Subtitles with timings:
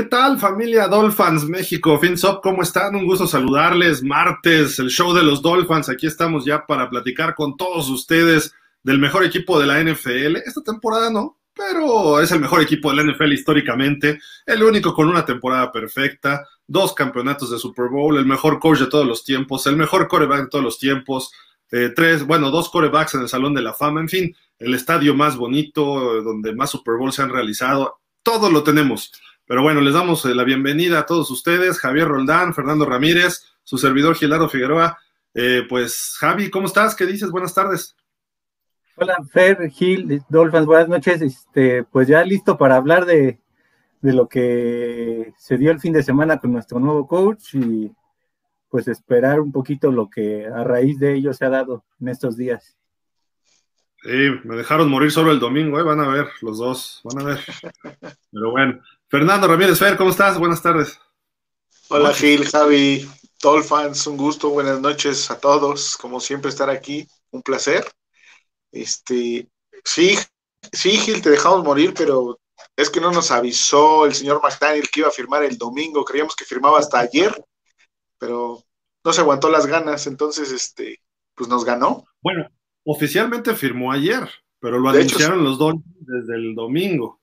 [0.00, 1.98] ¿Qué tal familia Dolphins México?
[1.98, 2.96] FinSop, ¿cómo están?
[2.96, 4.02] Un gusto saludarles.
[4.02, 5.90] Martes, el show de los Dolphins.
[5.90, 10.36] Aquí estamos ya para platicar con todos ustedes del mejor equipo de la NFL.
[10.36, 14.18] Esta temporada no, pero es el mejor equipo de la NFL históricamente.
[14.46, 18.86] El único con una temporada perfecta, dos campeonatos de Super Bowl, el mejor coach de
[18.86, 21.30] todos los tiempos, el mejor coreback de todos los tiempos.
[21.70, 25.14] Eh, tres, bueno, dos corebacks en el Salón de la Fama, en fin, el estadio
[25.14, 29.12] más bonito, donde más Super Bowl se han realizado, todo lo tenemos.
[29.50, 33.78] Pero bueno, les damos eh, la bienvenida a todos ustedes, Javier Roldán, Fernando Ramírez, su
[33.78, 34.96] servidor Gilardo Figueroa.
[35.34, 36.94] Eh, pues Javi, ¿cómo estás?
[36.94, 37.32] ¿Qué dices?
[37.32, 37.96] Buenas tardes.
[38.94, 41.20] Hola, Fer, Gil, Dolphins, buenas noches.
[41.20, 43.40] Este, pues ya listo para hablar de,
[44.00, 47.90] de lo que se dio el fin de semana con nuestro nuevo coach y
[48.68, 52.36] pues esperar un poquito lo que a raíz de ello se ha dado en estos
[52.36, 52.76] días.
[54.04, 55.82] Sí, me dejaron morir solo el domingo, ¿eh?
[55.82, 57.40] van a ver los dos, van a ver.
[58.30, 60.38] Pero bueno, Fernando Ramírez Fer, ¿cómo estás?
[60.38, 61.00] Buenas tardes.
[61.88, 63.10] Hola Gil, Javi,
[63.42, 67.84] Dolphins, un gusto, buenas noches a todos, como siempre estar aquí, un placer.
[68.70, 69.48] Este,
[69.84, 70.16] sí,
[70.72, 72.38] sí Gil, te dejamos morir, pero
[72.76, 76.36] es que no nos avisó el señor McDaniel que iba a firmar el domingo, creíamos
[76.36, 77.34] que firmaba hasta ayer,
[78.16, 78.62] pero
[79.02, 81.00] no se aguantó las ganas, entonces este,
[81.34, 82.04] pues nos ganó.
[82.22, 82.48] Bueno,
[82.84, 87.19] oficialmente firmó ayer, pero lo anunciaron los dos desde el domingo.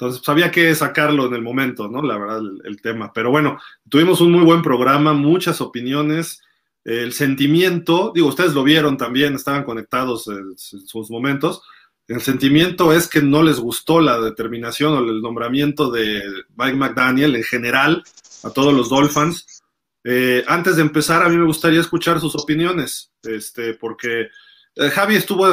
[0.00, 2.00] Entonces, pues, había que sacarlo en el momento, ¿no?
[2.00, 3.12] La verdad, el, tema.
[3.12, 6.40] Pero bueno, tuvimos un muy buen programa, muchas opiniones.
[6.84, 11.60] El sentimiento, digo, ustedes lo vieron también, estaban conectados en, sus momentos.
[12.08, 16.22] El sentimiento es que no les gustó la determinación o el nombramiento de
[16.56, 18.02] Mike McDaniel en general
[18.42, 19.62] a todos los Dolphins.
[20.02, 24.28] Eh, antes de empezar, a mí me gustaría escuchar sus opiniones, este, porque
[24.76, 25.46] eh, Javi estuvo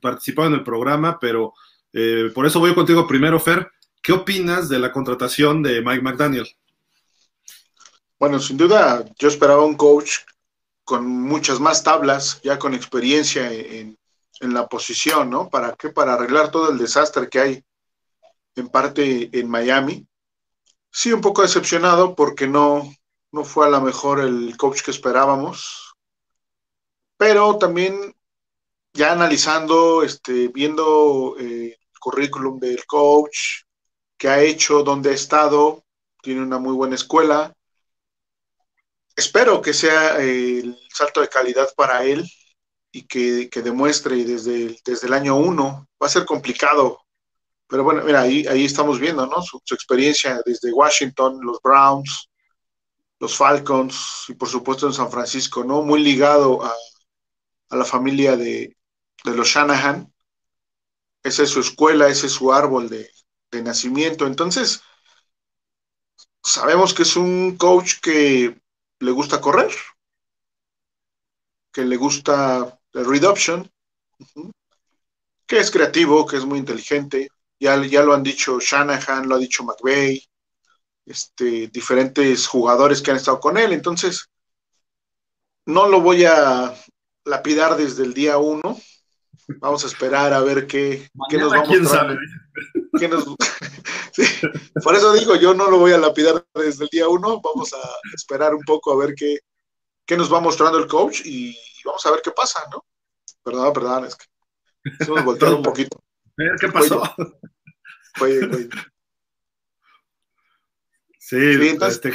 [0.00, 1.52] participando en el programa, pero
[1.92, 3.70] eh, por eso voy contigo primero, Fer.
[4.02, 6.48] ¿Qué opinas de la contratación de Mike McDaniel?
[8.18, 10.20] Bueno, sin duda, yo esperaba un coach
[10.84, 13.96] con muchas más tablas, ya con experiencia en,
[14.40, 15.50] la posición, ¿no?
[15.50, 15.90] ¿Para qué?
[15.90, 17.64] Para arreglar todo el desastre que hay
[18.56, 20.06] en parte en Miami.
[20.90, 22.90] Sí, un poco decepcionado porque no,
[23.32, 25.94] no fue a lo mejor el coach que esperábamos,
[27.18, 28.16] pero también
[28.94, 33.64] ya analizando, este, viendo eh, el currículum del coach,
[34.20, 35.82] que ha hecho, dónde ha estado,
[36.20, 37.54] tiene una muy buena escuela.
[39.16, 42.30] Espero que sea eh, el salto de calidad para él
[42.92, 45.88] y que, demuestre desde, desde el año uno.
[46.00, 47.00] Va a ser complicado,
[47.66, 49.40] pero bueno, mira, ahí, ahí estamos viendo, ¿no?
[49.40, 52.28] Su, experiencia desde Washington, los Browns,
[53.20, 55.80] los Falcons y por supuesto en San Francisco, ¿no?
[55.80, 56.74] Muy ligado a,
[57.70, 58.76] a la familia de,
[59.24, 60.12] de los Shanahan.
[61.22, 63.08] Esa es su escuela, ese es su árbol de,
[63.52, 64.26] nacimiento.
[64.26, 64.82] Entonces,
[66.42, 68.58] sabemos que es un coach que
[69.00, 69.72] le gusta correr,
[71.72, 73.70] que le gusta el reduction,
[75.46, 77.28] que es creativo, que es muy inteligente.
[77.58, 80.22] Ya, ya lo han dicho Shanahan, lo ha dicho McVeigh,
[81.04, 83.72] este, diferentes jugadores que han estado con él.
[83.72, 84.30] Entonces,
[85.66, 86.74] no lo voy a
[87.24, 88.80] lapidar desde el día uno,
[89.58, 92.18] Vamos a esperar a ver qué, nos va a
[94.82, 97.40] por eso digo, yo no lo voy a lapidar desde el día uno.
[97.40, 97.78] Vamos a
[98.14, 99.38] esperar un poco a ver qué,
[100.04, 102.84] qué nos va mostrando el coach y vamos a ver qué pasa, ¿no?
[103.42, 104.26] Perdón, perdón, es que
[105.04, 106.02] hemos volteado un poquito.
[106.60, 107.02] ¿Qué pasó?
[111.18, 112.12] Sí, este,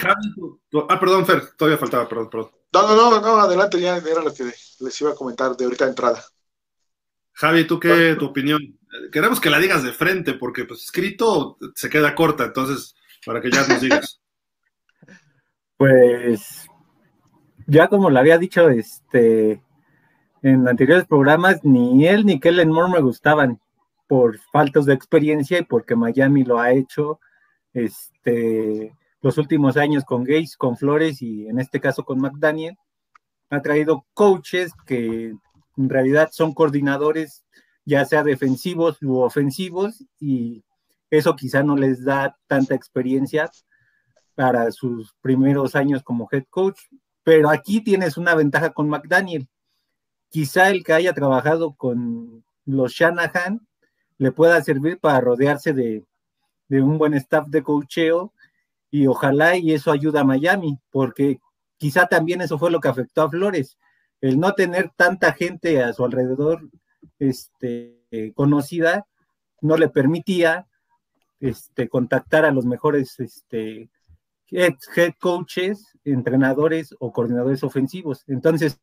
[0.90, 2.52] ah, perdón, Fer, todavía faltaba, perdón, perdón.
[2.74, 5.86] No, no, no, no, adelante, ya era lo que les iba a comentar de ahorita
[5.86, 6.26] de entrada.
[7.36, 8.62] Javi, ¿tú qué tu opinión?
[9.12, 12.96] Queremos que la digas de frente, porque pues escrito se queda corta, entonces,
[13.26, 14.22] para que ya nos digas.
[15.78, 16.70] Pues,
[17.68, 19.62] ya como le había dicho, este,
[20.42, 23.60] en anteriores programas, ni él ni Kellen Moore me gustaban
[24.08, 27.20] por faltas de experiencia y porque Miami lo ha hecho,
[27.74, 32.78] este, los últimos años con Gates, con Flores y en este caso con McDaniel.
[33.50, 35.34] Ha traído coaches que
[35.78, 37.46] en realidad son coordinadores
[37.86, 40.64] ya sea defensivos u ofensivos y
[41.10, 43.50] eso quizá no les da tanta experiencia
[44.34, 46.80] para sus primeros años como head coach,
[47.24, 49.48] pero aquí tienes una ventaja con McDaniel.
[50.30, 53.66] Quizá el que haya trabajado con los Shanahan
[54.18, 56.04] le pueda servir para rodearse de,
[56.70, 58.34] un buen staff de coacheo
[58.90, 61.40] y ojalá y eso ayuda a Miami, porque
[61.78, 63.78] quizá también eso fue lo que afectó a Flores
[64.22, 66.70] el no tener tanta gente a su alrededor
[67.20, 69.06] este, conocida
[69.62, 70.68] no le permitía
[71.40, 73.90] este, contactar a los mejores este,
[74.52, 74.76] head,
[75.20, 78.24] coaches, entrenadores o coordinadores ofensivos.
[78.28, 78.80] Entonces,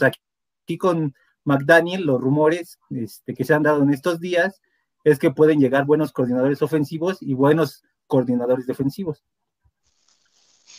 [0.00, 4.60] aquí con McDaniel, los rumores este, que se han dado en estos días
[5.04, 9.24] es que pueden llegar buenos coordinadores ofensivos y buenos coordinadores defensivos.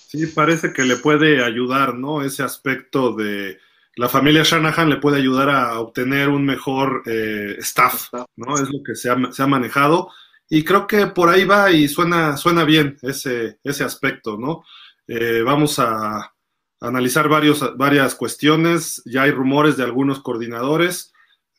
[0.09, 2.23] Sí, parece que le puede ayudar, ¿no?
[2.23, 3.59] Ese aspecto de
[3.95, 8.55] la familia Shanahan le puede ayudar a obtener un mejor eh, staff, ¿no?
[8.55, 10.09] Es lo que se ha, manejado.
[10.49, 14.63] Y creo que por ahí va y suena, suena bien ese, ese aspecto, ¿no?
[15.07, 16.33] Eh, vamos a
[16.81, 19.03] analizar varios, varias cuestiones.
[19.05, 21.13] Ya hay rumores de algunos coordinadores,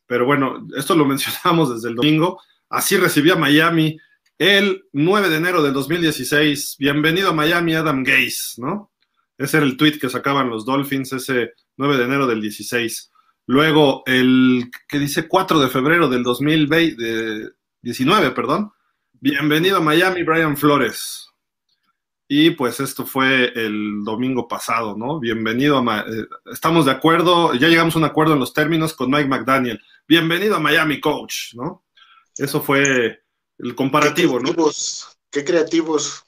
[0.09, 2.43] pero bueno, esto lo mencionamos desde el domingo.
[2.69, 3.97] Así recibía Miami
[4.41, 6.77] el 9 de enero del 2016.
[6.79, 8.91] Bienvenido a Miami, Adam Gaze, ¿no?
[9.37, 13.13] Ese era el tweet que sacaban los Dolphins ese 9 de enero del 16.
[13.45, 18.73] Luego, el que dice 4 de febrero del 2019, perdón.
[19.13, 21.29] Bienvenido a Miami, Brian Flores.
[22.27, 25.21] Y pues esto fue el domingo pasado, ¿no?
[25.21, 26.01] Bienvenido a...
[26.01, 29.83] Eh, estamos de acuerdo, ya llegamos a un acuerdo en los términos con Mike McDaniel.
[30.09, 31.85] Bienvenido a Miami, coach, ¿no?
[32.39, 33.21] Eso fue
[33.63, 34.71] el comparativo, qué ¿no?
[35.31, 36.25] Qué creativos.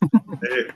[0.00, 0.68] Eh,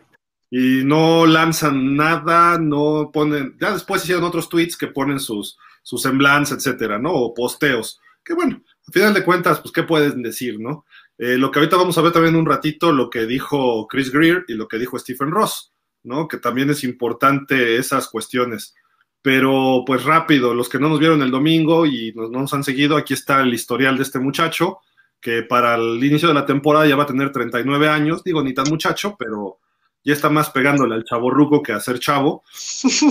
[0.50, 6.02] y no lanzan nada, no ponen, ya después hicieron otros tweets que ponen sus, sus
[6.02, 7.12] semblanzas, etcétera, ¿no?
[7.12, 8.00] O posteos.
[8.25, 10.84] Que bueno, a final de cuentas, pues, ¿qué pueden decir, no?
[11.19, 14.44] Eh, lo que ahorita vamos a ver también un ratito, lo que dijo Chris Greer
[14.49, 16.26] y lo que dijo Stephen Ross, ¿no?
[16.26, 18.75] Que también es importante esas cuestiones.
[19.22, 22.96] Pero pues rápido, los que no nos vieron el domingo y no nos han seguido,
[22.96, 24.78] aquí está el historial de este muchacho,
[25.20, 28.55] que para el inicio de la temporada ya va a tener 39 años, digo, ni
[28.55, 29.58] tan muchacho, pero
[30.02, 32.43] ya está más pegándole al chavo ruco que a ser chavo,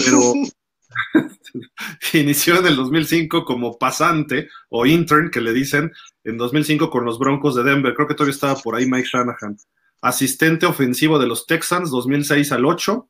[0.03, 0.33] pero
[2.13, 5.91] inició en el 2005 como pasante o intern, que le dicen,
[6.23, 9.57] en 2005 con los Broncos de Denver, creo que todavía estaba por ahí Mike Shanahan,
[10.01, 13.09] asistente ofensivo de los Texans 2006 al 8,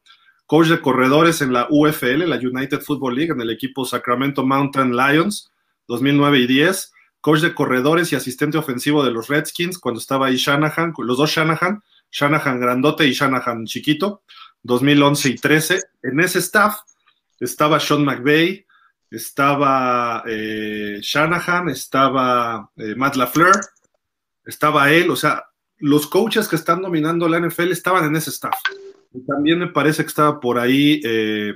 [0.50, 4.96] coach de corredores en la UFL, la United Football League, en el equipo Sacramento Mountain
[4.96, 5.52] Lions,
[5.88, 6.92] 2009 y 10.
[7.22, 11.30] Coach de corredores y asistente ofensivo de los Redskins cuando estaba ahí Shanahan, los dos
[11.30, 14.24] Shanahan, Shanahan grandote y Shanahan chiquito,
[14.64, 15.80] 2011 y 13.
[16.02, 16.78] En ese staff
[17.40, 18.66] estaba Sean McVay,
[19.12, 23.56] estaba eh, Shanahan, estaba eh, Matt LaFleur,
[24.44, 25.44] estaba él, o sea,
[25.78, 28.56] los coaches que están dominando la NFL estaban en ese staff.
[29.28, 31.54] También me parece que estaba por ahí, eh,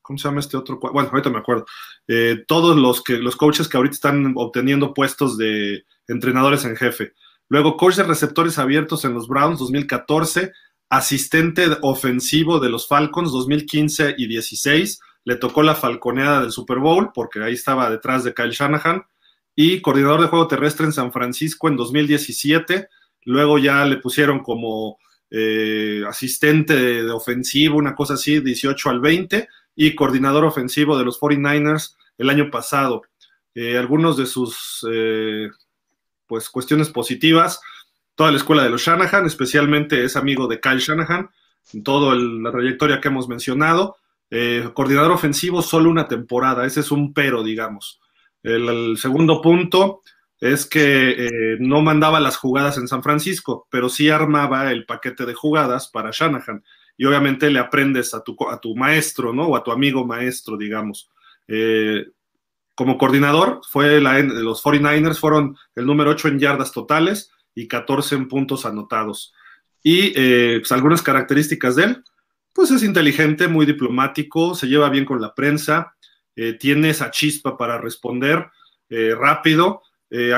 [0.00, 0.78] ¿cómo se llama este otro?
[0.80, 1.66] Bueno, ahorita me acuerdo.
[2.08, 7.12] Eh, todos los, que, los coaches que ahorita están obteniendo puestos de entrenadores en jefe.
[7.48, 10.52] Luego, coach de receptores abiertos en los Browns 2014,
[10.88, 15.00] asistente ofensivo de los Falcons 2015 y 16.
[15.24, 19.04] Le tocó la falconeada del Super Bowl porque ahí estaba detrás de Kyle Shanahan.
[19.56, 22.88] Y coordinador de juego terrestre en San Francisco en 2017.
[23.24, 24.98] Luego ya le pusieron como
[25.36, 31.18] eh, asistente de, ofensivo, una cosa así, 18 al 20, y coordinador ofensivo de los
[31.18, 33.02] 49ers el año pasado.
[33.52, 35.48] Eh, algunos de sus eh,
[36.28, 37.60] pues, cuestiones positivas,
[38.14, 41.28] toda la escuela de los Shanahan, especialmente es amigo de Kyle Shanahan,
[41.72, 43.96] en toda la trayectoria que hemos mencionado.
[44.72, 48.00] coordinador ofensivo solo una temporada, ese es un pero, digamos.
[48.44, 50.02] el segundo punto,
[50.40, 55.26] es que eh, no mandaba las jugadas en San Francisco, pero sí armaba el paquete
[55.26, 56.62] de jugadas para Shanahan.
[56.96, 59.48] Y obviamente le aprendes a tu, maestro, ¿no?
[59.48, 61.10] O a tu amigo maestro, digamos.
[61.48, 62.06] Eh,
[62.74, 68.28] como coordinador, fue los 49ers fueron el número 8 en yardas totales y 14 en
[68.28, 69.32] puntos anotados.
[69.82, 72.04] Y eh, pues, algunas características de él,
[72.52, 75.96] pues es inteligente, muy diplomático, se lleva bien con la prensa,
[76.58, 78.50] tiene esa chispa para responder
[78.90, 79.82] rápido,
[80.16, 80.32] eh,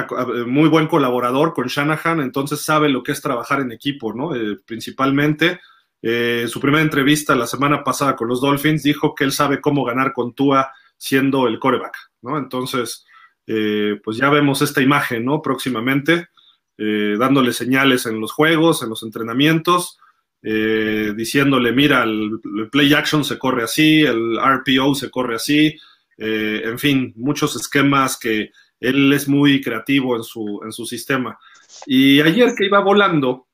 [0.47, 4.35] muy buen colaborador con Shanahan, entonces sabe lo que es trabajar en equipo, ¿no?
[4.35, 5.61] Eh, principalmente,
[6.01, 9.85] eh, su primera entrevista la semana pasada con los Dolphins dijo que él sabe cómo
[9.85, 12.39] ganar con Tua siendo el coreback, ¿no?
[12.39, 13.05] Entonces,
[13.45, 15.41] pues ya vemos esta imagen, ¿no?
[15.43, 16.29] Próximamente,
[16.77, 19.99] dándole señales en los juegos, en los entrenamientos,
[20.43, 25.77] diciéndole, mira, el, el, play action se corre así, el RPO se corre así,
[26.17, 28.51] en fin, muchos esquemas que
[28.87, 31.39] él es muy creativo en su, en su sistema.
[31.87, 33.49] Y ayer que iba volando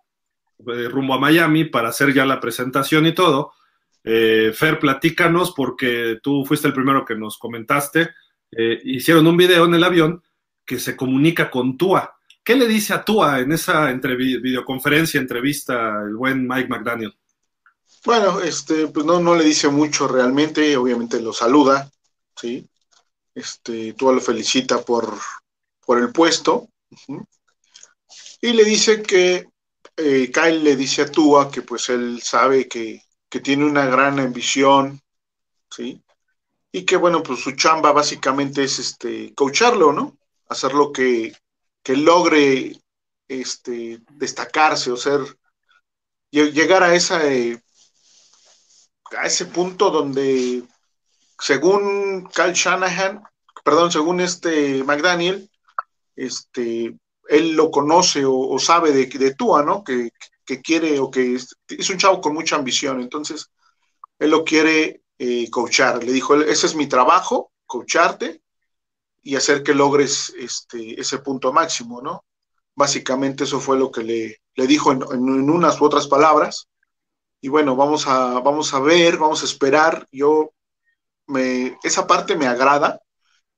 [0.58, 3.52] eh, rumbo a Miami para hacer ya la presentación y todo,
[4.04, 8.10] eh, Fer, platícanos porque tú fuiste el primero que nos comentaste.
[8.50, 10.22] Eh, hicieron un video en el avión
[10.66, 12.14] que se comunica con Tua.
[12.44, 17.14] ¿Qué le dice a Tua en esa videoconferencia, entrevista, el buen Mike McDaniel?
[18.04, 21.88] Bueno, este, pues no, no le dice mucho realmente, obviamente lo saluda,
[22.36, 22.68] ¿sí?
[23.34, 25.18] Este, tú lo felicita por,
[25.84, 26.68] por el puesto.
[28.40, 29.46] Y le dice que
[29.96, 33.02] eh, Kyle le dice a Tua que pues él sabe que,
[33.42, 35.00] tiene una gran ambición,
[35.70, 36.02] ¿sí?
[36.70, 40.18] Y que bueno, pues su chamba básicamente es este, coacharlo, ¿no?
[40.48, 41.34] Hacer lo que,
[41.82, 42.78] que logre
[43.28, 45.20] este, destacarse o ser,
[46.30, 47.58] llegar a, esa, eh,
[49.16, 50.62] a ese punto donde,
[51.42, 53.20] según Kyle Shanahan,
[53.64, 55.50] perdón, según este McDaniel,
[56.14, 56.96] este,
[57.28, 59.82] él lo conoce o, sabe de, de Tua, ¿no?
[59.82, 60.10] Que,
[60.62, 63.48] quiere o que es, un chavo con mucha ambición, entonces
[64.18, 66.04] él lo quiere eh, coachar.
[66.04, 68.42] Le dijo, ese es mi trabajo, coacharte
[69.22, 72.24] y hacer que logres este, ese punto máximo, ¿no?
[72.76, 76.68] Básicamente eso fue lo que le, le dijo en, unas u otras palabras.
[77.40, 80.06] Y bueno, vamos a, vamos a ver, vamos a esperar.
[80.12, 80.52] Yo,
[81.26, 83.00] me, esa parte me agrada,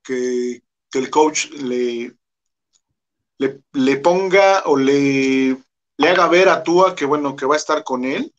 [0.03, 2.17] que, que el coach le,
[3.39, 5.57] le, ponga o le,
[5.97, 8.33] le, haga ver a Tua que bueno, que va a estar con él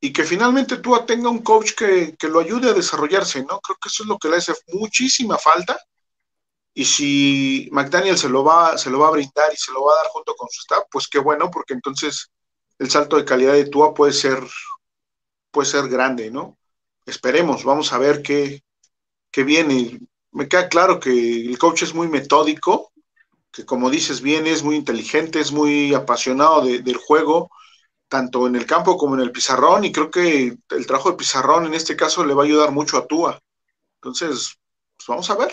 [0.00, 3.60] y que finalmente Tua tenga un coach que, lo ayude a desarrollarse, ¿no?
[3.60, 5.78] Creo que eso es lo que le hace muchísima falta.
[6.74, 9.94] Y si McDaniel se lo va, se lo va a brindar y se lo va
[9.94, 12.30] a dar junto con su staff, pues qué bueno, porque entonces
[12.78, 14.40] el salto de calidad de Tua puede ser,
[15.50, 16.58] puede ser grande, ¿no?
[17.08, 18.62] Esperemos, vamos a ver qué,
[19.30, 19.98] qué viene.
[20.30, 21.10] Me queda claro que
[21.46, 22.92] el coach es muy metódico,
[23.50, 27.50] que como dices bien, es muy inteligente, es muy apasionado del juego,
[28.08, 31.64] tanto en el campo como en el pizarrón, y creo que el trabajo de pizarrón
[31.64, 33.40] en este caso le va a ayudar mucho a Tua.
[33.94, 34.58] Entonces,
[34.98, 35.52] pues vamos a ver.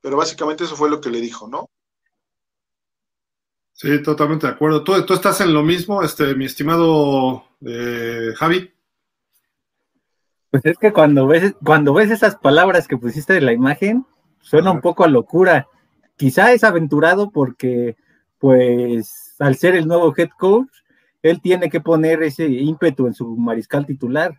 [0.00, 1.68] Pero básicamente eso fue lo que le dijo, ¿no?
[3.72, 4.84] Sí, totalmente de acuerdo.
[4.84, 8.72] ¿Tú, tú estás en lo mismo, este, mi estimado eh, Javi?
[10.50, 14.06] Pues es que cuando ves, cuando ves esas palabras que pusiste en la imagen,
[14.40, 15.68] suena un poco a locura
[16.20, 17.96] quizá es aventurado porque,
[18.38, 20.68] pues, al ser el nuevo head coach,
[21.22, 24.38] él tiene que poner ese ímpetu en su mariscal titular.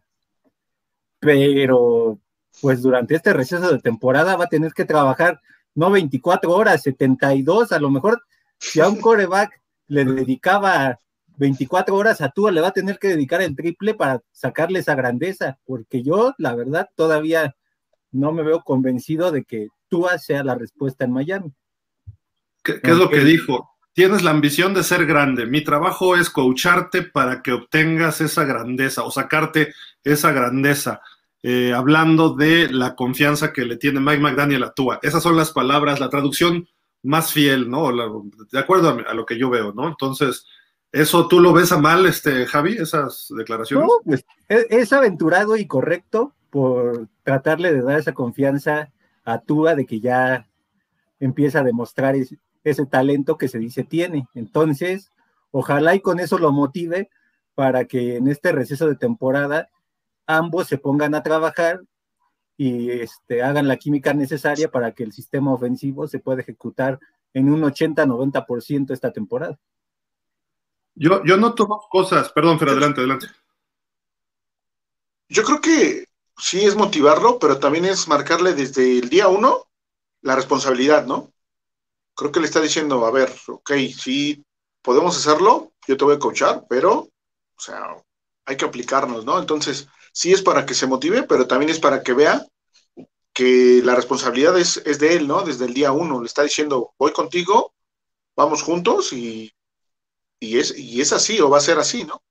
[1.20, 2.20] Pero,
[2.62, 5.42] pues, durante este receso de temporada va a tener que trabajar
[5.74, 8.22] no 24 horas, 72, a lo mejor
[8.60, 11.00] si a un coreback le dedicaba
[11.42, 14.94] 24 horas a Tua, le va a tener que dedicar el triple para sacarle esa
[14.94, 17.56] grandeza, porque yo, la verdad, todavía
[18.12, 21.52] no me veo convencido de que Tua sea la respuesta en Miami.
[22.64, 23.72] ¿Qué, es lo que dijo?
[23.94, 25.48] Tienes la ambición de ser grande.
[25.48, 31.02] Mi trabajo es coacharte para que obtengas esa grandeza o sacarte esa grandeza.
[31.42, 35.00] Eh, hablando de la confianza que le tiene Mike McDaniel a Tua.
[35.02, 36.70] Esas son las palabras, la traducción
[37.02, 37.92] más fiel, ¿no?
[38.52, 39.88] de acuerdo a, lo que yo veo, ¿no?
[39.88, 40.46] Entonces,
[40.92, 43.88] ¿eso tú lo ves a mal, este, Javi, esas declaraciones?
[43.88, 48.92] No, pues, es, aventurado y correcto por tratarle de dar esa confianza
[49.24, 50.48] a Tua de que ya
[51.20, 52.16] empieza a demostrar
[52.64, 54.28] ese talento que se dice tiene.
[54.34, 55.12] Entonces,
[55.52, 57.10] ojalá y con eso lo motive
[57.56, 59.70] para que en este receso de temporada
[60.26, 61.82] ambos se pongan a trabajar
[62.58, 67.00] y este, hagan la química necesaria para que el sistema ofensivo se pueda ejecutar
[67.34, 69.58] en un 80-90% esta temporada.
[70.96, 73.28] Yo, yo noto cosas, perdón, pero adelante, adelante.
[75.30, 76.06] Yo creo que
[76.38, 79.68] sí es motivarlo, pero también es marcarle desde el día uno
[80.22, 81.32] la responsabilidad, ¿no?
[82.22, 84.46] creo que le está diciendo, a ver, ok, sí,
[84.82, 87.96] podemos hacerlo, yo te voy a coachar, pero, o sea,
[88.46, 89.40] hay que aplicarnos, ¿no?
[89.40, 92.46] Entonces, sí es para que se motive, pero también es para que vea
[93.34, 95.42] que la responsabilidad es, de él, ¿no?
[95.42, 97.74] Desde el día uno, le está diciendo, voy contigo,
[98.36, 99.52] vamos juntos y,
[100.42, 102.22] y, es, y es así, o va a ser así, ¿no?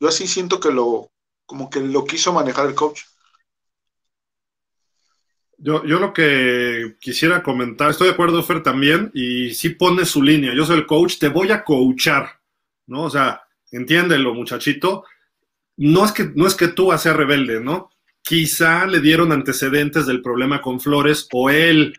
[0.00, 1.10] Yo así siento que lo,
[1.46, 3.02] como que lo quiso manejar el coach.
[5.56, 10.22] Yo, yo lo que quisiera comentar, estoy de acuerdo, Fer, también, y sí pone su
[10.22, 10.52] línea.
[10.54, 12.40] Yo soy el coach, te voy a coachar,
[12.86, 13.04] ¿no?
[13.04, 15.04] O sea, entiéndelo, muchachito.
[15.76, 17.90] No es que, no es que tú seas rebelde, ¿no?
[18.22, 21.94] Quizá le dieron antecedentes del problema con Flores o él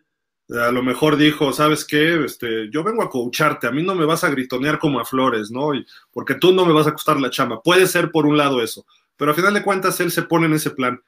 [0.50, 2.24] a lo mejor dijo, ¿sabes qué?
[2.24, 5.50] Este, yo vengo a coacharte, a mí no me vas a gritonear como a Flores,
[5.52, 5.74] ¿no?
[5.74, 7.62] Y, porque tú no me vas a costar la chamba.
[7.62, 8.86] Puede ser por un lado eso,
[9.18, 11.02] pero a final de cuentas él se pone en ese plan.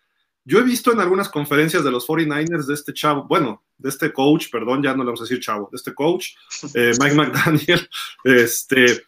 [0.43, 4.13] Yo he visto en algunas conferencias de los 49ers de este chavo, bueno, de este
[4.13, 6.29] coach, perdón, ya no le vamos a decir chavo, de este coach,
[6.73, 7.89] eh, Mike McDaniel,
[8.23, 9.03] este,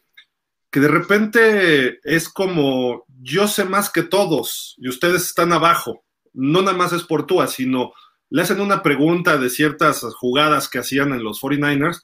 [0.70, 6.04] que de repente es como, yo sé más que todos y ustedes están abajo.
[6.34, 7.94] No nada más es por tú, sino
[8.30, 12.04] le hacen una pregunta de ciertas jugadas que hacían en los 49ers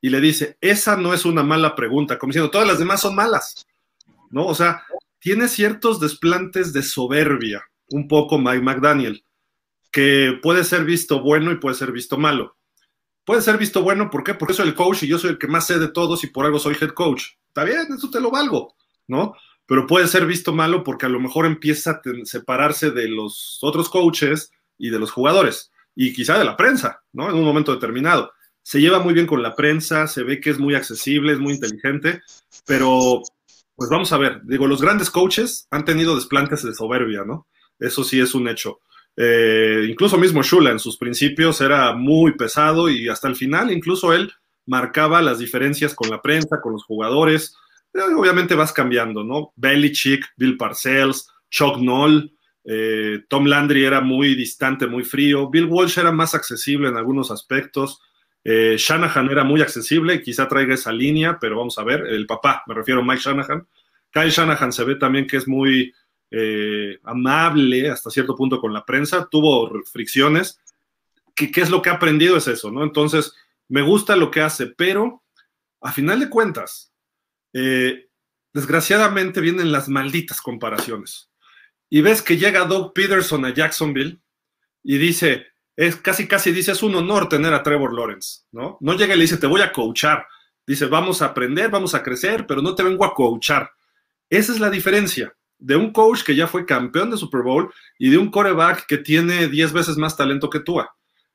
[0.00, 3.14] y le dice, esa no es una mala pregunta, como diciendo, todas las demás son
[3.14, 3.66] malas,
[4.30, 4.46] ¿no?
[4.46, 4.84] O sea,
[5.18, 9.24] tiene ciertos desplantes de soberbia un poco Mike McDaniel,
[9.90, 12.56] que puede ser visto bueno y puede ser visto malo.
[13.24, 14.34] puede ser visto bueno, ¿por qué?
[14.34, 16.46] Porque soy el coach y yo soy el que más sé de todos y por
[16.46, 17.24] algo soy head coach.
[17.48, 18.76] Está bien, eso te lo valgo,
[19.08, 19.34] ¿no?
[19.66, 23.88] Pero puede ser visto malo porque a lo mejor empieza a separarse de los otros
[23.88, 27.30] coaches y de los jugadores y quizá de la prensa, ¿no?
[27.30, 28.32] En un momento determinado.
[28.62, 31.54] Se lleva muy bien con la prensa, se ve que es muy accesible, es muy
[31.54, 32.20] inteligente,
[32.66, 33.22] pero
[33.74, 37.46] pues vamos a ver, digo, los grandes coaches han tenido desplantes de soberbia, ¿no?
[37.78, 38.80] Eso sí es un hecho.
[39.16, 44.12] Eh, incluso mismo Shula en sus principios era muy pesado y hasta el final incluso
[44.12, 44.30] él
[44.66, 47.56] marcaba las diferencias con la prensa, con los jugadores.
[47.94, 49.52] Eh, obviamente vas cambiando, ¿no?
[49.56, 52.35] Belichick, Bill Parcells, Chuck Noll,
[52.66, 55.48] eh, Tom Landry era muy distante, muy frío.
[55.48, 58.00] Bill Walsh era más accesible en algunos aspectos.
[58.44, 62.06] Shanahan era muy accesible, quizá traiga esa línea, pero vamos a ver.
[62.06, 63.66] El papá, me refiero a Mike Shanahan.
[64.12, 65.92] Kyle Shanahan se ve también que es muy,
[66.28, 70.60] eh, amable hasta cierto punto con la prensa, tuvo fricciones.
[71.34, 72.36] ¿Qué, es lo que ha aprendido?
[72.36, 72.82] Es eso, ¿no?
[72.82, 73.34] Entonces,
[73.68, 75.22] me gusta lo que hace, pero
[75.80, 76.92] a final de cuentas,
[77.52, 78.08] eh,
[78.52, 81.30] desgraciadamente vienen las malditas comparaciones.
[81.88, 84.20] Y ves que llega Doug Peterson a Jacksonville
[84.82, 88.78] y dice, es casi, casi dice, es un honor tener a Trevor Lawrence, ¿no?
[88.80, 90.26] No llega y le dice, te voy a coachar.
[90.66, 93.70] Dice, vamos a aprender, vamos a crecer, pero no te vengo a coachar.
[94.28, 98.10] Esa es la diferencia de un coach que ya fue campeón de Super Bowl y
[98.10, 100.94] de un coreback que tiene 10 veces más talento que Tua.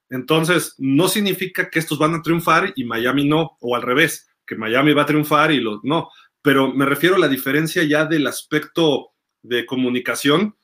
[0.10, 4.56] Entonces, no significa que estos van a triunfar y Miami no, o al revés, que
[4.56, 6.10] Miami va a triunfar y los no.
[6.42, 9.11] Pero me refiero a la diferencia ya del aspecto
[9.42, 10.56] de comunicación.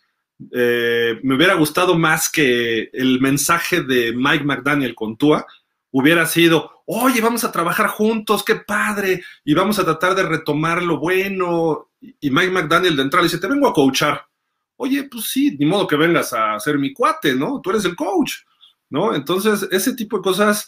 [0.52, 5.46] Eh, me hubiera gustado más que el mensaje de Mike McDaniel con Tua
[5.92, 10.84] hubiera sido, oye, vamos a trabajar juntos, qué padre, y vamos a tratar de retomar
[10.84, 11.90] lo bueno.
[12.00, 14.26] Y Mike McDaniel de entrada dice, te vengo a coachar.
[14.76, 17.60] Oye, pues sí, ni modo que vengas a ser mi cuate, ¿no?
[17.62, 18.34] Tú eres el coach,
[18.90, 19.16] ¿no?
[19.16, 20.68] Entonces, ese tipo de cosas,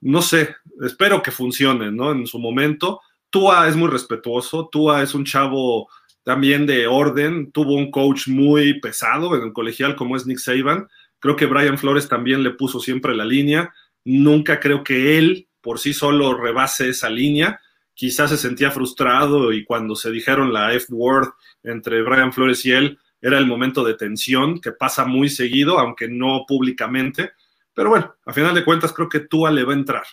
[0.00, 2.12] no sé, espero que funcionen, ¿no?
[2.12, 3.00] En su momento.
[3.28, 5.88] Tua es muy respetuoso, Tua es un chavo
[6.22, 10.88] también de orden, tuvo un coach muy pesado en el colegial como es Nick Saban.
[11.18, 13.72] Creo que Brian Flores también le puso siempre la línea.
[14.04, 17.60] Nunca creo que él por sí solo rebase esa línea.
[17.94, 21.28] Quizás se sentía frustrado y cuando se dijeron la F-word
[21.62, 26.08] entre Brian Flores y él, era el momento de tensión que pasa muy seguido, aunque
[26.08, 27.32] no públicamente.
[27.74, 30.04] Pero bueno, a final de cuentas creo que Tua le va a entrar.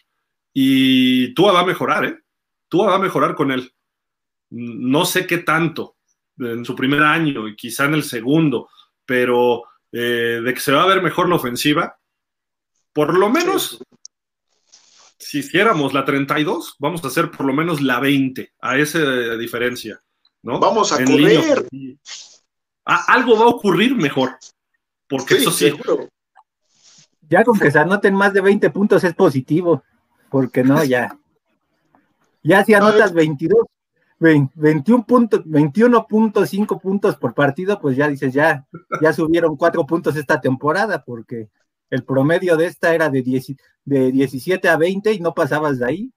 [0.53, 2.19] Y Tua va a mejorar, ¿eh?
[2.67, 3.71] Tua va a mejorar con él.
[4.49, 5.96] No sé qué tanto
[6.39, 8.69] en su primer año y quizá en el segundo,
[9.05, 11.97] pero eh, de que se va a ver mejor la ofensiva,
[12.93, 13.83] por lo menos,
[15.17, 18.99] si hiciéramos la 32, vamos a hacer por lo menos la 20, a esa
[19.35, 19.99] diferencia,
[20.41, 20.59] ¿no?
[20.59, 21.67] Vamos a correr.
[22.85, 24.37] Ah, algo va a ocurrir mejor,
[25.07, 25.73] porque eso sí.
[27.29, 29.83] Ya con que se anoten más de 20 puntos es positivo,
[30.29, 31.17] porque no, ya.
[32.43, 33.59] Ya si anotas 22,
[34.19, 38.65] 21 puntos, 21.5 puntos por partido, pues ya dices, ya,
[39.01, 41.49] ya subieron 4 puntos esta temporada, porque
[41.89, 43.21] el promedio de esta era de,
[43.85, 46.11] de 17 a 20 y no pasabas de ahí.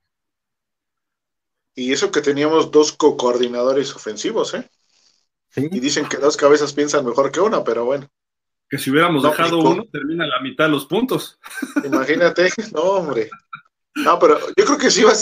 [1.75, 4.69] Y eso que teníamos dos co-coordinadores ofensivos, ¿eh?
[5.57, 8.09] Y dicen que dos cabezas piensan mejor que una, pero bueno.
[8.69, 11.39] Que si hubiéramos dejado uno, termina la mitad de los puntos.
[11.85, 13.29] Imagínate, no, hombre.
[13.97, 15.13] No, pero yo creo que sí va,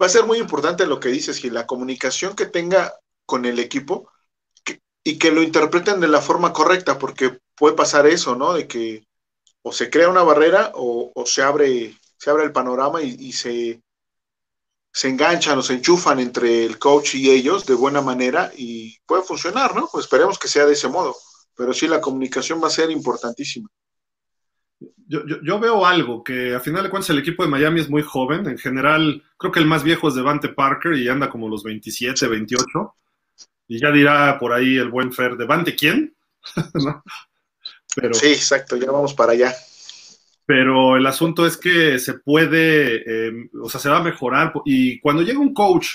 [0.00, 3.58] va, a ser muy importante lo que dices, y la comunicación que tenga con el
[3.58, 4.10] equipo
[5.04, 8.54] y que lo interpreten de la forma correcta, porque puede pasar eso, ¿no?
[8.54, 9.06] De que
[9.62, 13.82] o se crea una barrera o, se, abre, se abre el panorama y, se,
[14.92, 19.22] se enganchan o se enchufan entre el coach y ellos de buena manera y puede
[19.22, 19.88] funcionar, ¿no?
[19.90, 21.16] Pues esperemos que sea de ese modo,
[21.56, 23.68] pero sí la comunicación va a ser importantísima.
[25.08, 28.46] Yo, veo algo, que a final de cuentas el equipo de Miami es muy joven,
[28.46, 32.26] en general creo que el más viejo es Devante Parker y anda como los 27,
[32.26, 32.94] 28,
[33.68, 36.16] y ya dirá por ahí el buen Fer, ¿Devante quién?
[36.74, 37.02] ¿No?
[38.12, 39.54] sí, exacto, ya vamos para allá.
[40.44, 44.52] Pero el asunto es que se puede, eh, o sea, se va a mejorar.
[44.64, 45.88] Y cuando llega un coach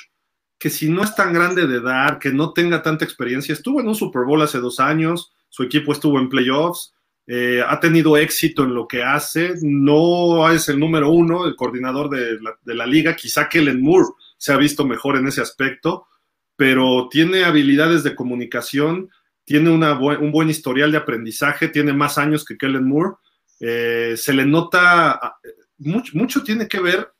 [0.61, 3.87] que si no es tan grande de edad, que no tenga tanta experiencia, estuvo en
[3.87, 6.93] un Super Bowl hace dos años, su equipo estuvo en playoffs,
[7.27, 12.09] eh, ha tenido éxito en lo que hace, no es el número uno, el coordinador
[12.09, 12.39] de
[12.73, 16.07] la, liga, quizá Kellen Moore se ha visto mejor en ese aspecto,
[16.55, 19.09] pero tiene habilidades de comunicación,
[19.43, 23.15] tiene un buen historial de aprendizaje, tiene más años que Kellen Moore.
[23.59, 25.37] Eh, se le nota, ah,
[25.77, 27.11] mucho, mucho, tiene que ver,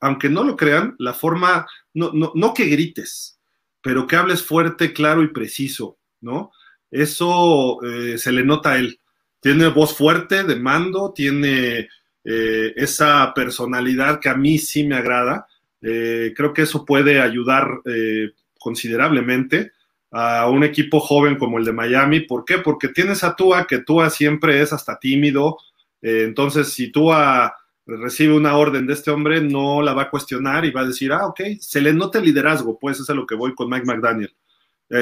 [0.00, 3.38] aunque no lo crean, la forma, no, no, que grites,
[3.82, 6.52] pero que hables fuerte, claro y preciso, ¿no?
[6.90, 9.00] Eso eh, se le nota a él.
[9.40, 11.88] Tiene voz fuerte, de mando, tiene
[12.24, 15.46] eh, esa personalidad que a mí sí me agrada.
[15.80, 19.72] Eh, creo que eso puede ayudar eh, considerablemente
[20.10, 22.20] a un equipo joven como el de Miami.
[22.20, 22.58] ¿Por qué?
[22.58, 25.58] Porque tienes a Tua, que Tua siempre es hasta tímido.
[26.02, 27.54] entonces, si Tua
[27.86, 31.12] recibe una orden de este hombre, no la va a cuestionar y va a decir,
[31.12, 33.86] ah, ok, se le nota el liderazgo, pues es a lo que voy con Mike
[33.86, 34.34] McDaniel.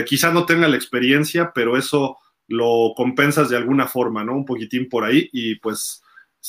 [0.06, 4.34] quizá no tenga la experiencia, pero eso lo compensas de alguna forma, ¿no?
[4.34, 6.02] Un poquitín por ahí y pues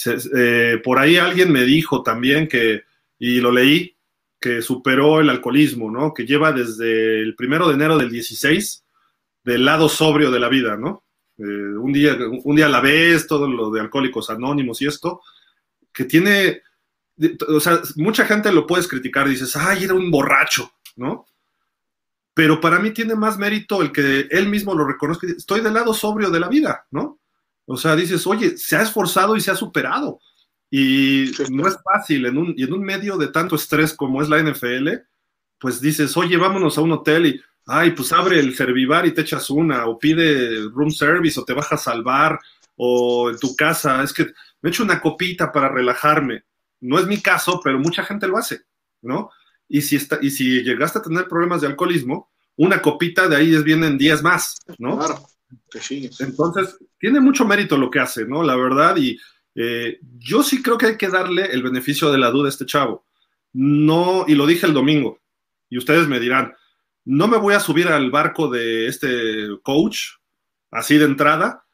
[0.06, 2.84] eh, por ahí alguien me dijo también que,
[3.18, 3.96] y lo leí,
[4.40, 6.14] que superó el alcoholismo, ¿no?
[6.14, 8.86] Que lleva desde el primero de enero del 16
[9.44, 11.04] del lado sobrio de la vida, ¿no?
[11.38, 15.22] Eh, un, día, un día a la vez, todo lo de alcohólicos anónimos y esto,
[15.94, 16.62] que tiene,
[17.48, 21.26] o sea, mucha gente lo puedes criticar, dices, ay, era un borracho, ¿no?
[22.40, 25.94] Pero para mí tiene más mérito el que él mismo lo reconozca, estoy del lado
[25.94, 27.20] sobrio de la vida, ¿no?
[27.66, 30.22] O sea, dices, oye, se ha esforzado y se ha superado.
[30.72, 34.30] Y no es fácil, en un, y en un medio de tanto estrés como es
[34.30, 34.88] la NFL,
[35.60, 39.20] pues dices, oye, vámonos a un hotel y, ay, pues abre el Servivar y te
[39.20, 42.40] echas una, o pide room service, o te bajas al bar,
[42.78, 44.28] o en tu casa, es que
[44.62, 46.46] me echo una copita para relajarme.
[46.80, 48.62] No es mi caso, pero mucha gente lo hace,
[49.02, 49.30] ¿no?
[49.70, 53.56] Y si, está, y si llegaste a tener problemas de alcoholismo, una copita de ahí
[53.56, 54.98] es vienen días más, ¿no?
[54.98, 55.26] Claro.
[56.20, 58.44] Entonces, tiene mucho mérito lo que hace, ¿no?
[58.44, 59.18] La verdad, y
[59.56, 62.66] eh, yo sí creo que hay que darle el beneficio de la duda a este
[62.66, 63.06] chavo.
[63.54, 65.20] No, y lo dije el domingo,
[65.70, 66.54] y ustedes me dirán,
[67.06, 70.16] no me voy a subir al barco de este coach
[70.72, 71.66] así de entrada.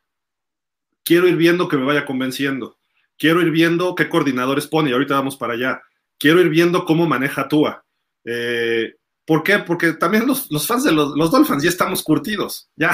[1.04, 2.78] Quiero ir viendo que me vaya convenciendo.
[3.18, 5.82] Quiero ir viendo qué coordinadores pone, y ahorita vamos para allá.
[6.18, 7.85] Quiero ir viendo cómo maneja Tua.
[8.26, 9.60] Eh, ¿Por qué?
[9.60, 12.70] Porque también los, fans de los, los Dolphins ya estamos curtidos.
[12.76, 12.92] Ya,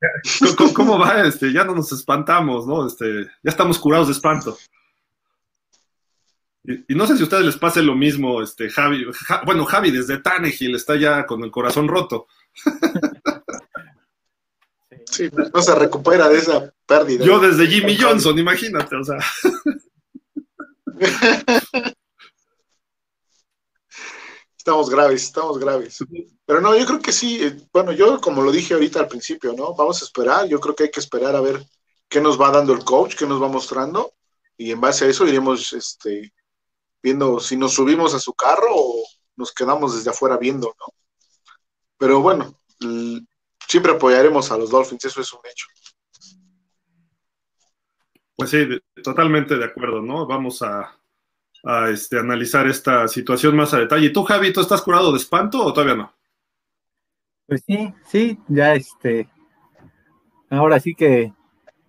[0.74, 1.22] ¿Cómo, va?
[1.26, 2.86] Este, ya no nos espantamos, ¿no?
[2.86, 4.56] Este, ya estamos curados de espanto.
[6.64, 9.06] Y, no sé si a ustedes les pase lo mismo, este, Javi.
[9.46, 12.26] bueno, Javi desde Tannehill está ya con el corazón roto.
[15.06, 17.24] Sí, no se recupera de esa pérdida.
[17.24, 19.18] Yo desde Jimmy Johnson, imagínate, o sea.
[24.68, 26.04] Estamos graves, estamos graves.
[26.44, 29.54] Pero no, yo creo que sí, eh, bueno, yo como lo dije ahorita al principio,
[29.54, 29.74] ¿no?
[29.74, 31.64] Vamos a esperar, yo creo que hay que esperar a ver
[32.06, 34.12] qué nos va dando el coach, qué nos va mostrando,
[34.58, 36.34] y en base a eso iremos este,
[37.02, 39.02] viendo si nos subimos a su carro o
[39.36, 40.92] nos quedamos desde afuera viendo, ¿no?
[41.96, 42.54] Pero bueno,
[43.66, 45.66] siempre apoyaremos a los Dolphins, eso es un hecho.
[48.36, 48.68] Pues sí,
[49.02, 50.26] totalmente de acuerdo, ¿no?
[50.26, 50.97] Vamos a,
[51.64, 54.06] a este, analizar esta situación más a detalle.
[54.06, 56.14] ¿Y tú, Javi, tú estás curado de espanto o todavía no?
[57.46, 59.28] Pues sí, sí, ya este.
[60.50, 61.32] Ahora sí que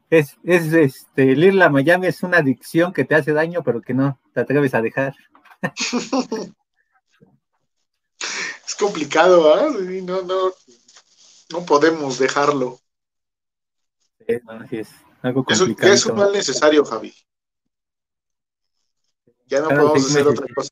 [0.09, 3.81] es, es este, el ir a Miami es una adicción que te hace daño, pero
[3.81, 5.15] que no te atreves a dejar.
[8.65, 9.69] es complicado, ¿ah?
[10.03, 10.53] No, no,
[11.51, 12.79] no podemos dejarlo.
[14.27, 14.41] es
[15.21, 15.93] algo complicado.
[15.93, 17.13] Es, es un mal necesario, Javi.
[19.49, 20.69] Ya no podemos hacer otra cosa.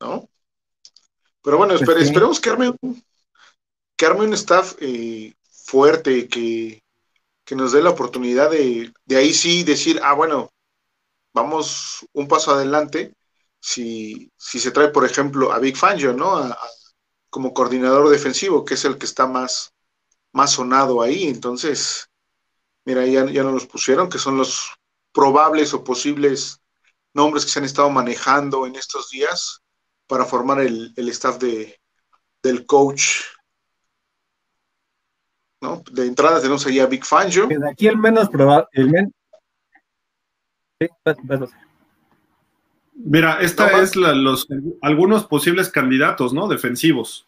[0.00, 0.28] ¿No?
[1.42, 3.04] Pero bueno, pues esperemos que arme un,
[3.96, 6.82] que arme un staff eh, fuerte, que,
[7.44, 10.50] que, nos dé la oportunidad de, de, ahí sí decir, ah, bueno,
[11.32, 13.14] vamos un paso adelante.
[13.60, 16.54] Si, si se trae, por ejemplo, a Big Fangio, ¿no?
[17.30, 19.72] como coordinador defensivo, que es el que está más,
[20.32, 21.24] más sonado ahí.
[21.24, 22.08] Entonces,
[22.84, 24.72] mira, ya, ya nos los pusieron, que son los
[25.12, 26.60] probables o posibles
[27.14, 29.62] nombres que se han estado manejando en estos días
[30.06, 31.80] para formar el, staff de,
[32.42, 33.20] del coach.
[35.60, 35.82] ¿no?
[35.90, 37.46] De entrada tenemos ahí a Big Fangio.
[37.46, 38.68] De aquí el menos probable.
[42.96, 44.46] Mira, esta es los
[44.82, 46.48] algunos posibles candidatos, ¿no?
[46.48, 47.26] Defensivos.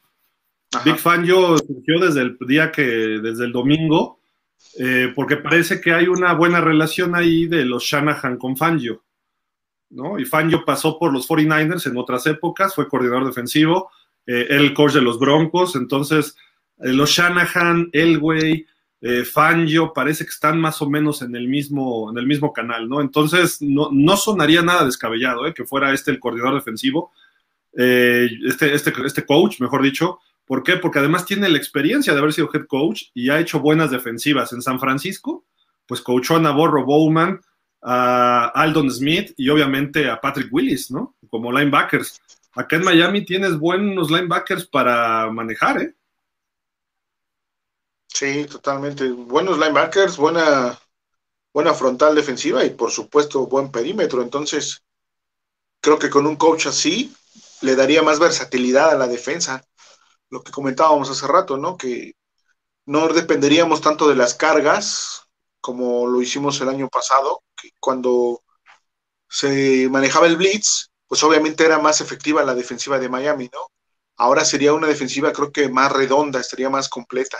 [0.85, 4.21] Big Fangio surgió desde el día que, desde el domingo,
[4.79, 9.03] eh, porque parece que hay una buena relación ahí de los Shanahan con Fangio.
[10.19, 13.91] Y Fangio pasó por los 49ers en otras épocas, fue coordinador defensivo,
[14.27, 16.37] eh, el coach de los Broncos, entonces
[16.79, 18.67] eh, los Shanahan, Elway,
[19.01, 22.89] eh, Fangio parece que están más o menos en el mismo, en el mismo canal,
[22.89, 23.01] ¿no?
[23.01, 27.13] Entonces no, no sonaría nada descabellado que fuera este el coordinador defensivo,
[27.73, 30.19] este, este, este coach, mejor dicho.
[30.47, 30.77] ¿Por qué?
[30.77, 34.53] Porque además tiene la experiencia de haber sido head coach y ha hecho buenas defensivas
[34.53, 35.45] en San Francisco,
[35.87, 37.41] pues coachó a Navarro Bowman,
[37.89, 41.15] a Aldon Smith y obviamente a Patrick Willis, ¿no?
[41.31, 42.21] Como linebackers.
[42.53, 45.95] Acá en Miami tienes buenos linebackers para manejar, ¿eh?
[48.09, 49.09] Sí, totalmente.
[49.11, 50.77] Buenos linebackers, buena,
[51.53, 54.21] buena frontal defensiva y por supuesto buen perímetro.
[54.21, 54.83] Entonces,
[55.81, 57.15] creo que con un coach así
[57.61, 59.63] le daría más versatilidad a la defensa.
[60.29, 61.77] Lo que comentábamos hace rato, ¿no?
[61.77, 62.17] Que
[62.85, 65.26] no dependeríamos tanto de las cargas
[65.67, 68.45] como lo hicimos el año pasado, que cuando
[69.29, 73.63] se manejaba el blitz, pues obviamente era más efectiva la defensiva de Miami, ¿no?
[74.17, 77.39] Ahora sería una defensiva creo que más redonda, estaría más completa.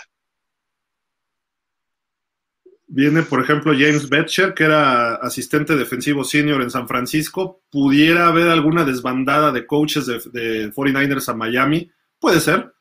[2.89, 7.63] Viene, por ejemplo, James Betcher, que era asistente defensivo senior en San Francisco.
[7.71, 11.93] ¿Pudiera haber alguna desbandada de coaches de, 49ers a Miami?
[12.19, 12.75] Puede ser,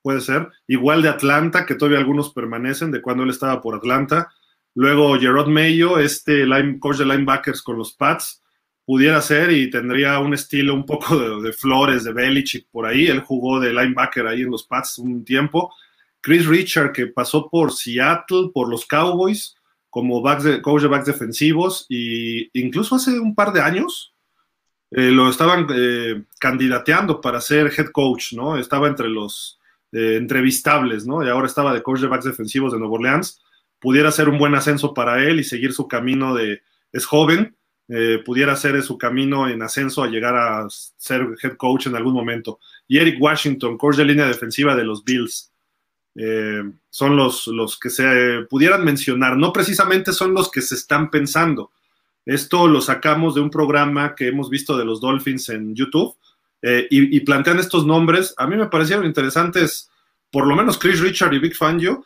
[0.00, 0.48] puede ser.
[0.68, 4.32] Igual de Atlanta, que todavía algunos permanecen de cuando él estaba por Atlanta.
[4.74, 6.44] Luego Gerard Mayo, este
[6.80, 8.42] coach de linebackers con los Pats,
[8.84, 13.06] pudiera ser y tendría un estilo un poco de, Flores, de Belichick por ahí.
[13.06, 15.72] Él jugó de linebacker ahí en los Pats un tiempo.
[16.20, 19.56] Chris Richard, que pasó por Seattle, por los Cowboys,
[19.90, 20.22] como
[20.62, 24.14] coach de backs defensivos, y incluso hace un par de años
[24.90, 28.56] eh, lo estaban eh, candidateando para ser head coach, ¿no?
[28.56, 29.58] Estaba entre los
[29.90, 31.24] eh, entrevistables, ¿no?
[31.24, 33.42] Y ahora estaba de coach de backs defensivos de Nueva Orleans.
[33.82, 36.62] Pudiera ser un buen ascenso para él y seguir su camino de.
[36.92, 37.56] Es joven,
[38.24, 42.60] pudiera ser su camino en ascenso a llegar a ser head coach en algún momento.
[42.86, 45.52] Y Eric Washington, coach de línea defensiva de los Bills.
[46.14, 49.36] Eh, son los, los que se pudieran mencionar.
[49.36, 51.70] No precisamente son los que se están pensando.
[52.24, 56.14] Esto lo sacamos de un programa que hemos visto de los Dolphins en YouTube
[56.60, 58.34] eh, y, plantean estos nombres.
[58.36, 59.90] A mí me parecieron interesantes,
[60.30, 62.04] por lo menos Chris Richard y Big Fangio,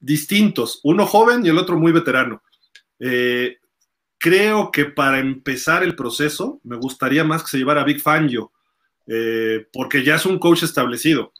[0.00, 2.42] distintos, uno joven y el otro muy veterano.
[2.98, 3.58] Eh,
[4.18, 8.52] creo que para empezar el proceso me gustaría más que se llevara a Big Fangio,
[9.72, 11.32] porque ya es un coach establecido.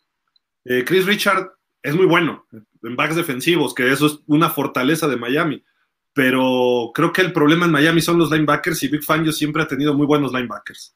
[0.64, 2.46] Chris Richard es muy bueno
[2.82, 5.64] en backs defensivos, que eso es una fortaleza de Miami.
[6.12, 9.68] Pero creo que el problema en Miami son los linebackers y Big Fangio siempre ha
[9.68, 10.94] tenido muy buenos linebackers.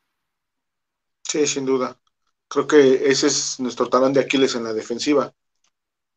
[1.23, 1.99] Sí, sin duda.
[2.49, 5.33] Creo que ese es nuestro talón de Aquiles en la defensiva.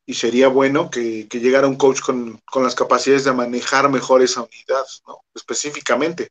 [0.08, 4.86] Y sería bueno que, llegara un coach con, las capacidades de manejar mejor esa unidad,
[5.06, 5.20] ¿no?
[5.36, 6.30] Específicamente.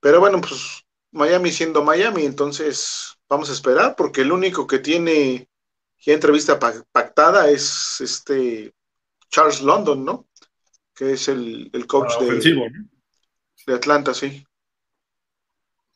[0.00, 5.48] Pero bueno, pues Miami siendo Miami, entonces vamos a esperar, porque el único que tiene
[6.06, 8.74] y entrevista pactada es este
[9.30, 10.26] Charles London, ¿no?
[10.94, 12.70] Que es el, coach ah, de,
[13.66, 14.44] de Atlanta, sí.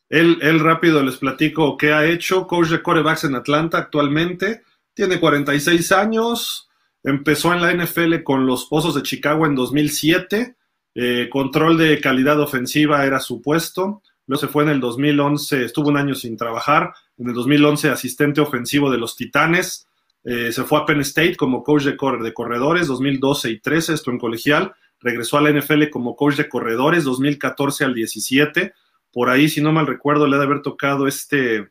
[0.09, 2.47] Él, él, rápido les platico qué ha hecho.
[2.47, 4.63] Coach de corebacks en Atlanta actualmente.
[4.93, 6.68] Tiene 46 años.
[7.03, 10.55] Empezó en la NFL con los Osos de Chicago en 2007.
[10.95, 14.01] Eh, control de calidad ofensiva era su puesto.
[14.27, 16.93] Luego se fue en el 2011, estuvo un año sin trabajar.
[17.17, 19.87] En el 2011 asistente ofensivo de los Titanes.
[20.23, 24.11] Eh, se fue a Penn State como coach de, de corredores 2012 y 13, esto
[24.11, 24.73] en colegial.
[24.99, 28.73] Regresó a la NFL como coach de corredores 2014 al 17.
[29.11, 31.69] Por ahí, si no mal recuerdo, le ha de haber tocado este,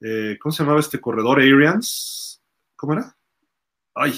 [0.00, 1.40] eh, ¿cómo se llamaba este corredor?
[1.40, 2.42] Arians.
[2.74, 3.16] ¿Cómo era?
[3.94, 4.14] Ay,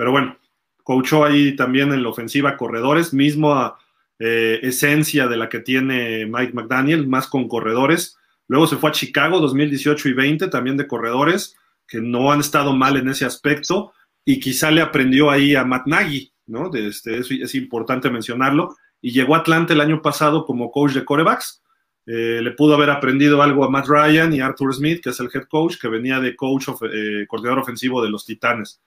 [0.00, 0.38] pero bueno,
[0.82, 3.76] coachó ahí también en la ofensiva corredores, mismo
[4.18, 8.16] eh, esencia de la que tiene Mike McDaniel, más con corredores.
[8.48, 11.54] Luego se fue a Chicago 2018 y 20, también de corredores
[11.86, 13.92] que no han estado mal en ese aspecto
[14.24, 16.72] y quizá le aprendió ahí a Matt Nagy, ¿no?
[16.72, 18.74] Este, es, importante mencionarlo.
[19.02, 21.62] Y llegó a Atlanta el año pasado como coach de corebacks.
[22.06, 25.28] Eh, le pudo haber aprendido algo a Matt Ryan y Arthur Smith, que es el
[25.30, 28.80] head coach, que venía de coach, eh, coordinador ofensivo de los Titanes.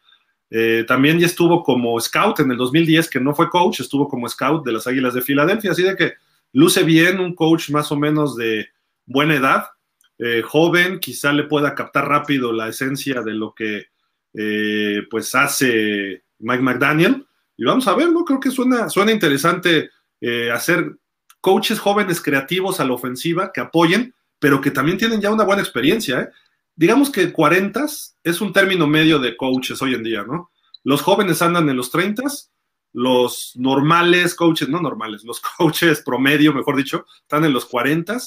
[0.55, 4.29] Eh, también ya estuvo como scout en el 2010, que no fue coach, estuvo como
[4.29, 6.13] scout de las Águilas de Filadelfia, así de que
[6.51, 8.67] luce bien, un coach más o menos de
[9.07, 9.65] buena edad,
[10.19, 13.87] eh, joven, quizá le pueda captar rápido la esencia de lo que
[14.35, 17.25] eh, pues hace Mike McDaniel.
[17.57, 18.23] Y vamos a ver, ¿no?
[18.23, 19.89] Creo que suena, suena interesante
[20.53, 20.95] hacer
[21.41, 25.61] coaches jóvenes creativos a la ofensiva que apoyen, pero que también tienen ya una buena
[25.63, 26.31] experiencia.
[26.75, 27.85] Digamos que 40
[28.23, 30.51] es un término medio de coaches hoy en día, ¿no?
[30.83, 32.23] Los jóvenes andan en los 30,
[32.93, 38.17] los normales coaches, no normales, los coaches promedio, mejor dicho, están en los 40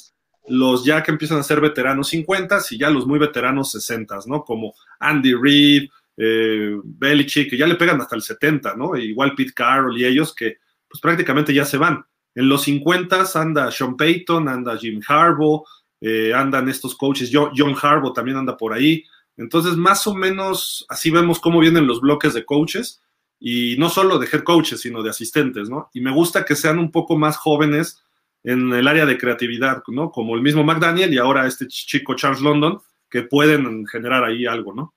[0.49, 4.45] los ya que empiezan a ser veteranos 50 y ya los muy veteranos 60, ¿no?
[4.45, 8.95] Como Andy Reid, eh, Belichick, que ya le pegan hasta el 70, ¿no?
[8.95, 12.05] E igual Pete Carroll y ellos que pues prácticamente ya se van.
[12.35, 15.65] En los 50 anda Sean Payton, anda Jim Harbaugh,
[16.09, 19.03] eh, andan estos coaches, John Harbaugh también anda por ahí.
[19.37, 23.03] Entonces, más o menos así vemos cómo vienen los bloques de coaches
[23.41, 25.91] y no solo de head coaches, sino de asistentes, ¿no?
[25.93, 28.05] Y me gusta que sean un poco más jóvenes
[28.45, 30.13] en el área de creatividad, ¿no?
[30.13, 34.73] Como el mismo McDaniel y ahora este chico Charles London, que pueden generar ahí algo,
[34.73, 34.95] ¿no?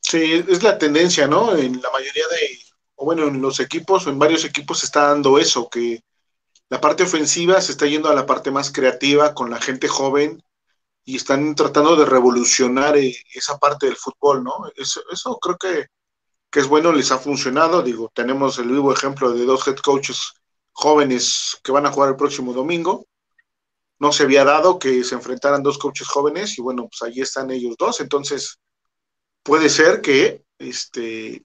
[0.00, 1.56] Sí, es la tendencia, ¿no?
[1.56, 2.24] En la mayoría
[2.96, 6.02] o bueno, en los equipos en varios equipos se está dando eso, que
[6.70, 10.42] la parte ofensiva se está yendo a la parte más creativa con la gente joven
[11.04, 14.70] y están tratando de revolucionar eh, esa parte del fútbol, ¿no?
[14.76, 15.86] Eso, eso creo que,
[16.50, 17.82] que, es bueno, les ha funcionado.
[17.82, 20.34] Digo, tenemos el vivo ejemplo de dos head coaches
[20.72, 23.06] jóvenes que van a jugar el próximo domingo.
[23.98, 27.50] No se había dado que se enfrentaran dos coaches jóvenes y bueno, pues ahí están
[27.50, 28.00] ellos dos.
[28.00, 28.58] Entonces,
[29.42, 31.42] puede ser que este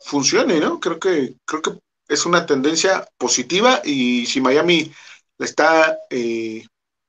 [0.00, 0.80] funcione, ¿no?
[0.80, 1.78] Creo que, creo que
[2.12, 4.92] es una tendencia positiva y si Miami
[5.38, 6.64] la está eh,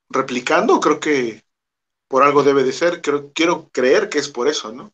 [0.10, 1.44] replicando, creo que
[2.08, 3.02] por algo debe de ser.
[3.02, 4.94] Creo, quiero creer que es por eso, ¿no?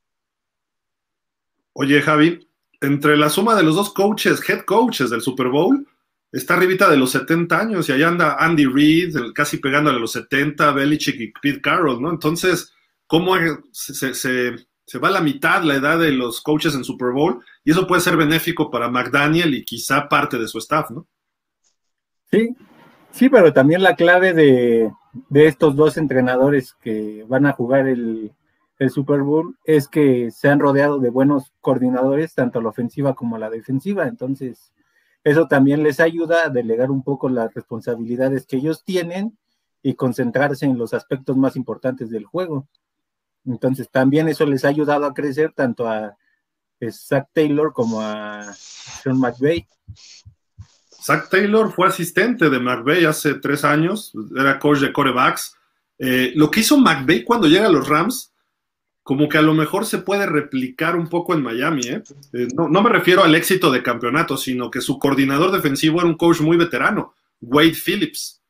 [1.73, 2.47] Oye, Javi,
[2.81, 5.87] entre la suma de los dos coaches, head coaches del Super Bowl,
[6.31, 10.11] está arribita de los 70 años y allá anda Andy Reid, casi pegándole a los
[10.13, 12.09] 70, Belichick y Pete Carroll, ¿no?
[12.09, 12.73] Entonces,
[13.05, 13.35] ¿cómo
[13.71, 17.43] se, se, va a la mitad la edad de los coaches en Super Bowl?
[17.63, 21.07] Y eso puede ser benéfico para McDaniel y quizá parte de su staff, ¿no?
[22.31, 22.55] Sí,
[23.11, 24.91] sí, pero también la clave de,
[25.33, 28.31] estos dos entrenadores que van a jugar el,
[28.77, 33.37] el Super Bowl es que se han rodeado de buenos coordinadores, tanto la ofensiva como
[33.37, 34.07] la defensiva.
[34.07, 34.73] Entonces,
[35.23, 39.37] eso también les ayuda a delegar un poco las responsabilidades que ellos tienen
[39.81, 42.67] y concentrarse en los aspectos más importantes del juego.
[43.45, 46.17] Entonces, también eso les ha ayudado a crecer tanto a
[46.91, 49.65] Zach Taylor como a Sean McVay.
[51.01, 55.55] Zach Taylor fue asistente de McVay hace tres años, era coach de corebacks.
[55.97, 58.33] Eh, lo que hizo McVay cuando llega a los Rams
[59.09, 61.81] como que a lo mejor se puede replicar un poco en Miami.
[61.87, 62.03] ¿eh?
[62.31, 66.15] eh no, me refiero al éxito de campeonato, sino que su coordinador defensivo era un
[66.15, 68.43] coach muy veterano, Wade Phillips,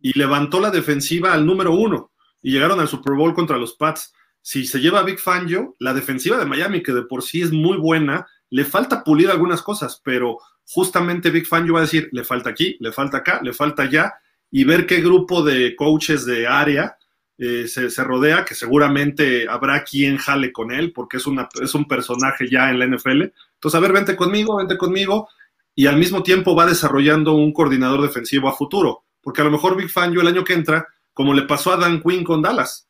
[0.00, 2.10] y levantó la defensiva al número uno
[2.40, 4.14] y llegaron al Super Bowl contra los Pats.
[4.48, 7.52] Si se lleva a Big Fangio, la defensiva de Miami, que de por sí es
[7.52, 12.24] muy buena, le falta pulir algunas cosas, pero justamente Big Fangio va a decir, le
[12.24, 14.14] falta aquí, le falta acá, le falta allá,
[14.50, 16.96] y ver qué grupo de coaches de área
[17.36, 21.86] eh, se, rodea, que seguramente habrá quien jale con él, porque es, una, es un
[21.86, 23.24] personaje ya en la NFL.
[23.52, 25.28] Entonces, a ver, vente conmigo, vente conmigo,
[25.74, 29.76] y al mismo tiempo va desarrollando un coordinador defensivo a futuro, porque a lo mejor
[29.76, 32.87] Big Fan yo el año que entra, como le pasó a Dan Quinn con Dallas,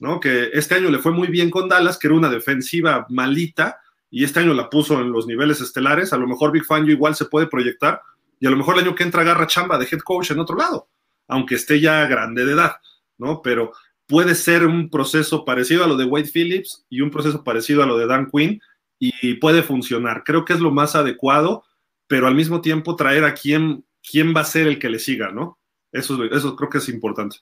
[0.00, 0.18] ¿no?
[0.18, 3.78] Que este año le fue muy bien con Dallas, que era una defensiva malita,
[4.10, 6.92] y este año la puso en los niveles estelares, a lo mejor Big Fan yo
[6.92, 8.02] igual se puede proyectar,
[8.40, 10.56] y a lo mejor el año que entra agarra chamba de head coach en otro
[10.56, 10.88] lado,
[11.28, 12.72] aunque esté ya grande de edad,
[13.18, 13.42] ¿no?
[13.42, 13.72] Pero
[14.06, 17.86] puede ser un proceso parecido a lo de Wade Phillips y un proceso parecido a
[17.86, 18.60] lo de Dan Quinn
[18.98, 20.24] y puede funcionar.
[20.24, 21.64] Creo que es lo más adecuado,
[22.08, 25.30] pero al mismo tiempo traer a quién, quién va a ser el que le siga,
[25.30, 25.58] ¿no?
[25.92, 27.38] Eso, eso creo que es importante.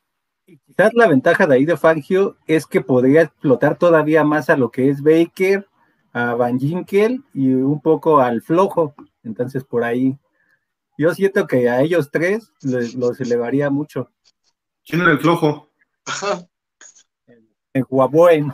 [0.65, 4.71] Quizás la ventaja de ahí de Fangio es que podría explotar todavía más a lo
[4.71, 5.69] que es Baker,
[6.15, 8.95] a Van Ginkel y un poco al flojo.
[9.23, 10.17] Entonces, por ahí,
[10.97, 14.11] yo siento que a ellos tres los elevaría mucho.
[14.87, 15.69] ¿Quién era el flojo?
[17.75, 18.47] en Huawei.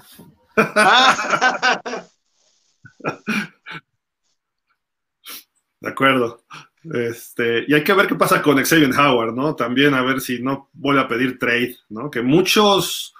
[5.80, 6.42] De acuerdo.
[6.92, 9.54] Este, y hay que ver qué pasa con Xavier Howard, ¿no?
[9.54, 12.10] También a ver si no vuelve a pedir trade, ¿no?
[12.10, 13.14] Que muchos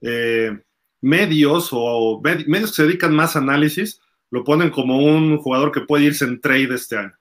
[0.00, 0.56] eh,
[1.00, 4.00] medios o medios que se dedican más a análisis
[4.30, 7.18] lo ponen como un jugador que puede irse en trade este año.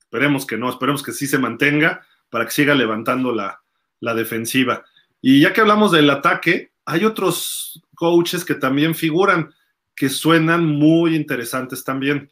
[0.00, 3.62] Esperemos que no, esperemos que sí se mantenga para que siga levantando la,
[4.00, 4.84] la defensiva.
[5.20, 9.52] Y ya que hablamos del ataque, hay otros coaches que también figuran,
[9.96, 12.30] que suenan muy interesantes también.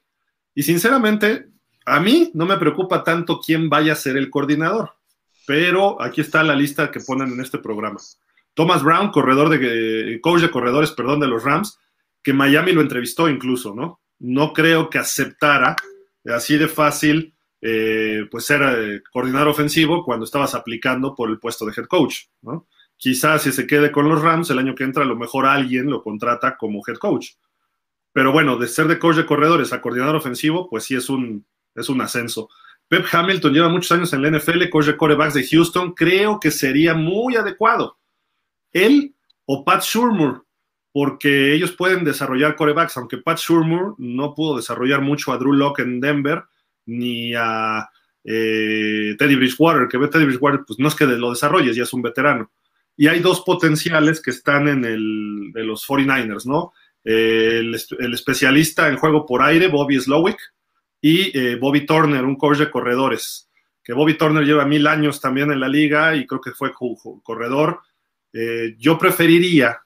[0.54, 1.51] Y sinceramente,
[1.84, 4.94] a mí no me preocupa tanto quién vaya a ser el coordinador,
[5.46, 7.98] pero aquí está la lista que ponen en este programa.
[8.54, 11.78] Thomas Brown, corredor de, coach de corredores, perdón, de los Rams,
[12.22, 14.00] que Miami lo entrevistó incluso, ¿no?
[14.18, 15.74] No creo que aceptara
[16.26, 21.64] así de fácil, eh, pues ser eh, coordinador ofensivo cuando estabas aplicando por el puesto
[21.64, 22.66] de head coach, ¿no?
[22.96, 25.90] Quizás si se quede con los Rams el año que entra, a lo mejor alguien
[25.90, 27.30] lo contrata como head coach.
[28.12, 31.46] Pero bueno, de ser de coach de corredores a coordinador ofensivo, pues sí es un,
[31.74, 32.48] es un ascenso.
[32.88, 35.92] Pep Hamilton lleva muchos años en la NFL, coach de corebacks de Houston.
[35.92, 37.98] Creo que sería muy adecuado.
[38.72, 39.14] Él
[39.46, 40.46] o Pat Shurmur,
[40.92, 45.80] porque ellos pueden desarrollar corebacks, aunque Pat Shurmur no pudo desarrollar mucho a Drew Locke
[45.80, 46.44] en Denver,
[46.86, 47.88] ni a
[48.24, 52.02] eh, Teddy Bridgewater, que Teddy Bridgewater, pues no es que lo desarrolles, ya es un
[52.02, 52.50] veterano
[52.96, 56.72] y hay dos potenciales que están en el de los 49ers, ¿no?
[57.04, 60.38] El, especialista en juego por aire, Bobby Slowick,
[61.02, 63.50] y eh, Bobby Turner, un coach de corredores,
[63.84, 66.72] que Bobby Turner lleva mil años también en la liga y creo que fue
[67.22, 67.80] corredor.
[68.32, 69.82] Eh, yo preferiría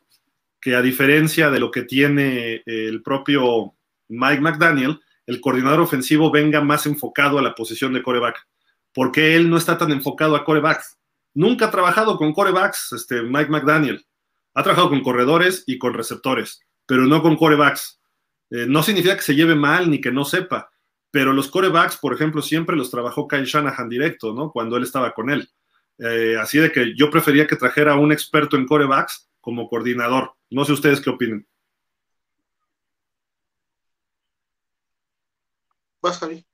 [0.61, 3.75] que a diferencia de lo que tiene el propio
[4.09, 8.47] Mike McDaniel, el coordinador ofensivo venga más enfocado a la posición de coreback,
[8.93, 10.99] porque él no está tan enfocado a corebacks.
[11.35, 14.07] Nunca ha trabajado con corebacks, este, Mike McDaniel.
[14.55, 18.01] Ha trabajado con corredores y con receptores, pero no con corebacks.
[18.51, 20.71] Eh, no significa que se lleve mal ni que no sepa,
[21.17, 24.53] pero los corebacks, por ejemplo, siempre los trabajó Kyle Shanahan directo, ¿no?
[24.53, 25.49] Cuando él estaba con él.
[25.99, 30.35] Eh, así de que yo prefería que trajera a un experto en corebacks como coordinador.
[30.51, 31.47] No sé ustedes qué opinen.
[36.03, 36.45] Vas, Javi.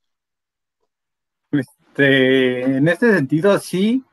[1.51, 4.05] Este, en este sentido, sí,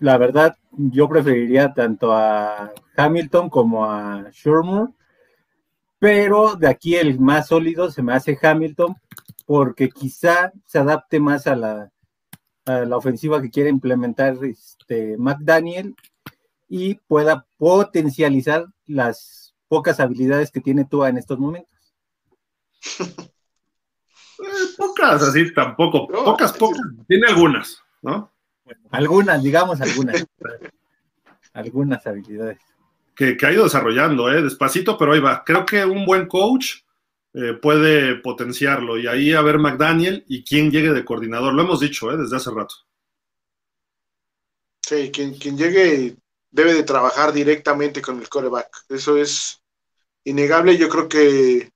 [0.00, 4.92] la verdad, yo preferiría tanto a Hamilton como a Sherman,
[6.00, 8.96] pero de aquí el más sólido se me hace Hamilton
[9.48, 11.90] porque quizá se adapte más a la,
[12.66, 15.96] la ofensiva que quiere implementar este McDaniel
[16.68, 21.94] y pueda potencializar las pocas habilidades que tiene Tua en estos momentos.
[24.38, 26.06] Eh, pocas, así tampoco.
[26.08, 26.82] pocas, pocas.
[27.08, 28.30] Tiene algunas, ¿no?
[28.90, 30.26] algunas, digamos algunas.
[31.54, 32.58] algunas habilidades.
[33.16, 34.42] Que, ha ido desarrollando, ¿eh?
[34.42, 35.42] Despacito, pero ahí va.
[35.42, 36.82] Creo que un buen coach
[37.34, 38.98] eh, puede potenciarlo.
[38.98, 41.54] Y ahí a ver McDaniel y quién llegue de coordinador.
[41.54, 42.16] Lo hemos dicho, ¿eh?
[42.16, 42.74] Desde hace rato.
[44.80, 46.16] Sí, quien, quien llegue
[46.50, 48.84] debe de trabajar directamente con el coreback.
[48.88, 49.62] Eso es
[50.24, 50.76] innegable.
[50.78, 51.70] Yo creo que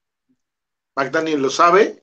[0.96, 2.02] McDaniel lo sabe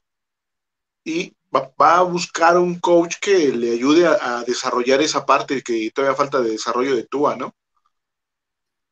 [1.03, 6.15] y va, a buscar un coach que le ayude a, desarrollar esa parte que todavía
[6.15, 7.55] falta de desarrollo de Tua, ¿no?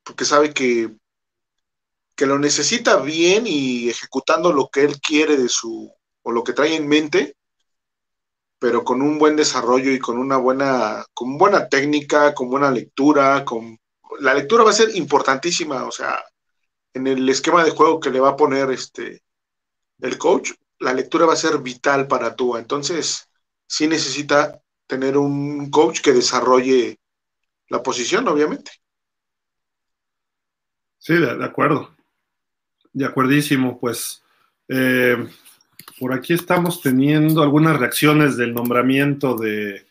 [0.03, 0.95] Porque sabe que,
[2.17, 5.89] que lo necesita bien y ejecutando lo que él quiere de su,
[6.23, 7.37] o lo que trae en mente,
[8.59, 13.45] pero con un buen desarrollo y con una buena, con buena técnica, con buena lectura,
[13.45, 13.77] con
[14.19, 16.23] la lectura va a ser importantísima, o sea,
[16.93, 19.21] en el esquema de juego que le va a poner este
[19.99, 22.59] el coach, la lectura va a ser vital para Tua.
[22.59, 23.29] Entonces,
[23.67, 26.99] sí necesita tener un coach que desarrolle
[27.69, 28.71] la posición, obviamente.
[30.97, 31.96] Sí, de, acuerdo.
[32.97, 34.23] De acuerdísimo, pues.
[34.67, 35.29] Eh,
[35.99, 39.85] por aquí estamos teniendo algunas reacciones del nombramiento de,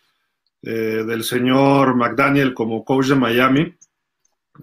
[0.60, 3.76] del señor McDaniel como coach de Miami.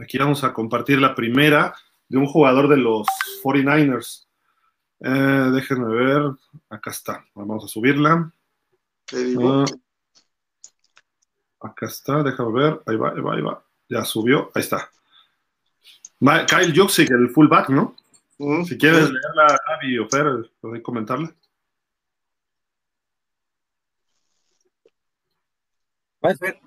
[0.02, 1.74] Aquí vamos a compartir la primera
[2.10, 3.08] de un jugador de los
[3.41, 4.28] 49ers.
[5.00, 6.24] Eh, déjenme ver.
[6.70, 7.26] Acá está.
[7.36, 8.30] Vamos a subirla.
[9.41, 9.66] Ah,
[11.62, 12.82] acá está, déjame ver.
[12.88, 13.64] Ahí va, ahí va, ahí va.
[13.88, 14.52] Ya subió.
[14.54, 14.89] Ahí está.
[16.20, 17.96] Kyle Juxic, el fullback, ¿no?
[18.44, 20.26] Mm, si quieres leerla, Javi o Fer,
[20.60, 21.34] puedes comentarla.
[26.24, 26.60] Va a ser.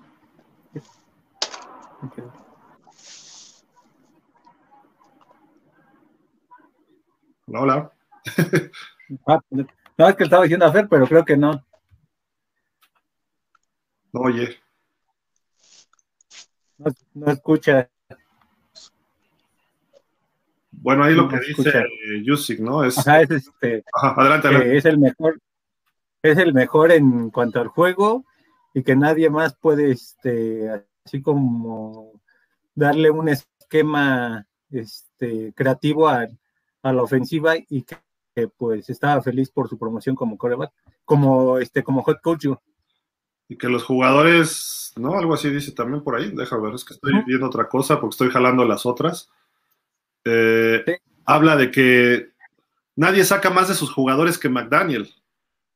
[7.45, 7.91] Hola, hola.
[9.25, 11.63] Ah, no, es que estaba diciendo a Fer, pero creo que no.
[14.11, 14.59] No oye.
[17.13, 17.89] No, escucha.
[20.79, 21.83] Bueno, ahí lo que dice
[22.23, 22.83] Yusik, ¿no?
[22.83, 25.39] Es, es, este, adelante, es el mejor,
[26.21, 28.25] es el mejor en cuanto al juego
[28.73, 30.69] y que nadie más puede, este,
[31.03, 32.21] así como
[32.75, 36.27] darle un esquema este, creativo a,
[36.83, 37.97] a la ofensiva y que
[38.55, 40.71] pues estaba feliz por su promoción como coreback,
[41.05, 42.45] como este, como head coach.
[43.49, 45.17] Y que los jugadores, ¿no?
[45.17, 46.31] Algo así dice también por ahí.
[46.35, 49.31] Déjame ver, es que estoy viendo otra cosa porque estoy jalando las otras.
[50.27, 52.29] Eh, habla de que
[52.95, 55.13] nadie saca más de sus jugadores que McDaniel.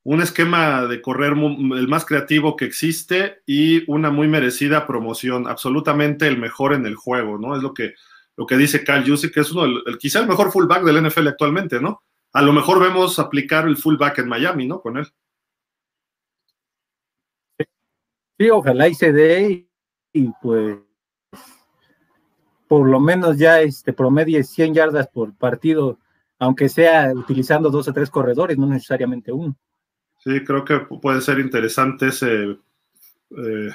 [0.04, 5.48] Un esquema de correr el más creativo que existe y una muy merecida promoción.
[5.48, 7.56] Absolutamente el mejor en el juego, ¿no?
[7.56, 7.94] Es lo que,
[8.36, 11.28] lo que dice Cal Jusic, que es uno, el, quizá el mejor fullback del NFL
[11.28, 12.02] actualmente, ¿no?
[12.34, 14.82] a lo mejor vemos aplicar el fullback en Miami, ¿no?
[14.82, 15.08] Con él.
[18.40, 19.68] Sí, ojalá y se dé
[20.14, 20.78] y, pues
[22.72, 26.00] por lo menos ya este promedie 100 yardas por partido,
[26.40, 29.58] aunque sea utilizando dos o tres corredores, no necesariamente uno.
[30.20, 32.58] Sí, creo que puede ser interesante ese
[33.32, 33.70] eh,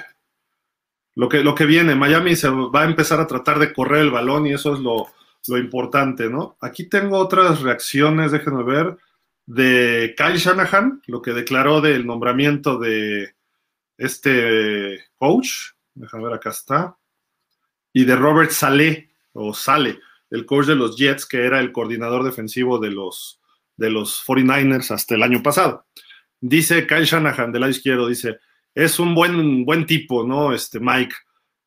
[1.13, 1.93] lo que lo que viene.
[1.93, 5.05] Miami se va a empezar a tratar de correr el balón y eso es lo,
[5.47, 6.57] lo importante, ¿no?
[6.59, 8.97] Aquí tengo otras reacciones, déjenme ver,
[9.45, 13.35] de Kyle Shanahan, lo que declaró del nombramiento de
[13.95, 15.49] este coach,
[15.93, 16.97] déjame ver, acá está,
[17.97, 22.23] y de Robert Saleh, o Sale, el coach de los Jets, que era el coordinador
[22.23, 23.41] defensivo de los,
[23.75, 25.87] de los 49ers hasta el año pasado.
[26.39, 28.37] Dice Kyle Shanahan, del lado izquierdo, dice,
[28.75, 30.53] es un buen, buen tipo, ¿no?
[30.53, 31.15] Este Mike.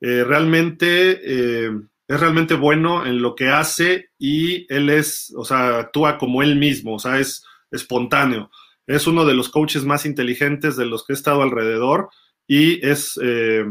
[0.01, 1.73] Eh, realmente eh,
[2.07, 6.55] es realmente bueno en lo que hace y él es, o sea, actúa como él
[6.55, 8.53] mismo, o sea, es espontáneo.
[8.87, 12.09] es uno de los coaches más inteligentes de los que he estado alrededor
[12.47, 13.65] y es, eh,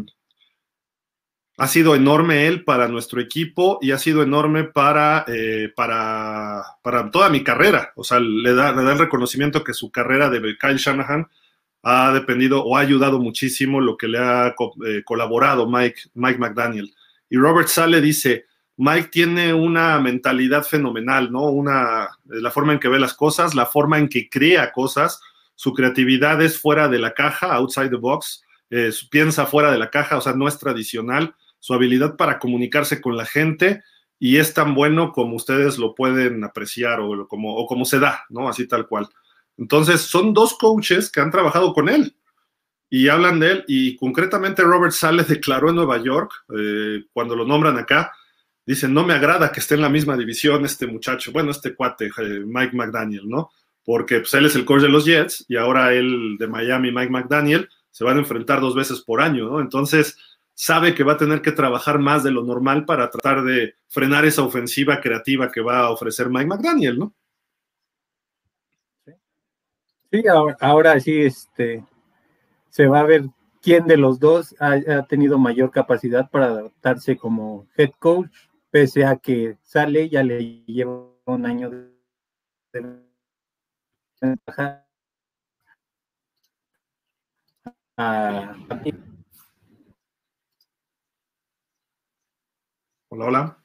[1.60, 7.12] ha sido enorme él para nuestro equipo y ha sido enorme para, eh, para, para,
[7.12, 7.92] toda mi carrera.
[7.98, 11.28] O sea, le da, le da el reconocimiento que su carrera de Kyle Shanahan
[11.84, 14.56] ha dependido o ha ayudado muchísimo lo que le ha
[14.86, 16.94] eh, colaborado Mike, Mike McDaniel.
[17.30, 18.46] Y Robert Sale dice,
[18.78, 21.50] Mike tiene una mentalidad fenomenal, ¿no?
[21.50, 25.20] Una, la forma en que ve las cosas, la forma en que crea cosas,
[25.56, 29.90] su creatividad es fuera de la caja, outside the box, eh, piensa fuera de la
[29.90, 33.84] caja, o sea, no es tradicional, su habilidad para comunicarse con la gente
[34.20, 38.50] y es tan bueno como ustedes lo pueden apreciar o como, se da, ¿no?
[38.50, 39.08] Así tal cual.
[39.58, 42.16] Entonces, son dos coaches que han trabajado con él
[42.90, 43.66] y hablan de él.
[43.68, 48.12] Y concretamente Robert Sale declaró en Nueva York, eh, cuando lo nombran acá,
[48.66, 52.08] dice, no me agrada que esté en la misma división este muchacho, bueno, este cuate,
[52.08, 53.52] eh, Mike McDaniel, ¿no?
[53.86, 57.10] Porque pues, él es el coach de los Jets y ahora él de Miami, Mike
[57.10, 59.62] McDaniel, se van a enfrentar dos veces por año, ¿no?
[59.62, 60.18] Entonces,
[60.60, 64.26] sabe que va a tener que trabajar más de lo normal para tratar de frenar
[64.26, 67.14] esa ofensiva creativa que va a ofrecer Mike McDaniel, ¿no?
[70.12, 70.24] Sí,
[70.60, 71.86] ahora, sí, este,
[72.70, 73.30] se va a ver
[73.62, 78.30] quién de los dos ha, tenido mayor capacidad para adaptarse como head coach,
[78.70, 83.00] pese a que sale, ya le lleva un año de,
[84.20, 84.86] ventaja
[93.12, 93.58] Hola, hola.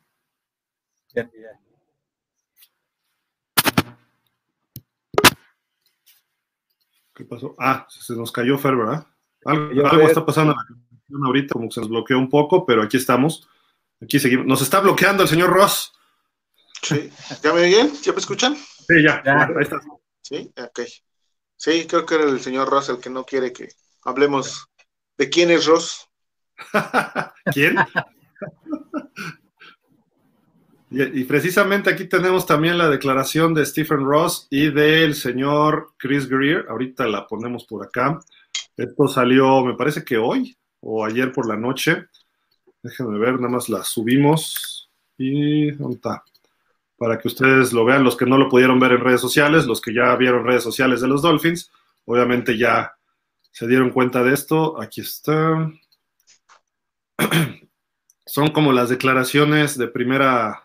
[7.14, 7.55] ¿Qué pasó?
[7.59, 9.07] Ah, se nos cayó Fer, ¿verdad?
[9.45, 10.57] Algo, está pasando
[11.24, 13.47] ahorita, como que se nos bloqueó un poco, pero aquí estamos.
[14.01, 14.47] Aquí seguimos.
[14.47, 15.92] Nos está bloqueando el señor Ross.
[16.82, 17.11] Sí,
[17.42, 17.92] ¿ya me oyen?
[18.03, 18.57] ¿Ya me escuchan?
[18.57, 19.80] Sí, ya, ahí está.
[20.22, 20.80] Sí, ok.
[21.57, 23.68] Sí, creo que era el señor Ross el que no quiere que
[24.05, 24.66] hablemos
[25.18, 26.09] de quién es Ross.
[27.53, 27.76] ¿Quién?
[30.97, 36.66] Y, precisamente aquí tenemos también la declaración de Stephen Ross y del señor Chris Greer.
[36.68, 38.20] Ahorita la ponemos por acá.
[38.76, 42.07] Esto salió, me parece que hoy o ayer por la noche.
[42.80, 44.89] Déjenme ver, nada más la subimos.
[45.18, 46.22] Y ¿dónde está?
[46.97, 49.80] Para que ustedes lo vean, los que no lo pudieron ver en redes sociales, los
[49.80, 51.72] que ya vieron redes sociales de los Dolphins,
[52.05, 52.95] obviamente ya
[53.51, 54.80] se dieron cuenta de esto.
[54.80, 55.72] Aquí está.
[58.27, 60.64] Son como las declaraciones de primera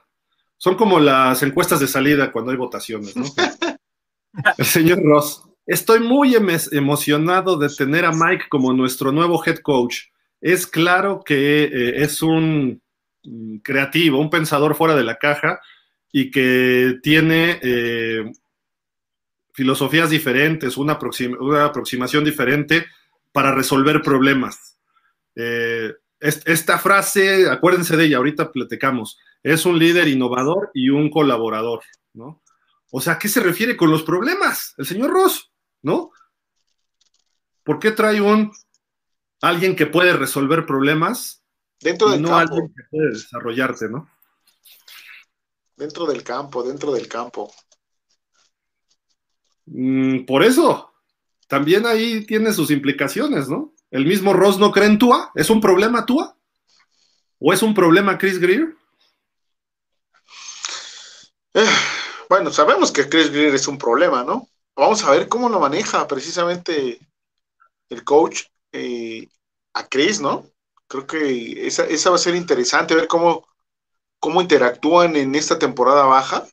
[0.60, 3.24] son como las encuestas de salida cuando hay votaciones, ¿no?
[4.58, 10.08] El señor Ross, estoy muy emocionado de tener a Mike como nuestro nuevo head coach.
[10.42, 12.82] Es claro que eh, es un
[13.24, 15.62] mm, creativo, un pensador fuera de la caja
[16.12, 18.30] y que tiene eh,
[19.54, 22.86] filosofías diferentes, una, aproximación diferente
[23.32, 24.78] para resolver problemas.
[25.36, 31.82] Eh, esta frase, acuérdense de ella, ahorita platicamos es un líder innovador y un colaborador,
[32.14, 32.42] ¿no?
[32.92, 34.74] O sea, ¿a qué se refiere con los problemas?
[34.78, 35.52] El señor Ross,
[35.82, 36.12] ¿no?
[37.64, 38.52] ¿Por qué trae un
[39.42, 41.44] alguien que puede resolver problemas
[41.80, 42.42] dentro del no campo.
[42.42, 44.10] alguien que puede desarrollarte, ¿no?
[45.78, 47.54] Dentro del campo, dentro del campo.
[49.68, 50.92] Mm, por eso,
[51.48, 53.74] también ahí tiene sus implicaciones, ¿no?
[53.92, 56.36] El mismo Ross no cree en Tua, ¿es un problema Tua?
[57.40, 58.76] ¿O es un problema Chris Greer?
[61.54, 61.66] Eh,
[62.30, 64.48] bueno, sabemos que Chris Greer es un problema, ¿no?
[64.76, 67.00] Vamos a ver cómo lo maneja precisamente
[67.90, 69.28] el coach eh,
[69.74, 70.46] a Chris, ¿no?
[70.88, 73.48] Creo que esa, va a ser interesante, ver cómo,
[74.20, 76.48] cómo interactúan en esta temporada baja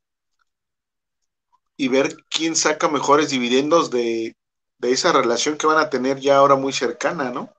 [1.77, 4.35] y ver quién saca mejores dividendos de,
[4.79, 7.51] de esa relación que van a tener ya ahora muy cercana, ¿no?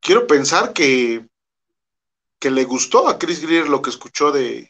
[0.00, 1.26] Quiero pensar que,
[2.40, 4.68] que le gustó a Chris Greer lo que escuchó de,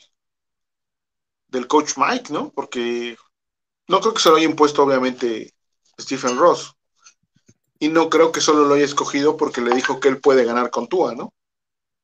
[1.48, 2.51] del coach Mike, ¿no?
[2.51, 3.16] Porque
[3.88, 5.55] no creo que se lo haya impuesto, obviamente,
[6.01, 6.74] Stephen Ross.
[7.80, 10.70] Y no creo que solo lo haya escogido porque le dijo que él puede ganar
[10.70, 11.32] con Tua, ¿no?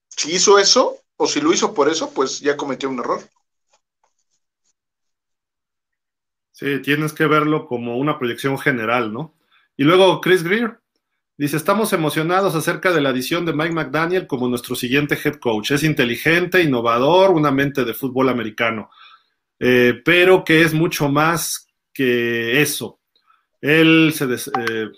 [0.08, 3.22] Si hizo eso, o si lo hizo por eso, pues ya cometió un error.
[6.56, 9.34] Sí, tienes que verlo como una proyección general, ¿no?
[9.76, 10.78] Y luego Chris Greer
[11.36, 15.72] dice, estamos emocionados acerca de la adición de Mike McDaniel como nuestro siguiente head coach.
[15.72, 18.88] Es inteligente, innovador, una mente de fútbol americano.
[19.60, 23.00] Eh, pero que es mucho más que eso.
[23.60, 24.88] Él se eh,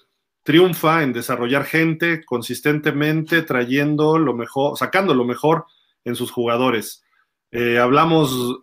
[0.45, 5.65] triunfa en desarrollar gente consistentemente, trayendo lo mejor, sacando lo mejor
[6.05, 7.03] en sus jugadores.
[7.51, 8.61] Eh, hablamos,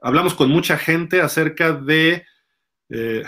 [0.00, 2.24] hablamos con mucha gente acerca de
[2.88, 3.22] eh,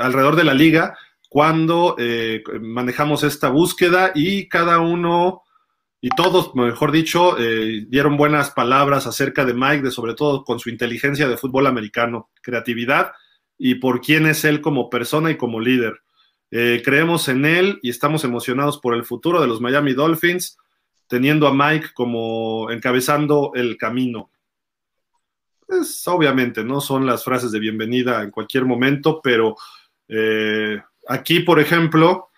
[0.00, 0.96] alrededor de la liga
[1.28, 5.42] cuando eh, manejamos esta búsqueda y cada uno
[6.02, 10.58] y todos, mejor dicho, eh, dieron buenas palabras acerca de Mike, de sobre todo con
[10.58, 13.12] su inteligencia de fútbol americano, creatividad
[13.58, 16.00] y por quién es él como persona y como líder.
[16.50, 20.56] Eh, creemos en él y estamos emocionados por el futuro de los Miami Dolphins,
[21.06, 24.30] teniendo a Mike como encabezando el camino.
[25.70, 29.54] Pues obviamente, no son las frases de bienvenida en cualquier momento, pero
[30.08, 32.30] eh, aquí, por ejemplo,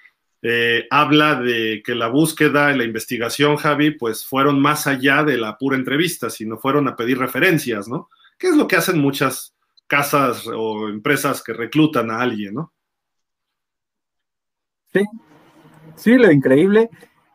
[0.43, 5.39] eh, habla de que la búsqueda y la investigación, Javi, pues fueron más allá de
[5.39, 8.11] la pura entrevista, sino fueron a pedir referencias, ¿no?
[8.39, 9.55] ¿Qué es lo que hacen muchas
[9.87, 12.75] casas o empresas que reclutan a alguien, ¿no?
[14.93, 15.05] Sí,
[15.97, 16.91] sí, lo increíble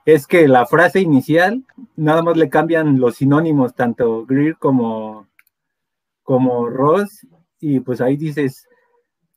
[0.06, 1.64] es que la frase inicial
[1.96, 5.28] nada más le cambian los sinónimos, tanto Greer como,
[6.28, 7.26] como Ross,
[7.58, 8.68] y pues ahí dices,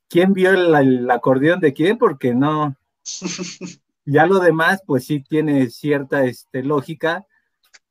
[0.09, 1.97] ¿quién vio el acordeón de quién?
[1.99, 2.77] Porque no,
[4.05, 7.29] ya lo demás, pues sí tiene cierta este, lógica,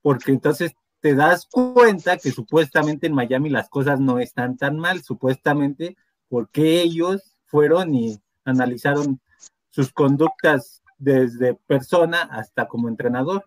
[0.01, 5.01] porque entonces te das cuenta que supuestamente en Miami las cosas no están tan mal,
[5.01, 5.95] supuestamente
[6.27, 9.21] porque ellos fueron y analizaron
[9.69, 13.45] sus conductas desde persona hasta como entrenador.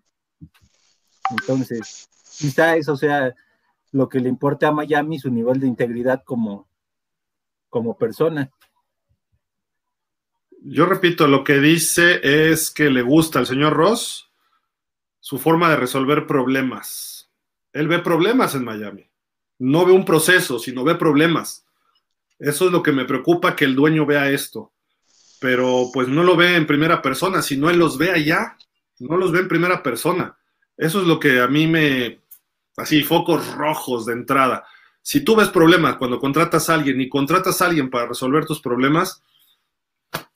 [1.29, 3.35] Entonces, quizá eso sea
[3.93, 6.69] lo que le importa a Miami, su nivel de integridad como,
[7.69, 8.51] como persona.
[10.65, 14.31] Yo repito, lo que dice es que le gusta al señor Ross
[15.21, 17.31] su forma de resolver problemas.
[17.73, 19.09] Él ve problemas en Miami.
[19.59, 21.67] No ve un proceso, sino ve problemas.
[22.39, 24.73] Eso es lo que me preocupa que el dueño vea esto.
[25.41, 28.57] Pero pues no lo ve en primera persona, sino él los ve allá.
[28.99, 30.37] No los ve en primera persona.
[30.77, 32.22] Eso es lo que a mí me...
[32.77, 34.65] Así, focos rojos de entrada.
[35.03, 38.61] Si tú ves problemas cuando contratas a alguien y contratas a alguien para resolver tus
[38.61, 39.23] problemas,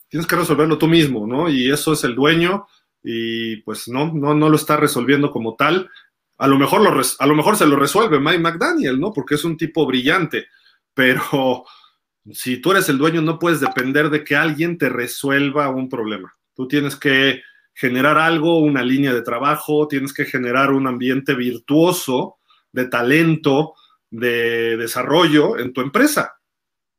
[0.09, 1.49] tienes que resolverlo tú mismo, ¿no?
[1.49, 2.67] Y eso es el dueño
[3.03, 5.89] y pues no, no, no lo está resolviendo como tal.
[6.37, 9.11] A lo, mejor lo, a lo mejor se lo resuelve Mike McDaniel, ¿no?
[9.13, 10.47] Porque es un tipo brillante,
[10.93, 11.65] pero
[12.31, 16.35] si tú eres el dueño no puedes depender de que alguien te resuelva un problema.
[16.53, 17.41] Tú tienes que
[17.77, 22.37] generar algo, una línea de trabajo, tienes que generar un ambiente virtuoso
[22.71, 23.75] de talento,
[24.09, 26.39] de desarrollo en tu empresa,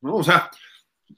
[0.03, 0.15] ¿no?
[0.15, 0.51] O sea,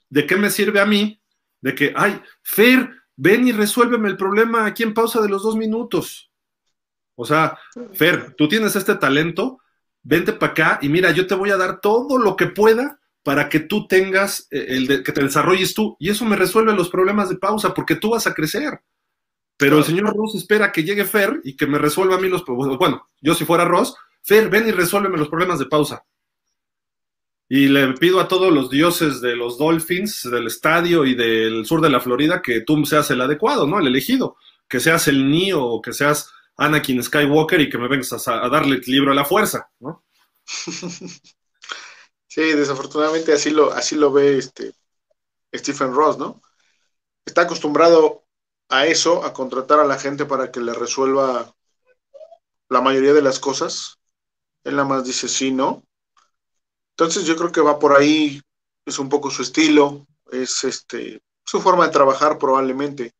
[0.09, 1.21] ¿de qué me sirve a mí
[1.61, 5.55] de que, ay, Fer, ven y resuélveme el problema aquí en pausa de los dos
[5.55, 6.31] minutos.
[7.15, 7.55] O sea,
[7.93, 9.59] Fer, tú tienes este talento,
[10.01, 13.47] vente para acá y mira, yo te voy a dar todo lo que pueda para
[13.47, 15.95] que tú tengas, eh, el que te desarrolles tú.
[15.99, 18.81] Y eso me resuelve los problemas de pausa, porque tú vas a crecer.
[19.57, 22.43] Pero el señor Ross espera que llegue Fer y que me resuelva a mí los
[22.43, 22.77] problemas.
[22.77, 26.03] Bueno, yo si fuera Ross, Fer, ven y resuélveme los problemas de pausa.
[27.47, 31.81] Y le pido a todos los dioses de los Dolphins, del estadio y del sur
[31.81, 33.79] de la Florida que tú seas el adecuado, ¿no?
[33.79, 34.37] El elegido.
[34.69, 38.77] Que seas el Neo o que seas Anakin Skywalker y que me vengas a, darle
[38.77, 40.03] el libro a la fuerza, ¿no?
[42.27, 44.71] Sí, desafortunadamente así lo, así lo ve este
[45.53, 46.41] Stephen Ross, ¿no?
[47.25, 48.23] Está acostumbrado
[48.71, 51.53] a eso, a contratar a la gente para que le resuelva
[52.69, 53.99] la mayoría de las cosas.
[54.63, 55.83] Él nada más dice sí, no.
[56.91, 58.41] Entonces yo creo que va por ahí,
[58.85, 63.13] es un poco su estilo, es este, su forma de trabajar probablemente.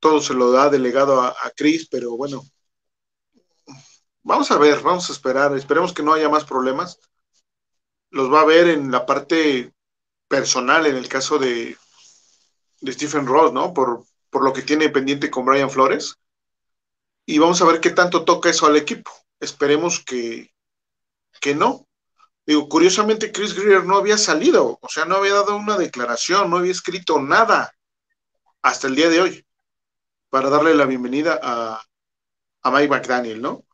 [0.00, 2.42] Todo se lo da delegado a, Chris, pero bueno,
[4.22, 6.98] vamos a ver, vamos a esperar, esperemos que no haya más problemas.
[8.10, 9.72] Los va a ver en la parte
[10.26, 11.76] personal, en el caso de,
[12.80, 13.72] de Stephen Ross, ¿no?
[13.72, 16.16] Por, por lo que tiene pendiente con Brian Flores.
[17.26, 19.10] Y vamos a ver qué tanto toca eso al equipo.
[19.40, 20.52] Esperemos que,
[21.40, 21.88] que no,
[22.48, 26.56] Digo, curiosamente Chris Greer no había salido, o sea, no había dado una declaración, no
[26.56, 27.74] había escrito nada
[28.62, 29.46] hasta el día de hoy
[30.30, 31.82] para darle la bienvenida a,
[32.62, 33.66] a Mike McDaniel, ¿no?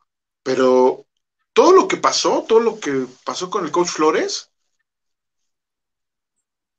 [0.43, 1.05] Pero
[1.53, 4.51] todo lo que pasó, todo lo que pasó con el coach Flores,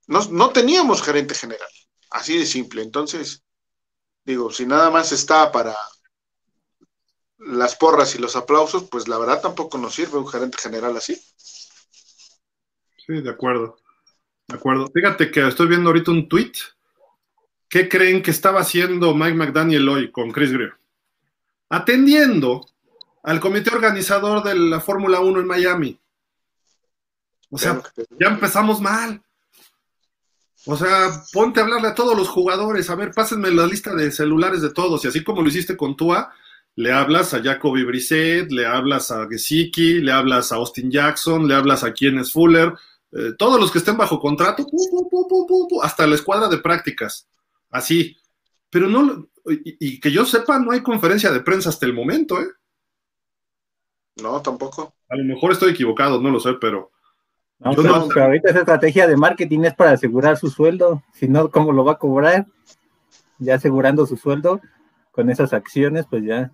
[0.07, 1.71] no, no teníamos gerente general,
[2.11, 2.83] así de simple.
[2.83, 3.43] Entonces,
[4.27, 5.75] digo, si nada más está para
[7.39, 11.15] las porras y los aplausos, pues la verdad tampoco nos sirve un gerente general así.
[13.07, 13.79] Sí, de acuerdo.
[14.49, 14.91] De acuerdo.
[14.93, 16.53] Fíjate que estoy viendo ahorita un tweet.
[17.69, 20.75] ¿Qué creen que estaba haciendo Mike McDaniel hoy con Chris Greer?
[21.69, 22.67] Atendiendo
[23.23, 26.01] al comité organizador de la Fórmula 1 en Miami.
[27.51, 27.81] O sea,
[28.21, 29.23] ya empezamos mal.
[30.67, 32.91] O sea, ponte a hablarle a todos los jugadores.
[32.91, 35.05] A ver, pásenme la lista de celulares de todos.
[35.05, 36.33] Y así como lo hiciste con Tua,
[36.75, 41.55] le hablas a Jacoby Brissett, le hablas a Gesicki, le hablas a Austin Jackson, le
[41.55, 42.75] hablas a Kienes Fuller,
[43.13, 44.67] eh, todos los que estén bajo contrato,
[45.83, 47.29] hasta la escuadra de prácticas,
[47.71, 48.17] así.
[48.69, 52.49] Pero no, y, que yo sepa, no hay conferencia de prensa hasta el momento, ¿eh?
[54.17, 54.97] No, tampoco.
[55.09, 56.93] A lo mejor estoy equivocado, no lo sé, pero.
[57.59, 61.03] No, pero ahorita esa estrategia de marketing es para asegurar su sueldo.
[61.15, 62.47] Si no, ¿cómo lo va a cobrar?
[63.39, 64.61] Ya asegurando su sueldo
[65.11, 66.53] con esas acciones, pues ya.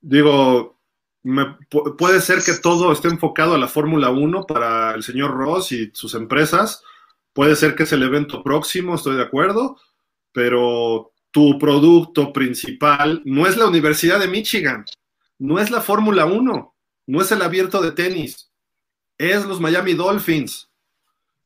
[0.00, 0.78] Digo,
[1.98, 5.90] puede ser que todo esté enfocado a la Fórmula 1 para el señor Ross y
[5.92, 6.82] sus empresas.
[7.32, 9.76] Puede ser que es el evento próximo, estoy de acuerdo,
[10.32, 14.84] pero tu producto principal no es la Universidad de Michigan,
[15.38, 16.74] no es la Fórmula 1,
[17.06, 18.47] no es el abierto de tenis,
[19.18, 20.70] es los Miami Dolphins.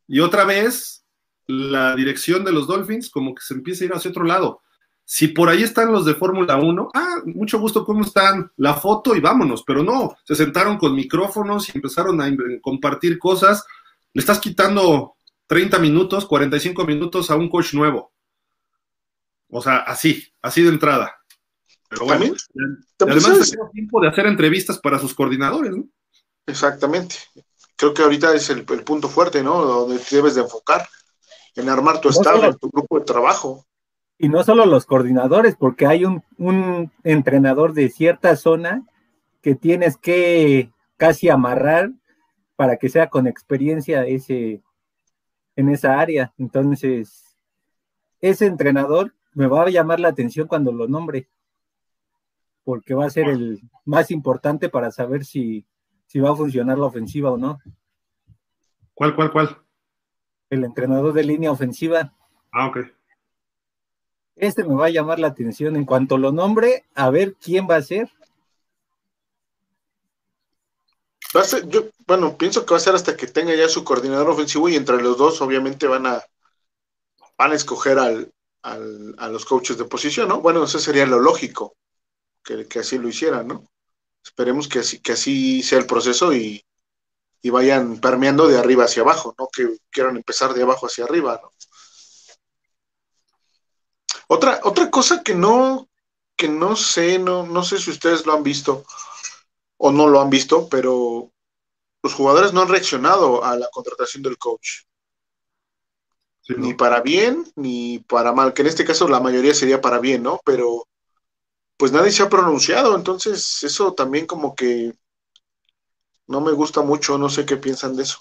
[0.06, 1.04] Y otra vez,
[1.46, 4.60] la dirección de los Dolphins como que se empieza a ir hacia otro lado.
[5.04, 8.50] Si por ahí están los de Fórmula 1, ah, mucho gusto, ¿cómo están?
[8.56, 13.64] La foto y vámonos, pero no, se sentaron con micrófonos y empezaron a compartir cosas.
[14.14, 15.16] Le estás quitando
[15.48, 18.12] 30 minutos, 45 minutos a un coach nuevo.
[19.48, 21.14] O sea, así, así de entrada.
[21.88, 22.34] Pero bueno,
[22.98, 25.84] además tengo tiempo de hacer entrevistas para sus coordinadores, ¿no?
[26.46, 27.16] Exactamente.
[27.82, 29.64] Creo que ahorita es el, punto fuerte, ¿no?
[29.64, 30.88] Donde debes de enfocar
[31.56, 33.66] en armar tu estado, en tu grupo de trabajo.
[34.18, 38.86] Y no solo los coordinadores, porque hay un, un entrenador de cierta zona
[39.40, 41.90] que tienes que casi amarrar
[42.54, 44.62] para que sea con experiencia ese,
[45.56, 46.32] en esa área.
[46.38, 47.36] Entonces,
[48.20, 51.28] ese entrenador me va a llamar la atención cuando lo nombre,
[52.62, 55.66] porque va a ser el más importante para saber si,
[56.12, 57.58] si va a funcionar la ofensiva o no.
[58.92, 59.58] ¿Cuál, cuál, cuál?
[60.50, 62.12] El entrenador de línea ofensiva.
[62.52, 62.80] Ah, ok.
[64.36, 67.76] Este me va a llamar la atención en cuanto lo nombre, a ver quién va
[67.76, 68.10] a ser.
[71.34, 73.82] Va a ser, yo, bueno, pienso que va a ser hasta que tenga ya su
[73.82, 76.22] coordinador ofensivo y entre los dos obviamente van a
[77.38, 78.30] van a escoger al,
[78.62, 80.42] a los coaches de posición, ¿no?
[80.42, 81.74] Bueno, eso sería lo lógico,
[82.44, 83.71] que, así lo hicieran, ¿no?
[84.24, 86.64] Esperemos que así, que así sea el proceso y,
[87.42, 89.48] y vayan permeando de arriba hacia abajo, ¿no?
[89.52, 91.50] Que quieran empezar de abajo hacia arriba, ¿no?
[94.28, 95.88] Otra, otra cosa que no,
[96.36, 98.84] que no sé, no, no sé si ustedes lo han visto
[99.76, 101.30] o no lo han visto, pero
[102.02, 104.84] los jugadores no han reaccionado a la contratación del coach.
[106.48, 110.22] Ni para bien ni para mal, que en este caso la mayoría sería para bien,
[110.22, 110.40] ¿no?
[110.44, 110.86] Pero
[111.82, 114.92] pues nadie se ha pronunciado, entonces eso también como que
[116.28, 118.20] no me gusta mucho, no sé qué piensan de eso.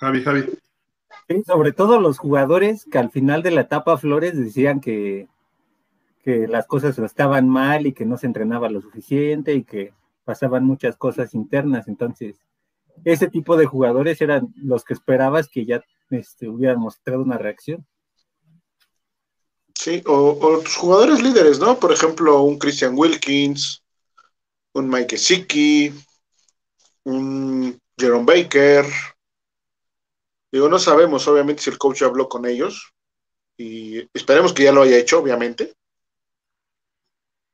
[0.00, 0.44] Javi, Javi
[1.46, 5.28] sobre todo los jugadores que al final de la etapa Flores decían que,
[6.24, 10.64] que las cosas estaban mal y que no se entrenaba lo suficiente y que pasaban
[10.64, 11.86] muchas cosas internas.
[11.86, 12.40] Entonces,
[13.04, 17.86] ese tipo de jugadores eran los que esperabas que ya este, hubieran mostrado una reacción.
[19.82, 21.78] Sí, o, tus jugadores líderes, ¿no?
[21.80, 23.82] Por ejemplo, un Christian Wilkins,
[24.74, 25.92] un Mike Siki,
[27.04, 28.86] un Jerome Baker,
[30.52, 32.92] Digo, no sabemos obviamente si el coach habló con ellos
[33.56, 35.74] y esperemos que ya lo haya hecho, obviamente.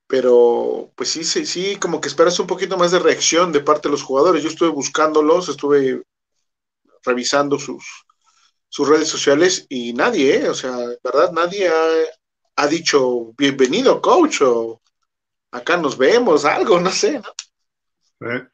[0.08, 3.88] Pero pues sí, sí, sí, como que esperas un poquito más de reacción de parte
[3.88, 4.42] de los jugadores.
[4.42, 6.02] Yo estuve buscándolos, estuve
[7.04, 7.84] revisando sus,
[8.68, 10.48] sus redes sociales y nadie, ¿eh?
[10.48, 11.30] o sea, ¿verdad?
[11.32, 11.88] Nadie ha,
[12.66, 14.80] dicho bienvenido, coach, o
[15.52, 18.28] acá nos vemos, algo, no sé, ¿no?
[18.28, 18.46] Eh,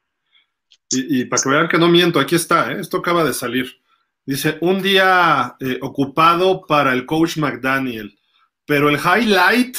[0.91, 2.79] y, y, para que vean que no miento, aquí está, ¿eh?
[2.79, 3.81] esto acaba de salir.
[4.25, 8.17] Dice, un día eh, ocupado para el coach McDaniel,
[8.65, 9.77] pero el highlight,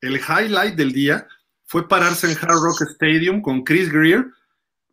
[0.00, 1.26] el highlight del día
[1.64, 4.26] fue pararse en Hard Rock Stadium con Chris Greer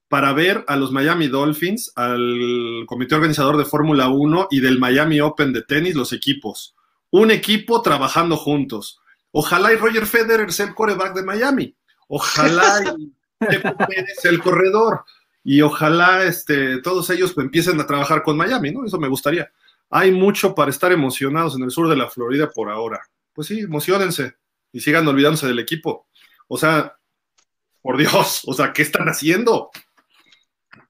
[0.08, 5.20] para ver a los Miami Dolphins, al comité organizador de Fórmula 1 y del Miami
[5.20, 6.76] Open de tenis, los equipos.
[7.14, 9.00] Un equipo trabajando juntos.
[9.30, 11.76] Ojalá y Roger Federer sea el coreback de Miami.
[12.08, 13.14] Ojalá y
[14.20, 15.06] sea el corredor
[15.44, 18.84] y ojalá este, todos ellos empiecen a trabajar con Miami, ¿no?
[18.84, 19.52] Eso me gustaría.
[19.92, 23.00] Hay mucho para estar emocionados en el sur de la Florida por ahora.
[23.32, 24.34] Pues sí, emocionense
[24.72, 26.08] y sigan olvidándose del equipo.
[26.48, 26.98] O sea,
[27.80, 29.70] por Dios, o sea, ¿qué están haciendo?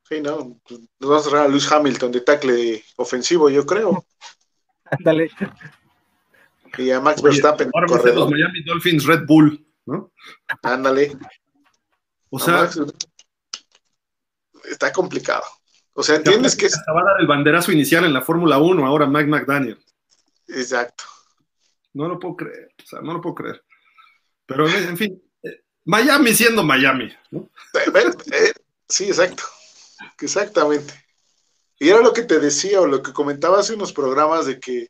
[0.07, 4.05] Sí, no, nos vamos a traer a Luis Hamilton de tackle ofensivo, yo creo.
[4.86, 5.30] Ándale.
[6.78, 7.69] Y a Max Verstappen.
[7.74, 10.11] Ahora los Miami Dolphins Red Bull, ¿no?
[10.61, 11.15] Ándale.
[12.30, 12.69] O sea,
[14.65, 15.43] está complicado.
[15.93, 16.67] O sea, entiendes que...
[16.67, 19.80] va a dar el banderazo inicial en la Fórmula 1 ahora Mike McDaniel.
[20.47, 21.03] Exacto.
[21.93, 23.63] No lo puedo creer, o sea, no lo puedo creer.
[24.47, 27.49] Pero, en fin, eh, Miami siendo Miami, ¿no?
[27.74, 28.53] Eh, eh,
[28.88, 29.43] sí, exacto.
[30.19, 30.93] Exactamente.
[31.80, 34.88] Y era lo que te decía o lo que comentaba hace unos programas de que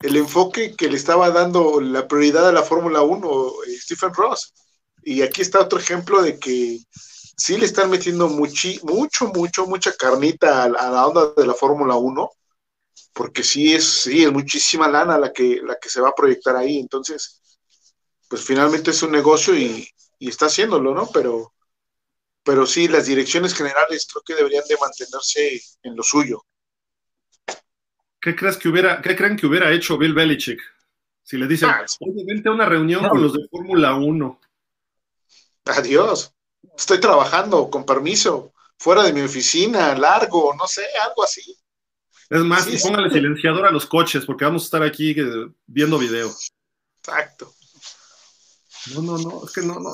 [0.00, 4.54] el enfoque que le estaba dando la prioridad a la Fórmula 1 eh, Stephen Ross.
[5.02, 6.78] Y aquí está otro ejemplo de que
[7.36, 12.30] sí le están metiendo mucho, mucho, mucha carnita a, la onda de la Fórmula 1,
[13.12, 16.56] porque sí es, sí es muchísima lana la que, la que se va a proyectar
[16.56, 16.78] ahí.
[16.78, 17.40] Entonces,
[18.28, 19.88] pues finalmente es un negocio y,
[20.18, 21.08] y está haciéndolo, ¿no?
[21.12, 21.52] Pero,
[22.42, 26.44] pero sí, las direcciones generales creo que deberían de mantenerse en lo suyo.
[28.20, 30.60] ¿Qué crees que hubiera, qué creen que hubiera hecho Bill Belichick?
[31.22, 34.40] Si le dicen, ah, oye, vente a una reunión con los de Fórmula 1.
[35.66, 36.34] Adiós.
[36.76, 41.56] Estoy trabajando, con permiso, fuera de mi oficina, largo, no sé, algo así.
[42.28, 46.30] Es más, póngale silenciador a los coches, porque vamos a estar aquí eh, viendo video.
[46.98, 47.52] Exacto.
[48.94, 49.92] No, no, no, es que no, no,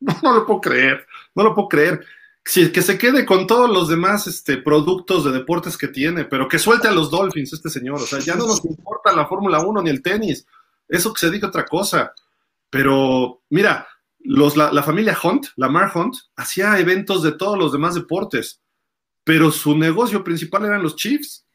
[0.22, 2.06] no, lo puedo creer, no lo puedo creer.
[2.44, 6.58] Que se quede con todos los demás este, productos de deportes que tiene, pero que
[6.58, 7.96] suelte a los Dolphins este señor.
[7.96, 10.46] O sea, ya no nos importa la Fórmula 1 ni el tenis.
[10.88, 12.12] Eso que se diga otra cosa.
[12.68, 13.86] Pero, mira,
[14.20, 18.60] los, la, familia Hunt, la Mar Hunt, hacía eventos de todos los demás deportes,
[19.24, 21.46] pero su negocio principal eran los Chiefs.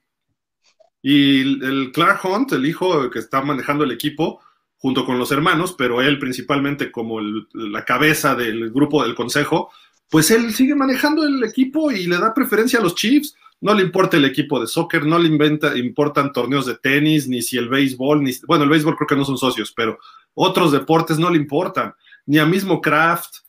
[1.02, 4.42] Y el Clark Hunt, el hijo que está manejando el equipo,
[4.78, 9.72] junto con los hermanos, pero él principalmente como la cabeza del grupo del consejo,
[10.16, 13.36] pues él sigue manejando el equipo y le da preferencia a los Chiefs.
[13.60, 17.58] No le importa el equipo de soccer, no le importan torneos de tenis, ni si
[17.58, 20.00] el béisbol, ni, bueno, el béisbol creo que no son socios, pero
[20.34, 21.94] otros deportes no le importan,
[22.28, 23.40] ni a mismo Kraft,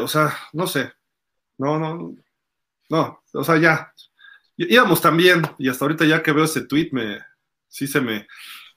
[0.00, 0.92] o sea, no sé,
[1.58, 2.14] no, no,
[2.90, 3.92] no, o sea, ya,
[4.56, 7.18] íbamos también, y hasta ahorita ya que veo ese tweet, me,
[7.66, 8.28] sí se me,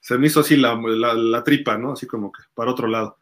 [0.02, 1.92] se me hizo así la, la, tripa, ¿no?
[1.92, 3.20] Así como que para otro lado.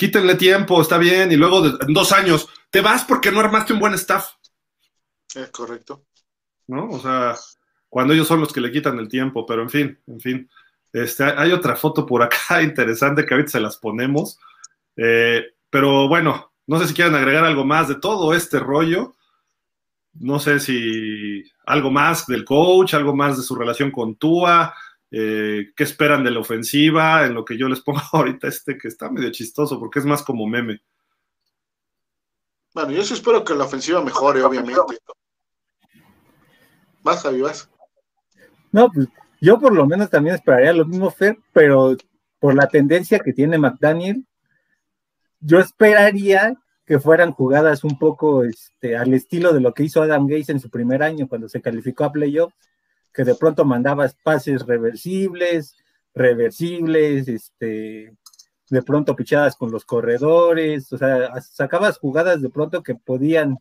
[0.00, 3.80] Quítenle tiempo, está bien, y luego en dos años, te vas porque no armaste un
[3.80, 4.30] buen staff.
[5.34, 6.06] Es correcto.
[6.68, 6.88] ¿No?
[6.88, 7.36] O sea,
[7.86, 10.50] cuando ellos son los que le quitan el tiempo, pero en fin, en fin.
[10.90, 14.38] Este, hay otra foto por acá interesante que ahorita se las ponemos.
[14.96, 19.14] Eh, pero bueno, no sé si quieren agregar algo más de todo este rollo.
[20.14, 24.74] No sé si algo más del coach, algo más de su relación con Tua,
[25.10, 28.88] eh, qué esperan de la ofensiva, en lo que yo les pongo ahorita este que
[28.88, 30.80] está medio chistoso porque es más como meme.
[32.72, 34.80] Bueno, yo sí espero que la ofensiva mejore, obviamente.
[37.02, 37.68] Vas, Javi, vas.
[38.70, 39.08] No, pues
[39.40, 41.96] yo por lo menos también esperaría lo mismo, Fer, pero
[42.38, 44.24] por la tendencia que tiene McDaniel,
[45.40, 46.54] yo esperaría
[46.86, 50.60] que fueran jugadas un poco este, al estilo de lo que hizo Adam Gates en
[50.60, 52.54] su primer año cuando se calificó a playoffs
[53.12, 55.76] que de pronto mandabas pases reversibles,
[56.14, 58.14] reversibles, este,
[58.70, 63.58] de pronto pichadas con los corredores, o sea, sacabas jugadas de pronto que podían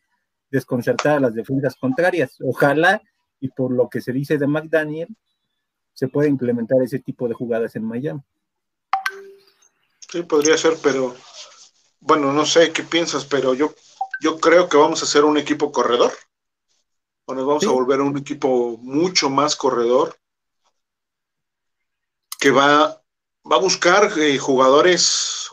[0.52, 2.38] desconcertar a las defensas contrarias.
[2.44, 3.02] Ojalá,
[3.40, 5.16] y por lo que se dice de McDaniel,
[5.94, 8.22] se pueda implementar ese tipo de jugadas en Miami.
[10.00, 11.16] Sí, podría ser, pero
[12.00, 13.74] bueno, no sé qué piensas, pero yo,
[14.22, 16.12] yo creo que vamos a ser un equipo corredor
[17.36, 20.18] nos vamos a volver un equipo mucho más corredor
[22.40, 23.02] que va,
[23.50, 25.50] va a buscar eh, jugadores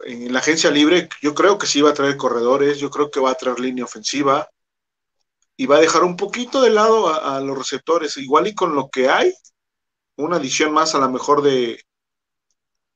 [0.00, 1.08] en la agencia libre.
[1.20, 3.84] Yo creo que sí va a traer corredores, yo creo que va a traer línea
[3.84, 4.48] ofensiva
[5.56, 8.16] y va a dejar un poquito de lado a, los receptores.
[8.16, 9.34] Igual y con lo que hay,
[10.16, 11.84] una adición más a la mejor de,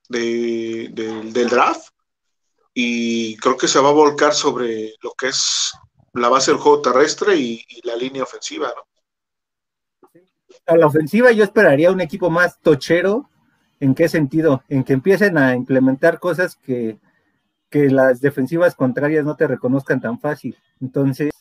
[0.08, 1.88] del draft.
[2.72, 5.72] Y creo que se va a volcar sobre lo que es
[6.14, 8.82] la base del juego terrestre y, la línea ofensiva, ¿no?
[10.66, 13.28] A la ofensiva yo esperaría un equipo más tochero.
[13.80, 14.62] ¿En qué sentido?
[14.68, 16.98] En que empiecen a implementar cosas que,
[17.68, 20.56] que las defensivas contrarias no te reconozcan tan fácil.
[20.80, 21.32] Entonces,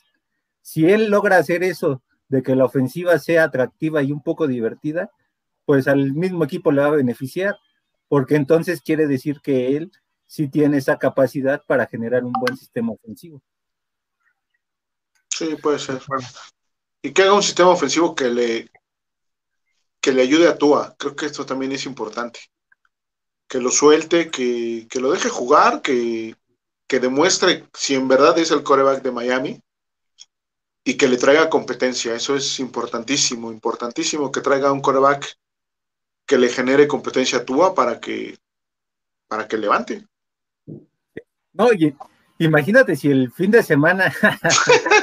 [0.62, 5.12] si él logra hacer eso, de que la ofensiva sea atractiva y un poco divertida,
[5.66, 7.58] pues al mismo equipo le va a beneficiar,
[8.08, 9.92] porque entonces quiere decir que él
[10.26, 13.42] sí tiene esa capacidad para generar un buen sistema ofensivo.
[15.36, 16.00] Sí, puede ser.
[17.02, 18.72] Y que haga un sistema ofensivo que le,
[20.00, 20.96] que le ayude a Tua.
[20.98, 22.40] Creo que esto también es importante.
[23.48, 26.36] Que lo suelte, que, lo deje jugar, que,
[26.88, 29.62] que, demuestre si en verdad es el coreback de Miami
[30.84, 32.14] y que le traiga competencia.
[32.14, 35.36] Eso es importantísimo, importantísimo que traiga un coreback
[36.28, 38.38] que le genere competencia a Tua para que,
[39.28, 40.06] para que levante.
[41.54, 41.96] No, oye,
[42.38, 44.14] imagínate si el fin de semana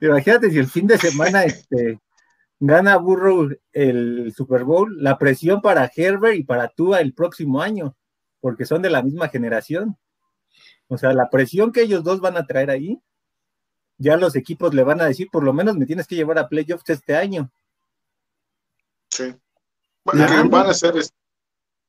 [0.00, 2.00] Imagínate si el fin de semana este,
[2.60, 7.96] gana Burrow el Super Bowl, la presión para Herbert y para Tua el próximo año,
[8.40, 9.96] porque son de la misma generación.
[10.88, 13.00] O sea, la presión que ellos dos van a traer ahí,
[13.96, 16.48] ya los equipos le van a decir, por lo menos me tienes que llevar a
[16.48, 17.50] playoffs este año.
[19.08, 19.34] Sí.
[20.04, 20.94] Bueno, van a hacer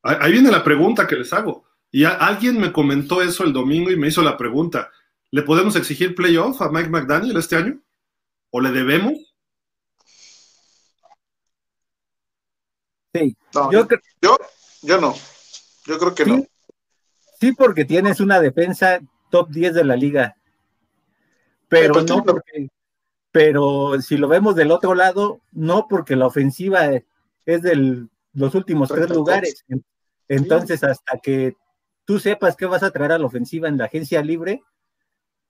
[0.04, 1.66] Ahí viene la pregunta que les hago.
[1.92, 4.92] Y alguien me comentó eso el domingo y me hizo la pregunta.
[5.36, 7.82] ¿Le podemos exigir playoff a Mike McDaniel este año?
[8.52, 9.12] ¿O le debemos?
[13.14, 13.36] Sí.
[13.54, 13.86] yo,
[14.22, 14.38] yo,
[14.82, 15.14] yo, no.
[15.86, 16.46] Yo creo que no.
[17.38, 20.38] Sí, porque tienes una defensa top 10 de la liga.
[21.68, 22.70] Pero pues no porque,
[23.30, 26.92] pero si lo vemos del otro lado, no porque la ofensiva
[27.46, 29.66] es de los últimos tres lugares.
[30.30, 31.58] Entonces, hasta que
[32.06, 34.64] tú sepas qué vas a traer a la ofensiva en la agencia libre,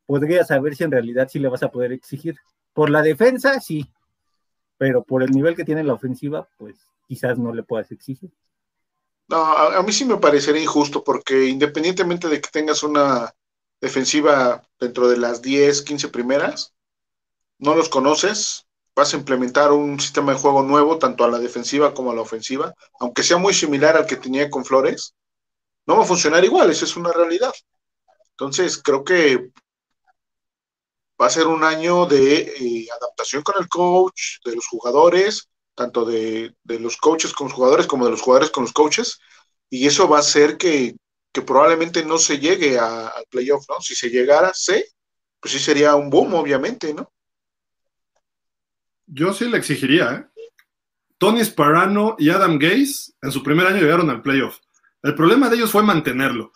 [0.05, 2.37] podrías saber si en realidad sí le vas a poder exigir.
[2.73, 3.89] Por la defensa, sí,
[4.77, 6.75] pero por el nivel que tiene la ofensiva, pues
[7.07, 8.31] quizás no le puedas exigir.
[9.27, 13.33] No, a, mí sí me parecería injusto porque independientemente de que tengas una
[13.81, 16.73] defensiva dentro de las 10, 15 primeras,
[17.57, 21.93] no los conoces, vas a implementar un sistema de juego nuevo, tanto a la defensiva
[21.93, 25.15] como a la ofensiva, aunque sea muy similar al que tenía con Flores,
[25.87, 27.53] no va a funcionar igual, eso es una realidad.
[28.31, 29.49] Entonces, creo que
[31.22, 36.05] va a ser un año de eh, adaptación con el coach, de los jugadores, tanto
[36.05, 39.20] de, los coaches con los jugadores como de los jugadores con los coaches,
[39.70, 40.95] y eso va a hacer que,
[41.45, 43.82] probablemente no se llegue al playoff, ¿no?
[43.82, 44.82] Si se llegara, sí,
[45.41, 47.11] pues sí sería un boom, obviamente, ¿no?
[49.05, 50.43] Yo sí le exigiría, ¿eh?
[51.18, 54.59] Tony Sparano y Adam Gaze en su primer año llegaron al playoff.
[55.03, 56.51] El problema de ellos fue mantenerlo.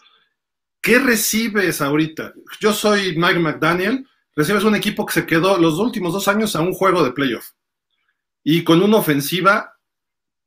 [0.81, 2.33] ¿Qué recibes ahorita?
[2.59, 4.07] Yo soy Mike McDaniel,
[4.39, 7.49] recibes un equipo que se quedó los últimos dos años a un juego de playoff
[8.41, 9.77] y con una ofensiva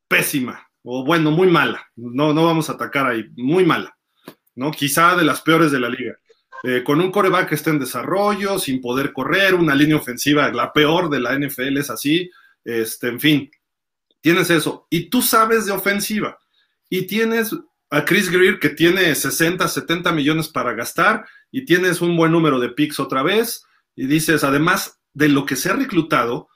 [0.09, 1.87] pésima, o bueno, muy mala.
[1.95, 3.97] No, no vamos a atacar ahí, muy mala,
[4.55, 4.71] ¿no?
[4.71, 6.17] Quizá de las peores de la liga.
[6.65, 10.73] Eh, con un coreback que está en desarrollo, sin poder correr, una línea ofensiva, la
[10.73, 12.31] peor de la NFL es así,
[12.65, 13.51] este, en fin,
[14.23, 14.87] tienes eso.
[14.89, 16.39] Y tú sabes de ofensiva.
[16.89, 17.55] Y tienes
[17.91, 22.59] a Chris Greer que tiene 60, 70 millones para gastar y tienes un buen número
[22.59, 23.67] de picks otra vez.
[23.95, 26.49] Y dices, además de lo que se ha reclutado,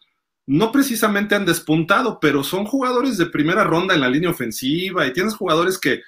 [0.46, 5.12] no precisamente han despuntado, pero son jugadores de primera ronda en la línea ofensiva y
[5.12, 6.02] tienes jugadores que,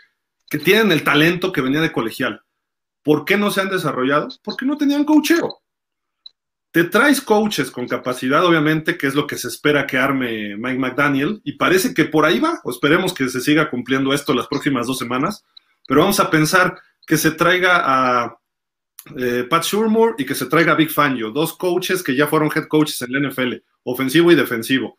[0.49, 2.43] que tienen el talento que venía de colegial.
[3.03, 4.29] ¿Por qué no se han desarrollado?
[4.43, 5.61] Porque no tenían coacheo.
[6.71, 10.79] Te traes coaches con capacidad, obviamente, que es lo que se espera que arme Mike
[10.79, 14.47] McDaniel, y parece que por ahí va, o esperemos que se siga cumpliendo esto las
[14.47, 15.45] próximas dos semanas,
[15.87, 18.39] pero vamos a pensar que se traiga a
[19.17, 22.67] eh, Pat Shurmur y que se traiga Big Fangio, dos coaches que ya fueron head
[22.69, 24.99] coaches en la NFL, ofensivo y defensivo,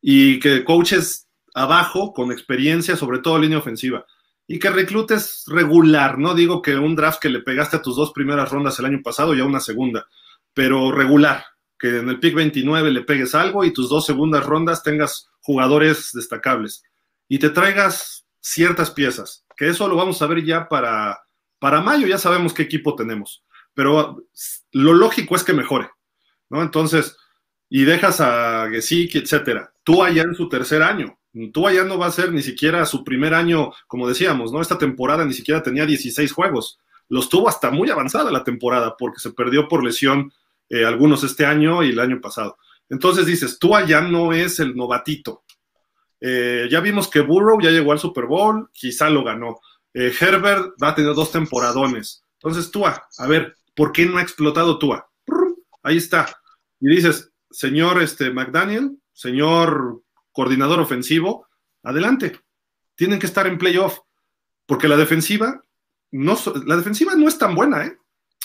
[0.00, 4.04] y que coaches abajo con experiencia, sobre todo línea ofensiva
[4.46, 6.18] y que reclutes regular.
[6.18, 9.00] No digo que un draft que le pegaste a tus dos primeras rondas el año
[9.02, 10.06] pasado y a una segunda,
[10.54, 11.44] pero regular.
[11.78, 16.12] Que en el pick 29 le pegues algo y tus dos segundas rondas tengas jugadores
[16.14, 16.82] destacables
[17.28, 19.44] y te traigas ciertas piezas.
[19.56, 21.25] Que eso lo vamos a ver ya para,
[21.58, 23.44] para mayo, ya sabemos qué equipo tenemos.
[23.74, 24.24] Pero
[24.72, 25.90] lo lógico es que mejore,
[26.48, 26.62] ¿no?
[26.62, 27.16] Entonces,
[27.68, 29.72] y dejas a Gesicki, etcétera.
[29.82, 31.18] Tú allá en su tercer año,
[31.52, 34.62] Tua ya no va a ser ni siquiera su primer año, como decíamos, ¿no?
[34.62, 36.78] Esta temporada ni siquiera tenía 16 juegos.
[37.08, 40.32] Los tuvo hasta muy avanzada la temporada porque se perdió por lesión
[40.70, 42.56] eh, algunos este año y el año pasado.
[42.88, 45.44] Entonces dices, Tua ya no es el novatito.
[46.20, 49.60] Eh, ya vimos que Burrow ya llegó al Super Bowl, quizá lo ganó.
[49.98, 52.22] Eh, Herbert va a tener dos temporadones.
[52.34, 55.08] Entonces, Tua, a ver, ¿por qué no ha explotado Tua?
[55.82, 56.38] Ahí está.
[56.80, 61.48] Y dices, señor este, McDaniel, señor coordinador ofensivo,
[61.82, 62.38] adelante.
[62.94, 64.00] Tienen que estar en playoff,
[64.66, 65.62] porque la defensiva
[66.12, 66.36] no,
[66.66, 67.96] la defensiva no es tan buena, ¿eh?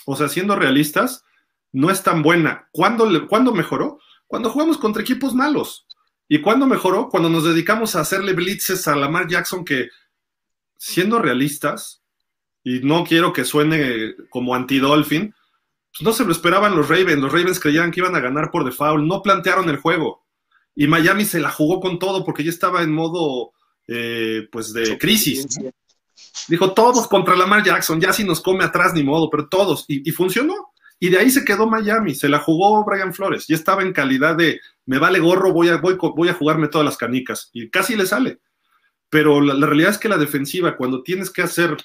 [0.06, 1.26] O sea, siendo realistas,
[1.74, 2.70] no es tan buena.
[2.72, 3.99] ¿Cuándo, ¿Cuándo mejoró?
[4.26, 5.86] Cuando jugamos contra equipos malos.
[6.30, 7.10] ¿Y cuándo mejoró?
[7.10, 9.89] Cuando nos dedicamos a hacerle blitzes a Lamar Jackson, que
[10.82, 12.01] siendo realistas,
[12.63, 15.34] y no quiero que suene como anti-Dolphin,
[15.91, 17.21] pues no se lo esperaban los Ravens.
[17.21, 20.25] Los Ravens creían que iban a ganar por default, no plantearon el juego.
[20.75, 23.51] Y Miami se la jugó con todo porque ya estaba en modo
[23.88, 25.47] eh, pues de crisis.
[26.47, 29.86] Dijo todos contra Lamar Jackson, ya si nos come atrás ni modo, pero todos.
[29.88, 30.73] Y, funcionó.
[30.99, 33.45] Y de ahí se quedó Miami, se la jugó Brian Flores.
[33.47, 36.86] Ya estaba en calidad de me vale gorro, voy a, voy, voy a jugarme todas
[36.86, 37.51] las canicas.
[37.53, 38.39] Y casi le sale.
[39.12, 41.78] Pero la, realidad es que la defensiva, cuando tienes que hacer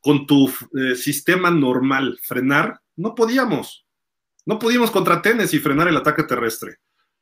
[0.00, 3.86] con tu eh, sistema normal frenar, no podíamos.
[4.44, 6.78] No pudimos contra Tennessee frenar el ataque terrestre.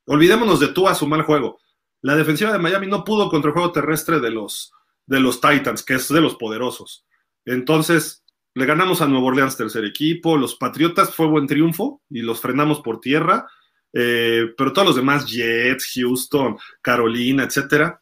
[0.06, 1.60] Olvidémonos de tú a su mal juego.
[2.00, 4.72] La defensiva de Miami no pudo contra el juego terrestre de los,
[5.04, 7.04] de los Titans, que es de los poderosos.
[7.44, 12.40] Entonces, le ganamos a Nuevo Orleans tercer equipo, los Patriotas fue buen triunfo y los
[12.40, 13.46] frenamos por tierra,
[13.92, 17.99] eh, pero todos los demás, Jets, Houston, Carolina, etcétera,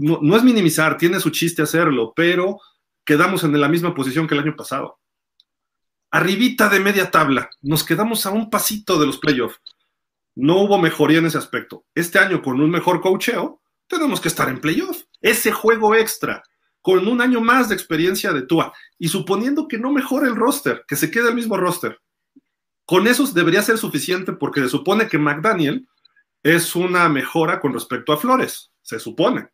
[0.00, 2.58] no, es minimizar, tiene su chiste hacerlo, pero
[3.04, 4.98] quedamos en la misma posición que el año pasado.
[6.10, 9.60] Arribita de media tabla, nos quedamos a un pasito de los playoffs.
[10.34, 11.84] No hubo mejoría en ese aspecto.
[11.94, 15.02] Este año, con un mejor cocheo, tenemos que estar en playoff.
[15.20, 16.42] Ese juego extra,
[16.80, 20.84] con un año más de experiencia de Tua, y suponiendo que no mejore el roster,
[20.88, 22.00] que se quede el mismo roster,
[22.86, 25.86] con eso debería ser suficiente porque se supone que McDaniel
[26.42, 29.50] es una mejora con respecto a Flores, se supone.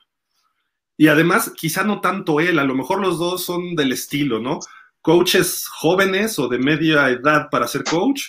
[0.97, 4.61] Y además, quizá no tanto él, a lo mejor los dos son del estilo, ¿no?
[5.03, 8.23] Coaches jóvenes o de media edad para ser coach,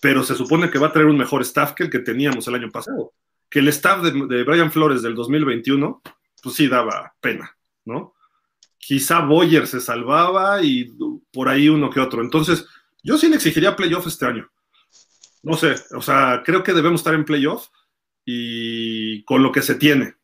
[0.00, 2.54] pero se supone que va a traer un mejor staff que el que teníamos el
[2.54, 3.12] año pasado.
[3.50, 6.02] Que el staff de, Brian Flores del 2021,
[6.42, 8.14] pues sí daba pena, ¿no?
[8.78, 10.92] Quizá Boyer se salvaba y
[11.32, 12.22] por ahí uno que otro.
[12.22, 12.66] Entonces,
[13.02, 14.50] yo sí le exigiría playoff este año.
[15.42, 17.68] No sé, o sea, creo que debemos estar en playoff
[18.24, 20.14] y con lo que se tiene.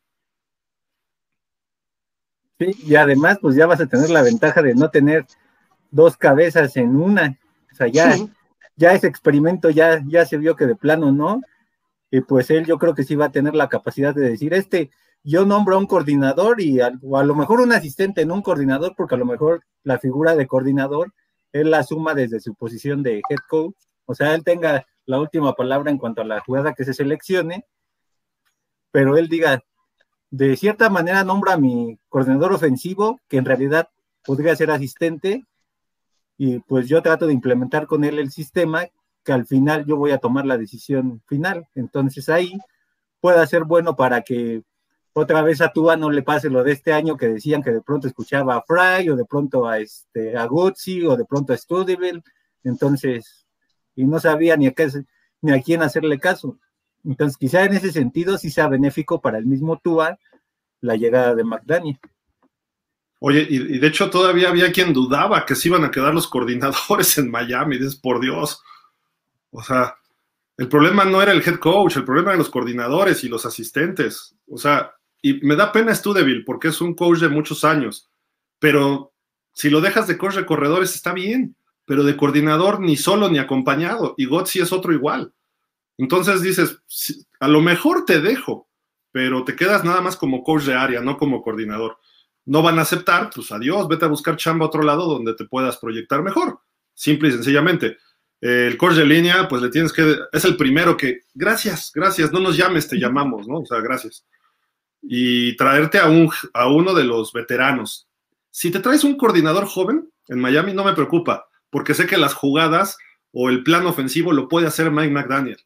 [2.59, 5.27] Sí, y además, pues ya vas a tener la ventaja de no tener
[5.91, 7.39] dos cabezas en una.
[7.73, 8.17] O sea, ya,
[8.77, 11.41] ya ese experimento ya, ya se vio que de plano no.
[12.11, 14.91] Y pues él yo creo que sí va a tener la capacidad de decir, este,
[15.23, 18.43] yo nombro a un coordinador y a, o a lo mejor un asistente, no un
[18.43, 21.13] coordinador, porque a lo mejor la figura de coordinador
[21.53, 25.55] él la suma desde su posición de head coach, o sea, él tenga la última
[25.55, 27.65] palabra en cuanto a la jugada que se seleccione,
[28.91, 29.63] pero él diga,
[30.31, 33.89] de cierta manera nombra a mi coordinador ofensivo, que en realidad
[34.25, 35.47] podría ser asistente,
[36.37, 38.87] y pues yo trato de implementar con él el sistema,
[39.25, 41.67] que al final yo voy a tomar la decisión final.
[41.75, 42.53] Entonces ahí
[43.21, 44.63] pueda ser bueno para que
[45.13, 47.83] otra vez a Tua no le pase lo de este año que decían que de
[47.83, 52.23] pronto escuchaba a Fry o de pronto a este a o de pronto a Studeville,
[52.63, 53.47] entonces
[53.97, 54.89] y no sabía ni a qué
[55.43, 56.59] ni a quién hacerle caso.
[57.09, 60.19] Entonces, quizá en ese sentido sí sea benéfico para el mismo Tua
[60.83, 61.99] la llegada de McDaniel.
[63.19, 67.17] Oye, y, de hecho todavía había quien dudaba que se iban a quedar los coordinadores
[67.19, 68.63] en Miami, dices, por Dios.
[69.51, 69.97] O sea,
[70.59, 74.37] el problema no era el head coach, el problema eran los coordinadores y los asistentes.
[74.47, 74.93] O sea,
[75.23, 78.11] y me da pena Studeville porque es un coach de muchos años,
[78.59, 79.13] pero
[79.53, 81.57] si lo dejas de coach de corredores está bien,
[81.87, 85.33] pero de coordinador ni solo ni acompañado, y Gotzi es otro igual.
[85.99, 86.79] Entonces dices,
[87.41, 88.69] a lo mejor te dejo,
[89.13, 91.99] pero te quedas nada más como coach de área, no como coordinador.
[92.47, 95.45] No van a aceptar, pues adiós, vete a buscar chamba a otro lado donde te
[95.45, 96.61] puedas proyectar mejor,
[96.95, 97.99] simple y sencillamente.
[98.41, 102.41] El coach de línea, pues le tienes que, es el primero que, gracias, gracias, no
[102.41, 103.59] nos llames, te llamamos, ¿no?
[103.59, 104.25] O sea, gracias
[105.03, 108.09] y traerte a, un, a uno de los veteranos.
[108.51, 112.35] Si te traes un coordinador joven en Miami, no me preocupa, porque sé que las
[112.35, 112.99] jugadas
[113.33, 115.59] o el plan ofensivo lo puede hacer Mike McDaniel.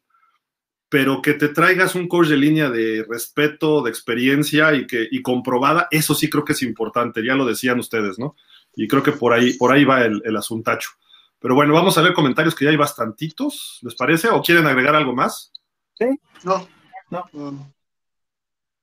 [0.93, 5.23] Pero que te traigas un coach de línea de respeto, de experiencia y, que, y
[5.23, 8.35] comprobada, eso sí creo que es importante, ya lo decían ustedes, ¿no?
[8.75, 10.91] Y creo que por ahí, por ahí va el, el asuntacho.
[11.39, 14.29] Pero bueno, vamos a ver comentarios que ya hay bastantitos, ¿les parece?
[14.29, 15.51] ¿O quieren agregar algo más?
[15.97, 16.05] Sí,
[16.43, 16.67] no,
[17.09, 17.25] no.
[17.33, 17.73] no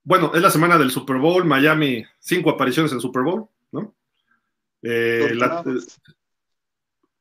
[0.03, 3.93] bueno, es la semana del Super Bowl, Miami, cinco apariciones en Super Bowl, ¿no?
[4.81, 5.37] Eh,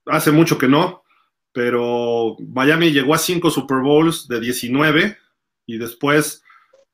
[0.07, 1.00] hace mucho que no,
[1.53, 5.17] pero Miami llegó a cinco Super Bowls de 19
[5.67, 6.43] y después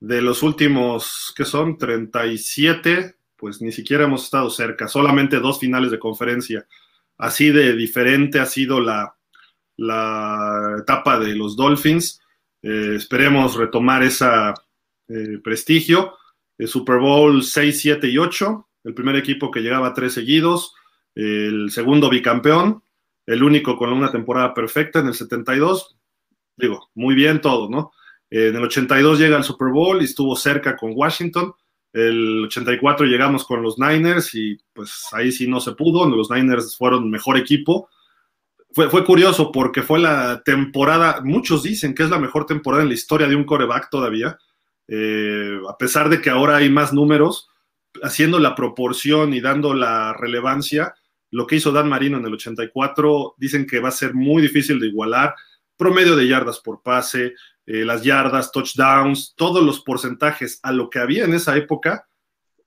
[0.01, 1.78] de los últimos, ¿qué son?
[1.78, 6.66] 37, pues ni siquiera hemos estado cerca, solamente dos finales de conferencia.
[7.19, 9.16] Así de diferente ha sido la,
[9.77, 12.20] la etapa de los Dolphins.
[12.62, 14.55] Eh, esperemos retomar esa
[15.09, 16.15] eh, prestigio.
[16.59, 20.74] El Super Bowl 6, 7 y 8, el primer equipo que llegaba a tres seguidos,
[21.15, 22.83] el segundo bicampeón,
[23.27, 25.97] el único con una temporada perfecta en el 72.
[26.57, 27.93] Digo, muy bien todo, ¿no?
[28.31, 31.53] En el 82 llega al Super Bowl y estuvo cerca con Washington.
[31.93, 36.09] El 84 llegamos con los Niners y pues ahí sí no se pudo.
[36.09, 37.89] Los Niners fueron mejor equipo.
[38.73, 42.90] Fue, fue, curioso porque fue la temporada, muchos dicen que es la mejor temporada en
[42.90, 44.36] la historia de un coreback todavía.
[44.89, 47.48] Eh, a pesar de que ahora hay más números,
[48.03, 50.94] haciendo la proporción y dando la relevancia,
[51.31, 54.78] lo que hizo Dan Marino en el 84, dicen que va a ser muy difícil
[54.81, 55.35] de igualar.
[55.77, 57.35] Promedio de yardas por pase,
[57.66, 62.09] eh, las yardas, touchdowns, todos los porcentajes a lo que había en esa época,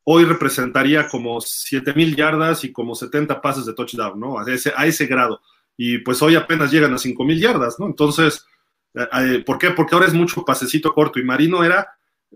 [0.04, 4.40] hoy representaría como 7000 yardas y como 70 pases de touchdown, ¿no?
[4.40, 5.42] A ese, grado.
[5.78, 7.86] Y pues hoy apenas llegan a 5000 yardas, ¿no?
[7.86, 8.46] Entonces,
[8.94, 9.72] eh, ¿por qué?
[9.72, 11.88] Porque ahora es mucho pasecito corto y Marino era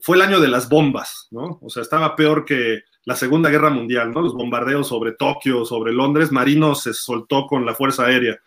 [0.02, 1.60] fue el año de las bombas, ¿no?
[1.62, 4.22] O sea, estaba peor que la Segunda Guerra Mundial, ¿no?
[4.22, 8.40] Los bombardeos sobre Tokio, sobre Londres, Marino se soltó con la Fuerza Aérea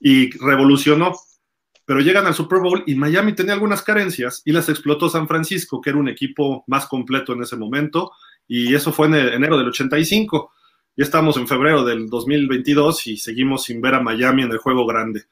[0.00, 1.12] y revolucionó.
[1.84, 5.80] Pero llegan al Super Bowl y Miami tenía algunas carencias y las explotó San Francisco,
[5.80, 8.12] que era un equipo más completo en ese momento,
[8.46, 10.52] y eso fue en enero del 85.
[10.96, 14.86] Ya estamos en febrero del 2022 y seguimos sin ver a Miami en el juego
[14.86, 15.24] grande.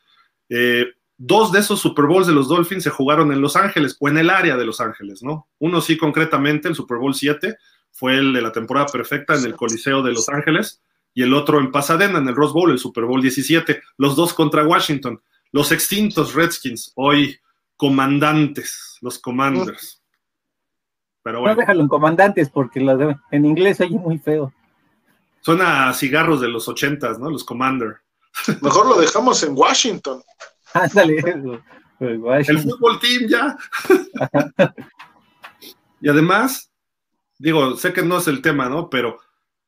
[0.48, 0.86] Eh,
[1.18, 4.18] dos de esos Super Bowls de los Dolphins se jugaron en Los Ángeles o en
[4.18, 5.48] el área de Los Ángeles, ¿no?
[5.58, 7.56] Uno sí concretamente, el Super Bowl 7,
[7.96, 10.82] fue el de la temporada perfecta en el Coliseo de Los Ángeles
[11.14, 14.34] y el otro en Pasadena, en el Rose Bowl, el Super Bowl 17, los dos
[14.34, 15.20] contra Washington,
[15.50, 17.38] los extintos Redskins, hoy
[17.76, 20.02] comandantes, los Commanders.
[21.22, 21.54] Pero bueno.
[21.54, 22.80] No déjalo en comandantes porque
[23.30, 24.52] en inglés oye muy feo.
[25.40, 27.30] Suena a cigarros de los ochentas, ¿no?
[27.30, 27.96] Los Commander.
[28.60, 30.22] Mejor lo dejamos en Washington.
[30.74, 31.16] Ándale,
[31.98, 33.56] el fútbol team ya.
[36.00, 36.70] y además,
[37.38, 38.90] digo, sé que no es el tema, ¿no?
[38.90, 39.18] Pero,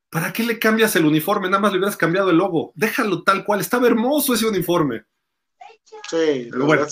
[0.09, 1.49] ¿para qué le cambias el uniforme?
[1.49, 2.71] Nada más le hubieras cambiado el logo.
[2.75, 3.59] Déjalo tal cual.
[3.59, 5.03] Estaba hermoso ese uniforme.
[6.09, 6.85] Sí, pero bueno,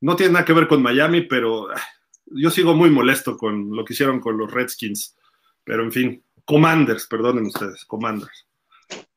[0.00, 1.82] no tiene nada que ver con Miami, pero ah,
[2.26, 5.16] yo sigo muy molesto con lo que hicieron con los Redskins.
[5.64, 8.46] Pero en fin, Commanders, perdonen ustedes, Commanders.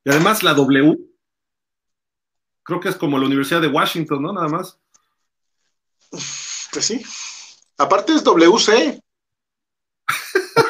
[0.04, 0.96] Y además la W,
[2.62, 4.32] creo que es como la Universidad de Washington, ¿no?
[4.32, 4.78] Nada más.
[6.10, 7.02] Pues sí.
[7.78, 9.00] Aparte es WC.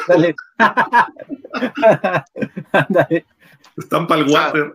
[0.07, 0.35] Dale.
[3.77, 4.73] Están para el water.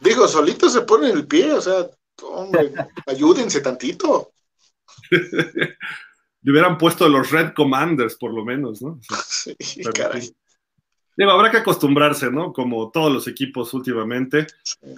[0.00, 1.88] Digo, solito se pone el pie, o sea,
[2.22, 2.72] hombre,
[3.06, 4.32] ayúdense tantito.
[5.10, 9.00] Le hubieran puesto los Red Commanders, por lo menos, ¿no?
[9.26, 9.54] sí,
[9.94, 10.34] caray.
[11.16, 12.52] Digo, habrá que acostumbrarse, ¿no?
[12.52, 14.46] Como todos los equipos últimamente.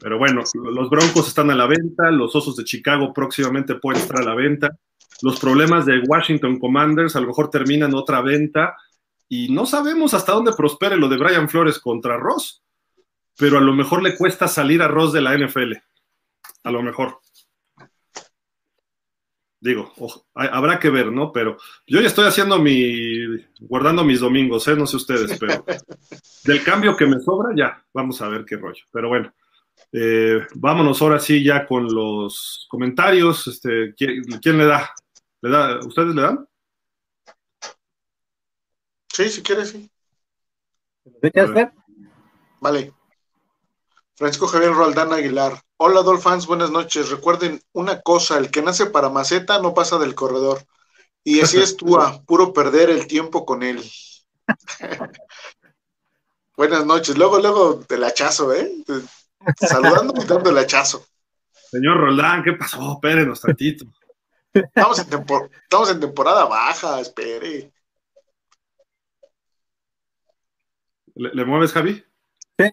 [0.01, 4.21] Pero bueno, los Broncos están a la venta, los Osos de Chicago próximamente pueden estar
[4.21, 4.79] a la venta.
[5.23, 8.77] Los problemas de Washington Commanders a lo mejor terminan otra venta
[9.29, 12.63] y no sabemos hasta dónde prospere lo de Brian Flores contra Ross,
[13.37, 15.73] pero a lo mejor le cuesta salir a Ross de la NFL.
[16.65, 17.21] A lo mejor.
[19.59, 19.93] Digo,
[20.35, 21.33] habrá que ver, ¿no?
[21.33, 21.57] Pero
[21.87, 23.25] yo ya estoy haciendo mi,
[23.61, 24.77] guardando mis domingos, ¿eh?
[24.77, 25.65] No sé ustedes, pero
[26.45, 28.85] del cambio que me sobra, ya, vamos a ver qué rollo.
[28.93, 29.33] Pero bueno,
[29.93, 33.47] eh, vámonos ahora sí ya con los comentarios.
[33.47, 34.91] Este, ¿quién, le da?
[35.41, 35.79] ¿Le da?
[35.81, 36.49] ¿Ustedes le dan?
[39.13, 39.91] Sí, si quieres, sí.
[42.61, 42.93] Vale.
[44.17, 45.61] Francisco Javier Roldán Aguilar.
[45.79, 47.11] Hola Dolphins, buenas noches.
[47.11, 50.67] Recuerden una cosa, el que nace para maceta no pasa del corredor.
[51.23, 51.87] Y así es tú,
[52.27, 53.83] puro perder el tiempo con él.
[56.57, 57.17] buenas noches.
[57.17, 58.73] Luego, luego del hachazo, ¿eh?
[59.57, 61.07] Saludando y dando el hachazo.
[61.71, 62.95] Señor Roldán, ¿qué pasó?
[62.95, 63.87] Espérenos tantito.
[64.53, 65.07] Estamos en,
[65.63, 67.73] Estamos en temporada baja, espere.
[71.15, 72.05] ¿Le, mueves, Javi?
[72.59, 72.71] Sí.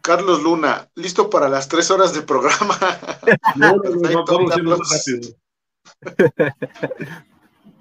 [0.00, 2.78] Carlos Luna, listo para las tres horas de programa.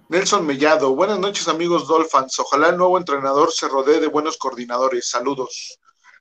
[0.10, 2.40] Nelson Mellado, buenas noches amigos Dolphins.
[2.40, 5.10] Ojalá el nuevo entrenador se rodee de buenos coordinadores.
[5.10, 5.80] Saludos.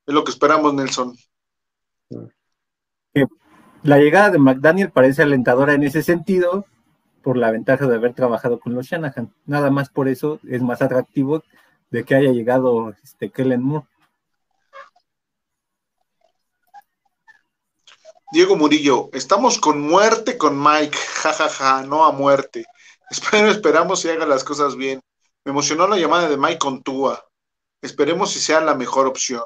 [0.09, 1.15] Es lo que esperamos, Nelson.
[3.83, 6.65] La llegada de McDaniel parece alentadora en ese sentido,
[7.23, 9.35] por la ventaja de haber trabajado con los Shanahan.
[9.45, 11.45] Nada más por eso es más atractivo
[11.91, 13.87] de que haya llegado este Kellen Moore.
[18.33, 22.65] Diego Murillo, estamos con muerte con Mike, jajaja, ja, ja, no a muerte.
[23.11, 25.03] Espero, esperamos si haga las cosas bien.
[25.45, 27.23] Me emocionó la llamada de Mike con Tua.
[27.83, 29.45] Esperemos si sea la mejor opción.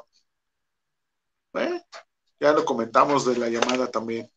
[1.53, 1.81] ¿Eh?
[2.39, 4.29] Ya lo comentamos de la llamada también.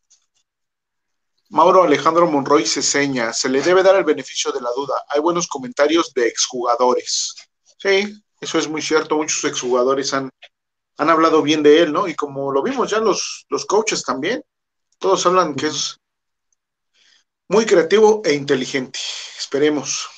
[1.49, 4.95] Mauro Alejandro Monroy se seña, se le debe dar el beneficio de la duda.
[5.09, 7.35] Hay buenos comentarios de exjugadores.
[7.79, 9.17] Sí, eso es muy cierto.
[9.17, 10.31] Muchos exjugadores han
[10.99, 12.09] han hablado bien de él, ¿no?
[12.09, 14.43] Y como lo vimos ya los, los coaches también,
[14.99, 15.99] todos hablan que es
[17.49, 18.99] muy creativo e inteligente.
[19.39, 20.09] Esperemos.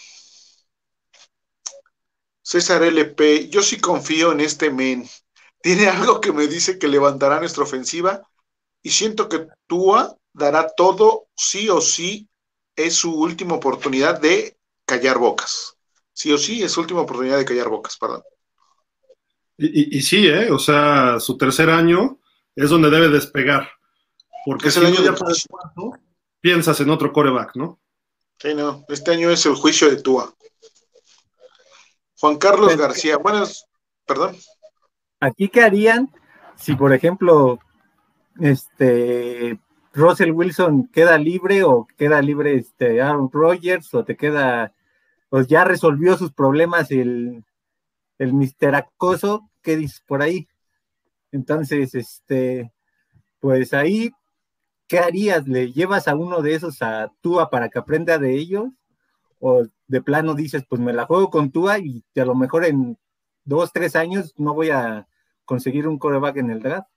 [2.42, 5.08] César LP, yo sí confío en este men.
[5.60, 8.22] Tiene algo que me dice que levantará nuestra ofensiva
[8.82, 12.28] y siento que Tua dará todo, sí o sí,
[12.76, 15.76] es su última oportunidad de callar bocas.
[16.12, 18.22] Sí o sí, es su última oportunidad de callar bocas, perdón.
[19.60, 20.52] Y, sí, ¿eh?
[20.52, 22.20] O sea, su tercer año
[22.54, 23.68] es donde debe despegar.
[24.46, 25.38] Porque si el año ya para el
[26.40, 27.80] piensas en otro coreback, ¿no?
[28.38, 28.84] Sí, no.
[28.88, 30.32] Este año es el juicio de Tua.
[32.20, 33.66] Juan Carlos García, buenas,
[34.06, 34.36] perdón.
[35.20, 36.10] Aquí qué harían
[36.56, 37.58] si, por ejemplo,
[38.40, 39.58] este
[39.92, 44.72] Russell Wilson queda libre o queda libre este Aaron Rodgers o te queda
[45.28, 47.44] pues ya resolvió sus problemas el,
[48.18, 50.48] el Mister Acoso, ¿qué dices por ahí?
[51.32, 52.72] Entonces, este,
[53.40, 54.12] pues ahí,
[54.86, 55.46] ¿qué harías?
[55.46, 58.68] ¿Le llevas a uno de esos a Tua para que aprenda de ellos?
[59.40, 62.98] ¿O de plano dices, pues me la juego con Tua y a lo mejor en
[63.48, 65.08] dos, tres años no voy a
[65.44, 66.88] conseguir un coreback en el draft?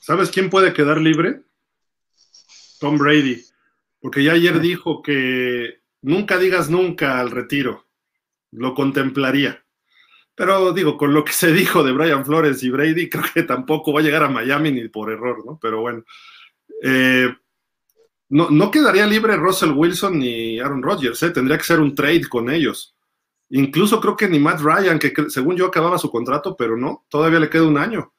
[0.00, 1.42] ¿Sabes quién puede quedar libre?
[2.78, 3.42] Tom Brady.
[4.00, 7.86] Porque ya ayer dijo que nunca digas nunca al retiro.
[8.50, 9.64] Lo contemplaría.
[10.34, 13.94] Pero digo, con lo que se dijo de Brian Flores y Brady, creo que tampoco
[13.94, 15.58] va a llegar a Miami ni por error, ¿no?
[15.60, 16.04] Pero bueno.
[16.82, 17.34] Eh,
[18.28, 21.30] no, quedaría libre Russell Wilson ni Aaron Rodgers, ¿eh?
[21.30, 22.93] tendría que ser un trade con ellos.
[23.56, 27.38] Incluso creo que ni Matt Ryan, que según yo acababa su contrato, pero no, todavía
[27.38, 28.12] le queda un año.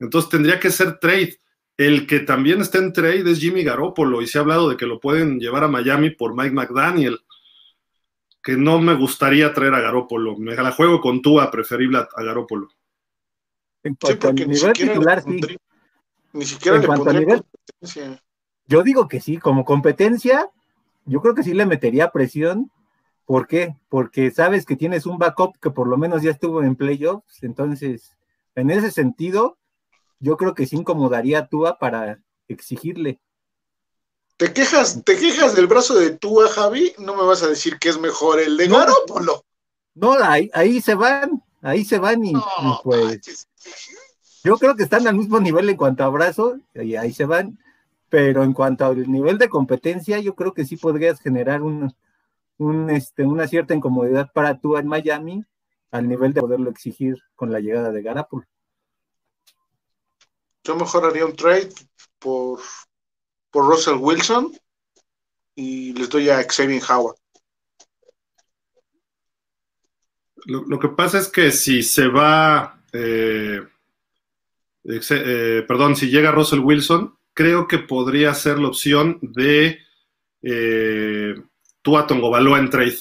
[0.00, 1.38] Entonces tendría que ser trade.
[1.76, 4.86] El que también está en trade es Jimmy Garoppolo y se ha hablado de que
[4.86, 7.20] lo pueden llevar a Miami por Mike McDaniel,
[8.42, 10.36] que no me gustaría traer a Garoppolo.
[10.36, 12.68] Me la juego con Tua, preferible a, Garoppolo.
[13.84, 15.40] En cuanto sí, nivel titular, sí.
[16.32, 18.20] Ni siquiera le pondría competencia.
[18.66, 20.50] Yo digo que sí, como competencia,
[21.04, 22.72] yo creo que sí le metería presión.
[23.26, 23.76] ¿Por qué?
[23.88, 28.16] Porque sabes que tienes un backup que por lo menos ya estuvo en playoffs, entonces,
[28.54, 29.58] en ese sentido,
[30.20, 33.20] yo creo que sí incomodaría a Tua para exigirle.
[34.36, 36.92] ¿Te quejas, ¿Te quejas del brazo de Tua, Javi?
[36.98, 39.44] No me vas a decir que es mejor el de no, Garópolo.
[39.94, 42.32] No, ahí, ahí se van, ahí se van y,
[42.84, 43.48] pues.
[44.44, 47.58] Yo creo que están al mismo nivel en cuanto a brazo, y ahí se van,
[48.08, 51.92] pero en cuanto al nivel de competencia, yo creo que sí podrías generar un,
[52.58, 55.44] un, este, una cierta incomodidad para Tua en Miami,
[55.90, 58.46] al nivel de poderlo exigir con la llegada de Garapolo.
[60.64, 61.70] Yo mejor haría un trade
[62.18, 62.60] por,
[63.50, 64.52] por Russell Wilson
[65.54, 67.16] y les doy a Xavier Howard.
[70.46, 73.66] Lo, que pasa es que si se va, eh,
[74.84, 79.80] eh, perdón, si llega Russell Wilson, creo que podría ser la opción de
[80.42, 81.34] eh,
[81.86, 82.98] Tua Tongovaloa en trade.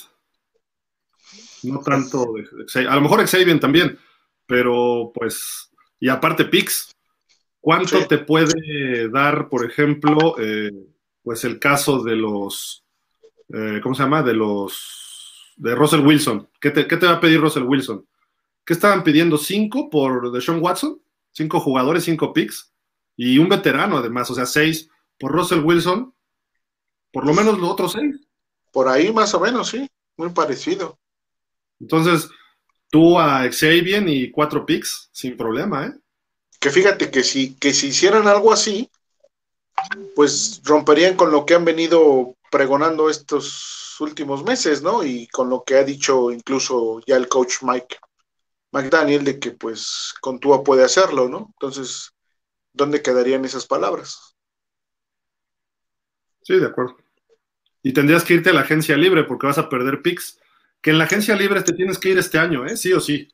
[1.64, 2.36] No tanto,
[2.76, 3.98] a lo mejor Xavier también,
[4.46, 6.96] pero pues, y aparte Pix,
[7.66, 10.70] ¿Cuánto te puede dar, por ejemplo, eh,
[11.24, 12.86] pues el caso de los,
[13.52, 14.22] eh, ¿cómo se llama?
[14.22, 16.48] De los, de Russell Wilson.
[16.62, 18.06] ¿Qué te, va a pedir Russell Wilson?
[18.64, 19.40] ¿Qué estaban pidiendo?
[19.40, 21.02] ¿Cinco por Deshaun Watson?
[21.32, 22.72] ¿Cinco jugadores, cinco picks?
[23.18, 24.88] Y un veterano además, o sea, seis
[25.18, 26.14] por Russell Wilson.
[27.12, 28.28] Por lo menos los otros seis.
[28.76, 29.90] Por ahí más o menos, sí.
[30.18, 31.00] Muy parecido.
[31.80, 32.30] Entonces,
[32.90, 35.94] tú a Xavier y cuatro picks, sin problema, ¿eh?
[36.60, 38.92] que fíjate que si, que si hicieran algo así,
[40.14, 45.06] pues romperían con lo que han venido pregonando estos últimos meses, ¿no?
[45.06, 47.96] Y con lo que ha dicho incluso ya el coach Mike
[48.72, 51.48] McDaniel de que pues con Tua puede hacerlo, ¿no?
[51.54, 52.12] Entonces,
[52.74, 54.36] ¿dónde quedarían esas palabras?
[56.42, 57.05] Sí, de acuerdo.
[57.86, 60.40] Y tendrías que irte a la agencia libre porque vas a perder picks.
[60.82, 62.78] Que en la agencia libre te tienes que ir este año, ¿eh?
[62.78, 63.32] Sí o sí.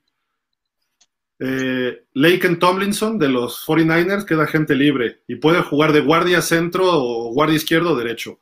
[1.40, 6.84] Eh, Laken Tomlinson de los 49ers queda gente libre y puede jugar de guardia centro
[6.86, 8.42] o guardia izquierdo o derecho.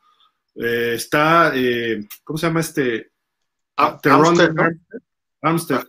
[0.56, 3.12] Eh, está, eh, ¿cómo se llama este?
[3.76, 3.96] Ah,
[5.42, 5.86] Amster,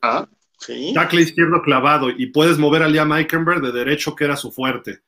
[0.93, 5.01] Tackle izquierdo clavado y puedes mover a Liam Eikenberg de derecho que era su fuerte.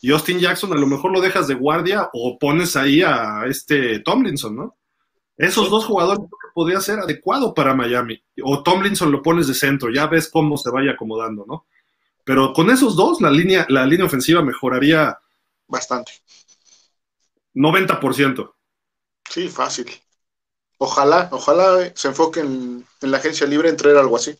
[0.00, 4.00] Y Austin Jackson a lo mejor lo dejas de guardia o pones ahí a este
[4.00, 4.76] Tomlinson, ¿no?
[5.36, 8.22] Esos dos jugadores que podría ser adecuado para Miami.
[8.42, 11.66] O Tomlinson lo pones de centro, ya ves cómo se vaya acomodando, ¿no?
[12.24, 15.18] Pero con esos dos, la línea, la línea ofensiva mejoraría
[15.66, 16.12] bastante.
[17.54, 18.54] 90%.
[19.28, 19.90] Sí, fácil.
[20.78, 24.36] Ojalá, ojalá se enfoque en, la agencia libre en traer algo así.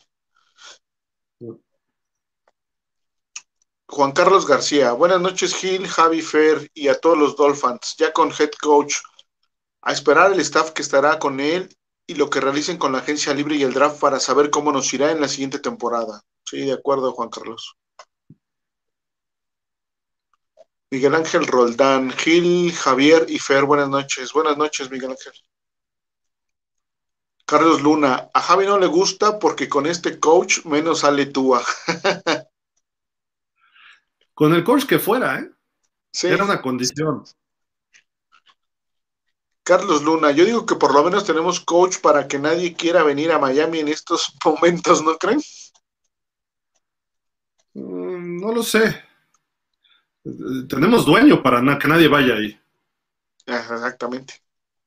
[3.91, 8.31] Juan Carlos García, buenas noches Gil, Javi Fer y a todos los Dolphins, ya con
[8.31, 8.97] head coach
[9.81, 11.75] a esperar el staff que estará con él
[12.05, 14.93] y lo que realicen con la agencia libre y el draft para saber cómo nos
[14.93, 16.21] irá en la siguiente temporada.
[16.45, 17.77] Sí, de acuerdo, Juan Carlos.
[20.91, 24.31] Miguel Ángel Roldán, Gil, Javier y Fer, buenas noches.
[24.33, 25.33] Buenas noches, Miguel Ángel.
[27.43, 31.63] Carlos Luna, a Javi no le gusta porque con este coach menos sale túa.
[34.39, 35.51] con el coach que fuera, ¿eh?
[36.13, 36.27] Sí.
[36.27, 37.25] Era una condición.
[39.63, 43.33] Carlos Luna, yo digo que por lo menos tenemos coach para que nadie quiera venir
[43.33, 45.41] a Miami en estos momentos, ¿no creen?
[47.73, 49.03] Mm, no lo sé.
[50.69, 52.57] Tenemos dueño para que nadie vaya ahí.
[53.45, 54.35] Exactamente.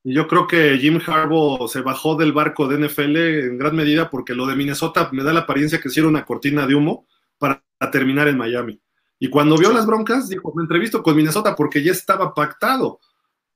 [0.02, 4.08] Y yo creo que Jim Harbaugh se bajó del barco de NFL en gran medida
[4.08, 7.06] porque lo de Minnesota me da la apariencia que hicieron una cortina de humo
[7.36, 8.80] para terminar en Miami.
[9.22, 12.98] Y cuando vio las broncas, dijo, me entrevisto con Minnesota porque ya estaba pactado.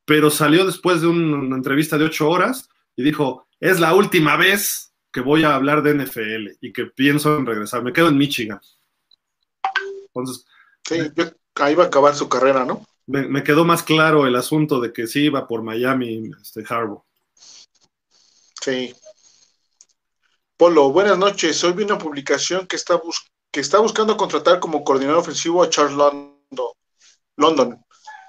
[0.05, 4.95] Pero salió después de una entrevista de ocho horas y dijo, es la última vez
[5.11, 7.83] que voy a hablar de NFL y que pienso en regresar.
[7.83, 8.61] Me quedo en Michigan.
[10.07, 10.47] Entonces,
[10.87, 10.99] sí,
[11.57, 12.87] ahí va a acabar su carrera, ¿no?
[13.07, 17.03] Me, quedó más claro el asunto de que sí iba por Miami, este Harbour.
[18.63, 18.95] Sí.
[20.57, 21.65] Polo, buenas noches.
[21.65, 23.01] Hoy vi una publicación que está,
[23.57, 26.73] que está buscando contratar como coordinador ofensivo a Charles London.
[27.37, 27.83] London.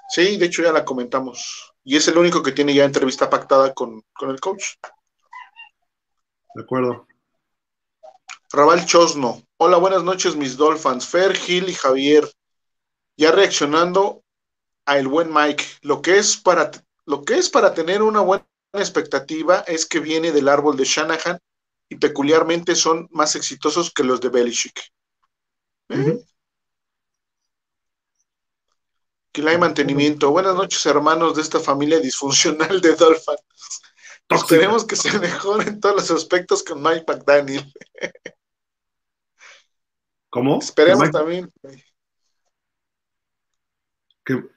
[0.08, 1.70] Sí, de hecho ya la comentamos.
[1.84, 4.64] Y es el único que tiene ya entrevista pactada con, con el coach.
[6.54, 7.06] De acuerdo.
[8.50, 9.42] Raval Chosno.
[9.58, 11.06] Hola, buenas noches, mis Dolphins.
[11.06, 12.26] Fer, Gil y Javier.
[13.18, 14.22] Ya reaccionando
[14.86, 15.62] a el buen Mike.
[15.82, 16.70] Lo que es para,
[17.04, 21.38] lo que es para tener una buena expectativa es que viene del árbol de Shanahan
[21.90, 24.90] y peculiarmente son más exitosos que los de Belichick.
[25.88, 26.24] ¿Eh?
[29.32, 30.30] Que hay mantenimiento.
[30.30, 33.82] Buenas noches, hermanos de esta familia disfuncional de Dolphins.
[34.28, 37.72] Esperemos que se mejoren todos los aspectos con Mike McDaniel.
[40.30, 40.58] ¿Cómo?
[40.58, 41.50] Esperemos también.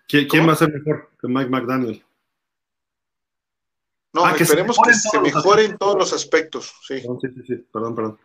[0.07, 2.05] ¿Quién va a ser mejor que Mike McDaniel?
[4.13, 6.73] No, ah, esperemos que se mejoren todos los aspectos.
[6.85, 6.99] Sí.
[6.99, 8.19] sí, sí, sí, perdón, perdón.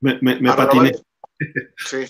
[0.00, 0.92] Me, me, patiné.
[1.76, 2.06] Sí.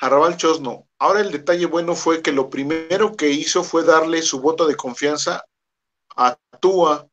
[0.00, 0.88] Arrabal Chosno.
[0.98, 4.76] Ahora el detalle bueno fue que lo primero que hizo fue darle su voto de
[4.76, 5.44] confianza
[6.16, 7.08] a Tua,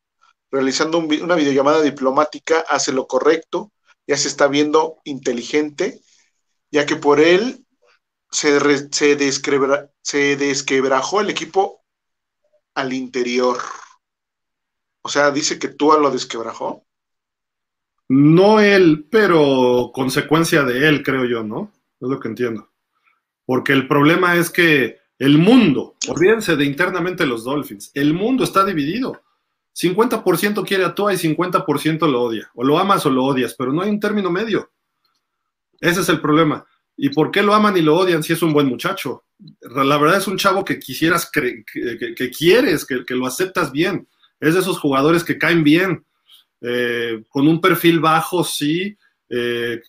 [0.49, 3.72] realizando una videollamada diplomática, hace lo correcto,
[4.08, 6.02] ya se está viendo inteligente
[6.72, 7.66] ya que por él
[8.32, 8.60] se,
[8.91, 9.32] se,
[10.02, 11.84] se desquebrajó el equipo
[12.74, 13.58] al interior.
[15.03, 16.86] O sea, dice que tú lo desquebrajó.
[18.08, 21.72] No él, pero consecuencia de él, creo yo, ¿no?
[21.99, 22.70] Es lo que entiendo.
[23.52, 28.64] Porque el problema es que el mundo, olvídense de internamente los Dolphins, el mundo está
[28.64, 29.23] dividido.
[29.78, 32.49] 50% quiere a Tua y 50% lo odia.
[32.56, 34.72] O lo amas o lo odias, pero no hay un término medio.
[35.82, 36.65] Ese es el problema.
[36.95, 39.26] ¿Y por qué lo aman y lo odian si es un buen muchacho?
[39.60, 41.65] La verdad es un chavo que quisieras, que,
[42.32, 44.07] quieres, que, lo aceptas bien.
[44.40, 46.06] Es de esos jugadores que caen bien,
[46.61, 48.98] eh, con un perfil bajo, sí,
[49.28, 49.82] eh,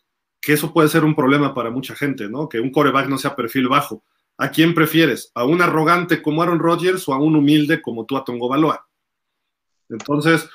[0.43, 2.49] que eso puede ser un problema para mucha gente, ¿no?
[2.49, 4.03] Que un coreback no sea perfil bajo.
[4.37, 5.31] ¿A quién prefieres?
[5.37, 8.85] ¿A un arrogante como Aaron Rodgers o a un humilde como tú a Tongo Baloa?
[9.89, 10.49] Entonces,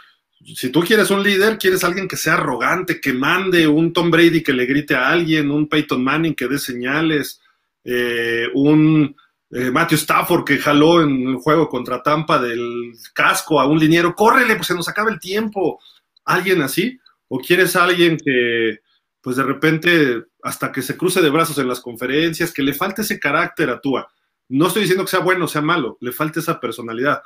[0.55, 4.43] si tú quieres un líder, quieres alguien que sea arrogante, que mande, un Tom Brady
[4.43, 7.39] que le grite a alguien, un Peyton Manning que dé señales,
[7.85, 9.15] eh, un
[9.51, 14.13] eh, Matthew Stafford que jaló en el juego contra Tampa del casco a un liniero,
[14.13, 15.79] córrele, pues se nos acaba el tiempo.
[16.25, 16.99] ¿Alguien así?
[17.29, 18.81] ¿O quieres alguien que,
[19.27, 23.01] pues de repente, hasta que se cruce de brazos en las conferencias, que le falte
[23.01, 24.07] ese carácter a Tua?
[24.47, 27.21] No estoy diciendo que sea bueno o sea malo, le falte esa personalidad.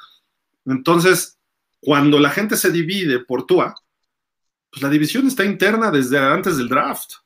[0.65, 1.37] Entonces,
[1.79, 3.75] cuando la gente se divide por Tua,
[4.71, 7.17] pues la división está interna desde antes del draft.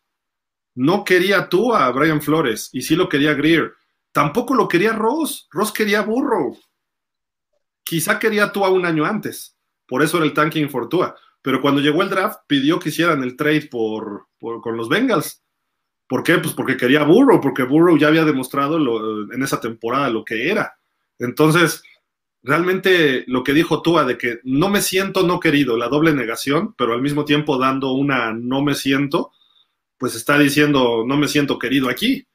[0.73, 3.76] No quería Tua a Brian Flores y sí lo quería Greer.
[4.11, 5.47] Tampoco lo quería Ross.
[5.52, 6.60] Ross quería Burrow.
[7.81, 9.56] Quizá quería Tua un año antes.
[9.88, 11.15] Por eso era el tanking for Tua.
[11.46, 15.44] Pero cuando llegó el draft, pidió que hicieran el trade por, con los Bengals.
[16.08, 16.40] ¿Por qué?
[16.40, 18.78] Pues porque quería Burrow, porque Burrow ya había demostrado
[19.32, 20.80] en esa temporada lo que era.
[21.20, 21.84] Entonces,
[22.42, 26.74] realmente lo que dijo Tua de que no me siento no querido, la doble negación,
[26.76, 29.32] pero al mismo tiempo dando una no me siento,
[30.00, 32.26] pues está diciendo no me siento querido aquí.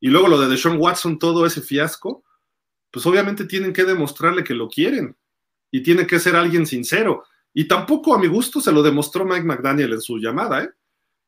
[0.00, 2.24] Y luego lo de Deshaun Watson, todo ese fiasco,
[2.90, 5.14] pues obviamente tienen que demostrarle que lo quieren
[5.70, 7.22] y tiene que ser alguien sincero.
[7.58, 10.70] Y tampoco a mi gusto se lo demostró Mike McDaniel en su llamada, ¿eh?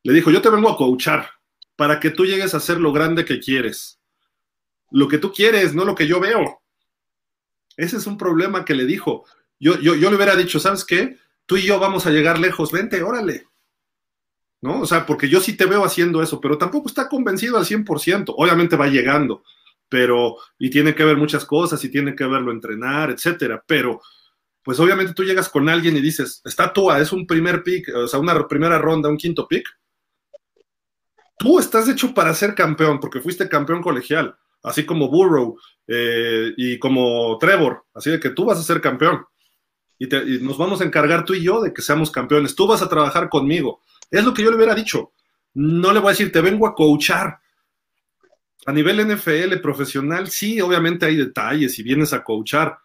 [0.03, 1.27] Le dijo, yo te vengo a coachar
[1.75, 3.99] para que tú llegues a ser lo grande que quieres.
[4.91, 6.61] Lo que tú quieres, no lo que yo veo.
[7.79, 9.25] Ese es un problema que le dijo.
[9.59, 11.17] Yo, yo, yo le hubiera dicho, ¿sabes qué?
[11.47, 13.47] Tú y yo vamos a llegar lejos, vente, órale.
[14.61, 14.83] ¿No?
[14.83, 18.35] O sea, porque yo sí te veo haciendo eso, pero tampoco está convencido al 100%.
[18.37, 19.45] Obviamente va llegando,
[19.89, 24.03] pero, y tiene que ver muchas cosas, y tiene que verlo entrenar, etcétera, pero,
[24.69, 28.07] pues obviamente tú llegas con alguien y dices, está Tua, es un primer pick, o
[28.07, 29.67] sea, una primera ronda, un quinto pick.
[31.39, 36.79] Tú estás hecho para ser campeón, porque fuiste campeón colegial así como Burrow eh, y
[36.79, 39.25] como Trevor, así de que tú vas a ser campeón.
[39.99, 40.07] Y,
[40.43, 42.55] nos vamos a encargar tú y yo de que seamos campeones.
[42.55, 43.81] Tú vas a trabajar conmigo.
[44.11, 45.13] Es lo que yo le hubiera dicho.
[45.55, 47.39] No le voy a decir, te vengo a coachar.
[48.67, 52.77] A nivel NFL profesional, sí, obviamente hay detalles y vienes a coachar,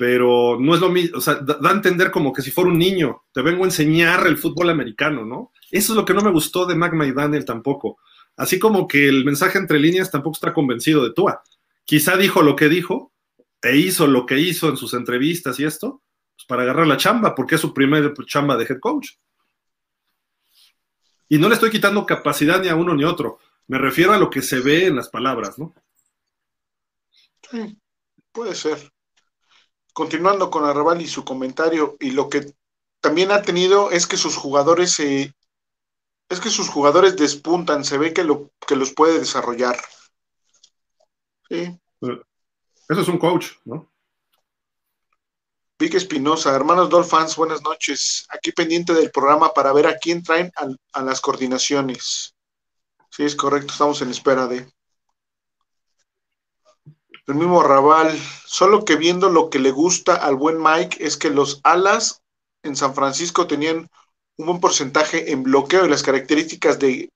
[0.00, 2.78] pero no es lo mismo, o sea, da, a entender como que si fuera un
[2.78, 5.52] niño, te vengo a enseñar el fútbol americano, ¿no?
[5.70, 7.98] Eso es lo que no me gustó de Mac Daniel tampoco.
[8.34, 11.42] Así como que el mensaje entre líneas tampoco está convencido de Tua.
[11.84, 13.12] Quizá dijo lo que dijo
[13.60, 16.00] e hizo lo que hizo en sus entrevistas y esto,
[16.34, 19.10] pues para agarrar la chamba, porque es su primer chamba de head coach.
[21.28, 23.38] Y no le estoy quitando capacidad ni a uno ni a otro.
[23.66, 25.74] Me refiero a lo que se ve en las palabras, ¿no?
[27.50, 27.76] Sí,
[28.32, 28.90] puede ser
[29.92, 32.52] continuando con Arrabal y su comentario, y lo que
[33.00, 38.22] también ha tenido es que sus jugadores es que sus jugadores despuntan, se ve que,
[38.22, 39.76] lo, que los puede desarrollar.
[41.48, 41.76] Sí.
[42.00, 43.90] Eso es un coach, ¿no?
[45.76, 48.26] Vic Espinosa, hermanos Dolphins, buenas noches.
[48.28, 50.52] Aquí pendiente del programa para ver a quién traen
[50.92, 52.36] a las coordinaciones.
[53.10, 54.70] Sí, es correcto, estamos en espera de
[57.30, 61.30] el mismo Raval, solo que viendo lo que le gusta al buen Mike es que
[61.30, 62.22] los alas
[62.62, 63.88] en San Francisco tenían
[64.36, 67.10] un buen porcentaje en bloqueo y las características de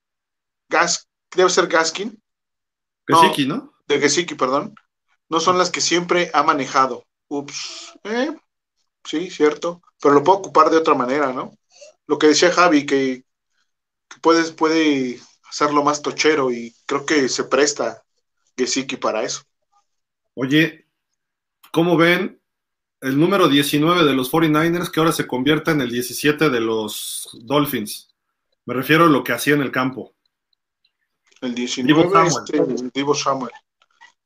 [0.69, 2.19] Gas, debe ser Gaskin.
[3.05, 3.73] Gesicki, ¿no?
[3.87, 4.73] De Gesicki, perdón.
[5.29, 7.05] No son las que siempre ha manejado.
[7.27, 7.93] Ups.
[8.03, 8.35] Eh,
[9.03, 9.81] sí, cierto.
[10.01, 11.51] Pero lo puedo ocupar de otra manera, ¿no?
[12.07, 13.23] Lo que decía Javi, que,
[14.07, 15.19] que puedes, puede
[15.49, 18.03] hacerlo más tochero y creo que se presta
[18.55, 19.43] Gesicki para eso.
[20.35, 20.85] Oye,
[21.71, 22.41] ¿cómo ven
[22.99, 27.29] el número 19 de los 49ers que ahora se convierte en el 17 de los
[27.43, 28.13] Dolphins?
[28.65, 30.13] Me refiero a lo que hacía en el campo.
[31.39, 32.73] El 19 Divo Samuel.
[32.73, 33.51] Este, Divo Samuel.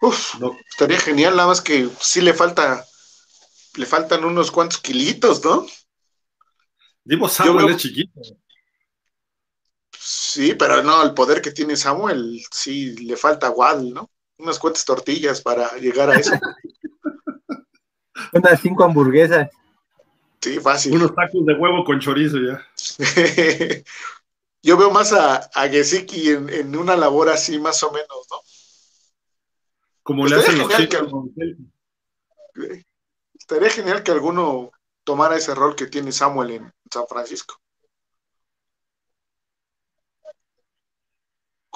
[0.01, 0.35] Uf,
[0.69, 2.85] estaría genial, nada más que sí le falta,
[3.75, 5.67] le faltan unos cuantos kilitos, ¿no?
[7.03, 8.21] Divo Samuel es chiquito.
[9.99, 14.09] Sí, pero no, el poder que tiene Samuel, sí, le falta Waddle, ¿no?
[14.39, 16.31] Unas cuantas tortillas para llegar a eso.
[18.33, 19.49] unas cinco hamburguesas.
[20.41, 20.95] Sí, fácil.
[20.95, 22.65] Unos tacos de huevo con chorizo ya.
[24.61, 28.37] Yo veo más a, a Gesicki en, una labor así, más o menos, ¿no?
[30.03, 31.11] Como le hacen los chicos.
[33.33, 34.71] estaría genial que alguno
[35.03, 37.59] tomara ese rol que tiene Samuel en San Francisco.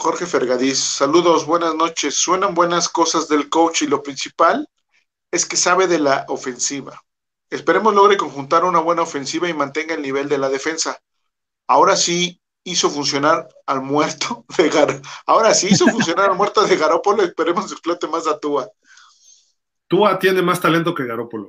[0.03, 2.15] Jorge Fergadís, saludos, buenas noches.
[2.15, 4.67] Suenan buenas cosas del coach y lo principal
[5.31, 7.01] es que sabe de la ofensiva.
[7.49, 10.99] Esperemos logre conjuntar una buena ofensiva y mantenga el nivel de la defensa.
[11.67, 16.75] Ahora sí hizo funcionar al muerto de Gar Ahora sí hizo funcionar al muerto de
[16.75, 17.23] Garópolo.
[17.23, 18.67] Esperemos que explote más a Tua.
[19.87, 21.47] Tua tiene más talento que Garópolo.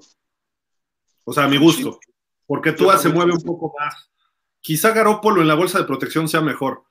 [1.25, 1.99] O sea, a mi gusto.
[2.47, 4.09] Porque Tua se mueve un poco más.
[4.61, 6.85] Quizá Garópolo en la bolsa de protección sea mejor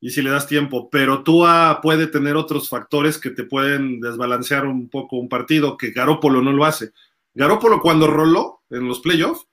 [0.00, 4.66] y si le das tiempo, pero Tua puede tener otros factores que te pueden desbalancear
[4.66, 6.92] un poco un partido que Garópolo no lo hace.
[7.34, 9.46] Garópolo cuando roló en los playoffs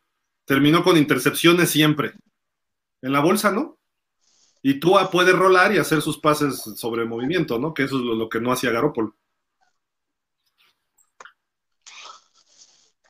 [0.45, 2.13] terminó con intercepciones siempre.
[3.01, 3.77] En la bolsa no.
[4.61, 7.73] Y Tua puede rolar y hacer sus pases sobre movimiento, ¿no?
[7.73, 9.15] Que eso es lo, que no hacía Garópolo.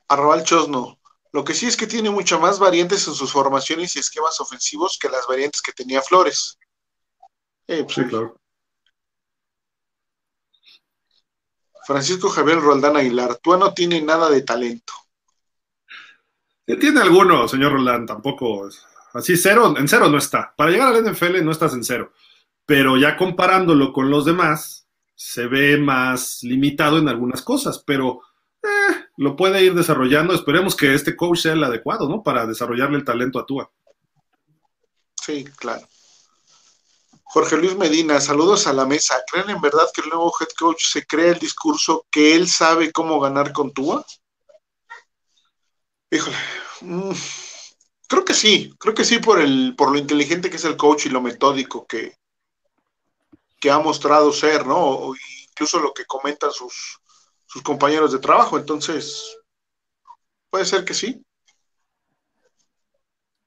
[0.07, 0.99] Arrabal Chosno.
[1.33, 4.97] Lo que sí es que tiene muchas más variantes en sus formaciones y esquemas ofensivos
[5.01, 6.57] que las variantes que tenía Flores.
[7.65, 8.39] Pues sí, claro.
[11.85, 14.93] Francisco Javier Roldán Aguilar, tú no tiene nada de talento.
[16.65, 18.69] Tiene alguno, señor Roldán, tampoco.
[19.13, 20.53] Así cero, en cero no está.
[20.57, 22.11] Para llegar al NFL no estás en cero.
[22.65, 28.21] Pero ya comparándolo con los demás, se ve más limitado en algunas cosas, pero
[28.63, 30.33] eh, lo puede ir desarrollando.
[30.33, 32.23] Esperemos que este coach sea el adecuado, ¿no?
[32.23, 33.71] Para desarrollarle el talento a Tua.
[35.21, 35.87] Sí, claro.
[37.35, 39.21] Jorge Luis Medina, saludos a la mesa.
[39.29, 42.93] ¿Creen en verdad que el nuevo head coach se crea el discurso que él sabe
[42.93, 44.05] cómo ganar con Tua?
[46.09, 46.37] Híjole,
[46.79, 47.11] mm,
[48.07, 51.07] creo que sí, creo que sí por, el, por lo inteligente que es el coach
[51.07, 52.15] y lo metódico que,
[53.59, 55.11] que ha mostrado ser, ¿no?
[55.49, 57.01] Incluso lo que comentan sus,
[57.47, 58.57] sus compañeros de trabajo.
[58.57, 59.35] Entonces,
[60.49, 61.21] puede ser que sí.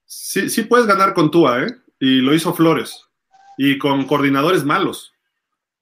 [0.04, 1.74] Sí, sí puedes ganar con Tua, ¿eh?
[1.98, 3.07] Y lo hizo Flores
[3.58, 5.12] y con coordinadores malos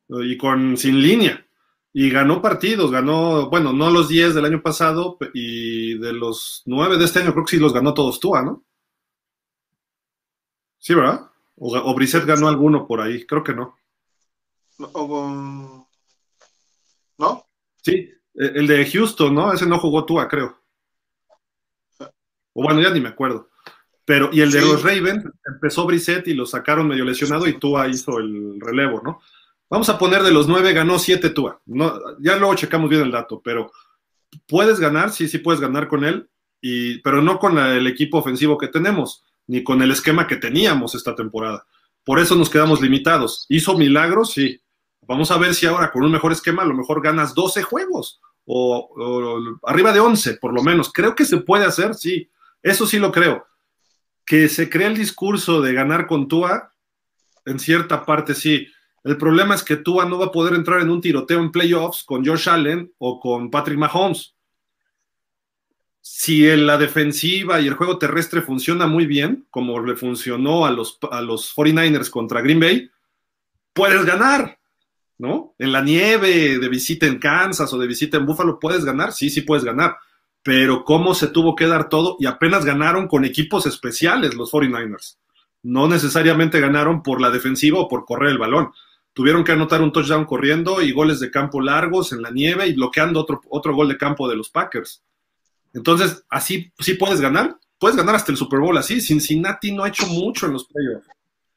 [0.08, 1.46] y con sin línea.
[1.92, 6.98] Y ganó partidos, ganó, bueno, no los 10 del año pasado y de los 9
[6.98, 8.64] de este año creo que sí los ganó todos Tua, ¿no?
[10.78, 11.30] Sí, ¿verdad?
[11.56, 11.96] O, o
[12.26, 13.78] ganó alguno por ahí, creo que no.
[17.18, 17.46] ¿No?
[17.82, 19.52] Sí, e, el de Houston, ¿no?
[19.52, 20.60] Ese no jugó Tua, creo.
[22.52, 23.48] O bueno, ya ni me acuerdo.
[24.06, 27.88] Pero, y el de los Ravens, empezó Brissett y lo sacaron medio lesionado y Tua
[27.88, 29.20] hizo el relevo, ¿no?
[29.68, 31.60] Vamos a poner de los nueve, ganó siete Tua.
[31.66, 33.72] No, ya luego checamos bien el dato, pero
[34.46, 36.30] puedes ganar, sí, sí puedes ganar con él,
[36.60, 40.94] y, pero no con el equipo ofensivo que tenemos, ni con el esquema que teníamos
[40.94, 41.66] esta temporada.
[42.04, 43.46] Por eso nos quedamos limitados.
[43.48, 44.32] ¿Hizo milagros?
[44.32, 44.62] Sí.
[45.02, 48.20] Vamos a ver si ahora con un mejor esquema a lo mejor ganas 12 juegos
[48.44, 50.92] o, arriba de 11 por lo menos.
[50.92, 52.30] Creo que se puede hacer, sí.
[52.62, 53.44] Eso sí lo creo.
[54.26, 56.72] Que se crea el discurso de ganar con Tua,
[57.46, 58.68] en cierta parte sí.
[59.04, 62.02] El problema es que Tua no va a poder entrar en un tiroteo en playoffs
[62.02, 64.34] con Josh Allen o con Patrick Mahomes.
[66.00, 70.98] Si la defensiva y el juego terrestre funciona muy bien, como le funcionó a los,
[71.10, 72.90] a los 49ers contra Green Bay,
[73.72, 74.58] puedes ganar,
[75.18, 75.54] ¿no?
[75.58, 79.12] En la nieve, de visita en Kansas o de visita en Buffalo, ¿puedes ganar?
[79.12, 79.96] Sí, sí puedes ganar.
[80.46, 85.18] Pero cómo se tuvo que dar todo y apenas ganaron con equipos especiales los 49ers.
[85.62, 88.70] No necesariamente ganaron por la defensiva o por correr el balón
[89.16, 92.74] tuvieron que anotar un touchdown corriendo y goles de campo largos en la nieve y
[92.74, 95.02] bloqueando otro, otro gol de campo de los Packers.
[95.72, 97.56] Entonces, así sí puedes ganar.
[97.78, 99.00] Puedes ganar hasta el Super Bowl así.
[99.00, 101.08] Cincinnati no ha hecho mucho en los playoffs.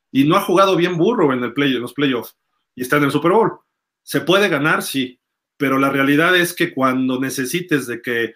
[0.10, 2.38] Y no ha jugado bien burro en, el play, en los playoffs.
[2.76, 3.60] Y está en el Super Bowl.
[4.03, 5.20] Se puede ganar, sí.
[5.57, 8.36] Pero la realidad es que cuando necesites de que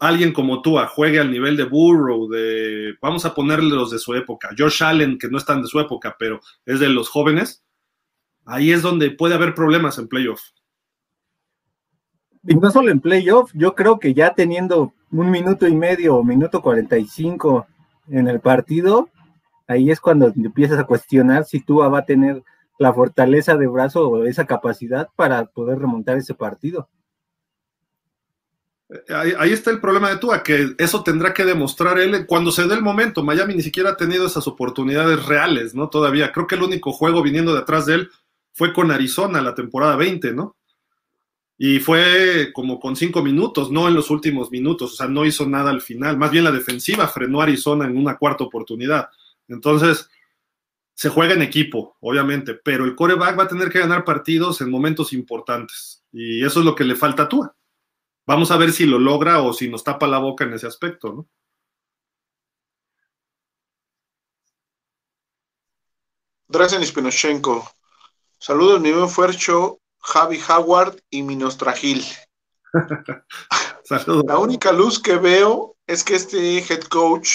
[0.00, 4.14] alguien como tú juegue al nivel de Burrow, de, vamos a ponerle los de su
[4.14, 7.64] época, Josh Allen, que no están de su época, pero es de los jóvenes,
[8.44, 10.40] ahí es donde puede haber problemas en playoff.
[12.44, 16.24] Y no solo en playoff, yo creo que ya teniendo un minuto y medio o
[16.24, 17.66] minuto 45
[18.10, 19.08] en el partido,
[19.66, 22.42] ahí es cuando empiezas a cuestionar si tú va a tener
[22.78, 26.88] la fortaleza de brazo o esa capacidad para poder remontar ese partido.
[29.10, 32.74] Ahí, está el problema de Tua, que eso tendrá que demostrar él cuando se dé
[32.74, 33.22] el momento.
[33.22, 35.90] Miami ni siquiera ha tenido esas oportunidades reales, ¿no?
[35.90, 36.32] Todavía.
[36.32, 38.10] Creo que el único juego viniendo detrás de él
[38.54, 40.56] fue con Arizona la temporada 20, ¿no?
[41.58, 45.46] Y fue como con cinco minutos, no en los últimos minutos, o sea, no hizo
[45.46, 46.16] nada al final.
[46.16, 49.10] Más bien la defensiva frenó a Arizona en una cuarta oportunidad.
[49.48, 50.08] Entonces,
[50.94, 54.70] se juega en equipo, obviamente, pero el coreback va a tener que ganar partidos en
[54.70, 56.02] momentos importantes.
[56.12, 57.54] Y eso es lo que le falta a Tua.
[58.28, 61.14] Vamos a ver si lo logra o si nos tapa la boca en ese aspecto,
[61.14, 61.28] ¿no?
[66.46, 67.66] Drazen Spinochenko,
[68.38, 72.04] Saludos, mi buen Fuercho, Javi Howard y Minostragil.
[73.84, 74.24] Saludos.
[74.26, 77.30] La única luz que veo es que este head coach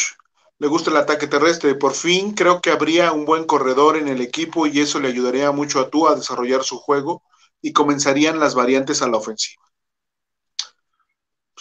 [0.60, 1.74] le gusta el ataque terrestre.
[1.74, 5.52] Por fin creo que habría un buen corredor en el equipo y eso le ayudaría
[5.52, 7.24] mucho a tú a desarrollar su juego
[7.64, 9.73] y comenzarían las variantes a la ofensiva.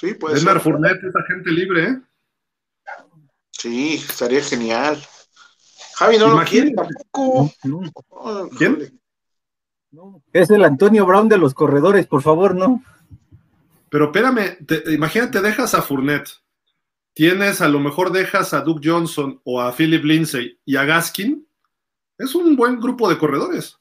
[0.03, 0.59] Sí, puede ser.
[0.59, 2.01] Fournette es agente libre, ¿eh?
[3.53, 5.01] Sí, estaría genial.
[5.95, 7.53] Javi no lo quiere tampoco.
[8.59, 9.01] ¿Quién?
[10.33, 12.83] Es el Antonio Brown de los corredores, por favor, no.
[13.91, 16.31] Pero espérame, imagínate, dejas a Fournette,
[17.15, 21.47] tienes a lo mejor dejas a Duke Johnson o a Philip Lindsay y a Gaskin,
[22.19, 23.79] es un buen grupo de corredores.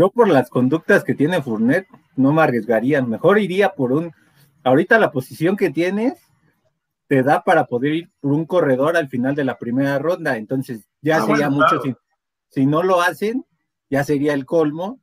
[0.00, 1.86] Yo por las conductas que tiene Fournette
[2.16, 4.12] no me arriesgaría, mejor iría por un,
[4.64, 6.14] ahorita la posición que tienes
[7.06, 10.88] te da para poder ir por un corredor al final de la primera ronda, entonces
[11.02, 11.82] ya ah, sería mucho
[12.48, 13.44] si no lo hacen,
[13.90, 15.02] ya sería el colmo.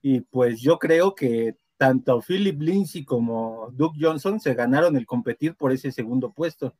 [0.00, 5.54] Y pues yo creo que tanto Philip Lindsay como Duke Johnson se ganaron el competir
[5.54, 6.74] por ese segundo puesto.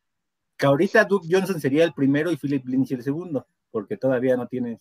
[0.56, 4.46] Que ahorita Duke Johnson sería el primero y Philip Lindsay el segundo, porque todavía no
[4.46, 4.80] tiene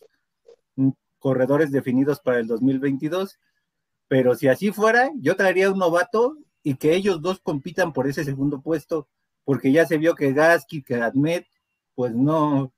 [1.20, 3.40] corredores definidos para el 2022.
[4.08, 8.24] Pero si así fuera, yo traería un novato y que ellos dos compitan por ese
[8.24, 9.08] segundo puesto,
[9.44, 11.46] porque ya se vio que Gasky, que Admet,
[11.96, 12.74] pues no,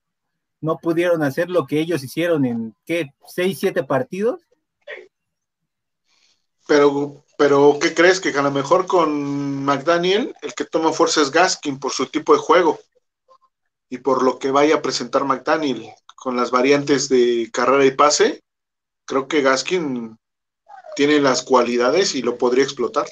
[0.59, 3.13] no pudieron hacer lo que ellos hicieron en, ¿qué?
[3.25, 4.41] ¿Seis, siete partidos?
[6.67, 8.19] Pero, pero, ¿qué crees?
[8.19, 12.33] Que a lo mejor con McDaniel, el que toma fuerza es Gaskin por su tipo
[12.33, 12.79] de juego
[13.91, 18.41] y por lo que vaya a presentar McDaniel con las variantes de carrera y pase.
[19.05, 20.17] Creo que Gaskin
[20.95, 23.05] tiene las cualidades y lo podría explotar.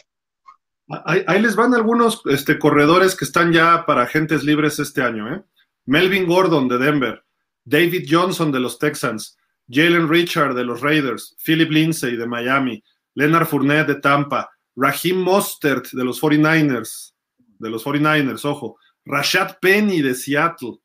[1.06, 5.32] Ahí, les van algunos este, corredores que están ya para agentes libres este año.
[5.32, 5.44] ¿eh?
[5.86, 7.26] Melvin Gordon de Denver,
[7.66, 9.38] David Johnson de los Texans,
[9.70, 12.82] Jalen Richard de los Raiders, Philip Lindsay de Miami,
[13.16, 18.78] Leonard Fournette de Tampa, Raheem Mostert de los 49ers, de los 49ers, ojo,
[19.10, 20.78] Rashad Penny de Seattle,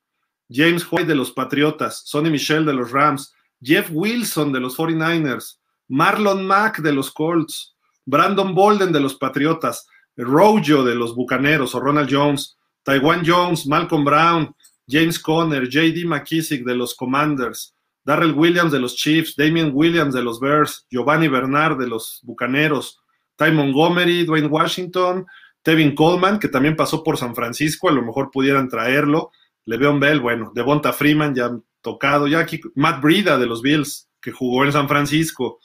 [0.50, 5.58] James White de los Patriotas, Sonny Michel de los Rams, Jeff Wilson de los 49ers,
[5.88, 7.76] Marlon Mack de los Colts,
[8.06, 9.86] Brandon Bolden de los Patriotas,
[10.16, 14.56] Rojo de los Bucaneros o Ronald Jones, Taiwan Jones, Malcolm Brown,
[14.88, 17.74] James Conner, JD McKissick de los Commanders,
[18.04, 22.98] Darrell Williams de los Chiefs, Damien Williams de los Bears, Giovanni Bernard de los Bucaneros,
[23.36, 25.26] Ty Montgomery, Dwayne Washington,
[25.64, 29.32] Tevin Coleman, que también pasó por San Francisco, a lo mejor pudieran traerlo.
[29.64, 31.50] Le'Veon Bell, bueno, Devonta Freeman ya
[31.80, 35.58] tocado, ya aquí, Matt Brida de los Bills, que jugó en San Francisco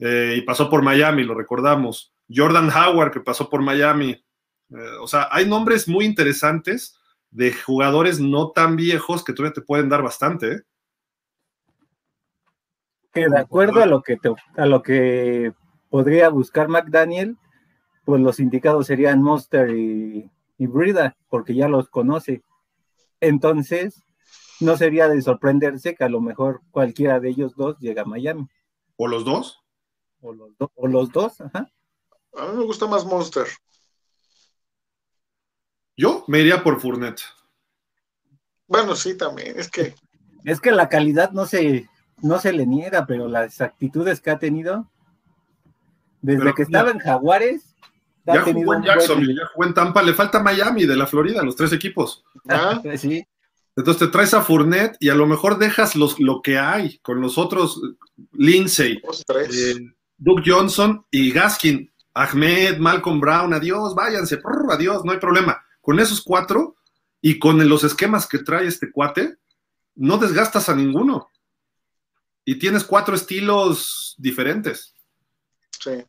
[0.00, 2.12] eh, y pasó por Miami, lo recordamos.
[2.28, 4.10] Jordan Howard, que pasó por Miami.
[4.10, 6.98] Eh, o sea, hay nombres muy interesantes
[7.30, 10.52] de jugadores no tan viejos que todavía te pueden dar bastante.
[10.52, 10.62] ¿eh?
[13.12, 14.18] Que de acuerdo a lo que,
[14.56, 15.52] a lo que
[15.90, 17.36] podría buscar McDaniel,
[18.08, 22.42] pues los indicados serían Monster y, y Brida, porque ya los conoce.
[23.20, 24.02] Entonces,
[24.60, 28.48] no sería de sorprenderse que a lo mejor cualquiera de ellos dos llega a Miami.
[28.96, 29.62] ¿O los dos?
[30.22, 31.70] O los, o los dos, ajá.
[32.34, 33.46] A mí me gusta más Monster.
[35.94, 37.20] Yo me iría por Fournette.
[38.66, 39.58] Bueno, sí, también.
[39.58, 39.94] Es que.
[40.44, 41.90] Es que la calidad no se,
[42.22, 44.90] no se le niega, pero las actitudes que ha tenido.
[46.22, 47.74] Desde que estaba en Jaguares.
[48.34, 51.56] Ya jugó en Jacksonville, ya jugó en Tampa, le falta Miami de la Florida, los
[51.56, 52.24] tres equipos.
[52.48, 53.24] Ah, sí.
[53.76, 57.20] Entonces te traes a Fournette y a lo mejor dejas los, lo que hay con
[57.20, 57.80] los otros,
[58.32, 59.00] Lindsay,
[59.52, 59.74] eh,
[60.16, 64.40] Duke Johnson y Gaskin, Ahmed, Malcolm Brown, adiós, váyanse,
[64.70, 65.62] adiós, no hay problema.
[65.80, 66.74] Con esos cuatro
[67.20, 69.36] y con los esquemas que trae este cuate,
[69.94, 71.28] no desgastas a ninguno.
[72.44, 74.92] Y tienes cuatro estilos diferentes.
[75.78, 76.04] Sí.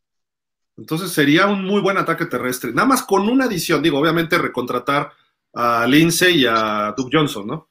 [0.79, 2.71] Entonces sería un muy buen ataque terrestre.
[2.71, 5.11] Nada más con una adición, digo, obviamente recontratar
[5.53, 7.69] a Lindsay y a Duke Johnson, ¿no?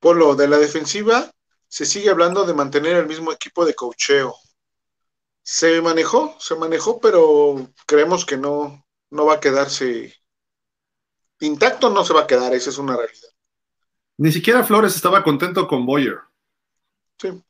[0.00, 1.30] Por lo de la defensiva,
[1.68, 4.34] se sigue hablando de mantener el mismo equipo de cocheo.
[5.42, 10.14] Se manejó, se manejó, pero creemos que no, no va a quedarse
[11.40, 13.28] intacto, no se va a quedar, esa es una realidad.
[14.16, 16.20] Ni siquiera Flores estaba contento con Boyer.
[17.18, 17.42] Sí.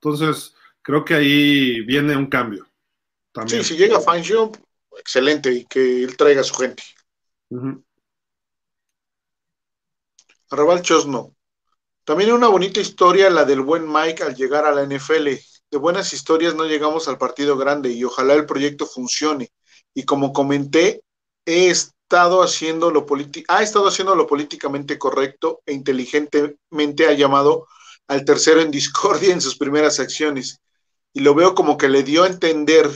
[0.00, 2.66] Entonces, creo que ahí viene un cambio.
[3.46, 4.52] Sí, si llega Fangio,
[4.96, 6.82] excelente y que él traiga a su gente.
[10.50, 11.34] Arrabal Chosno.
[12.04, 15.28] También una bonita historia la del buen Mike al llegar a la NFL.
[15.70, 19.50] De buenas historias no llegamos al partido grande y ojalá el proyecto funcione.
[19.94, 21.02] Y como comenté,
[21.44, 23.04] he estado haciendo lo
[23.48, 27.66] ha estado haciendo lo políticamente correcto e inteligentemente ha llamado
[28.08, 30.60] al tercero en discordia en sus primeras acciones.
[31.12, 32.90] Y lo veo como que le dio a entender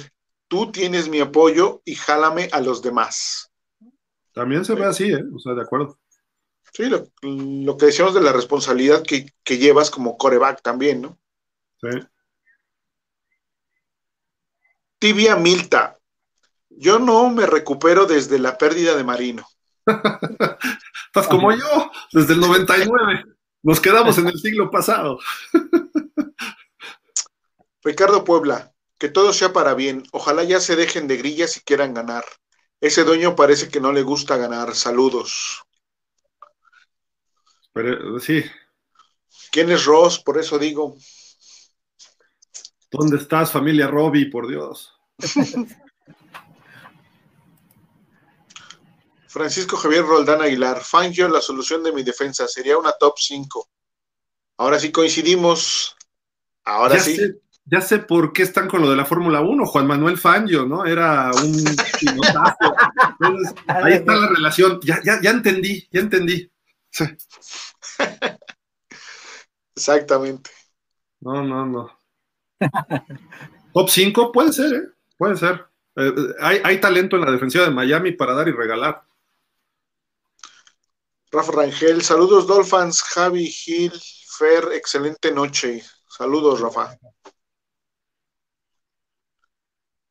[0.52, 3.51] tú tienes mi apoyo y jálame a los demás.
[4.34, 5.24] También se ve así, ¿eh?
[5.34, 5.98] O sea, de acuerdo.
[6.74, 11.18] Sí, lo, que decíamos de la responsabilidad que, llevas como coreback también, ¿no?
[11.80, 11.89] Sí.
[14.98, 15.98] Tibia Milta.
[16.68, 19.47] Yo no me recupero desde la pérdida de Marino.
[21.06, 23.24] Estás como yo, desde el 99.
[23.62, 25.18] Nos quedamos en el siglo pasado.
[27.84, 28.72] Ricardo Puebla
[29.02, 30.05] que todo sea para bien.
[30.12, 32.24] Ojalá ya se dejen de grillas y quieran ganar.
[32.80, 34.76] Ese dueño parece que no le gusta ganar.
[34.76, 35.64] Saludos.
[37.72, 38.44] Pero, sí.
[39.51, 40.20] ¿Quién es Ross?
[40.20, 40.97] Por eso digo.
[42.93, 44.30] ¿Dónde estás, familia Robbie?
[44.30, 44.93] Por Dios.
[49.32, 50.82] Francisco Javier Roldán Aguilar.
[50.82, 52.46] Fangio, la solución de mi defensa.
[52.46, 53.68] Sería una top 5.
[54.59, 55.96] Ahora sí coincidimos.
[56.64, 57.18] Ahora sí
[57.64, 59.66] ya sé por qué están con lo de la Fórmula 1.
[59.66, 60.84] Juan Manuel Fangio, ¿no?
[60.84, 61.64] Era un
[62.00, 62.74] pilotazo.
[63.68, 64.80] ahí está la relación.
[64.82, 66.50] Ya, ya, ya entendí, ya entendí.
[69.74, 70.50] Exactamente.
[71.20, 71.98] No, no, no.
[73.72, 74.88] Top 5 puede ser, ¿eh?
[75.16, 75.64] Puede ser.
[75.96, 79.04] Eh, eh, hay, hay, talento en la defensiva de Miami para dar y regalar.
[81.32, 83.92] Rafa Rangel, saludos Dolphins, Javi Gil,
[84.38, 85.82] Fer, excelente noche.
[86.06, 86.98] Saludos, Rafa.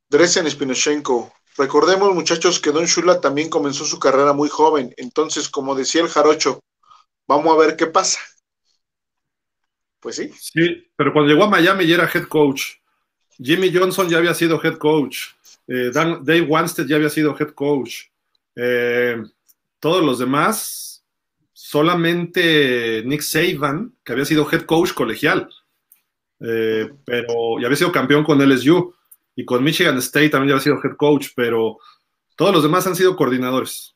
[0.09, 1.31] Dresden Spinochenko.
[1.57, 4.95] Recordemos, muchachos, que Don Shula también comenzó su carrera muy joven.
[4.97, 6.59] Entonces, como decía el jarocho,
[7.27, 8.19] vamos a ver qué pasa.
[9.99, 10.31] Pues sí.
[10.39, 12.77] Sí, pero cuando llegó a Miami ya era head coach.
[13.37, 15.35] Jimmy Johnson ya había sido head coach.
[15.67, 18.07] Eh, Dave Wanstead ya había sido head coach.
[18.55, 19.21] Eh,
[19.79, 20.90] todos los demás,
[21.61, 25.47] solamente Nick Saban, que había sido head coach colegial.
[26.39, 28.95] Eh, pero ya había sido campeón con LSU
[29.35, 31.77] y con Michigan State también ya ha sido head coach, pero
[32.35, 33.95] todos los demás han sido coordinadores.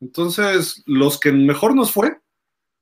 [0.00, 2.20] Entonces, los que mejor nos fue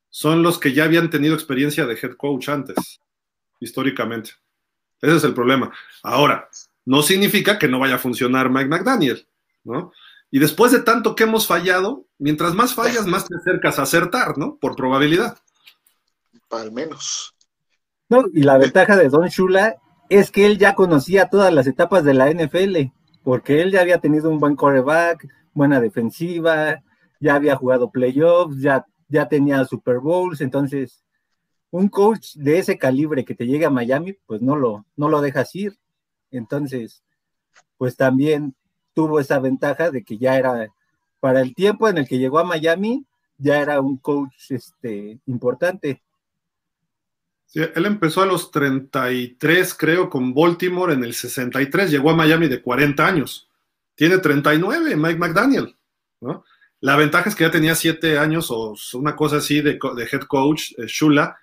[0.08, 3.00] son los que ya habían tenido experiencia de head coach antes,
[3.58, 4.30] históricamente.
[5.02, 5.72] Ese es el problema.
[6.04, 6.48] Ahora,
[6.84, 9.26] no significa que no vaya a funcionar Mike McDaniel,
[9.64, 9.92] ¿no?
[10.30, 14.36] Y después de tanto que hemos fallado, mientras más fallas, más te acercas a acertar,
[14.38, 14.56] ¿no?
[14.56, 15.38] Por probabilidad.
[16.50, 17.34] Al menos.
[18.08, 19.76] No, y la ventaja de Don Shula
[20.08, 22.92] es que él ya conocía todas las etapas de la NFL,
[23.22, 26.82] porque él ya había tenido un buen coreback, buena defensiva,
[27.20, 31.02] ya había jugado playoffs, ya, ya tenía Super Bowls, entonces
[31.70, 35.20] un coach de ese calibre que te llegue a Miami, pues no lo, no lo
[35.20, 35.78] dejas ir.
[36.30, 37.02] Entonces,
[37.76, 38.54] pues también
[38.96, 40.72] tuvo esa ventaja de que ya era,
[41.20, 43.04] para el tiempo en el que llegó a Miami,
[43.36, 46.00] ya era un coach este, importante.
[47.44, 52.48] Sí, él empezó a los 33, creo, con Baltimore en el 63, llegó a Miami
[52.48, 53.50] de 40 años.
[53.94, 55.76] Tiene 39, Mike McDaniel.
[56.22, 56.42] ¿no?
[56.80, 59.78] La ventaja es que ya tenía 7 años o una cosa así de,
[60.10, 61.36] head coach, eh, Shula.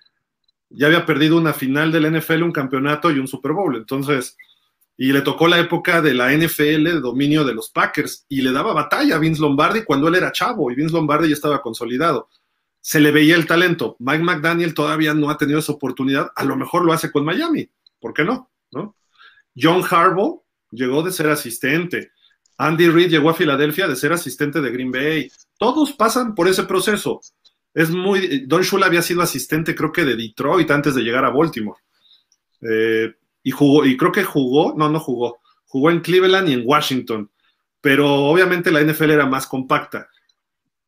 [0.70, 3.76] Ya había perdido una final del NFL, un campeonato y un Super Bowl.
[3.76, 4.36] Entonces,
[4.96, 8.52] y le tocó la época de la NFL de dominio de los Packers y le
[8.52, 12.28] daba batalla a Vince Lombardi cuando él era chavo y Vince Lombardi ya estaba consolidado
[12.86, 13.96] se le veía el talento.
[13.98, 17.70] Mike McDaniel todavía no ha tenido esa oportunidad, a lo mejor lo hace con Miami,
[17.98, 18.50] ¿por qué no?
[18.72, 18.94] ¿No?
[19.56, 22.10] John Harbaugh llegó de ser asistente.
[22.58, 25.32] Andy Reid llegó a Filadelfia de ser asistente de Green Bay.
[25.58, 27.22] Todos pasan por ese proceso.
[27.72, 28.44] Es muy.
[28.46, 31.80] Don Shula había sido asistente, creo que de Detroit antes de llegar a Baltimore.
[32.60, 33.14] Eh,
[33.44, 35.38] y jugó, y creo que jugó, no, no jugó.
[35.66, 37.30] Jugó en Cleveland y en Washington.
[37.80, 40.08] Pero obviamente la NFL era más compacta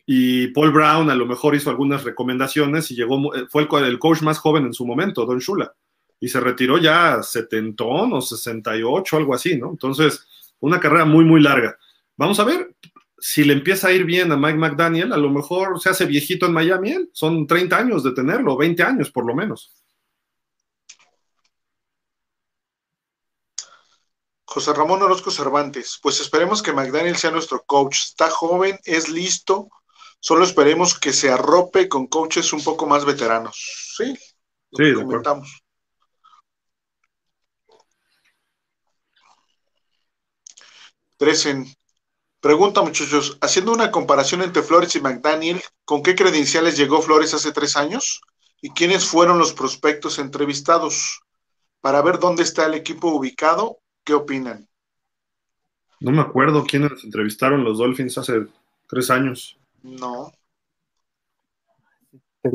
[0.06, 4.22] y Paul Brown a lo mejor hizo algunas recomendaciones y llegó, eh, fue el, coach
[4.22, 5.74] más joven en su momento, Don Shula,
[6.20, 9.70] y se retiró ya 70 o 68, algo así, ¿no?
[9.70, 10.24] Entonces,
[10.60, 11.76] una carrera muy, muy larga.
[12.16, 12.76] Vamos a ver
[13.18, 16.46] si le empieza a ir bien a Mike McDaniel, a lo mejor se hace viejito
[16.46, 19.72] en Miami, son 30 años de tenerlo, 20 años por lo menos.
[24.56, 27.98] José Ramón Orozco Cervantes, pues esperemos que McDaniel sea nuestro coach.
[28.06, 29.68] Está joven, es listo,
[30.18, 33.94] Solo esperemos que se arrope con coaches un poco más veteranos.
[33.96, 34.16] Sí,
[34.72, 35.62] sí, comentamos.
[41.18, 41.66] Tresen.
[42.40, 47.52] Pregunta, muchachos, haciendo una comparación entre Flores y McDaniel, ¿con qué credenciales llegó Flores hace
[47.52, 48.22] tres años?
[48.62, 51.20] ¿Y quiénes fueron los prospectos entrevistados?
[51.82, 54.66] Para ver dónde está el equipo ubicado, ¿qué opinan?
[56.00, 58.46] No me acuerdo quiénes entrevistaron los Dolphins hace
[58.86, 59.58] tres años.
[59.82, 60.32] No.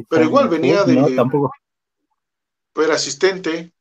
[0.10, 0.96] Pero igual venía de.
[0.96, 1.52] No, tampoco.
[2.76, 3.74] Era asistente.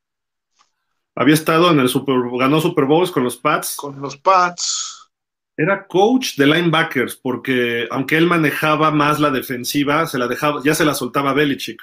[1.14, 3.76] Había estado en el Super ganó Super Bowls con los Pats.
[3.76, 5.10] Con los Pats.
[5.56, 10.74] Era coach de linebackers, porque aunque él manejaba más la defensiva, se la dejaba, ya
[10.74, 11.80] se la soltaba Belichick.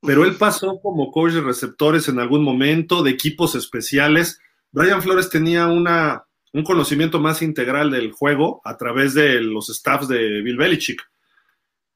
[0.00, 4.40] Pero él pasó como coach de receptores en algún momento, de equipos especiales.
[4.74, 10.08] Brian Flores tenía una, un conocimiento más integral del juego a través de los staffs
[10.08, 11.00] de Bill Belichick.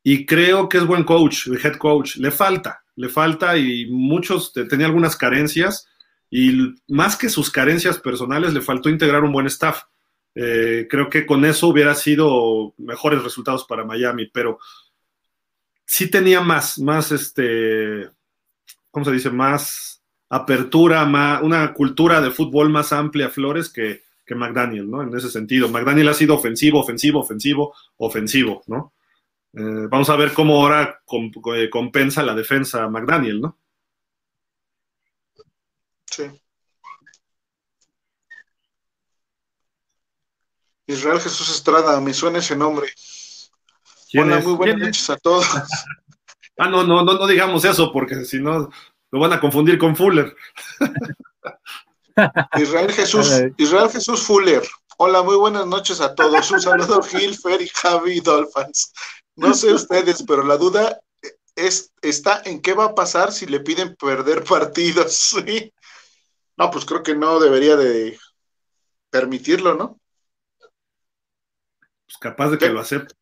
[0.05, 2.19] Y creo que es buen coach, head coach.
[2.19, 5.89] Le falta, le falta y muchos tenía algunas carencias
[6.31, 9.83] y más que sus carencias personales le faltó integrar un buen staff.
[10.37, 14.61] Eh, creo que con eso hubiera sido mejores resultados para Miami, pero
[15.85, 18.09] sí tenía más, más este,
[18.93, 19.31] ¿cómo se dice?
[19.31, 19.98] Más
[20.31, 25.03] apertura, más, una cultura de fútbol más amplia, Flores, que, que McDaniel, ¿no?
[25.03, 25.69] En ese sentido.
[25.69, 28.93] McDaniel ha sido ofensivo, ofensivo, ofensivo, ofensivo, ¿no?
[29.55, 31.01] Eh, vamos a ver cómo ahora
[31.57, 33.59] eh, compensa la defensa McDaniel, ¿no?
[36.05, 36.25] Sí.
[40.87, 42.89] Israel Jesús Estrada, me suena ese nombre.
[44.15, 45.47] Hola, muy buenas noches a todos.
[46.57, 48.71] ah, no, no, no, no digamos eso, porque si no
[49.11, 50.35] lo van a confundir con Fuller.
[52.59, 54.63] Israel Jesús, Israel Jesús Fuller.
[54.99, 56.51] Hola, muy buenas noches a todos.
[56.51, 58.93] Un saludo Gil, Fer y Javi Dolphins.
[59.37, 61.01] No sé ustedes, pero la duda
[61.55, 65.37] es, está en qué va a pasar si le piden perder partidos.
[66.61, 68.19] No, pues creo que no debería de
[69.11, 70.01] permitirlo, ¿no?
[70.59, 73.15] Pues capaz de que lo acepte.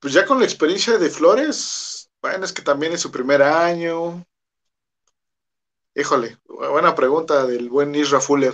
[0.00, 4.24] Pues ya con la experiencia de Flores, bueno, es que también es su primer año,
[5.96, 8.52] Híjole, buena pregunta del buen Isra Fuller.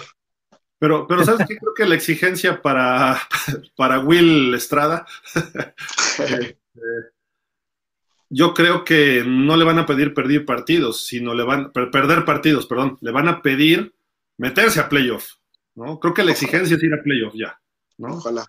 [0.79, 1.57] Pero, pero ¿sabes qué?
[1.57, 3.21] Creo que la exigencia para,
[3.77, 5.05] para Will Estrada,
[6.21, 6.57] eh,
[8.31, 12.67] yo creo que no le van a pedir perder partidos, sino le van perder partidos,
[12.67, 13.93] perdón, le van a pedir
[14.39, 15.33] meterse a playoff,
[15.75, 15.99] ¿no?
[15.99, 17.61] Creo que la exigencia es ir a playoff ya,
[17.99, 18.19] ¿no?
[18.19, 18.47] Ojalá.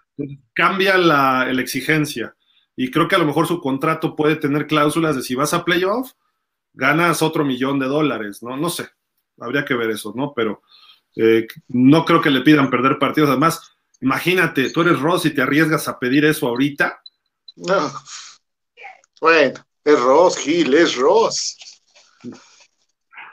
[0.53, 2.35] cambia la, la exigencia
[2.75, 5.65] y creo que a lo mejor su contrato puede tener cláusulas de si vas a
[5.65, 6.13] playoff,
[6.73, 8.57] ganas otro millón de dólares, ¿no?
[8.57, 8.89] No sé,
[9.39, 10.33] habría que ver eso, ¿no?
[10.35, 10.61] Pero
[11.15, 13.29] eh, no creo que le pidan perder partidos.
[13.29, 17.01] Además, imagínate, tú eres Ross y te arriesgas a pedir eso ahorita.
[17.55, 17.91] No.
[19.21, 21.57] Bueno, es Ross, Gil, es Ross.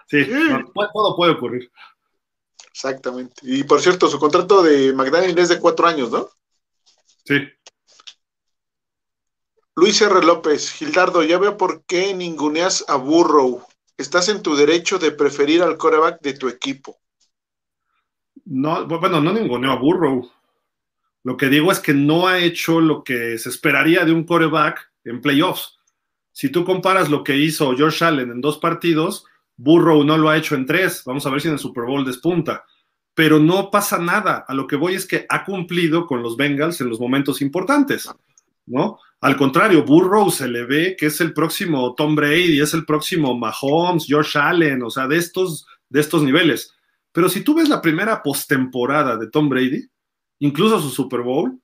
[0.06, 0.26] Sí,
[0.94, 1.70] todo puede ocurrir.
[2.70, 3.34] Exactamente.
[3.42, 6.30] Y por cierto, su contrato de McDaniel es de cuatro años, ¿no?
[7.24, 7.36] Sí.
[9.76, 10.24] Luis R.
[10.24, 13.62] López, Gildardo, ya veo por qué ninguneas a Burrow.
[13.96, 16.98] Estás en tu derecho de preferir al coreback de tu equipo.
[18.44, 20.28] No, bueno, no ninguneo a Burrow.
[21.22, 24.90] Lo que digo es que no ha hecho lo que se esperaría de un coreback
[25.04, 25.78] en playoffs.
[26.32, 29.24] Si tú comparas lo que hizo George Allen en dos partidos,
[29.56, 31.02] Burrow no lo ha hecho en tres.
[31.04, 32.64] Vamos a ver si en el Super Bowl despunta.
[33.14, 34.44] Pero no pasa nada.
[34.48, 38.10] A lo que voy es que ha cumplido con los Bengals en los momentos importantes,
[38.66, 38.98] ¿no?
[39.20, 43.36] Al contrario, Burrow se le ve que es el próximo Tom Brady, es el próximo
[43.36, 46.74] Mahomes, George Allen, o sea, de estos, de estos niveles.
[47.12, 49.86] Pero si tú ves la primera postemporada de Tom Brady,
[50.38, 51.60] incluso su Super Bowl,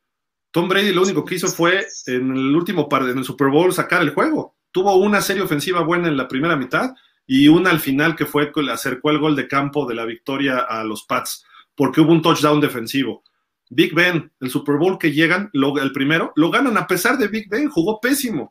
[0.50, 3.72] Tom Brady lo único que hizo fue en el último par en el Super Bowl
[3.72, 4.56] sacar el juego.
[4.70, 6.94] Tuvo una serie ofensiva buena en la primera mitad
[7.26, 10.84] y una al final que fue acercó el gol de campo de la victoria a
[10.84, 13.22] los Pats, porque hubo un touchdown defensivo.
[13.68, 17.48] Big Ben, el Super Bowl que llegan, el primero, lo ganan a pesar de Big
[17.48, 18.50] Ben, jugó pésimo.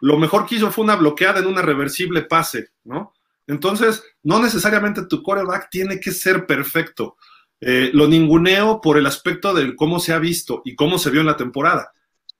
[0.00, 3.12] Lo mejor que hizo fue una bloqueada en una reversible pase, ¿no?
[3.46, 7.16] Entonces, no necesariamente tu coreback tiene que ser perfecto.
[7.60, 11.20] Eh, lo ninguneo por el aspecto de cómo se ha visto y cómo se vio
[11.20, 11.92] en la temporada.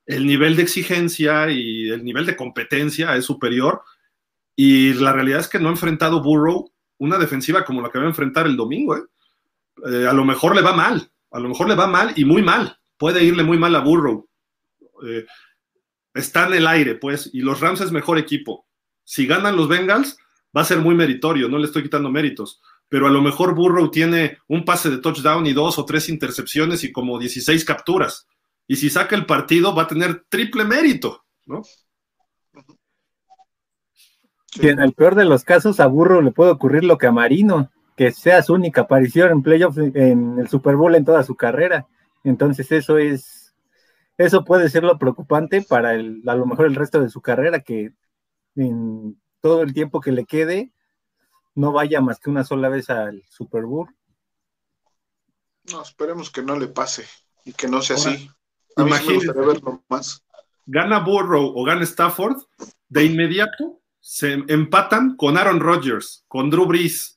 [0.07, 3.83] El nivel de exigencia y el nivel de competencia es superior,
[4.57, 8.05] y la realidad es que no ha enfrentado Burrow una defensiva como la que va
[8.05, 8.97] a enfrentar el domingo.
[8.97, 9.03] ¿eh?
[9.91, 12.43] Eh, a lo mejor le va mal, a lo mejor le va mal y muy
[12.43, 12.79] mal.
[12.97, 14.29] Puede irle muy mal a Burrow.
[15.05, 15.27] Eh,
[16.15, 18.67] está en el aire, pues, y los Rams es mejor equipo.
[19.03, 20.17] Si ganan los Bengals,
[20.57, 22.63] va a ser muy meritorio, no le estoy quitando méritos.
[22.89, 26.85] Pero a lo mejor Burrow tiene un pase de touchdown y dos o tres intercepciones
[26.85, 28.29] y como 16 capturas.
[28.69, 31.63] Y si saca el partido, va a tener triple mérito, ¿no?
[34.55, 37.13] Y en el peor de los casos, a Burro le puede ocurrir lo que a
[37.13, 41.37] Marino, que sea su única aparición en playoffs en el Super Bowl en toda su
[41.37, 41.87] carrera.
[42.25, 43.55] Entonces eso es,
[44.19, 47.61] eso puede ser lo preocupante para el, a lo mejor el resto de su carrera,
[47.61, 47.93] que
[48.57, 50.73] en todo el tiempo que le quede
[51.55, 53.89] no vaya más que una sola vez al Super Bowl.
[55.71, 57.05] No, esperemos que no le pase
[57.45, 58.29] y que no sea así.
[58.77, 60.25] Imagínate verlo más.
[60.67, 62.43] Gana Burrow o gana Stafford,
[62.89, 67.14] de inmediato se empatan con Aaron Rodgers, con Drew Brees,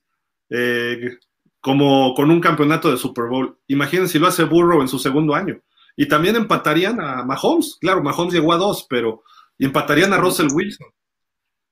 [0.49, 1.17] eh,
[1.59, 3.57] como con un campeonato de Super Bowl.
[3.67, 5.59] Imagínense si lo hace Burrow en su segundo año.
[5.95, 7.77] Y también empatarían a Mahomes.
[7.81, 9.23] Claro, Mahomes llegó a dos, pero
[9.57, 10.87] empatarían a Russell Wilson.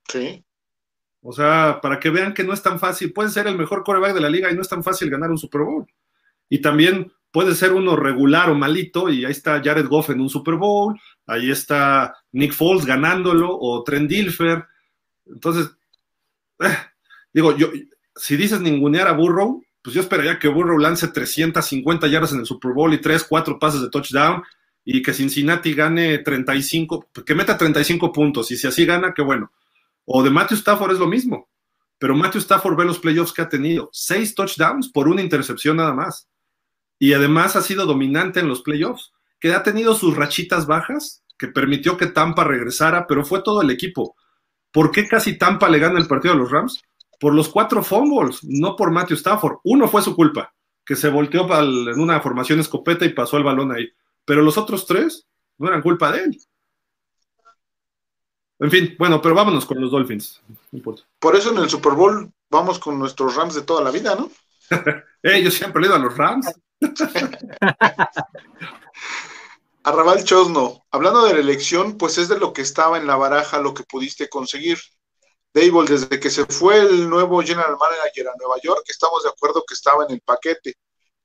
[0.07, 0.43] Sí.
[1.21, 3.13] O sea, para que vean que no es tan fácil.
[3.13, 5.37] Puede ser el mejor coreback de la liga y no es tan fácil ganar un
[5.37, 5.85] Super Bowl.
[6.49, 10.29] Y también puede ser uno regular o malito, y ahí está Jared Goff en un
[10.29, 14.63] Super Bowl, ahí está Nick Foles ganándolo, o Trent Dilfer,
[15.25, 15.75] entonces,
[16.59, 16.77] eh,
[17.33, 17.67] digo, yo,
[18.15, 22.45] si dices ningunear a Burrow, pues yo esperaría que Burrow lance 350 yardas en el
[22.45, 24.43] Super Bowl y 3, 4 pases de touchdown
[24.83, 29.51] y que Cincinnati gane 35, que meta 35 puntos y si así gana, qué bueno.
[30.05, 31.49] O de Matthew Stafford es lo mismo,
[31.97, 35.93] pero Matthew Stafford ve los playoffs que ha tenido, 6 touchdowns por una intercepción nada
[35.93, 36.27] más.
[36.97, 41.47] Y además ha sido dominante en los playoffs, que ha tenido sus rachitas bajas, que
[41.47, 44.15] permitió que Tampa regresara, pero fue todo el equipo.
[44.71, 46.81] ¿Por qué casi Tampa le gana el partido a los Rams?
[47.19, 49.57] Por los cuatro fumbles, no por Matthew Stafford.
[49.63, 50.53] Uno fue su culpa,
[50.85, 53.89] que se volteó en una formación escopeta y pasó el balón ahí.
[54.25, 55.27] Pero los otros tres
[55.57, 56.37] no eran culpa de él.
[58.59, 60.41] En fin, bueno, pero vámonos con los Dolphins.
[61.19, 64.31] Por eso en el Super Bowl vamos con nuestros Rams de toda la vida, ¿no?
[65.23, 66.53] eh, yo siempre he leído a los Rams.
[69.83, 73.59] Arrabal Chosno, hablando de la elección, pues es de lo que estaba en la baraja
[73.59, 74.79] lo que pudiste conseguir.
[75.55, 79.63] Dable, desde que se fue el nuevo general manager a Nueva York, estamos de acuerdo
[79.65, 80.75] que estaba en el paquete.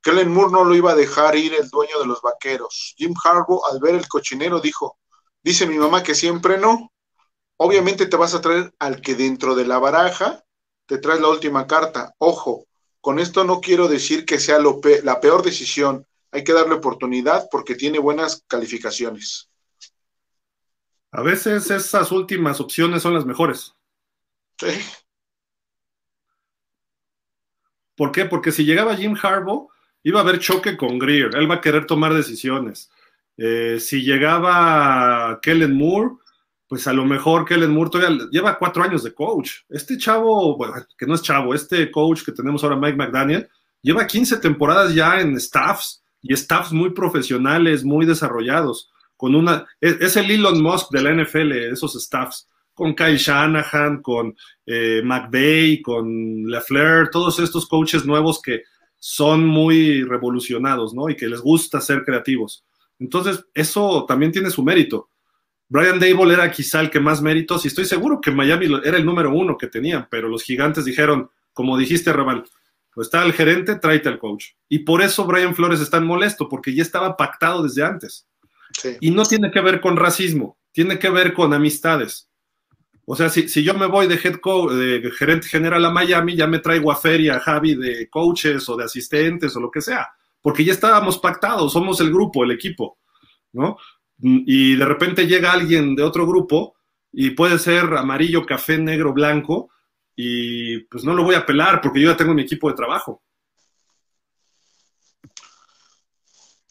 [0.00, 2.94] Kellen Moore no lo iba a dejar ir el dueño de los vaqueros.
[2.96, 4.98] Jim Harbaugh, al ver el cochinero, dijo,
[5.42, 6.92] dice mi mamá que siempre no.
[7.56, 10.44] Obviamente te vas a traer al que dentro de la baraja
[10.86, 12.14] te traes la última carta.
[12.18, 12.68] Ojo,
[13.00, 17.74] con esto no quiero decir que sea la peor decisión, hay que darle oportunidad porque
[17.74, 19.50] tiene buenas calificaciones.
[21.10, 23.74] A veces esas últimas opciones son las mejores.
[24.60, 24.66] Sí.
[27.96, 28.26] ¿Por qué?
[28.26, 29.68] Porque si llegaba Jim Harbaugh,
[30.02, 32.90] iba a haber choque con Greer, él va a querer tomar decisiones.
[33.36, 36.16] Eh, si llegaba Kellen Moore,
[36.68, 39.62] pues a lo mejor Kellen Moore todavía lleva cuatro años de coach.
[39.68, 43.48] Este chavo, bueno, que no es chavo, este coach que tenemos ahora, Mike McDaniel,
[43.82, 50.16] lleva 15 temporadas ya en staffs y staffs muy profesionales, muy desarrollados, con una, es,
[50.16, 54.34] el Elon Musk de la NFL, esos staffs, con Kyle Shanahan, con
[54.66, 58.62] eh, McVeigh, con LaFleur, todos estos coaches nuevos que
[58.98, 61.08] son muy revolucionados, ¿no?
[61.08, 62.64] Y que les gusta ser creativos.
[62.98, 65.08] Entonces, eso también tiene su mérito.
[65.68, 69.06] Brian Dable era quizá el que más méritos, y estoy seguro que Miami era el
[69.06, 72.44] número uno que tenían, pero los gigantes dijeron, como dijiste, Raval,
[72.92, 74.46] pues está el gerente, tráete al coach.
[74.68, 78.26] Y por eso Brian Flores está molesto, porque ya estaba pactado desde antes.
[79.00, 82.29] Y no tiene que ver con racismo, tiene que ver con amistades.
[83.04, 86.36] O sea, si, si yo me voy de head coach, de gerente general a Miami,
[86.36, 89.80] ya me traigo a Feria, a Javi de coaches o de asistentes o lo que
[89.80, 90.08] sea,
[90.40, 92.98] porque ya estábamos pactados, somos el grupo, el equipo,
[93.52, 93.76] ¿no?
[94.22, 96.74] Y de repente llega alguien de otro grupo
[97.12, 99.70] y puede ser amarillo, café, negro, blanco,
[100.14, 103.22] y pues no lo voy a pelar porque yo ya tengo mi equipo de trabajo.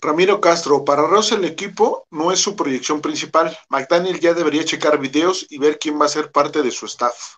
[0.01, 3.57] Ramiro Castro, para Ross el equipo no es su proyección principal.
[3.69, 7.35] McDaniel ya debería checar videos y ver quién va a ser parte de su staff.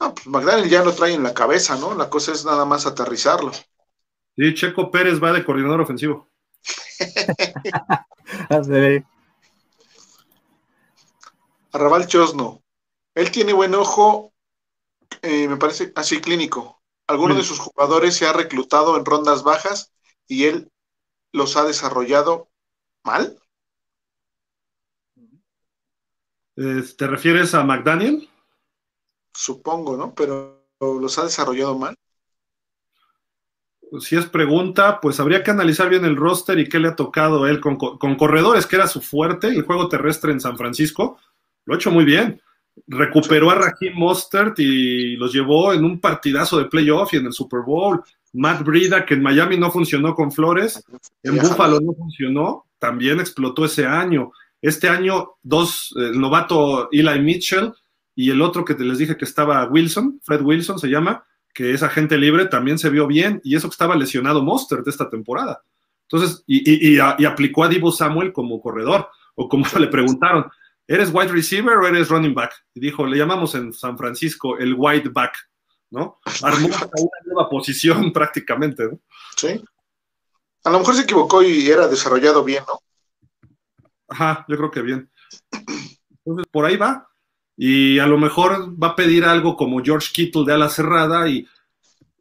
[0.00, 1.94] No, pues McDaniel ya lo trae en la cabeza, ¿no?
[1.94, 3.52] La cosa es nada más aterrizarlo.
[4.36, 6.30] Sí, Checo Pérez va de coordinador ofensivo.
[11.72, 12.62] Arrabal Chosno.
[13.14, 14.32] Él tiene buen ojo,
[15.22, 16.80] eh, me parece así clínico.
[17.06, 19.92] Alguno de sus jugadores se ha reclutado en rondas bajas
[20.26, 20.70] y él
[21.32, 22.48] los ha desarrollado
[23.04, 23.38] mal.
[26.54, 28.28] ¿Te refieres a McDaniel?
[29.32, 30.14] Supongo, ¿no?
[30.14, 31.96] Pero los ha desarrollado mal.
[34.00, 37.46] Si es pregunta, pues habría que analizar bien el roster y qué le ha tocado
[37.46, 41.18] él con, corredores, que era su fuerte, el juego terrestre en San Francisco.
[41.64, 42.42] Lo ha hecho muy bien.
[42.86, 47.32] Recuperó a Raheem Mostert y los llevó en un partidazo de playoff y en el
[47.32, 48.02] Super Bowl.
[48.32, 50.82] Matt Brida, que en Miami no funcionó con Flores,
[51.22, 54.32] en Buffalo no funcionó, también explotó ese año.
[54.60, 57.72] Este año, dos, el novato Eli Mitchell
[58.14, 61.24] y el otro que te les dije que estaba Wilson, Fred Wilson se llama,
[61.54, 64.90] que es agente libre, también se vio bien, y eso que estaba lesionado Monster de
[64.90, 65.62] esta temporada.
[66.10, 70.46] Entonces, y, y, aplicó a Divo Samuel como corredor, o como le preguntaron,
[70.86, 72.52] ¿eres wide receiver o eres running back?
[72.74, 75.36] Y dijo, le llamamos en San Francisco el wide back.
[75.90, 76.20] ¿No?
[76.42, 76.66] Armó
[76.98, 79.00] una nueva posición prácticamente, ¿no?
[79.36, 79.62] Sí.
[80.64, 82.80] A lo mejor se equivocó y era desarrollado bien, ¿no?
[84.08, 85.10] Ajá, yo creo que bien.
[86.24, 87.08] Entonces, por ahí va.
[87.56, 91.46] Y a lo mejor va a pedir algo como George Kittle de ala cerrada y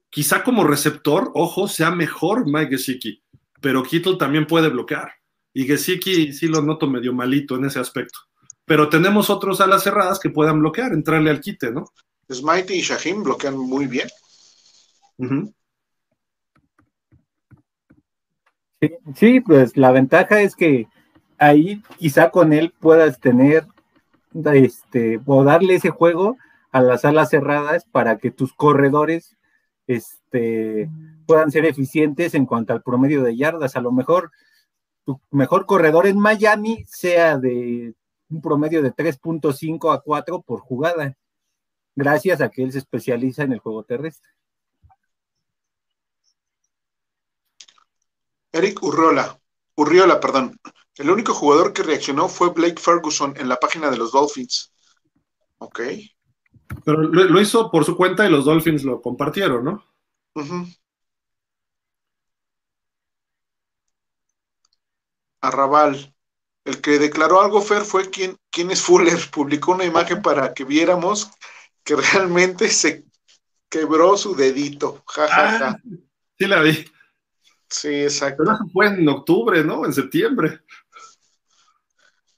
[0.10, 3.24] quizá como receptor, ojo, sea mejor Mike Gesicki,
[3.62, 5.12] pero Kittle también puede bloquear.
[5.54, 8.20] Y Gesicki sí lo noto medio malito en ese aspecto.
[8.66, 11.86] Pero tenemos otros alas cerradas que puedan bloquear, entrarle al quite, ¿no?
[12.32, 14.08] Smite y Shaheen bloquean muy bien.
[19.16, 20.88] sí, pues la ventaja es que
[21.38, 23.66] ahí quizá con él puedas tener
[24.54, 26.38] este o darle ese juego
[26.72, 29.36] a las alas cerradas para que tus corredores
[29.88, 30.90] este,
[31.26, 33.76] puedan ser eficientes en cuanto al promedio de yardas.
[33.76, 34.32] A lo mejor
[35.06, 37.96] tu mejor corredor en Miami sea de
[38.30, 41.16] un promedio de 3.5 a 4 por jugada
[41.98, 44.30] gracias a que él se especializa en el juego terrestre.
[48.52, 49.40] Eric Urriola,
[49.76, 50.60] Urriola, perdón.
[50.96, 54.74] El único jugador que reaccionó fue Blake Ferguson en la página de los Dolphins.
[55.58, 55.82] Ok.
[56.86, 59.84] Pero lo, hizo por su cuenta y los Dolphins lo compartieron, ¿no?
[65.42, 66.14] Arrabal.
[66.64, 69.20] El que declaró algo Fer fue quien, quien es Fuller.
[69.32, 71.32] Publicó una imagen para que viéramos
[71.88, 73.06] que realmente se
[73.70, 75.04] quebró su dedito.
[75.08, 75.68] Ja, ja, ja.
[75.70, 75.80] Ah,
[76.38, 76.86] sí, la vi.
[77.70, 78.44] Sí, exacto.
[78.44, 79.86] Pero eso fue en octubre, ¿no?
[79.86, 80.60] En septiembre.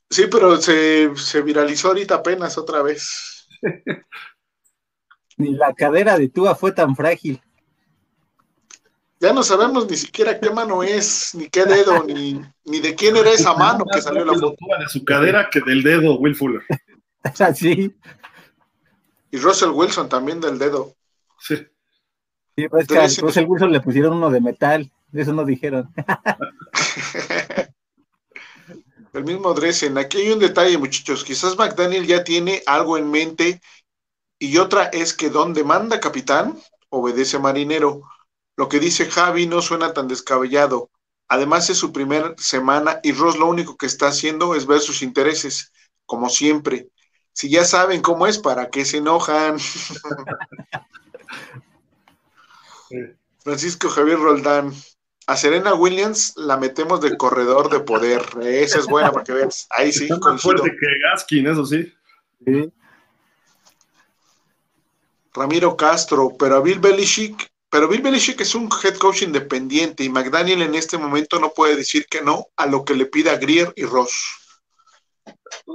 [0.07, 3.47] Sí, pero se, se viralizó ahorita apenas otra vez.
[5.37, 7.41] Ni la cadera de Tua fue tan frágil.
[9.19, 13.17] Ya no sabemos ni siquiera qué mano es, ni qué dedo, ni, ni de quién
[13.17, 14.55] era esa mano que salió la foto.
[14.79, 16.61] De su cadera que del dedo, Will Fuller.
[17.55, 17.93] sí.
[19.31, 20.95] Y Russell Wilson también del dedo.
[21.39, 21.55] Sí.
[22.55, 25.93] Sí, pues que a Russell Wilson le pusieron uno de metal, eso no dijeron.
[29.13, 29.97] El mismo Dresen.
[29.97, 31.23] Aquí hay un detalle, muchachos.
[31.23, 33.61] Quizás McDaniel ya tiene algo en mente.
[34.37, 38.03] Y otra es que donde manda capitán, obedece marinero.
[38.55, 40.91] Lo que dice Javi no suena tan descabellado.
[41.27, 45.01] Además es su primera semana y Ross lo único que está haciendo es ver sus
[45.01, 45.71] intereses,
[46.05, 46.89] como siempre.
[47.39, 49.57] Si ya saben cómo es, ¿para qué se enojan?
[53.45, 54.73] Francisco Javier Roldán.
[55.25, 58.23] A Serena Williams la metemos de corredor de poder.
[58.41, 59.67] Esa es buena para que veas.
[59.69, 60.09] Ahí sí.
[60.19, 61.93] más fuerte que Gaskin, eso sí.
[65.33, 70.09] Ramiro Castro, pero a Bill Belichick, pero Bill Belichick es un head coach independiente y
[70.09, 73.71] McDaniel en este momento no puede decir que no a lo que le pida Grier
[73.77, 74.38] y Ross.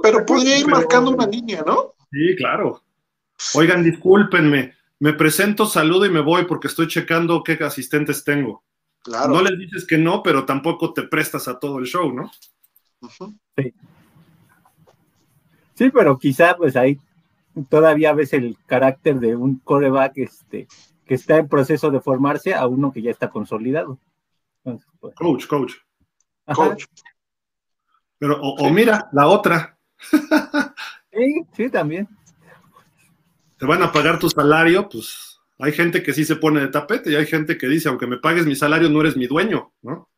[0.01, 1.93] Pero podría ir marcando una línea, ¿no?
[2.11, 2.81] Sí, claro.
[3.53, 8.63] Oigan, discúlpenme, me presento, saludo y me voy porque estoy checando qué asistentes tengo.
[9.03, 9.33] Claro.
[9.33, 12.31] No les dices que no, pero tampoco te prestas a todo el show, ¿no?
[13.57, 13.73] Sí.
[15.75, 16.99] Sí, pero quizá pues ahí
[17.69, 20.67] todavía ves el carácter de un coreback este,
[21.05, 23.99] que está en proceso de formarse a uno que ya está consolidado.
[24.63, 25.73] Pues, coach, coach.
[26.53, 26.85] Coach.
[28.17, 29.77] Pero, o, mira, la otra.
[31.11, 32.07] sí, sí, también.
[33.57, 37.11] Te van a pagar tu salario, pues hay gente que sí se pone de tapete
[37.11, 40.09] y hay gente que dice, aunque me pagues mi salario, no eres mi dueño, ¿no?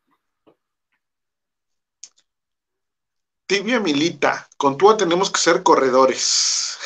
[3.46, 6.76] Tibia Milita, con Tua tenemos que ser corredores.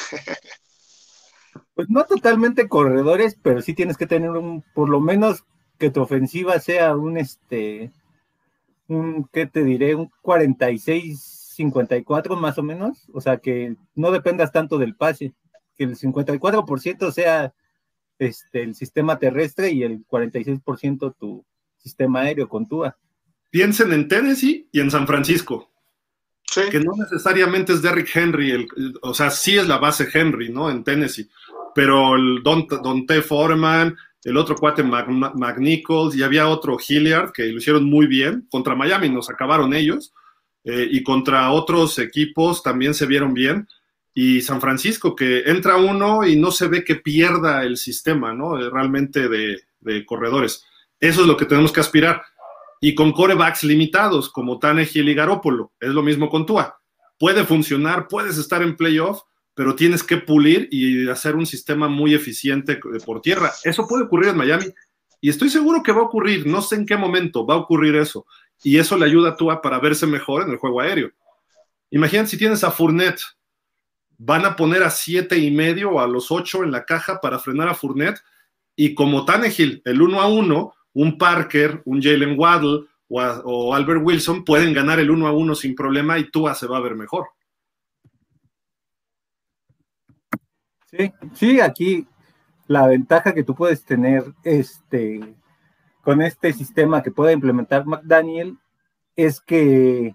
[1.74, 5.44] pues no totalmente corredores, pero sí tienes que tener un, por lo menos
[5.78, 7.90] que tu ofensiva sea un este,
[8.94, 9.94] un, ¿qué te diré?
[9.94, 13.08] Un 46-54 más o menos.
[13.12, 15.34] O sea, que no dependas tanto del pase,
[15.76, 17.54] que el 54% sea
[18.18, 21.44] este, el sistema terrestre y el 46% tu
[21.76, 22.96] sistema aéreo con Tua.
[23.50, 25.72] Piensen en Tennessee y en San Francisco
[26.70, 28.68] que no necesariamente es Derrick Henry, el,
[29.02, 30.70] o sea, sí es la base Henry, ¿no?
[30.70, 31.28] En Tennessee,
[31.74, 33.22] pero el Don, T.
[33.22, 38.46] Foreman, el otro cuate McNichols, y había otro Hilliard que lo hicieron muy bien.
[38.50, 40.12] Contra Miami nos acabaron ellos,
[40.64, 43.68] eh, y contra otros equipos también se vieron bien.
[44.14, 48.58] Y San Francisco, que entra uno y no se ve que pierda el sistema, ¿no?
[48.58, 50.64] Eh, realmente de, de corredores.
[51.00, 52.22] Eso es lo que tenemos que aspirar
[52.84, 55.72] y con corebacks limitados como Tannehill y Garópolo.
[55.78, 56.80] Es lo mismo con Tua.
[57.16, 59.22] Puede funcionar, puedes estar en playoff,
[59.54, 63.52] pero tienes que pulir y hacer un sistema muy eficiente por tierra.
[63.64, 64.66] Eso puede ocurrir en Miami
[65.20, 66.46] y estoy seguro que va a ocurrir.
[66.46, 68.26] No sé en qué momento va a ocurrir eso.
[68.62, 71.10] Y eso le ayuda a Tua para verse mejor en el juego aéreo.
[71.90, 73.22] Imagínate si tienes a Fournette,
[74.18, 77.38] van a poner a siete y medio o a los ocho en la caja para
[77.38, 78.20] frenar a Fournette
[78.74, 84.44] y como Tannehill, el uno a uno, un Parker, un Jalen Waddle o, Albert Wilson
[84.44, 87.26] pueden ganar el uno a uno sin problema y Tua se va a ver mejor.
[90.92, 92.06] Sí, sí, aquí
[92.66, 95.34] la ventaja que tú puedes tener este,
[96.02, 98.58] con este sistema que pueda implementar McDaniel
[99.16, 100.14] es que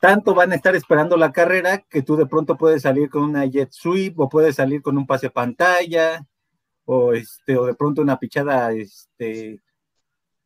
[0.00, 3.44] tanto van a estar esperando la carrera que tú de pronto puedes salir con una
[3.46, 6.24] jet sweep o puedes salir con un pase pantalla
[6.84, 9.60] o este o de pronto una pichada este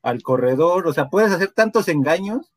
[0.03, 2.53] al corredor, o sea, puedes hacer tantos engaños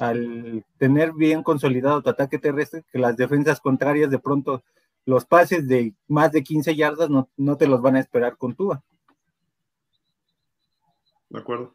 [0.00, 4.62] al tener bien consolidado tu ataque terrestre que las defensas contrarias de pronto
[5.04, 8.82] los pases de más de 15 yardas no, te los van a esperar con Tua.
[11.28, 11.74] De acuerdo.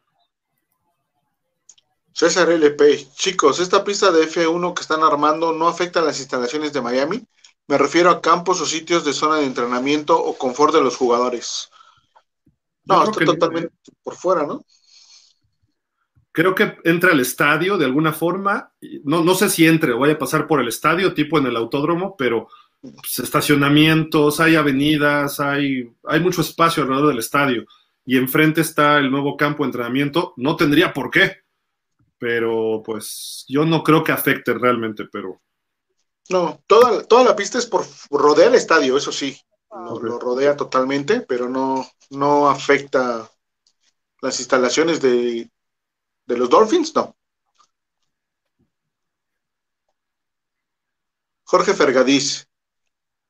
[2.14, 6.74] César LP, chicos, esta pista de F1 que están armando no afecta a las instalaciones
[6.74, 7.28] de Miami.
[7.68, 11.70] Me refiero a campos o sitios de zona de entrenamiento o confort de los jugadores.
[12.86, 13.74] No, está totalmente
[14.04, 14.64] por fuera, ¿no?
[16.38, 18.72] creo que entra al estadio de alguna forma.
[19.04, 21.58] No, no sé si entre o vaya a pasar por el estadio, tipo en el
[21.58, 22.48] autódromo, pero
[22.82, 27.66] pues, estacionamientos, hay avenidas, hay, hay mucho espacio alrededor del estadio.
[28.06, 30.34] Y enfrente está el nuevo campo de entrenamiento.
[30.38, 31.42] No tendría por qué,
[32.18, 35.42] pero pues yo no creo que afecte realmente, pero.
[36.30, 39.38] No, toda, toda la pista es por rodear el estadio, eso sí.
[39.70, 43.30] Lo, rodea totalmente, pero no, no afecta
[44.22, 45.50] las instalaciones de,
[46.28, 46.94] ¿De los Dolphins?
[46.94, 47.16] No.
[51.46, 52.47] Jorge Fergadís.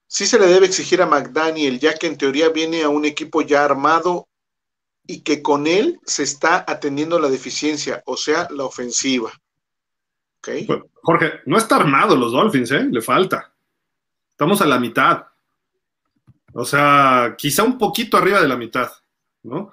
[0.07, 3.41] Sí se le debe exigir a McDaniel, ya que en teoría viene a un equipo
[3.41, 4.27] ya armado
[5.05, 9.31] y que con él se está atendiendo la deficiencia, o sea, la ofensiva.
[10.39, 10.67] Okay.
[11.01, 12.87] Jorge, no está armado los Dolphins, ¿eh?
[12.89, 13.53] Le falta.
[14.31, 15.25] Estamos a la mitad.
[16.53, 18.91] O sea, quizá un poquito arriba de la mitad,
[19.43, 19.71] ¿no?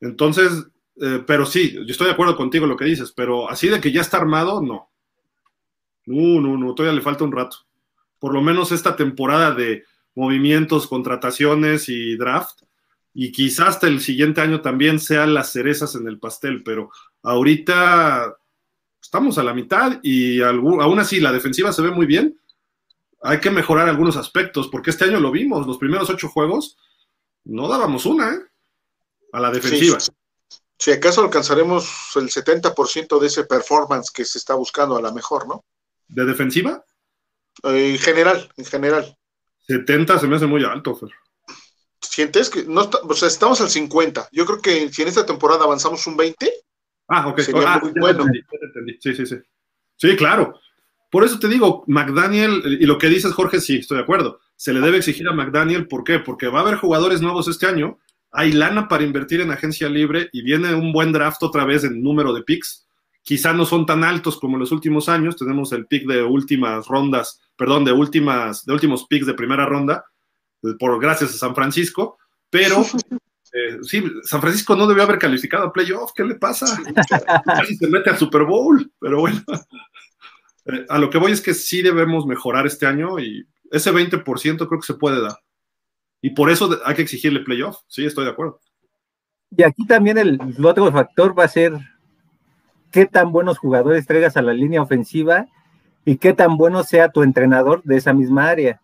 [0.00, 0.66] Entonces,
[1.00, 3.80] eh, pero sí, yo estoy de acuerdo contigo en lo que dices, pero así de
[3.80, 4.90] que ya está armado, no.
[6.06, 7.65] No, no, no, todavía le falta un rato.
[8.18, 9.84] Por lo menos esta temporada de
[10.14, 12.62] movimientos, contrataciones y draft,
[13.12, 16.90] y quizás hasta el siguiente año también sean las cerezas en el pastel, pero
[17.22, 18.36] ahorita
[19.00, 22.38] estamos a la mitad y aún así la defensiva se ve muy bien.
[23.22, 26.76] Hay que mejorar algunos aspectos, porque este año lo vimos, los primeros ocho juegos
[27.44, 28.38] no dábamos una, ¿eh?
[29.32, 29.98] A la defensiva.
[30.78, 35.48] Si acaso alcanzaremos el 70% de ese performance que se está buscando a la mejor,
[35.48, 35.64] ¿no?
[36.08, 36.84] ¿De defensiva?
[37.66, 39.16] En general, en general.
[39.66, 41.10] 70 se me hace muy alto, Fer.
[42.00, 44.28] ¿Sientes que no o sea, estamos al 50?
[44.32, 46.50] Yo creo que si en esta temporada avanzamos un 20,
[47.08, 47.40] ah, ok.
[47.40, 48.24] Sería ah, muy bueno.
[49.00, 49.36] Sí, sí, sí.
[49.96, 50.58] Sí, claro.
[51.10, 54.40] Por eso te digo, McDaniel, y lo que dices, Jorge, sí, estoy de acuerdo.
[54.56, 56.18] Se le debe exigir a McDaniel, ¿por qué?
[56.18, 57.98] Porque va a haber jugadores nuevos este año,
[58.32, 62.02] hay lana para invertir en agencia libre y viene un buen draft otra vez en
[62.02, 62.85] número de picks.
[63.26, 66.86] Quizá no son tan altos como en los últimos años, tenemos el pick de últimas
[66.86, 70.04] rondas, perdón, de últimas, de últimos picks de primera ronda,
[70.62, 72.82] eh, por gracias a San Francisco, pero
[73.52, 76.66] eh, sí, San Francisco no debió haber calificado a playoff, ¿qué le pasa?
[77.44, 79.42] Casi se mete al Super Bowl, pero bueno.
[80.68, 84.24] Eh, a lo que voy es que sí debemos mejorar este año y ese 20%
[84.66, 85.38] creo que se puede dar.
[86.20, 87.76] Y por eso hay que exigirle playoff.
[87.86, 88.60] Sí, estoy de acuerdo.
[89.56, 91.72] Y aquí también el, otro factor va a ser
[92.96, 95.48] qué tan buenos jugadores traigas a la línea ofensiva
[96.06, 98.80] y qué tan bueno sea tu entrenador de esa misma área.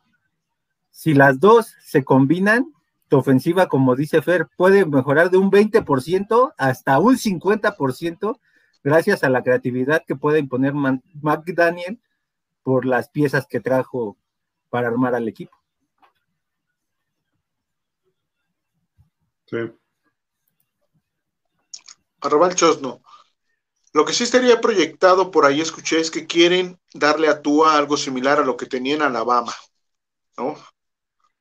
[0.91, 2.75] Si las dos se combinan,
[3.09, 8.39] tu ofensiva, como dice Fer, puede mejorar de un 20% hasta un 50%
[8.85, 11.99] gracias a la creatividad que puede imponer McDaniel
[12.63, 14.19] por las piezas que trajo
[14.69, 15.57] para armar al equipo.
[19.47, 19.57] Sí.
[22.21, 23.01] Arroba el Chosno.
[23.93, 27.97] Lo que sí estaría proyectado por ahí, escuché, es que quieren darle a Tua algo
[27.97, 29.53] similar a lo que tenía en Alabama,
[30.39, 30.57] ¿no?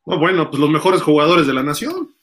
[0.03, 2.13] bueno, pues los mejores jugadores de la nación.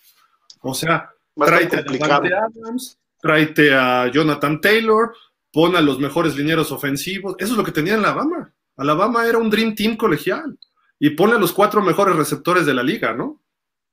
[0.61, 5.15] O sea, tráete a Adams, tráete a Jonathan Taylor,
[5.53, 7.37] pon a los mejores linieros ofensivos.
[7.39, 8.53] Eso es lo que tenía en Alabama.
[8.77, 10.59] Alabama era un Dream Team colegial.
[11.01, 13.41] Y pone a los cuatro mejores receptores de la liga, ¿no?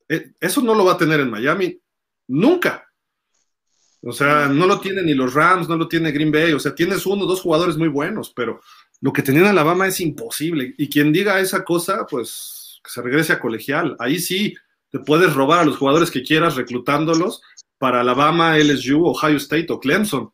[0.09, 1.79] Eh, eso no lo va a tener en Miami
[2.27, 2.84] nunca.
[4.07, 6.53] O sea, no lo tiene ni los Rams, no lo tiene Green Bay.
[6.53, 8.61] O sea, tienes uno, dos jugadores muy buenos, pero
[9.01, 10.75] lo que tenía en Alabama es imposible.
[10.77, 13.95] Y quien diga esa cosa, pues que se regrese a colegial.
[13.97, 14.53] Ahí sí
[14.91, 17.41] te puedes robar a los jugadores que quieras reclutándolos
[17.79, 20.31] para Alabama, LSU, Ohio State o Clemson.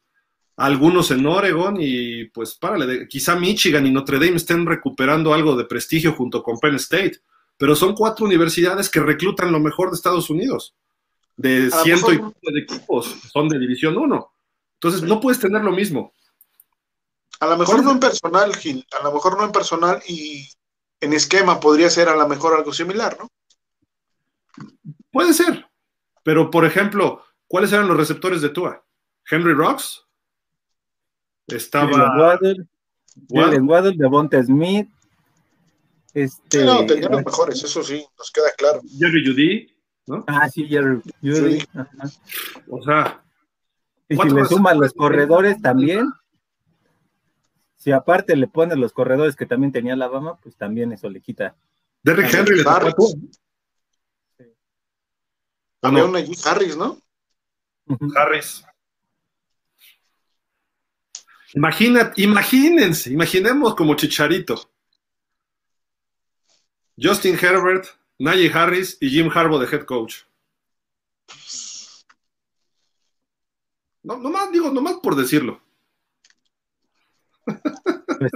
[0.57, 5.63] Algunos en Oregon y pues párale, quizá Michigan y Notre Dame estén recuperando algo de
[5.63, 7.19] prestigio junto con Penn State,
[7.57, 10.75] pero son cuatro universidades que reclutan lo mejor de Estados Unidos,
[11.41, 14.33] de ciento y de equipos, son de División 1.
[14.75, 16.13] Entonces no puedes tener lo mismo.
[17.39, 20.47] A lo mejor no en personal, Gil, a lo mejor no en personal y
[20.99, 23.27] en esquema podría ser a lo mejor algo similar, ¿no?
[25.11, 25.67] Puede ser,
[26.23, 28.81] pero por ejemplo, ¿Cuáles eran los receptores de Tua?
[29.29, 30.05] Henry Rocks.
[31.47, 32.39] Estaba.
[33.29, 34.87] Jalen Waddle, Devonta Smith.
[36.13, 38.79] Este, no, tenían los mejores, eso sí, nos queda claro.
[38.97, 39.77] Jerry Judy,
[40.07, 40.23] ¿no?
[40.27, 41.63] Ah, sí, Jerry Judy.
[42.69, 43.23] O sea.
[44.09, 46.11] Y si le suman los corredores también,
[47.77, 51.55] si aparte le ponen los corredores que también tenía Alabama, pues también eso le quita.
[52.03, 52.63] Derrick Henry le
[56.03, 56.15] un
[56.45, 56.97] Harris, ¿no?
[58.15, 58.63] Harris.
[61.53, 64.69] Imagina, imagínense, imaginemos como Chicharito.
[67.01, 67.87] Justin Herbert,
[68.21, 70.17] Najee Harris y Jim Harbaugh de head coach.
[74.03, 75.59] No, nomás digo, nomás por decirlo.
[77.45, 78.31] Pues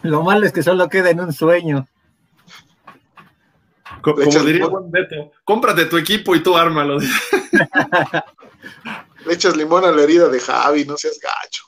[0.00, 1.86] Lo malo es que solo queda en un sueño.
[4.00, 6.98] como diría Juan Beto, cómprate tu equipo y tú ármalo.
[9.26, 11.67] Le echas limón a la herida de Javi, no seas gacho.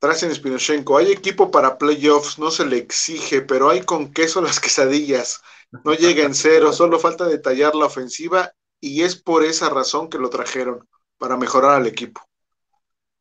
[0.00, 4.58] Trasen Spinochenko, hay equipo para playoffs, no se le exige, pero hay con queso las
[4.58, 5.42] quesadillas.
[5.84, 8.50] No llega en cero, solo falta detallar la ofensiva
[8.80, 12.22] y es por esa razón que lo trajeron, para mejorar al equipo.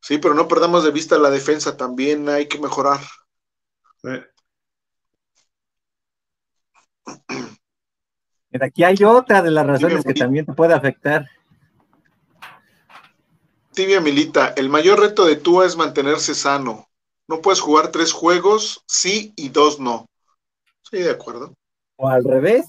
[0.02, 3.02] Sí, pero no perdamos de vista la defensa, también hay que mejorar.
[8.62, 11.28] aquí hay otra de las razones que también te puede afectar.
[13.80, 16.90] Tibia Milita, el mayor reto de Tua es mantenerse sano.
[17.30, 20.06] No puedes jugar tres juegos, sí y dos no.
[20.82, 21.56] Sí, de acuerdo.
[21.96, 22.66] O al revés.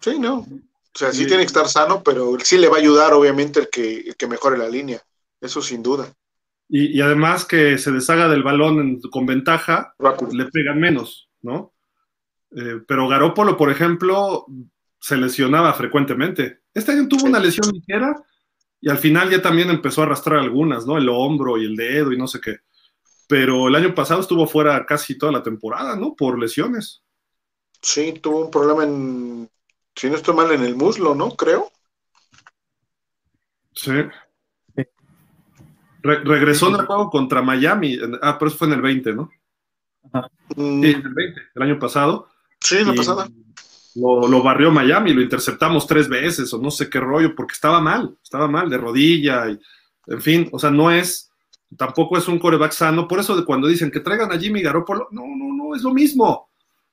[0.00, 0.38] Sí, no.
[0.38, 0.46] O
[0.92, 4.16] sea, sí, tiene que estar sano, pero sí le va a ayudar, obviamente, el que,
[4.18, 5.00] que mejore la línea.
[5.40, 6.12] Eso sin duda.
[6.68, 9.94] Y, además que se deshaga del balón con ventaja,
[10.32, 11.72] le pegan menos, ¿no?
[12.50, 14.46] Eh, pero Garópolo, por ejemplo,
[14.98, 16.62] se lesionaba frecuentemente.
[16.74, 18.20] Este año tuvo una lesión ligera
[18.84, 20.98] y al final ya también empezó a arrastrar algunas, ¿no?
[20.98, 22.58] El hombro y el dedo y no sé qué.
[23.26, 26.14] Pero el año pasado estuvo fuera casi toda la temporada, ¿no?
[26.14, 27.02] Por lesiones.
[27.80, 29.48] Sí, tuvo un problema en,
[29.96, 31.30] si no estoy mal, en el muslo, ¿no?
[31.30, 31.72] Creo.
[33.72, 33.92] Sí.
[36.02, 37.96] regresó en el juego contra Miami.
[38.20, 39.30] Ah, pero eso fue en el 20, ¿no?
[40.54, 42.28] Sí, en el 20, el año pasado
[42.60, 43.28] Sí, la pasada.
[43.94, 47.80] Lo, lo, barrió Miami, lo interceptamos tres veces o no sé qué rollo, porque estaba
[47.80, 49.58] mal, estaba mal, de rodilla, y,
[50.06, 51.30] en fin, o sea, no es,
[51.76, 55.08] tampoco es un coreback sano, por eso de cuando dicen que traigan a Jimmy Garoppolo,
[55.10, 56.48] no, no, no, es lo mismo.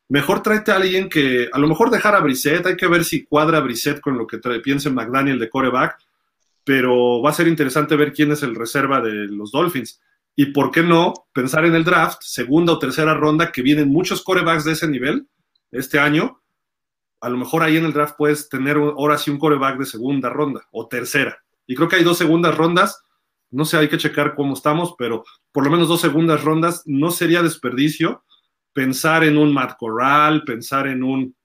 [0.10, 3.26] Mejor tráete a alguien que, a lo mejor dejar a Brissett, hay que ver si
[3.26, 5.98] cuadra Brissett con lo que trae, piense McDaniel de coreback,
[6.64, 9.99] pero va a ser interesante ver quién es el reserva de los Dolphins.
[10.36, 14.22] Y por qué no pensar en el draft, segunda o tercera ronda, que vienen muchos
[14.22, 15.28] corebacks de ese nivel
[15.72, 16.40] este año,
[17.22, 20.30] a lo mejor ahí en el draft puedes tener ahora sí un coreback de segunda
[20.30, 21.38] ronda o tercera.
[21.68, 23.02] Y creo que hay dos segundas rondas,
[23.52, 27.11] no sé, hay que checar cómo estamos, pero por lo menos dos segundas rondas no
[27.11, 28.23] sería desperdicio
[28.73, 31.35] pensar en un Matt Corral, pensar en un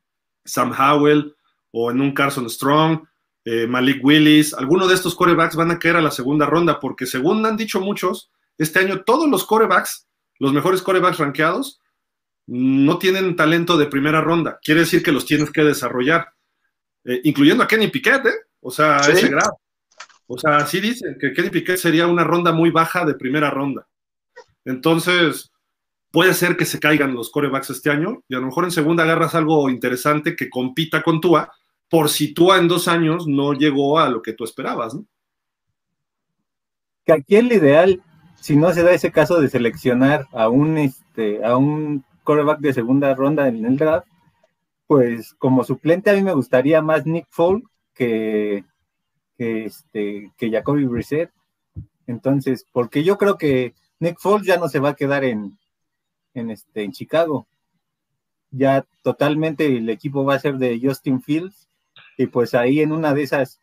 [0.45, 1.35] Sam Howell
[1.73, 3.03] o en un Carson Strong,
[3.45, 7.07] eh, Malik Willis, alguno de estos corebacks van a caer a la segunda ronda, porque
[7.07, 10.09] según han dicho muchos, este año todos los corebacks,
[10.39, 11.81] los mejores corebacks rankeados,
[12.47, 14.59] no tienen talento de primera ronda.
[14.63, 16.29] Quiere decir que los tienes que desarrollar,
[17.05, 18.35] eh, incluyendo a Kenny Piquet, ¿eh?
[18.61, 19.59] O sea, ese grado.
[20.27, 23.87] O sea, sí dicen que Kenny Piquet sería una ronda muy baja de primera ronda.
[24.65, 25.53] Entonces,
[26.11, 29.05] puede ser que se caigan los corebacks este año y a lo mejor en segunda
[29.05, 31.53] agarras algo interesante que compita con Tua,
[31.89, 35.07] por si Tua en dos años no llegó a lo que tú esperabas, ¿no?
[37.05, 38.03] Que aquí el ideal,
[38.41, 42.75] si no se da ese caso de seleccionar a un, este, a un coreback de
[42.75, 44.07] segunda ronda en el draft,
[44.87, 48.65] pues como suplente a mí me gustaría más Nick Foles que,
[49.39, 51.31] que, este, que Jacoby Brissett.
[52.07, 55.59] Entonces, porque yo creo que Nick Foles ya no se va a quedar en,
[56.35, 57.47] en, este, en Chicago.
[58.51, 61.69] Ya totalmente el equipo va a ser de Justin Fields
[62.19, 63.61] y pues ahí en una de esas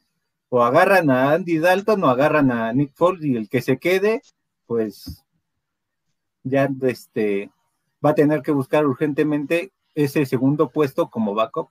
[0.49, 4.22] o agarran a Andy Dalton o agarran a Nick Foles y el que se quede,
[4.68, 5.23] pues
[6.44, 7.49] ya este
[8.03, 11.69] va a tener que buscar urgentemente ese segundo puesto como backup.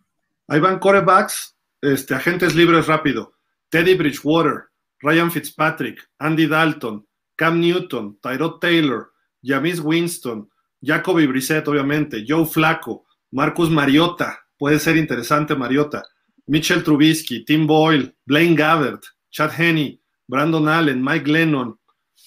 [0.49, 3.35] Ahí van corebacks, este, agentes libres rápido.
[3.69, 4.65] Teddy Bridgewater,
[5.01, 7.07] Ryan Fitzpatrick, Andy Dalton,
[7.37, 9.11] Cam Newton, Tyrod Taylor,
[9.43, 10.49] Jamis Winston,
[10.81, 16.03] Jacoby Brissett, obviamente, Joe Flaco, Marcus Mariota, puede ser interesante Mariota,
[16.47, 21.79] Mitchell Trubisky, Tim Boyle, Blaine Gabbert, Chad Henney, Brandon Allen, Mike Lennon,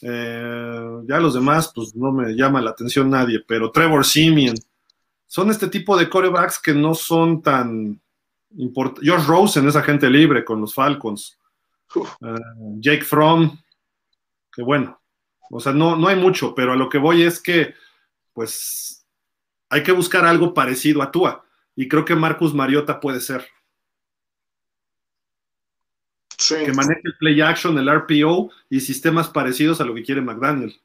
[0.02, 4.56] eh, ya los demás, pues no me llama la atención nadie, pero Trevor Simeon.
[5.28, 8.00] Son este tipo de corebacks que no son tan
[8.58, 9.10] importantes.
[9.10, 11.38] Josh Rosen es agente libre con los Falcons.
[11.96, 12.36] Eh,
[12.80, 13.58] Jake Fromm,
[14.52, 15.00] que bueno,
[15.50, 17.74] o sea, no, no hay mucho, pero a lo que voy es que,
[18.34, 19.06] pues,
[19.70, 21.46] hay que buscar algo parecido a Tua.
[21.76, 23.46] Y creo que Marcus Mariota puede ser
[26.38, 30.80] que maneje el play action, el RPO y sistemas parecidos a lo que quiere McDaniel.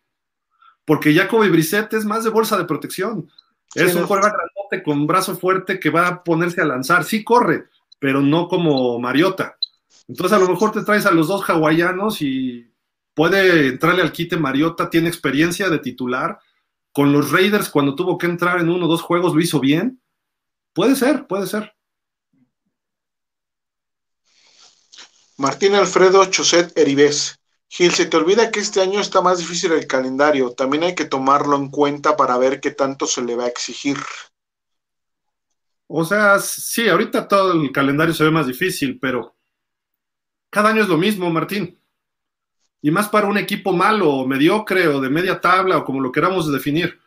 [0.85, 3.31] Porque Jacoby Brissett es más de bolsa de protección.
[3.75, 7.05] es un quarterback grandote con brazo fuerte que va a ponerse a lanzar.
[7.05, 7.67] Sí corre,
[7.99, 9.57] pero no como Mariota.
[10.09, 12.69] Entonces a lo mejor te traes a los dos hawaianos y
[13.15, 16.41] puede entrarle al quite Mariota, tiene experiencia de titular.
[16.93, 20.01] Con los Raiders cuando tuvo que entrar en uno o dos juegos lo hizo bien.
[20.73, 21.73] Puede ser, puede ser.
[25.41, 27.41] Martín Alfredo Choset Eribés.
[27.67, 30.53] Gil, se te olvida que este año está más difícil el calendario.
[30.53, 33.97] También hay que tomarlo en cuenta para ver qué tanto se le va a exigir.
[35.87, 39.35] O sea, sí, ahorita todo el calendario se ve más difícil, pero
[40.51, 41.81] cada año es lo mismo, Martín.
[42.83, 46.13] Y más para un equipo malo, o mediocre, o de media tabla, o como lo
[46.13, 47.01] queramos definir.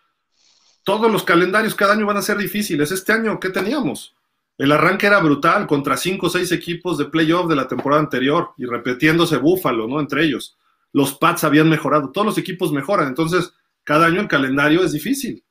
[0.84, 2.92] Todos los calendarios cada año van a ser difíciles.
[2.92, 4.13] Este año, ¿qué teníamos?
[4.58, 8.52] El arranque era brutal contra cinco o seis equipos de playoff de la temporada anterior
[8.58, 10.00] y repitiéndose Búfalo, ¿no?
[10.00, 10.58] Entre ellos.
[10.92, 13.52] Los Pats habían mejorado, todos los equipos mejoran, entonces
[13.84, 15.44] cada año el calendario es difícil.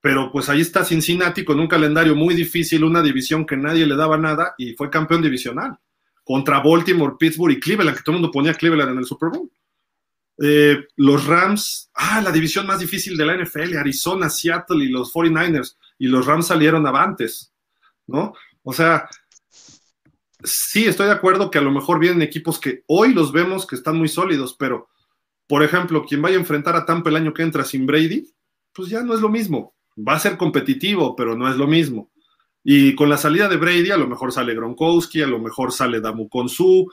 [0.00, 3.94] Pero pues ahí está Cincinnati con un calendario muy difícil, una división que nadie le
[3.94, 5.78] daba nada y fue campeón divisional.
[6.24, 9.50] Contra Baltimore, Pittsburgh y Cleveland, que todo el mundo ponía Cleveland en el Super Bowl.
[10.42, 15.12] Eh, los Rams, ah, la división más difícil de la NFL, Arizona, Seattle y los
[15.12, 17.51] 49ers, y los Rams salieron avantes.
[18.12, 18.34] ¿No?
[18.62, 19.08] O sea,
[20.44, 23.74] sí estoy de acuerdo que a lo mejor vienen equipos que hoy los vemos que
[23.74, 24.88] están muy sólidos, pero,
[25.48, 28.30] por ejemplo, quien vaya a enfrentar a Tampa el año que entra sin Brady,
[28.72, 29.74] pues ya no es lo mismo.
[29.96, 32.10] Va a ser competitivo, pero no es lo mismo.
[32.62, 36.00] Y con la salida de Brady, a lo mejor sale Gronkowski, a lo mejor sale
[36.00, 36.88] Damu Konsu,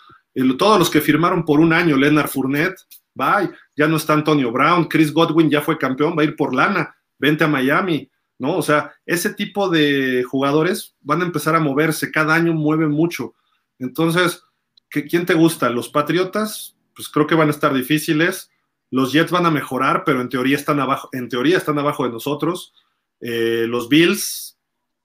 [0.58, 2.82] todos los que firmaron por un año, Leonard Fournette,
[3.14, 6.56] bye, ya no está Antonio Brown, Chris Godwin ya fue campeón, va a ir por
[6.56, 8.10] lana, vente a Miami.
[8.40, 8.58] ¿No?
[8.58, 13.36] O sea, ese tipo de jugadores van a empezar a moverse, cada año mueven mucho.
[13.78, 14.44] Entonces,
[14.90, 15.70] ¿quién te gusta?
[15.70, 16.76] ¿Los Patriotas?
[16.96, 18.50] Pues creo que van a estar difíciles.
[18.90, 22.12] Los Jets van a mejorar, pero en teoría están abajo, en teoría están abajo de
[22.12, 22.74] nosotros.
[23.20, 24.58] Eh, los Bills,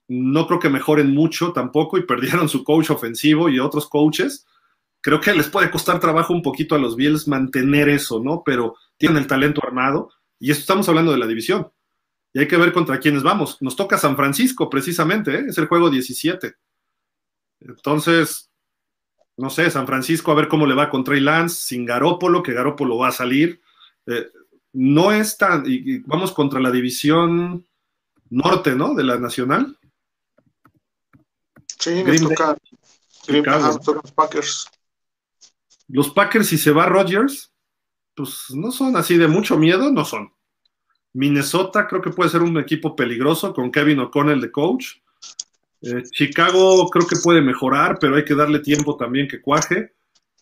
[0.07, 4.47] no creo que mejoren mucho tampoco y perdieron su coach ofensivo y otros coaches.
[5.01, 8.43] Creo que les puede costar trabajo un poquito a los Bills mantener eso, ¿no?
[8.45, 10.09] Pero tienen el talento armado
[10.39, 11.69] y estamos hablando de la división.
[12.35, 13.61] Y hay que ver contra quiénes vamos.
[13.61, 15.45] Nos toca San Francisco, precisamente, ¿eh?
[15.47, 16.53] es el juego 17.
[17.61, 18.51] Entonces,
[19.37, 22.51] no sé, San Francisco, a ver cómo le va con Trey Lance, sin Garópolo, que
[22.51, 23.61] Garópolo va a salir.
[24.05, 24.27] Eh,
[24.73, 25.63] no es tan.
[25.65, 27.65] Y, vamos contra la división
[28.29, 28.95] norte, ¿no?
[28.95, 29.79] De la Nacional.
[31.79, 32.57] Sí, nos toca.
[33.29, 34.67] los Packers.
[35.87, 37.53] Los Packers, si se va Rodgers,
[38.13, 40.34] pues no son así de mucho miedo, no son.
[41.15, 44.97] Minnesota creo que puede ser un equipo peligroso con Kevin O'Connell de coach.
[45.81, 49.93] Eh, Chicago creo que puede mejorar, pero hay que darle tiempo también que cuaje.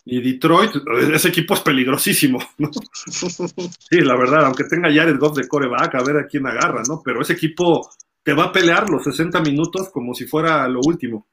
[0.03, 0.71] Y Detroit,
[1.13, 2.71] ese equipo es peligrosísimo, ¿no?
[2.73, 7.01] Sí, la verdad, aunque tenga Jared Goff de coreback, a ver a quién agarra, ¿no?
[7.05, 7.89] Pero ese equipo
[8.23, 11.27] te va a pelear los 60 minutos como si fuera lo último.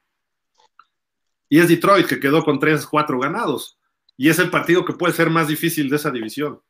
[1.49, 3.79] Y es Detroit, que quedó con 3, 4 ganados.
[4.15, 6.61] Y es el partido que puede ser más difícil de esa división.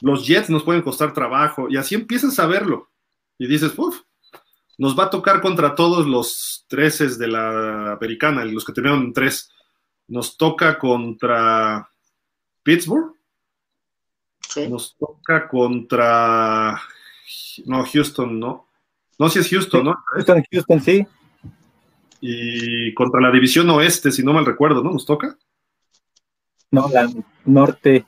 [0.00, 2.90] Los Jets nos pueden costar trabajo, y así empiezas a verlo.
[3.38, 4.00] Y dices, uff,
[4.78, 9.50] nos va a tocar contra todos los 13 de la americana, los que tenían tres
[10.08, 11.88] nos toca contra
[12.62, 13.14] Pittsburgh.
[14.68, 16.80] Nos toca contra.
[17.66, 18.66] No, Houston, no.
[19.18, 19.96] No, si es Houston, ¿no?
[20.14, 21.06] Houston, Houston, sí.
[22.20, 24.90] Y contra la división oeste, si no mal recuerdo, ¿no?
[24.90, 25.36] Nos toca.
[26.70, 27.08] No, la
[27.44, 28.04] norte.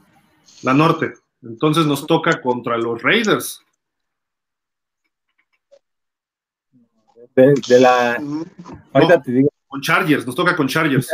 [0.62, 1.14] La norte.
[1.42, 3.64] Entonces nos toca contra los Raiders.
[7.34, 8.22] De, la.
[8.92, 11.08] Ahorita te digo con Chargers, nos toca con Chargers.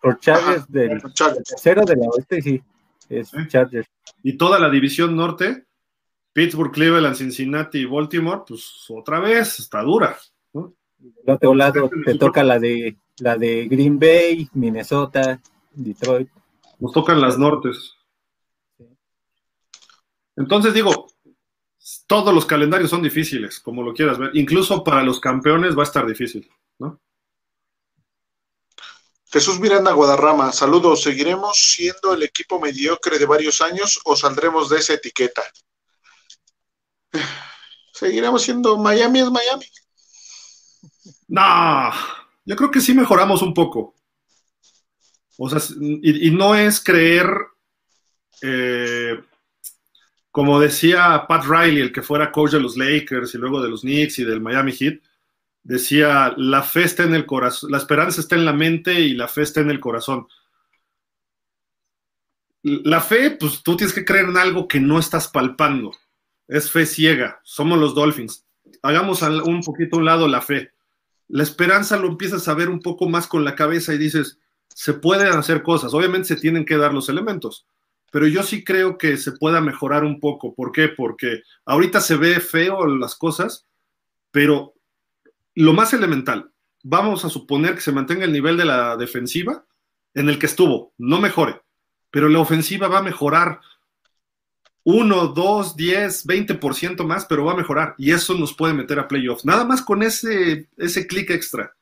[0.00, 2.62] Por Chargers, del, tercero de la oeste, sí,
[3.08, 3.88] es Chargers.
[4.22, 5.64] Y toda la división norte,
[6.32, 10.16] Pittsburgh, Cleveland, Cincinnati y Baltimore, pues otra vez está dura.
[10.52, 10.74] ¿no?
[10.98, 15.40] Del otro lado te toca la de la de Green Bay, Minnesota,
[15.72, 16.28] Detroit.
[16.78, 17.94] Nos tocan las nortes.
[20.36, 21.06] Entonces digo,
[22.06, 24.30] todos los calendarios son difíciles, como lo quieras ver.
[24.34, 27.00] Incluso para los campeones va a estar difícil, ¿no?
[29.26, 31.02] Jesús Miranda Guadarrama, saludos.
[31.02, 35.42] ¿Seguiremos siendo el equipo mediocre de varios años o saldremos de esa etiqueta?
[37.92, 39.66] Seguiremos siendo Miami es Miami.
[41.28, 41.90] No,
[42.44, 43.94] yo creo que sí mejoramos un poco.
[45.36, 47.28] O sea, y, no es creer,
[48.40, 49.20] eh,
[50.34, 53.82] como decía Pat Riley, el que fuera coach de los Lakers y luego de los
[53.82, 54.98] Knicks y del Miami Heat,
[55.62, 59.28] decía, la fe está en el corazón, la esperanza está en la mente y la
[59.28, 60.26] fe está en el corazón.
[62.64, 65.92] La fe, pues tú tienes que creer en algo que no estás palpando.
[66.48, 67.40] Es fe ciega.
[67.44, 68.44] Somos los Dolphins.
[68.82, 70.72] Hagamos un poquito a un lado la fe.
[71.28, 74.94] La esperanza lo empiezas a ver un poco más con la cabeza y dices, se
[74.94, 75.94] pueden hacer cosas.
[75.94, 77.68] Obviamente se tienen que dar los elementos,
[78.14, 80.54] pero yo sí creo que se pueda mejorar un poco.
[80.54, 80.86] ¿Por qué?
[80.86, 83.66] Porque ahorita se ve feo las cosas,
[84.30, 84.74] pero
[85.56, 86.52] lo más elemental,
[86.84, 89.64] vamos a suponer que se mantenga el nivel de la defensiva
[90.14, 91.60] en el que estuvo, no mejore,
[92.12, 93.58] pero la ofensiva va a mejorar
[94.84, 99.08] 1, 2, 10, 20% más, pero va a mejorar y eso nos puede meter a
[99.08, 99.44] playoffs.
[99.44, 101.74] Nada más con ese, ese clic extra,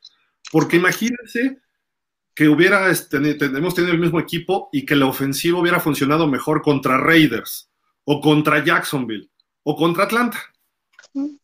[0.50, 1.58] porque imagínense
[2.34, 6.62] que hubiera, este, hemos tenido el mismo equipo y que la ofensiva hubiera funcionado mejor
[6.62, 7.70] contra Raiders
[8.04, 9.30] o contra Jacksonville
[9.64, 10.38] o contra Atlanta.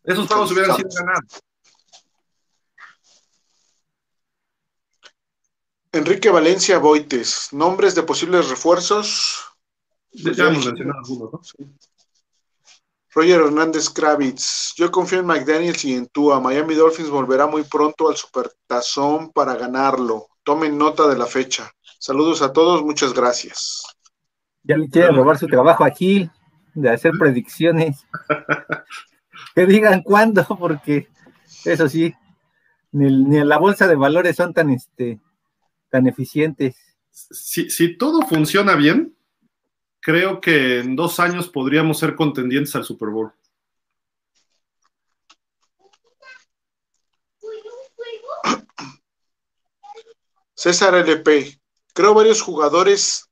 [0.02, 1.40] Esos juegos hubieran sido ganados.
[5.92, 9.44] Enrique Valencia Boites, nombres de posibles refuerzos.
[10.12, 11.68] Ya hemos mencionado algunos, ¿no?
[13.10, 16.40] Roger Hernández Kravitz, yo confío en McDaniels y en Tua.
[16.40, 20.28] Miami Dolphins volverá muy pronto al Supertazón para ganarlo.
[20.48, 21.70] Tomen nota de la fecha.
[21.98, 23.82] Saludos a todos, muchas gracias.
[24.62, 26.30] Ya le quiere robar su trabajo aquí,
[26.72, 28.06] de hacer predicciones.
[29.54, 31.06] que digan cuándo, porque
[31.66, 32.14] eso sí,
[32.92, 35.20] ni, ni en la bolsa de valores son tan este
[35.90, 36.76] tan eficientes.
[37.10, 39.14] Si, todo funciona bien,
[40.00, 43.32] creo que en dos años podríamos ser contendientes al Super Bowl.
[50.58, 51.56] César LP,
[51.94, 53.30] creo varios jugadores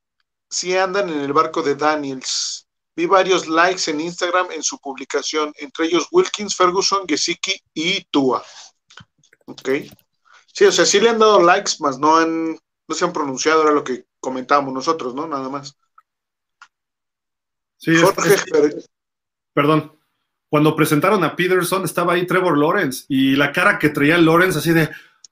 [0.49, 2.69] sí andan en el barco de Daniels.
[2.95, 8.41] Vi varios likes en Instagram en su publicación, entre ellos Wilkins, Ferguson, Gesicki y Tua.
[9.43, 9.69] Ok.
[10.53, 13.63] Sí, o sea, sí le han dado likes, más no han, no se han pronunciado,
[13.63, 15.27] era lo que comentábamos nosotros, ¿no?
[15.27, 15.77] Nada más.
[17.75, 18.37] Sí, Jorge,
[19.53, 19.99] perdón.
[20.47, 24.71] cuando presentaron a Peterson estaba ahí Trevor Lawrence y la cara que traía Lawrence así
[24.71, 24.89] de,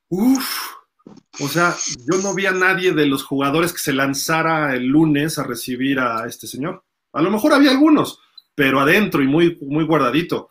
[0.10, 0.76] uff,
[1.40, 1.76] o sea,
[2.12, 6.00] yo no vi a nadie de los jugadores que se lanzara el lunes a recibir
[6.00, 6.84] a este señor.
[7.14, 8.20] A lo mejor había algunos,
[8.54, 10.50] pero adentro y muy, muy guardadito.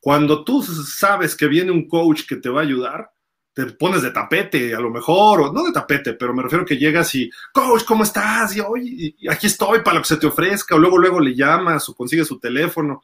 [0.00, 3.10] Cuando tú sabes que viene un coach que te va a ayudar,
[3.52, 6.78] te pones de tapete, a lo mejor, o no de tapete, pero me refiero que
[6.78, 8.56] llegas y, coach, ¿cómo estás?
[8.56, 11.88] Y hoy aquí estoy para lo que se te ofrezca, o luego, luego le llamas
[11.88, 13.02] o consigues su teléfono,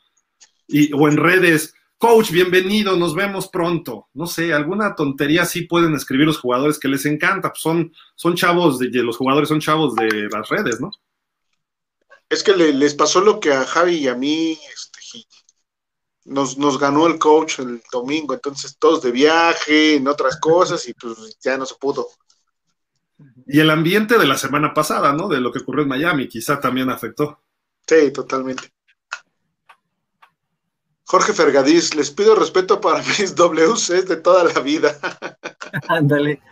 [0.69, 4.09] y, o en redes, coach, bienvenido, nos vemos pronto.
[4.15, 8.35] No sé, alguna tontería sí pueden escribir los jugadores que les encanta, pues son, son
[8.35, 10.91] chavos, de, los jugadores son chavos de las redes, ¿no?
[12.29, 15.27] Es que les pasó lo que a Javi y a mí, este,
[16.25, 20.95] nos, nos ganó el coach el domingo, entonces todos de viaje, en otras cosas, y
[20.95, 22.09] pues ya no se pudo.
[23.47, 25.29] Y el ambiente de la semana pasada, ¿no?
[25.29, 27.43] De lo que ocurrió en Miami, quizá también afectó.
[27.87, 28.76] Sí, totalmente.
[31.09, 34.99] Jorge Fergadís, les pido respeto para mis WCs de toda la vida.
[35.89, 36.43] Ándale.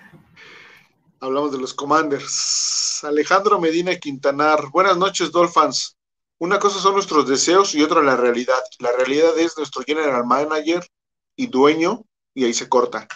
[1.19, 3.03] Hablamos de los Commanders.
[3.03, 5.97] Alejandro Medina Quintanar, buenas noches, Dolphins.
[6.39, 8.61] Una cosa son nuestros deseos y otra la realidad.
[8.79, 10.87] La realidad es nuestro general manager
[11.35, 13.09] y dueño, y ahí se corta.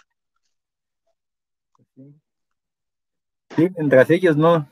[3.54, 4.68] Sí, mientras ellos no,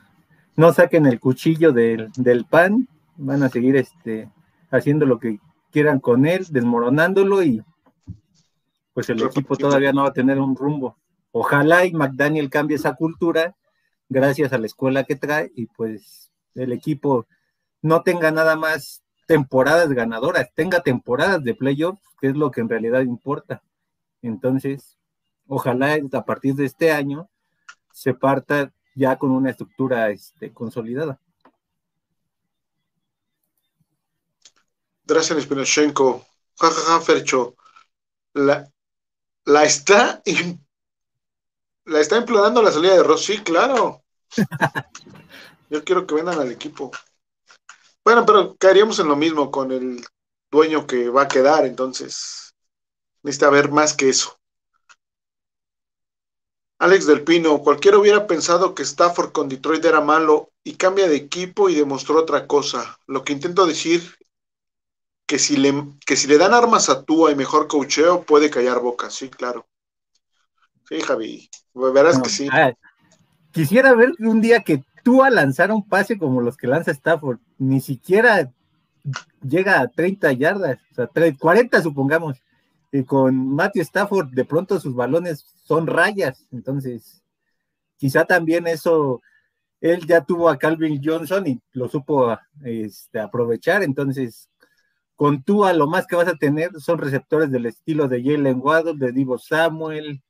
[0.56, 2.10] no saquen el cuchillo del,
[2.51, 4.30] pan, van a seguir este,
[4.70, 5.38] haciendo lo que
[5.77, 7.62] quieran con él, desmoronándolo y
[8.94, 10.97] pues el equipo todavía no va a tener un rumbo.
[11.32, 13.55] Ojalá y McDaniel cambie esa cultura
[14.09, 17.27] gracias a la escuela que trae y pues el equipo
[17.82, 22.70] no tenga nada más temporadas ganadoras, tenga temporadas de playoffs, que es lo que en
[22.70, 23.62] realidad importa.
[24.23, 24.97] Entonces,
[25.47, 27.29] ojalá a partir de este año
[27.93, 31.21] se parta ya con una estructura este, consolidada.
[35.06, 36.26] Drazen Spinochenko,
[36.59, 37.56] jajaja, Fercho,
[38.35, 38.68] la,
[39.44, 40.22] la está
[41.85, 44.02] la está implorando la salida de Ross, sí, claro.
[45.70, 46.90] Yo quiero que vendan al equipo.
[48.04, 50.04] Bueno, pero caeríamos en lo mismo con el
[50.51, 52.54] dueño que va a quedar, entonces
[53.22, 54.38] necesita ver más que eso.
[56.78, 61.16] Alex del Pino, cualquiera hubiera pensado que Stafford con Detroit era malo y cambia de
[61.16, 62.98] equipo y demostró otra cosa.
[63.06, 64.15] Lo que intento decir
[65.27, 65.74] que si le,
[66.06, 69.66] que si le dan armas a Tua y mejor cocheo, puede callar boca, sí, claro.
[70.88, 72.48] Sí, Javi, verás que sí.
[73.51, 74.85] quisiera ver un día que
[75.22, 78.53] a lanzar un pase como los que lanza Stafford, ni siquiera
[79.43, 82.43] llega a 30 yardas, o sea, 40 supongamos,
[82.90, 87.22] y con Matthew Stafford de pronto sus balones son rayas, entonces
[87.96, 89.21] quizá también eso,
[89.80, 94.51] él ya tuvo a Calvin Johnson y lo supo este, aprovechar, entonces
[95.16, 98.95] con Tua lo más que vas a tener son receptores del estilo de Jalen Waddle,
[98.98, 100.22] de Divo Samuel,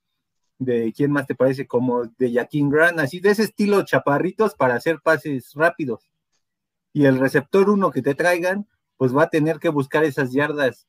[0.58, 4.76] de quién más te parece, como de Jaquín Grant, así de ese estilo chaparritos para
[4.76, 6.08] hacer pases rápidos.
[6.92, 10.86] Y el receptor uno que te traigan, pues va a tener que buscar esas yardas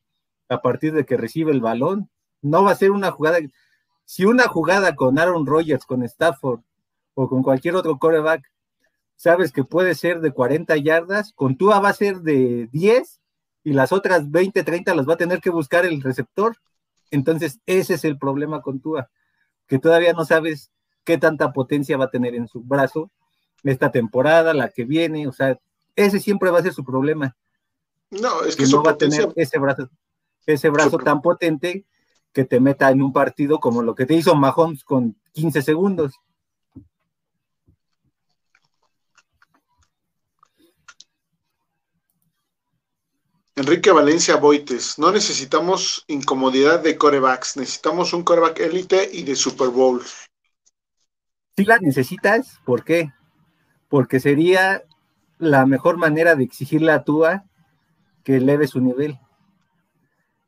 [0.48, 2.08] a partir de que recibe el balón.
[2.40, 3.38] No va a ser una jugada.
[4.04, 6.60] Si una jugada con Aaron Rodgers, con Stafford
[7.14, 8.50] o con cualquier otro coreback,
[9.16, 13.17] sabes que puede ser de 40 yardas, con Tua va a ser de 10
[13.68, 16.56] y las otras 20, 30 las va a tener que buscar el receptor.
[17.10, 19.10] Entonces, ese es el problema con Tua
[19.66, 20.72] que todavía no sabes
[21.04, 23.10] qué tanta potencia va a tener en su brazo
[23.62, 25.60] esta temporada, la que viene, o sea,
[25.94, 27.36] ese siempre va a ser su problema.
[28.10, 29.90] No, es que, no va a tener ese brazo,
[30.46, 31.84] ese brazo tan potente
[32.32, 36.14] que te meta en un partido como lo que te hizo Mahomes con 15 segundos.
[43.58, 49.68] Enrique Valencia Boites, no necesitamos incomodidad de corebacks, necesitamos un coreback élite y de Super
[49.70, 50.00] Bowl.
[51.56, 53.12] Si la necesitas, ¿por qué?
[53.88, 54.84] Porque sería
[55.38, 57.46] la mejor manera de exigirle a Tua
[58.22, 59.18] que eleve su nivel.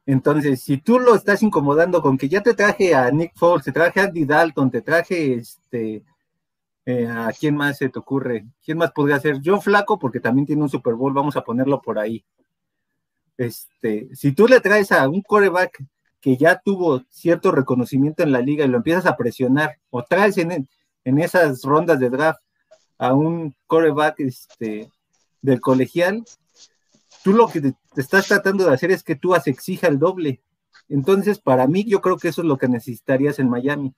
[0.07, 3.73] Entonces, si tú lo estás incomodando con que ya te traje a Nick Foles, te
[3.73, 6.05] traje a Andy Dalton, te traje este,
[6.87, 10.47] eh, a quién más se te ocurre, quién más podría ser, Joe Flaco, porque también
[10.47, 12.25] tiene un Super Bowl, vamos a ponerlo por ahí.
[13.41, 15.83] Este, si tú le traes a un coreback
[16.21, 20.37] que ya tuvo cierto reconocimiento en la liga y lo empiezas a presionar, o traes
[20.37, 20.69] en,
[21.05, 22.43] esas rondas de draft
[22.99, 24.91] a un coreback este,
[25.41, 26.23] del colegial,
[27.25, 30.43] tú lo que te, estás tratando de hacer es que tú exija el doble.
[30.91, 33.95] Entonces, para mí, yo creo que eso es lo que necesitarías en Miami.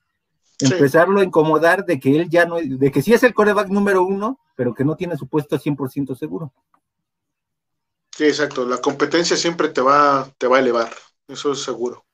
[0.57, 4.05] Empezarlo a incomodar de que él ya no, de que sí es el coreback número
[4.05, 6.53] uno, pero que no tiene su puesto 100% seguro.
[8.15, 8.65] Sí, exacto.
[8.65, 10.93] La competencia siempre te va, te va a elevar.
[11.27, 12.05] Eso es seguro.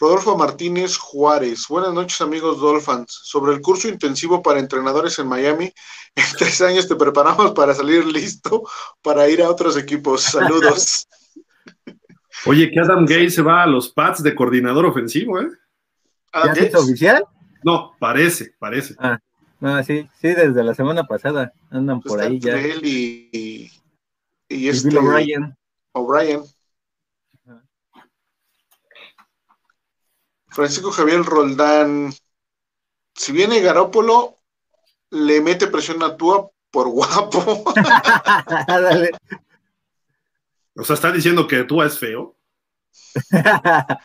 [0.00, 1.66] Rodolfo Martínez Juárez.
[1.68, 3.12] Buenas noches, amigos Dolphins.
[3.24, 5.66] Sobre el curso intensivo para entrenadores en Miami,
[6.14, 8.62] en tres años te preparamos para salir listo
[9.02, 10.22] para ir a otros equipos.
[10.22, 11.06] Saludos.
[12.46, 15.48] Oye, que Adam Gay se va a los Pats de coordinador ofensivo, ¿eh?
[16.32, 17.24] ¿Ya es oficial?
[17.62, 18.94] No, parece, parece.
[18.98, 19.18] Ah,
[19.58, 22.58] no, sí, sí, desde la semana pasada andan por ahí ya.
[22.58, 23.70] Él y,
[24.50, 25.56] y, Bill este O'Brien.
[25.92, 26.42] O'Brien.
[30.48, 32.12] Francisco Javier Roldán.
[33.14, 34.36] Si viene Garópolo,
[35.10, 37.64] le mete presión a Tua por guapo.
[38.66, 39.10] Dale.
[40.76, 42.36] O sea, está diciendo que tú es feo.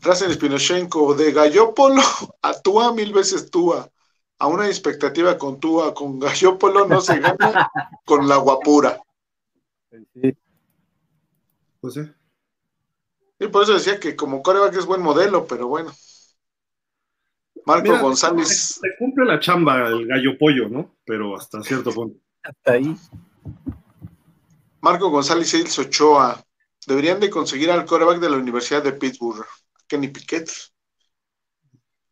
[0.00, 2.02] Rasen Spinochenko, de Gallópolo
[2.42, 3.90] a Tua mil veces Tua.
[4.38, 7.70] A una expectativa con Tua, con Gallópolo no se gana
[8.04, 9.00] con la guapura.
[9.90, 10.36] Sí.
[11.80, 12.00] Pues sí.
[13.40, 15.92] Y por eso decía que como coreback es buen modelo, pero bueno.
[17.64, 18.78] Marco Mira, González.
[18.80, 20.96] Te cumple la chamba el gallo pollo, ¿no?
[21.04, 22.18] Pero hasta cierto punto.
[22.42, 22.96] Hasta ahí.
[24.80, 26.42] Marco González yIls Ochoa.
[26.86, 29.44] Deberían de conseguir al coreback de la Universidad de Pittsburgh,
[29.86, 30.50] Kenny Piquet.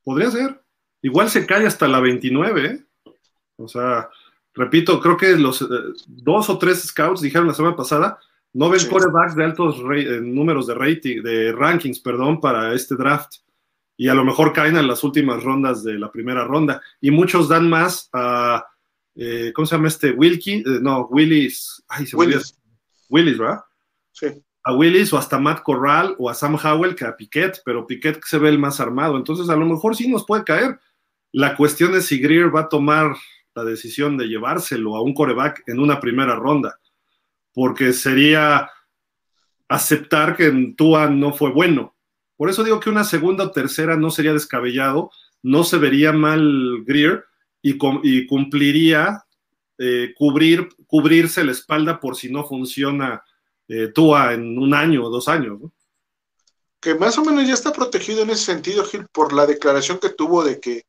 [0.05, 0.66] Podría ser.
[1.07, 2.85] Igual se cae hasta la 29, ¿eh?
[3.59, 4.09] O sea,
[4.53, 5.67] repito, creo que los eh,
[6.09, 8.19] dos o tres scouts dijeron la semana pasada,
[8.53, 8.89] no ven Sí.
[8.89, 13.35] corebacks de altos eh, números de rating, de rankings, perdón, para este draft.
[13.97, 16.83] Y a lo mejor caen en las últimas rondas de la primera ronda.
[17.01, 18.67] Y muchos dan más a,
[19.15, 20.11] eh, ¿cómo se llama este?
[20.11, 22.17] Wilkie, eh, no, Willis, ay, se.
[22.17, 22.59] Willis.
[23.09, 23.61] Willis, ¿verdad?
[24.11, 24.27] Sí.
[24.65, 28.21] a Willis o hasta Matt Corral o a Sam Howell que a Piquet, pero Piquet
[28.25, 29.17] se ve el más armado.
[29.17, 30.81] Entonces, a lo mejor sí nos puede caer.
[31.37, 33.15] La cuestión es si Greer va a tomar
[33.55, 36.81] la decisión de llevárselo a un coreback en una primera ronda,
[37.53, 38.71] porque sería
[39.69, 41.95] aceptar que en Tua no fue bueno.
[42.39, 45.11] Por eso digo que una segunda o tercera no sería descabellado,
[45.43, 47.27] no se vería mal Greer
[47.61, 47.77] y,
[48.27, 49.23] cumpliría
[49.77, 53.23] eh, cubrir, cubrirse la espalda por si no funciona
[53.69, 55.61] eh, Tua en un año o dos años.
[56.81, 60.09] Que más o menos ya está protegido en ese sentido, Gil, por la declaración que
[60.09, 60.87] tuvo de que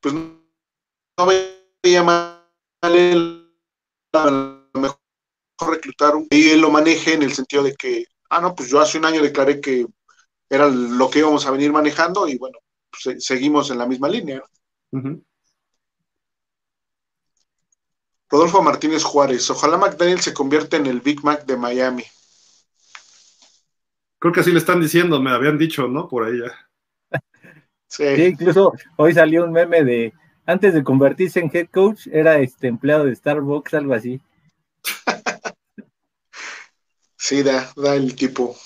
[0.00, 2.40] pues no veía mal
[2.82, 4.98] a lo mejor
[5.68, 8.80] reclutar un y él lo maneje en el sentido de que, ah, no, pues yo
[8.80, 9.86] hace un año declaré que
[10.48, 12.58] era lo que íbamos a venir manejando y bueno,
[12.90, 14.42] pues, se- seguimos en la misma línea.
[18.30, 22.04] Rodolfo Martínez Juárez, ojalá McDaniel se convierta en el Big Mac de Miami.
[24.18, 26.08] Creo que así le están diciendo, me habían dicho, ¿no?
[26.08, 26.69] Por ahí ya.
[27.90, 30.12] Sí, Sí, incluso hoy salió un meme de
[30.46, 34.20] antes de convertirse en head coach, era este empleado de Starbucks, algo así.
[37.16, 38.56] sí, da, da el tipo.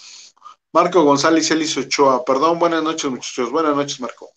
[0.73, 4.31] Marco González Elis Ochoa, perdón, buenas noches muchachos, buenas noches Marco.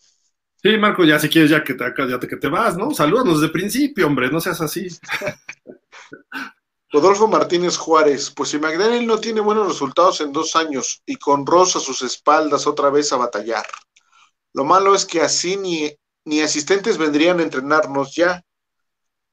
[0.62, 2.92] Sí, Marco, ya si quieres ya que te, ya te- que te vas, ¿no?
[2.92, 4.88] Salúdanos de principio, hombre, no seas así.
[6.92, 11.46] Rodolfo Martínez Juárez, pues si McDaniel no tiene buenos resultados en dos años y con
[11.46, 13.66] Ross a sus espaldas otra vez a batallar.
[14.58, 15.76] Lo malo es que así ni,
[16.26, 18.44] ni asistentes vendrían a entrenarnos ya.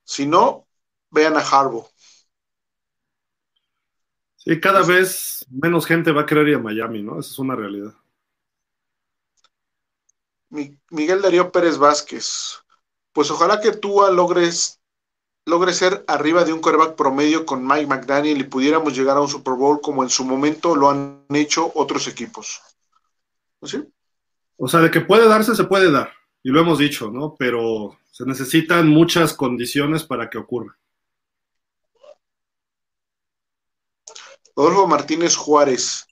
[0.05, 0.67] Si no,
[1.11, 1.89] vean a Harbaugh.
[4.37, 7.19] Sí, cada vez menos gente va a querer ir a Miami, ¿no?
[7.19, 7.95] Esa es una realidad.
[10.51, 12.27] Mi- Miguel Darío Pérez Vázquez,
[13.13, 14.81] pues ojalá que Tua logres
[15.47, 19.29] logre ser arriba de un quarterback promedio con Mike McDaniel y pudiéramos llegar a un
[19.29, 22.61] Super Bowl como en su momento lo han hecho otros equipos.
[23.61, 23.94] ¿Pues sí?
[24.57, 26.13] O sea, de que puede darse, se puede dar.
[26.43, 27.35] Y lo hemos dicho, ¿no?
[27.39, 30.79] Pero se necesitan muchas condiciones para que ocurra.
[34.55, 36.07] Rodolfo Martínez Juárez.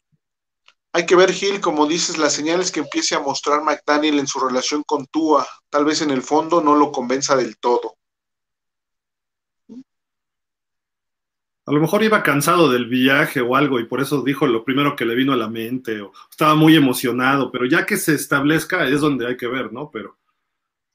[0.92, 4.40] Hay que ver, Gil, como dices, las señales que empiece a mostrar McDaniel en su
[4.40, 5.46] relación con Tua.
[5.70, 7.96] Tal vez en el fondo no lo convenza del todo.
[11.65, 14.97] A lo mejor iba cansado del viaje o algo y por eso dijo lo primero
[14.97, 18.89] que le vino a la mente o estaba muy emocionado, pero ya que se establezca
[18.89, 19.89] es donde hay que ver, ¿no?
[19.92, 20.18] Pero,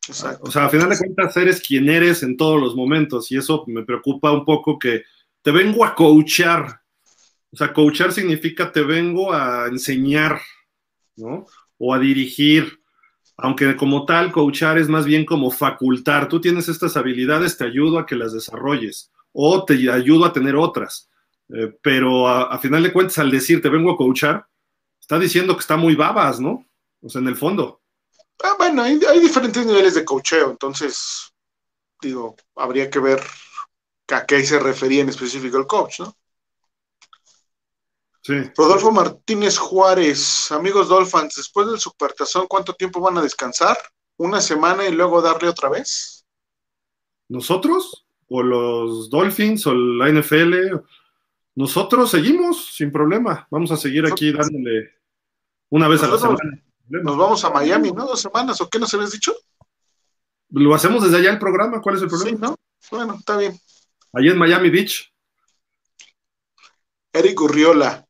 [0.06, 0.44] Exacto.
[0.44, 3.64] o sea, a final de cuentas eres quien eres en todos los momentos y eso
[3.68, 5.04] me preocupa un poco que
[5.42, 6.82] te vengo a coachar.
[7.50, 10.42] O sea, coachar significa te vengo a enseñar,
[11.16, 11.46] ¿no?
[11.78, 12.82] O a dirigir.
[13.38, 16.28] Aunque como tal, coachar es más bien como facultar.
[16.28, 20.56] Tú tienes estas habilidades, te ayudo a que las desarrolles o te ayudo a tener
[20.56, 21.10] otras.
[21.50, 24.46] Eh, pero a, a, final de cuentas, al decir te vengo a coachar,
[25.00, 26.66] está diciendo que está muy babas, ¿no?
[27.02, 27.82] O sea, en el fondo.
[28.44, 31.34] Ah, bueno, hay, hay, diferentes niveles de coacheo, entonces,
[32.02, 33.22] digo, habría que ver
[34.10, 36.16] a qué se refería en específico el coach, ¿no?
[38.22, 38.34] Sí.
[38.58, 43.78] Rodolfo Martínez Juárez, amigos Dolphins, después del Supertazón, ¿cuánto tiempo van a descansar?
[44.18, 46.26] ¿Una semana y luego darle otra vez?
[47.30, 48.07] ¿Nosotros?
[48.30, 49.66] ¿O los Dolphins?
[49.68, 50.76] ¿O la NFL?
[51.56, 53.48] Nosotros seguimos sin problema.
[53.50, 54.92] Vamos a seguir aquí dándole
[55.70, 56.64] una vez a la semana.
[56.88, 58.06] Nos vamos a Miami, ¿no?
[58.06, 59.34] Dos semanas, ¿o qué nos habías dicho?
[60.50, 62.38] Lo hacemos desde allá el programa, ¿cuál es el problema?
[62.38, 62.56] Sí, ¿no?
[62.92, 63.60] Bueno, está bien.
[64.14, 65.12] Allí en Miami Beach.
[67.12, 68.06] Eric Urriola.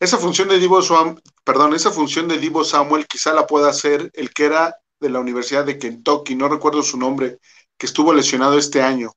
[0.00, 4.10] Esa función de Divo Samuel, perdón, esa función de Divo Samuel quizá la pueda hacer
[4.14, 7.38] el que era de la Universidad de Kentucky, no recuerdo su nombre,
[7.78, 9.12] que estuvo lesionado este año.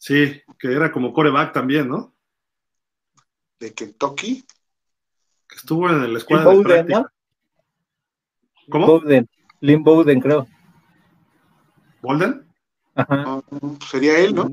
[0.00, 2.14] Sí, que era como coreback también, ¿no?
[3.58, 4.42] ¿De Kentucky?
[5.46, 7.12] Que estuvo en la escuela de práctica.
[8.70, 8.86] ¿Cómo?
[8.86, 9.28] Bowden.
[9.60, 10.48] Lynn Bowden, creo.
[12.00, 12.48] ¿Bolden?
[12.94, 13.24] Ajá.
[13.26, 13.42] Ah,
[13.90, 14.50] sería él, ¿no?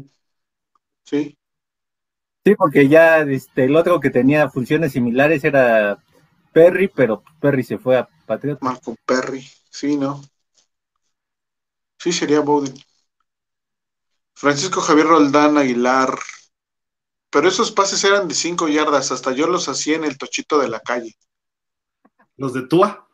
[1.06, 1.38] Sí.
[2.44, 6.04] Sí, porque ya este, el otro que tenía funciones similares era
[6.52, 8.66] Perry, pero Perry se fue a Patriota.
[8.66, 10.22] Marco Perry, sí, ¿no?
[12.00, 12.76] Sí, sería Bowden.
[14.38, 16.20] Francisco Javier Roldán Aguilar.
[17.32, 20.70] Pero esos pases eran de cinco yardas, hasta yo los hacía en el tochito de
[20.70, 21.18] la calle.
[22.36, 23.10] ¿Los de Tua?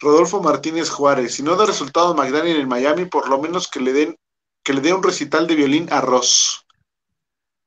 [0.00, 3.92] Rodolfo Martínez Juárez, si no da resultado McDaniel en Miami, por lo menos que le
[3.92, 4.16] den,
[4.64, 6.66] que le dé un recital de violín a Ross.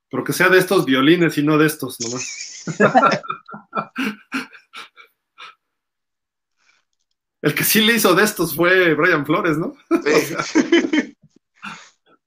[0.09, 2.65] Pero que sea de estos violines y no de estos nomás.
[7.41, 9.77] El que sí le hizo de estos fue Brian Flores, ¿no?
[10.03, 11.15] Sí.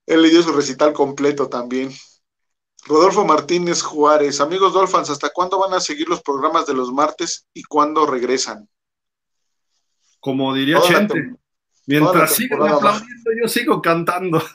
[0.06, 1.92] Él le dio su recital completo también.
[2.86, 7.46] Rodolfo Martínez Juárez, amigos Dolphins, ¿hasta cuándo van a seguir los programas de los martes
[7.54, 8.68] y cuándo regresan?
[10.20, 11.36] Como diría Chente,
[11.86, 14.42] mientras sigan aplaudiendo, yo sigo cantando.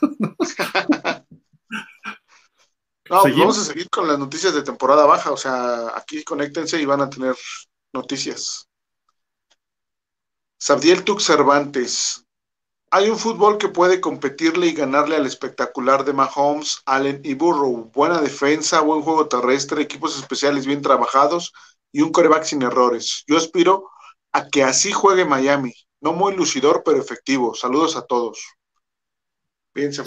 [3.08, 6.80] no, pues vamos a seguir con las noticias de temporada baja, o sea, aquí conéctense
[6.80, 7.34] y van a tener
[7.92, 8.68] noticias.
[10.58, 12.24] Sabdiel Tux Cervantes.
[12.92, 17.90] Hay un fútbol que puede competirle y ganarle al espectacular de Mahomes, Allen y Burrow.
[17.94, 21.52] Buena defensa, buen juego terrestre, equipos especiales bien trabajados
[21.92, 23.22] y un coreback sin errores.
[23.28, 23.88] Yo aspiro
[24.32, 25.72] a que así juegue Miami.
[26.00, 27.54] No muy lucidor, pero efectivo.
[27.54, 28.40] Saludos a todos.
[29.72, 30.02] Bien, sí,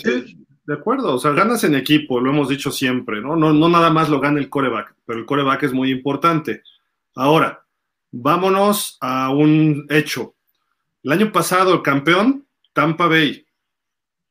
[0.66, 3.36] de acuerdo, o sea, ganas en equipo, lo hemos dicho siempre, ¿no?
[3.36, 3.52] ¿no?
[3.54, 6.64] No nada más lo gana el coreback, pero el coreback es muy importante.
[7.16, 7.66] Ahora,
[8.12, 10.36] vámonos a un hecho.
[11.04, 12.43] El año pasado, el campeón,
[12.74, 13.46] Tampa Bay,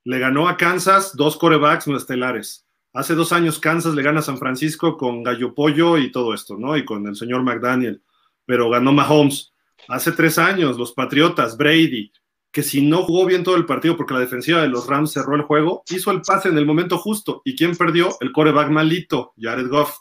[0.04, 2.66] le ganó a Kansas dos corebacks no estelares.
[2.92, 6.58] Hace dos años Kansas le gana a San Francisco con Gallo Pollo y todo esto,
[6.58, 6.76] ¿no?
[6.76, 8.02] Y con el señor McDaniel,
[8.44, 9.52] pero ganó Mahomes.
[9.88, 12.12] Hace tres años, los Patriotas, Brady,
[12.50, 15.34] que si no jugó bien todo el partido porque la defensiva de los Rams cerró
[15.36, 17.40] el juego, hizo el pase en el momento justo.
[17.44, 18.14] ¿Y quién perdió?
[18.20, 19.96] El coreback malito, Jared Goff.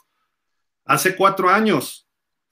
[0.84, 2.06] Hace cuatro años,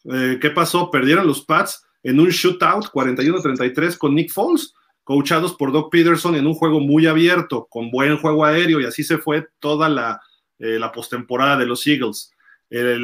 [0.05, 0.91] eh, ¿qué pasó?
[0.91, 4.73] Perdieron los Pats en un shootout 41-33 con Nick Foles,
[5.11, 9.03] coachados por Doc Peterson en un juego muy abierto, con buen juego aéreo, y así
[9.03, 10.21] se fue toda la,
[10.61, 12.31] eh, la postemporada de los Eagles.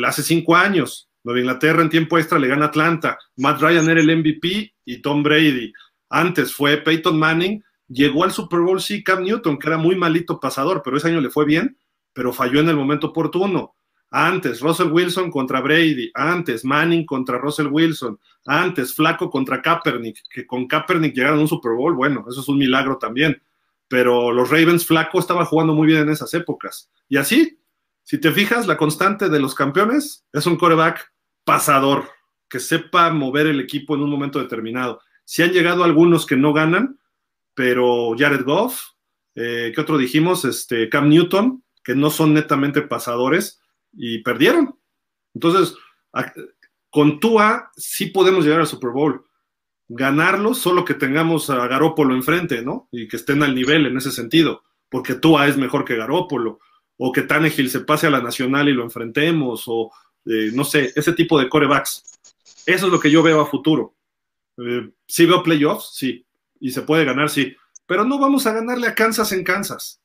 [0.07, 3.19] hace cinco años, Nueva Inglaterra en tiempo extra le gana Atlanta.
[3.35, 5.73] Matt Ryan era el MVP y Tom Brady.
[6.09, 7.65] Antes fue Peyton Manning.
[7.89, 11.21] Llegó al Super Bowl, sí, Cam Newton, que era muy malito pasador, pero ese año
[11.21, 11.77] le fue bien,
[12.13, 13.75] pero falló en el momento oportuno.
[14.11, 16.11] Antes, Russell Wilson contra Brady.
[16.15, 18.19] Antes, Manning contra Russell Wilson.
[18.47, 21.95] Antes, Flaco contra Kaepernick, que con Kaepernick llegaron a un Super Bowl.
[21.95, 23.43] Bueno, eso es un milagro también.
[23.89, 26.91] Pero los Ravens, Flaco estaba jugando muy bien en esas épocas.
[27.09, 27.59] Y así,
[28.03, 31.13] si te fijas, la constante de los campeones es un coreback
[31.45, 32.09] pasador,
[32.49, 35.01] que sepa mover el equipo en un momento determinado.
[35.25, 37.01] Si han llegado algunos que no ganan,
[37.55, 38.81] pero Jared Goff,
[39.35, 40.45] eh, ¿qué otro dijimos?
[40.45, 43.61] Este, Cam Newton, que no son netamente pasadores
[43.97, 44.79] y perdieron.
[45.35, 45.77] Entonces,
[46.91, 49.25] con Tua sí podemos llegar al Super Bowl.
[49.89, 52.89] Ganarlo, solo que tengamos a Garópolo enfrente, ¿no?
[52.91, 56.59] Y que estén al nivel en ese sentido, porque Tua es mejor que Garópolo,
[56.97, 59.93] o que Tannehill se pase a la nacional y lo enfrentemos, o,
[60.25, 62.03] no sé, ese tipo de corebacks.
[62.65, 63.95] Eso es lo que yo veo a futuro.
[64.59, 66.27] Eh, sí veo playoffs, sí,
[66.59, 67.55] y se puede ganar, sí,
[67.87, 70.01] pero no vamos a ganarle a Kansas en Kansas.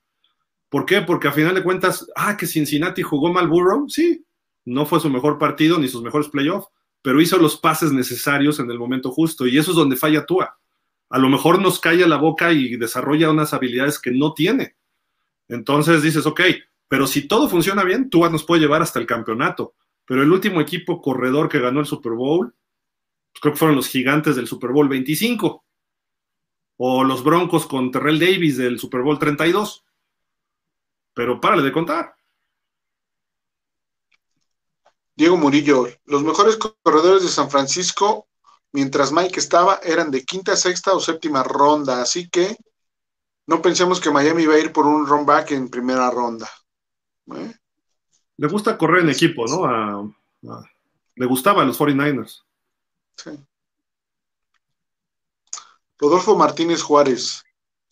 [0.71, 1.01] ¿Por qué?
[1.01, 4.25] Porque a final de cuentas, ah, que Cincinnati jugó mal Burrow, sí,
[4.63, 6.69] no fue su mejor partido ni sus mejores playoffs,
[7.01, 10.57] pero hizo los pases necesarios en el momento justo, y eso es donde falla Tua.
[11.09, 14.77] A lo mejor nos calla la boca y desarrolla unas habilidades que no tiene.
[15.49, 16.39] Entonces dices, ok,
[16.87, 19.75] pero si todo funciona bien, Tua nos puede llevar hasta el campeonato.
[20.05, 22.55] Pero el último equipo corredor que ganó el Super Bowl,
[23.33, 25.65] pues, creo que fueron los gigantes del Super Bowl 25,
[26.77, 29.83] o los Broncos con Terrell Davis del Super Bowl 32.
[31.13, 32.15] Pero párale de contar.
[35.15, 38.27] Diego Murillo, los mejores corredores de San Francisco,
[38.71, 42.57] mientras Mike estaba, eran de quinta, sexta o séptima ronda, así que
[43.45, 46.49] no pensemos que Miami iba a ir por un run back en primera ronda.
[47.35, 47.53] ¿Eh?
[48.37, 50.15] Le gusta correr en equipo, ¿no?
[51.15, 52.43] le gustaba a los 49ers.
[53.15, 53.31] Sí.
[55.99, 57.43] Rodolfo Martínez Juárez.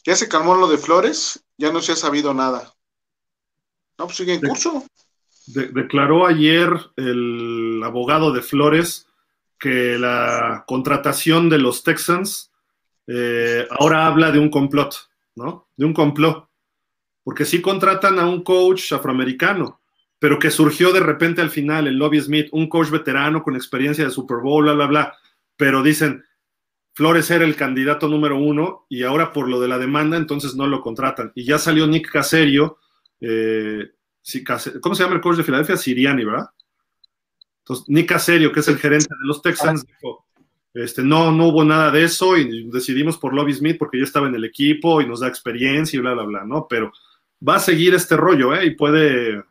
[0.04, 1.46] ¿Ya se calmó lo de Flores?
[1.58, 2.74] Ya no se ha sabido nada.
[4.00, 4.86] No, pues sigue en curso.
[5.46, 9.08] declaró ayer el abogado de Flores
[9.60, 12.50] que la contratación de los Texans
[13.08, 14.96] eh, ahora habla de un complot,
[15.36, 15.68] ¿no?
[15.76, 16.48] De un complot.
[17.24, 19.82] Porque sí contratan a un coach afroamericano,
[20.18, 24.06] pero que surgió de repente al final, el Lobby Smith, un coach veterano con experiencia
[24.06, 25.18] de Super Bowl, bla, bla, bla.
[25.58, 26.24] Pero dicen,
[26.94, 30.68] Flores era el candidato número uno y ahora por lo de la demanda entonces no
[30.68, 31.34] lo contratan.
[31.36, 32.78] Y ya salió Nick Caserio,
[33.22, 33.92] eh,
[34.82, 35.78] ¿cómo se llama el coach de Filadelfia?
[35.78, 36.50] Siriani, ¿verdad?
[37.60, 40.26] Entonces, Nick Caserio, que es el gerente de los Texans, dijo,
[40.74, 44.28] este, no, no hubo nada de eso y decidimos por Lobby Smith porque ya estaba
[44.28, 46.68] en el equipo y nos da experiencia y bla, bla, bla, ¿no?
[46.68, 46.92] Pero
[47.48, 48.66] va a seguir este rollo, ¿eh?
[48.66, 49.44] Y puede,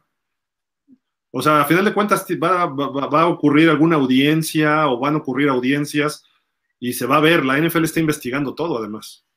[1.31, 5.19] o sea, a final de cuentas va, va a ocurrir alguna audiencia o van a
[5.19, 6.25] ocurrir audiencias
[6.81, 9.28] y se va a ver, la NFL está investigando todo además.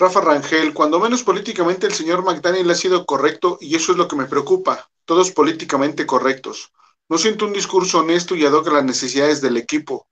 [0.00, 4.08] Rafa Rangel, cuando menos políticamente el señor McDaniel ha sido correcto y eso es lo
[4.08, 6.72] que me preocupa, todos políticamente correctos.
[7.10, 10.08] No siento un discurso honesto y ad las necesidades del equipo.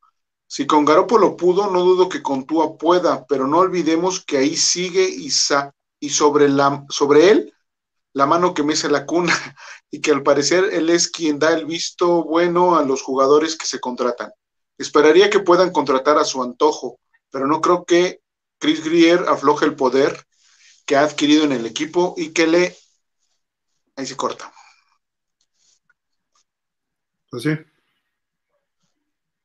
[0.46, 4.58] Si con Garoppolo pudo, no dudo que con Tua pueda, pero no olvidemos que ahí
[4.58, 6.48] sigue y, sobre,
[6.90, 7.54] sobre él
[8.12, 9.32] la mano que mece la cuna
[9.90, 13.64] y que al parecer él es quien da el visto bueno a los jugadores que
[13.64, 14.32] se contratan.
[14.76, 17.00] Esperaría que puedan contratar a su antojo,
[17.30, 18.20] pero no creo que
[18.58, 20.24] Chris Grier afloje el poder
[20.86, 22.76] que ha adquirido en el equipo y que le...
[23.96, 24.52] Ahí se corta.
[27.30, 27.50] Pues sí.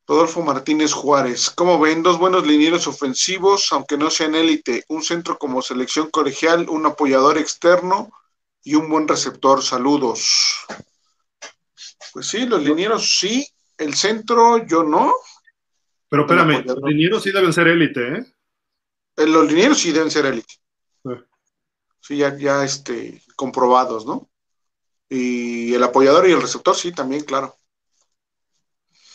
[0.08, 1.50] Rodolfo Martínez Juárez.
[1.50, 2.04] ¿Cómo ven?
[2.04, 4.84] Dos buenos linieros ofensivos, aunque no sean élite.
[4.90, 8.12] Un centro como selección colegial, un apoyador externo
[8.64, 9.62] y un buen receptor.
[9.62, 10.66] Saludos.
[12.14, 15.14] Pues sí, los linieros sí, el centro yo no.
[16.10, 18.26] Pero espérame, los linieros sí deben ser élite, ¿eh?
[19.18, 19.28] ¿Eh?
[19.28, 20.56] Los linieros sí deben ser élite.
[22.02, 22.18] Sí.
[22.18, 24.30] ya, ya este, comprobados, ¿no?
[25.10, 27.56] Y el apoyador y el receptor, sí, también, claro.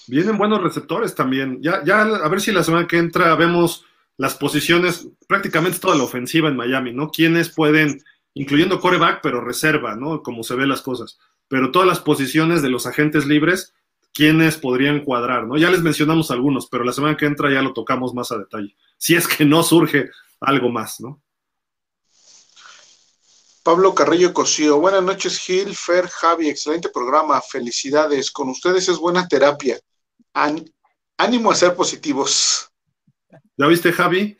[0.06, 1.60] Vienen buenos receptores también.
[1.60, 3.84] Ya, ya a ver si la semana que entra vemos
[4.16, 7.10] las posiciones, prácticamente toda la ofensiva en Miami, ¿no?
[7.10, 8.02] ¿Quiénes pueden
[8.34, 10.22] incluyendo coreback, pero reserva, ¿no?
[10.22, 11.18] Como se ven las cosas.
[11.48, 13.74] Pero todas las posiciones de los agentes libres,
[14.12, 15.56] ¿quiénes podrían cuadrar, ¿no?
[15.56, 18.76] Ya les mencionamos algunos, pero la semana que entra ya lo tocamos más a detalle.
[18.96, 21.22] Si es que no surge algo más, ¿no?
[23.62, 29.28] Pablo Carrillo Cosío, buenas noches Gil, Fer, Javi, excelente programa, felicidades, con ustedes es buena
[29.28, 29.78] terapia,
[31.18, 32.70] ánimo a ser positivos.
[33.58, 34.38] ¿Ya viste Javi?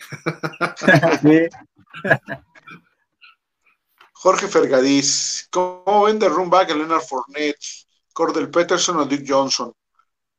[4.13, 7.88] Jorge Fergadís, ¿cómo ven de runback a Leonard Fournette,
[8.19, 9.73] Cordell Peterson o Dick Johnson?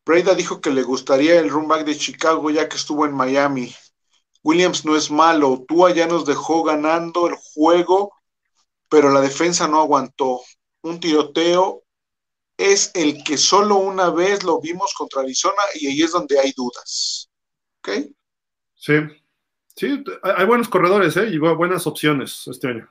[0.05, 3.73] Breda dijo que le gustaría el runback de Chicago ya que estuvo en Miami.
[4.43, 8.11] Williams no es malo, Tua ya nos dejó ganando el juego,
[8.89, 10.41] pero la defensa no aguantó.
[10.81, 11.83] Un tiroteo
[12.57, 16.51] es el que solo una vez lo vimos contra Arizona y ahí es donde hay
[16.51, 17.29] dudas.
[17.77, 18.11] ¿Ok?
[18.75, 18.93] Sí,
[19.73, 21.29] sí, hay buenos corredores ¿eh?
[21.29, 22.89] y buenas opciones este año.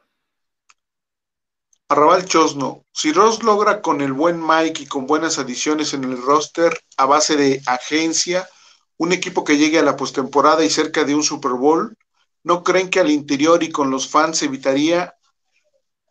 [1.91, 6.20] Arrabal Chosno, si Ross logra con el buen Mike y con buenas adiciones en el
[6.20, 8.47] roster a base de agencia,
[8.99, 11.97] un equipo que llegue a la postemporada y cerca de un Super Bowl,
[12.44, 15.15] ¿no creen que al interior y con los fans evitaría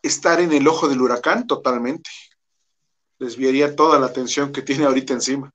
[0.02, 1.46] estar en el ojo del huracán?
[1.46, 2.10] Totalmente.
[3.20, 5.52] Desviaría toda la atención que tiene ahorita encima.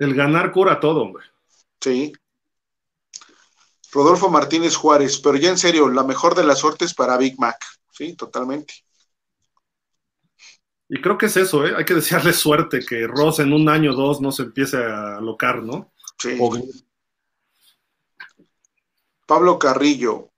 [0.00, 1.26] El ganar cura todo, hombre.
[1.80, 2.12] Sí.
[3.92, 7.58] Rodolfo Martínez Juárez, pero ya en serio, la mejor de las suertes para Big Mac.
[7.92, 8.74] Sí, totalmente.
[10.92, 11.72] Y creo que es eso, ¿eh?
[11.76, 15.18] Hay que desearle suerte que Ross en un año o dos no se empiece a
[15.18, 15.92] alocar, ¿no?
[16.18, 16.36] Sí.
[19.24, 20.32] Pablo Carrillo.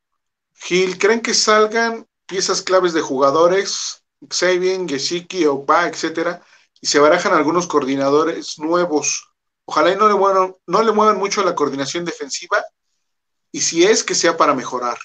[0.52, 6.44] Gil, ¿creen que salgan piezas claves de jugadores, Xavier, Gesicki, Opa, etcétera,
[6.82, 9.32] y se barajan algunos coordinadores nuevos?
[9.64, 12.62] Ojalá y no le, muevan, no le muevan mucho la coordinación defensiva,
[13.50, 14.98] y si es que sea para mejorar.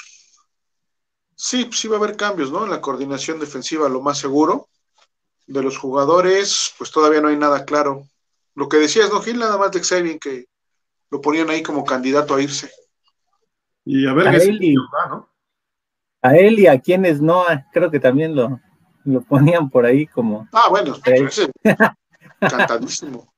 [1.37, 2.65] Sí, sí va a haber cambios, ¿no?
[2.65, 4.67] En la coordinación defensiva, lo más seguro
[5.47, 8.05] de los jugadores, pues todavía no hay nada claro.
[8.53, 9.39] Lo que decías, ¿no, Gil?
[9.39, 10.45] Nada más de Xavier que
[11.09, 12.69] lo ponían ahí como candidato a irse.
[13.85, 14.73] Y a ver qué
[15.09, 15.29] ¿no?
[16.21, 18.59] A él y a quienes no, creo que también lo,
[19.05, 20.47] lo ponían por ahí como.
[20.51, 20.95] Ah, bueno,
[22.39, 23.33] cantadísimo.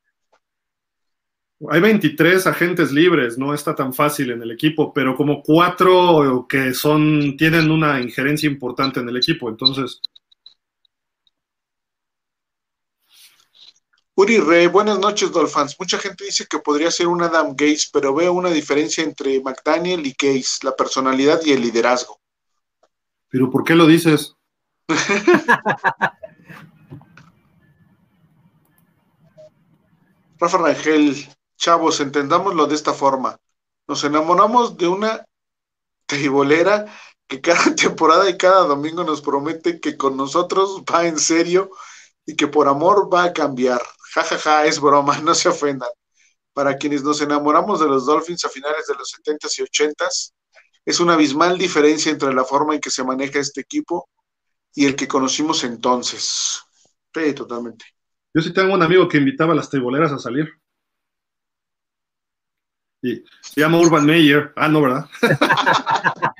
[1.70, 6.74] Hay 23 agentes libres, no está tan fácil en el equipo, pero como cuatro que
[6.74, 10.02] son, tienen una injerencia importante en el equipo, entonces.
[14.22, 15.78] Uri Rey, buenas noches, Dolphins.
[15.80, 20.06] Mucha gente dice que podría ser un Adam Gates, pero veo una diferencia entre McDaniel
[20.06, 22.20] y Gates, la personalidad y el liderazgo.
[23.30, 24.36] ¿Pero por qué lo dices?
[30.38, 31.16] Rafa Rangel,
[31.56, 33.38] chavos, entendámoslo de esta forma.
[33.88, 35.26] Nos enamoramos de una
[36.08, 36.94] teibolera
[37.26, 41.72] que cada temporada y cada domingo nos promete que con nosotros va en serio
[42.26, 43.80] y que por amor va a cambiar.
[44.14, 45.90] Ja, ja, ja, es broma, no se ofendan.
[46.54, 50.34] Para quienes nos enamoramos de los Dolphins a finales de los 70s y 80s,
[50.86, 54.10] es una abismal diferencia entre la forma en que se maneja este equipo
[54.74, 56.62] y el que conocimos entonces.
[57.14, 57.86] Sí, totalmente.
[58.34, 60.50] Yo sí tengo un amigo que invitaba a las teiboleras a salir.
[63.02, 64.52] Y se llama Urban Meyer.
[64.56, 65.06] Ah, no, ¿verdad?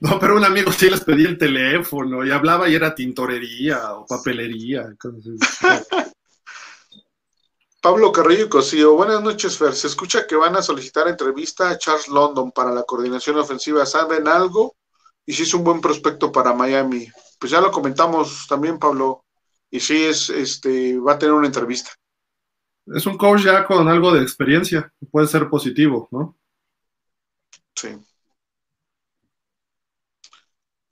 [0.00, 4.06] no, pero un amigo sí les pedía el teléfono y hablaba y era tintorería o
[4.06, 4.94] papelería.
[7.80, 9.74] Pablo Carrillo y Cosío, buenas noches, Fer.
[9.74, 13.86] Se escucha que van a solicitar entrevista a Charles London para la coordinación ofensiva.
[13.86, 14.76] ¿Saben algo?
[15.24, 17.08] Y si es un buen prospecto para Miami.
[17.38, 19.24] Pues ya lo comentamos también, Pablo.
[19.70, 21.90] Y sí, es, este, va a tener una entrevista
[22.94, 26.36] es un coach ya con algo de experiencia, puede ser positivo, ¿no?
[27.74, 27.88] Sí.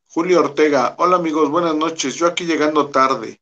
[0.07, 2.15] Julio Ortega, hola amigos, buenas noches.
[2.15, 3.41] Yo aquí llegando tarde.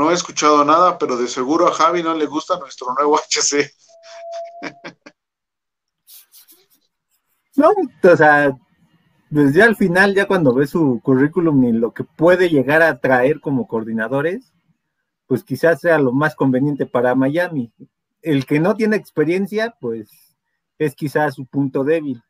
[0.00, 3.70] No he escuchado nada, pero de seguro a Javi no le gusta nuestro nuevo HC.
[7.56, 7.68] no,
[8.10, 8.56] o sea,
[9.28, 13.42] desde al final, ya cuando ve su currículum y lo que puede llegar a traer
[13.42, 14.54] como coordinadores,
[15.26, 17.70] pues quizás sea lo más conveniente para Miami.
[18.22, 20.34] El que no tiene experiencia, pues
[20.78, 22.22] es quizás su punto débil,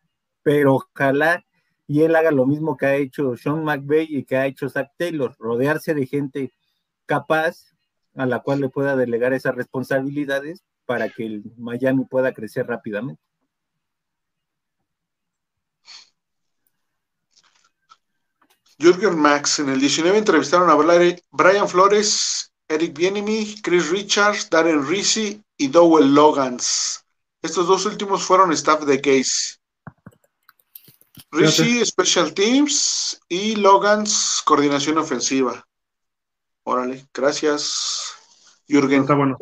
[0.43, 1.45] pero ojalá
[1.87, 4.91] y él haga lo mismo que ha hecho Sean McVay y que ha hecho Zach
[4.99, 6.53] Taylor, rodearse de gente
[7.11, 7.75] capaz
[8.15, 13.21] a la cual le pueda delegar esas responsabilidades para que el Miami pueda crecer rápidamente.
[18.79, 20.77] Jürgen Max, en el 19 entrevistaron a
[21.33, 27.05] Brian Flores Eric Bienemy, Chris Richards, Darren Risi y Dowell Logans.
[27.43, 29.59] Estos dos últimos fueron staff de Case.
[31.33, 35.67] Risi, Special Teams y Logans, coordinación ofensiva.
[36.65, 38.15] Órale, gracias,
[38.69, 39.03] Jürgen.
[39.03, 39.39] Está bueno.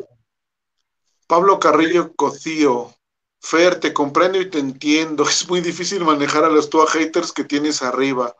[1.27, 2.93] Pablo Carrillo Cocío.
[3.41, 5.23] Fer, te comprendo y te entiendo.
[5.29, 8.35] Es muy difícil manejar a los Tua haters que tienes arriba.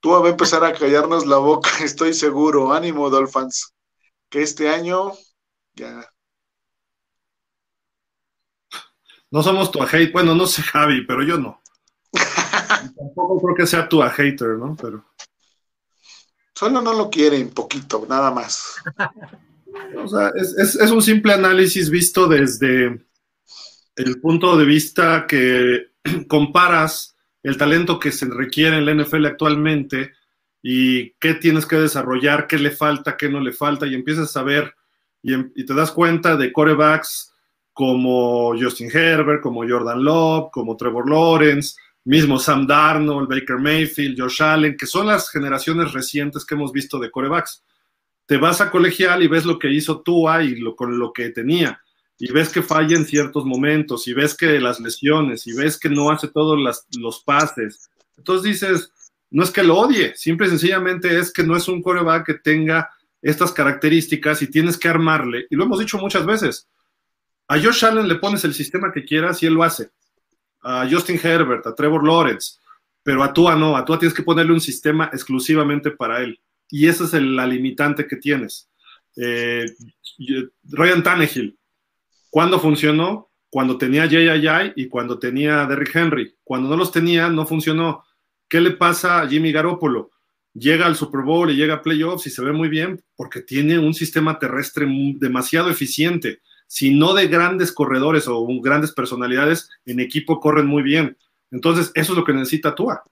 [0.00, 2.72] Tú va a empezar a callarnos la boca, estoy seguro.
[2.72, 3.74] Ánimo, Dolphins
[4.30, 5.12] que este año
[5.74, 6.08] ya.
[9.30, 11.60] No somos tu hate, bueno, no sé Javi, pero yo no.
[12.96, 14.74] Tampoco creo que sea tu hater, ¿no?
[14.80, 15.04] Pero.
[16.60, 18.74] Solo no lo quieren, poquito, nada más.
[19.96, 23.00] O sea, es, es un simple análisis visto desde
[23.96, 25.86] el punto de vista que
[26.28, 30.12] comparas el talento que se requiere en la NFL actualmente
[30.62, 34.42] y qué tienes que desarrollar, qué le falta, qué no le falta, y empiezas a
[34.42, 34.74] ver
[35.22, 37.32] em, y, te das cuenta de corebacks
[37.72, 44.42] como Justin Herbert, como Jordan Love, como Trevor Lawrence, mismo Sam Darnold, Baker Mayfield, Josh
[44.42, 47.62] Allen, que son las generaciones recientes que hemos visto de corebacks.
[48.26, 51.30] Te vas a colegial y ves lo que hizo Tua y lo, con lo que
[51.30, 51.80] tenía,
[52.18, 55.88] y ves que falla en ciertos momentos, y ves que las lesiones, y ves que
[55.88, 56.58] no hace todos
[56.98, 57.90] los pases.
[58.16, 58.92] Entonces dices,
[59.30, 62.34] no es que lo odie, simple y sencillamente es que no es un coreback que
[62.34, 62.90] tenga
[63.22, 66.68] estas características y tienes que armarle, y lo hemos dicho muchas veces,
[67.48, 69.90] a Josh Allen le pones el sistema que quieras y él lo hace,
[70.62, 72.58] a Justin Herbert, a Trevor Lawrence,
[73.02, 76.86] pero a Tua no, a Tua tienes que ponerle un sistema exclusivamente para él, y
[76.86, 78.70] esa es la limitante que tienes.
[79.16, 79.66] Eh,
[80.64, 81.58] Ryan Tannehill,
[82.30, 83.30] ¿cuándo funcionó?
[83.50, 86.36] Cuando tenía Jay y cuando tenía Derrick Henry.
[86.44, 88.04] Cuando no los tenía, no funcionó.
[88.48, 90.12] ¿Qué le pasa a Jimmy Garoppolo?
[90.54, 93.78] Llega al Super Bowl y llega a playoffs y se ve muy bien porque tiene
[93.78, 96.40] un sistema terrestre demasiado eficiente.
[96.72, 101.18] Si no de grandes corredores o grandes personalidades, en equipo corren muy bien.
[101.50, 103.02] Entonces, eso es lo que necesita Tua.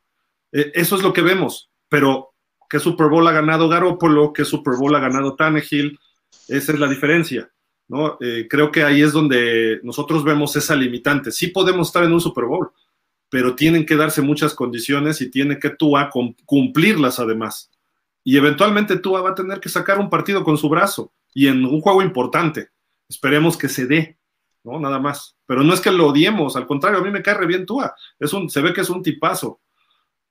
[0.52, 1.68] E, eso es lo que vemos.
[1.88, 2.34] Pero,
[2.70, 4.32] ¿qué Super Bowl ha ganado Garoppolo?
[4.32, 5.98] ¿Qué Super Bowl ha ganado Tannehill?
[6.46, 7.50] Esa es la diferencia.
[7.88, 8.16] ¿no?
[8.20, 11.32] Eh, creo que ahí es donde nosotros vemos esa limitante.
[11.32, 12.70] Sí podemos estar en un Super Bowl,
[13.28, 16.10] pero tienen que darse muchas condiciones y tiene que Tua
[16.44, 17.72] cumplirlas además.
[18.22, 21.64] Y eventualmente Tua va a tener que sacar un partido con su brazo y en
[21.64, 22.68] un juego importante.
[23.08, 24.18] Esperemos que se dé,
[24.64, 24.78] ¿no?
[24.78, 25.36] Nada más.
[25.46, 27.94] Pero no es que lo odiemos, al contrario, a mí me cae re bien Tua.
[28.18, 29.60] Es un, se ve que es un tipazo,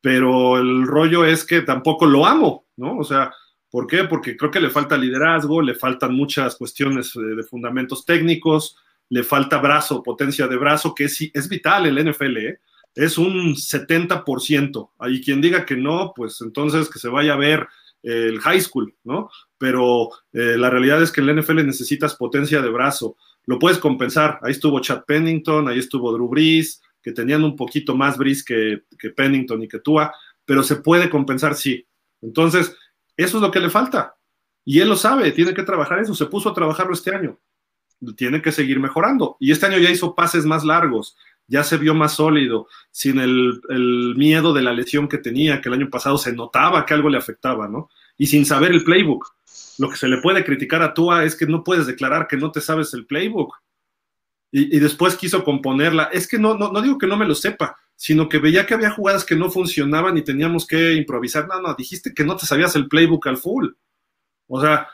[0.02, 2.98] pero el rollo es que tampoco lo amo, ¿no?
[2.98, 3.34] O sea,
[3.70, 4.04] ¿por qué?
[4.04, 8.78] Porque creo que le falta liderazgo, le faltan muchas cuestiones de, de fundamentos técnicos,
[9.10, 12.60] le falta brazo, potencia de brazo, que es, es vital el NFL, ¿eh?
[12.98, 14.92] es un 70%.
[14.98, 17.68] Hay quien diga que no, pues entonces que se vaya a ver
[18.04, 19.30] el high school, ¿no?
[19.58, 23.18] Pero eh, la realidad es que en el NFL necesitas potencia de brazo.
[23.46, 24.40] Lo puedes compensar.
[24.44, 28.84] Ahí estuvo Chad Pennington, ahí estuvo Drew Brees, que tenían un poquito más Brees que,
[29.00, 30.14] que Pennington y que Tua,
[30.46, 31.88] pero se puede compensar, sí.
[32.22, 32.76] Entonces,
[33.16, 34.16] eso es lo que le falta.
[34.66, 36.14] Y él lo sabe, tiene que trabajar eso.
[36.14, 37.40] Se puso a trabajarlo este año
[38.16, 39.38] tiene que seguir mejorando.
[39.40, 41.16] Y este año ya hizo pases más largos,
[41.48, 45.76] ya se vio más sólido, sin el, miedo de la lesión que tenía, que el
[45.76, 47.90] año pasado se notaba que algo le afectaba, ¿no?
[48.18, 49.26] Y sin saber el playbook.
[49.78, 52.52] Lo que se le puede criticar a Tua es que no puedes declarar que no
[52.52, 53.56] te sabes el playbook.
[54.52, 56.06] Y, después quiso componerla.
[56.06, 58.74] Es que no, no, no digo que no me lo sepa, sino que veía que
[58.74, 61.48] había jugadas que no funcionaban y teníamos que improvisar.
[61.48, 63.68] No, no, dijiste que no te sabías el playbook al full.
[64.48, 64.88] O sea,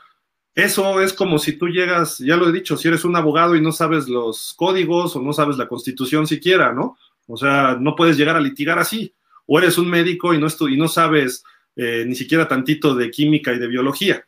[0.54, 3.60] eso es como si tú llegas, ya lo he dicho, si eres un abogado y
[3.60, 6.96] no sabes los códigos o no sabes la constitución siquiera, ¿no?
[7.26, 9.12] O sea, no puedes llegar a litigar así.
[9.46, 11.42] O eres un médico y no, y no sabes
[11.74, 14.24] eh, ni siquiera tantito de química y de biología.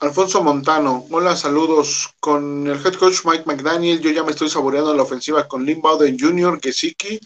[0.00, 2.14] Alfonso Montano, hola, saludos.
[2.20, 5.80] Con el head coach Mike McDaniel, yo ya me estoy saboreando la ofensiva con Lynn
[5.80, 7.18] Bowden Jr., Gesicki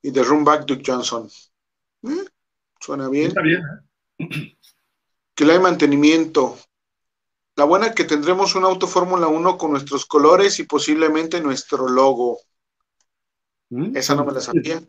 [0.00, 1.28] y de runback Duke Johnson.
[2.04, 2.24] ¿Eh?
[2.80, 3.26] Suena bien.
[3.28, 3.60] Está bien.
[3.60, 3.93] ¿eh?
[5.34, 6.56] Que le hay mantenimiento.
[7.56, 12.40] La buena que tendremos un auto Fórmula 1 con nuestros colores y posiblemente nuestro logo.
[13.70, 13.96] Mm.
[13.96, 14.82] Esa no me la sabía.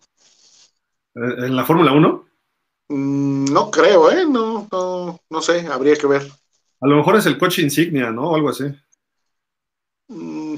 [1.14, 2.26] ¿En la Fórmula 1?
[2.90, 4.26] Mm, no creo, ¿eh?
[4.28, 4.68] No,
[5.30, 6.30] no, sé, habría que ver.
[6.82, 8.32] A lo mejor es el coche insignia, ¿no?
[8.32, 8.66] O algo así.
[10.08, 10.58] Mm,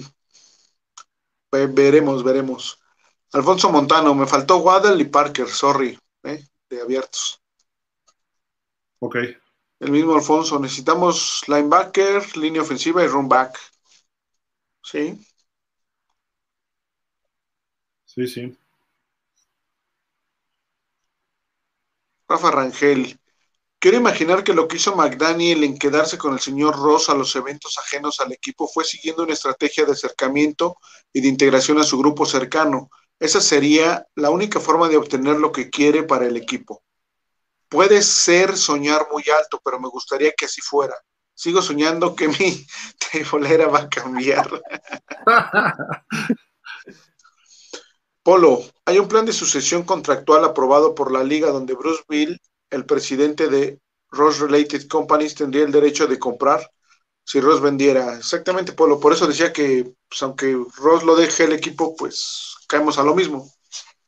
[1.52, 2.80] veremos, veremos.
[3.34, 6.44] Alfonso Montano, me faltó Waddell y Parker, sorry, ¿eh?
[6.70, 7.42] de abiertos.
[9.00, 9.16] Ok.
[9.80, 13.58] El mismo Alfonso, necesitamos linebacker, línea ofensiva y run back.
[14.84, 15.20] Sí.
[18.06, 18.58] Sí, sí.
[22.28, 23.20] Rafa Rangel.
[23.80, 27.36] Quiero imaginar que lo que hizo McDaniel en quedarse con el señor Ross a los
[27.36, 30.78] eventos ajenos al equipo fue siguiendo una estrategia de acercamiento
[31.14, 32.90] y de integración a su grupo cercano.
[33.20, 36.84] Esa sería la única forma de obtener lo que quiere para el equipo.
[37.70, 40.96] Puede ser soñar muy alto, pero me gustaría que así fuera.
[41.34, 42.66] Sigo soñando que mi
[43.12, 44.50] tebolera va a cambiar.
[48.24, 52.40] Polo, hay un plan de sucesión contractual aprobado por la liga donde Bruce Bill,
[52.70, 53.80] el presidente de
[54.10, 56.70] Ross Related Companies, tendría el derecho de comprar
[57.24, 58.18] si Ross vendiera.
[58.18, 59.00] Exactamente, Polo.
[59.00, 63.16] Por eso decía que, pues, aunque Ross lo deje el equipo, pues caemos a lo
[63.16, 63.50] mismo.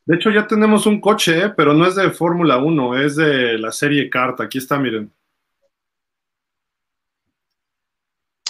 [0.09, 1.49] De hecho, ya tenemos un coche, ¿eh?
[1.55, 4.45] pero no es de Fórmula 1, es de la serie Carta.
[4.45, 5.13] Aquí está, miren.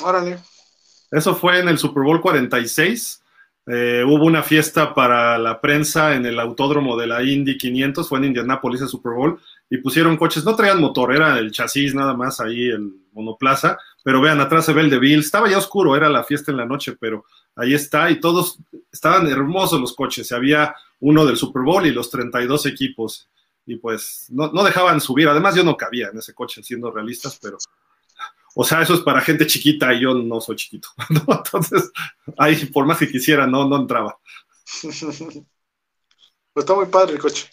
[0.01, 0.39] Órale.
[1.11, 3.21] Eso fue en el Super Bowl 46.
[3.67, 8.19] Eh, hubo una fiesta para la prensa en el autódromo de la Indy 500, fue
[8.19, 12.14] en Indianapolis el Super Bowl, y pusieron coches, no traían motor, era el chasis nada
[12.14, 15.95] más ahí, el monoplaza, pero vean, atrás se ve el de Bill, estaba ya oscuro,
[15.95, 17.25] era la fiesta en la noche, pero
[17.56, 18.59] ahí está, y todos
[18.91, 23.30] estaban hermosos los coches, había uno del Super Bowl y los 32 equipos.
[23.65, 25.27] Y pues no, dejaban subir.
[25.27, 27.57] Además, yo no cabía en ese coche, siendo realistas, pero.
[28.56, 30.89] O sea, eso es para gente chiquita y yo no soy chiquito.
[31.09, 31.91] Entonces,
[32.38, 34.17] ahí, por más que quisiera, no, no entraba.
[36.51, 37.48] Pues está muy padre el coche.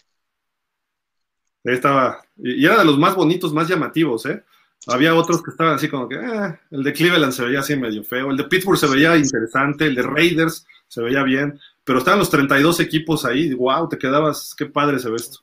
[1.63, 4.43] Estaba, y era de los más bonitos, más llamativos, ¿eh?
[4.87, 8.03] Había otros que estaban así como que, eh, el de Cleveland se veía así medio
[8.03, 12.19] feo, el de Pittsburgh se veía interesante, el de Raiders se veía bien, pero estaban
[12.19, 15.39] los 32 equipos ahí, wow, te quedabas, qué padre se ve esto.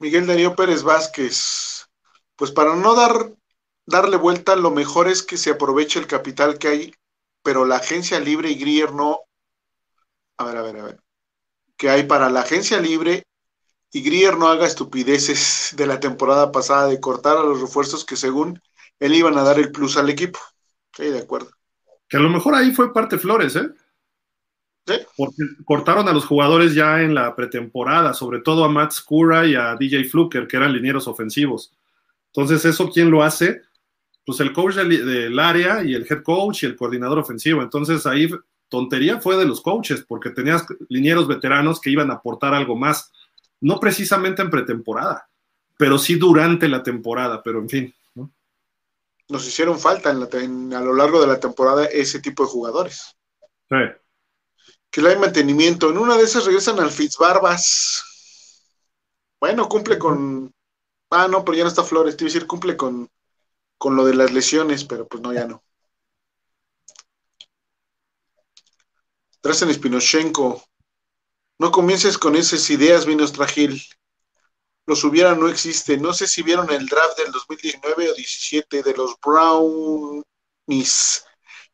[0.00, 1.88] Miguel Darío Pérez Vázquez,
[2.36, 3.32] pues para no dar,
[3.86, 6.94] darle vuelta, lo mejor es que se aproveche el capital que hay,
[7.42, 9.20] pero la agencia libre y Grier no,
[10.36, 11.00] a ver, a ver, a ver,
[11.78, 13.22] que hay para la agencia libre
[13.90, 18.16] y Grier no haga estupideces de la temporada pasada de cortar a los refuerzos que
[18.16, 18.60] según
[19.00, 20.38] él iban a dar el plus al equipo.
[20.94, 21.50] Sí, de acuerdo.
[22.06, 23.70] Que a lo mejor ahí fue parte Flores, ¿eh?
[24.86, 24.94] ¿Sí?
[25.16, 29.54] Porque cortaron a los jugadores ya en la pretemporada, sobre todo a Matt Scura y
[29.54, 31.72] a DJ Fluker, que eran linieros ofensivos.
[32.32, 33.62] Entonces, ¿eso quién lo hace?
[34.28, 37.62] pues el coach del, área y el head coach y el coordinador ofensivo.
[37.62, 38.28] Entonces ahí
[38.68, 43.12] tontería fue de los coaches, porque tenías linieros veteranos que iban a aportar algo más,
[43.60, 45.28] no precisamente en pretemporada,
[45.76, 47.94] pero sí durante la temporada, pero en fin.
[49.28, 53.14] Nos hicieron falta en a lo largo de la temporada ese tipo de jugadores.
[53.68, 53.76] Sí.
[54.90, 55.90] Que le hay mantenimiento.
[55.90, 58.02] En una de esas regresan al Fitzbarbas.
[59.38, 60.50] Bueno, cumple con.
[61.10, 62.16] Ah, no, pero ya no está Flores.
[62.16, 63.10] Te iba a decir, cumple con
[63.78, 65.62] con lo de las lesiones, pero pues no, ya no.
[69.42, 70.62] Drazen Spinochenko,
[71.58, 73.82] no comiences con esas ideas, Vinos Trajil.
[74.86, 75.98] Los hubiera no existe.
[75.98, 80.24] No sé si vieron el draft del 2019 o 17 de los Brownies,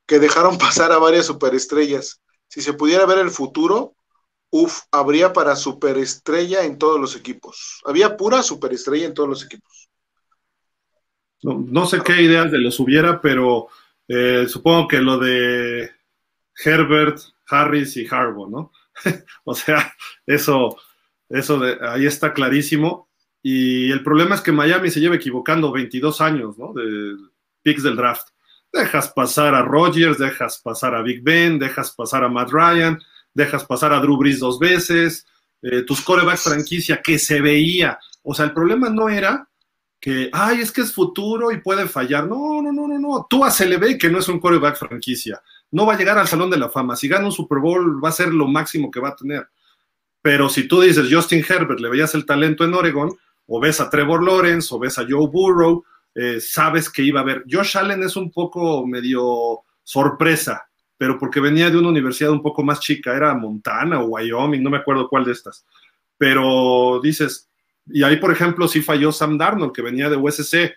[0.07, 2.21] que dejaron pasar a varias superestrellas.
[2.49, 3.95] Si se pudiera ver el futuro,
[4.51, 7.83] uff, habría para superestrella en todos los equipos.
[7.85, 9.91] Había pura superestrella en todos los equipos.
[11.43, 13.69] No, sé qué ideas de los hubiera, pero
[14.09, 15.91] eh, supongo que lo de
[16.65, 18.73] Herbert, Harris y Harbaugh, ¿no?
[19.45, 19.95] o sea,
[20.27, 20.77] eso,
[21.29, 23.09] eso de, ahí está clarísimo.
[23.43, 26.73] Y el problema es que Miami se lleva equivocando 22 años, ¿no?
[26.73, 27.17] De
[27.63, 28.29] picks del draft.
[28.73, 32.99] Dejas pasar a Rodgers, dejas pasar a Big Ben, dejas pasar a Matt Ryan,
[33.33, 35.27] dejas pasar a Drew Brees dos veces,
[35.63, 37.99] eh, tus corebacks franquicia que se veía.
[38.23, 39.49] O sea, el problema no era
[40.01, 42.27] que, ay, es que es futuro y puede fallar.
[42.27, 43.27] No, no, no, no, no.
[43.29, 45.41] Tú a ve que no es un quarterback franquicia.
[45.75, 46.95] No va a llegar al Salón de la Fama.
[46.95, 49.49] Si gana un Super Bowl, va a ser lo máximo que va a tener.
[50.23, 53.11] Pero si tú dices Justin Herbert, le veías el talento en Oregon,
[53.49, 57.23] o ves a Trevor Lawrence, o ves a Joe Burrow, eh, sabes que iba a
[57.25, 57.43] haber.
[57.51, 60.65] Josh Allen es un poco medio sorpresa,
[60.97, 64.71] pero porque venía de una universidad un poco más chica, era Montana o Wyoming, no
[64.71, 65.67] me acuerdo cuál de estas.
[66.17, 67.51] Pero dices,
[67.87, 70.73] y ahí, por ejemplo, sí falló Sam Darnold, que venía de USC,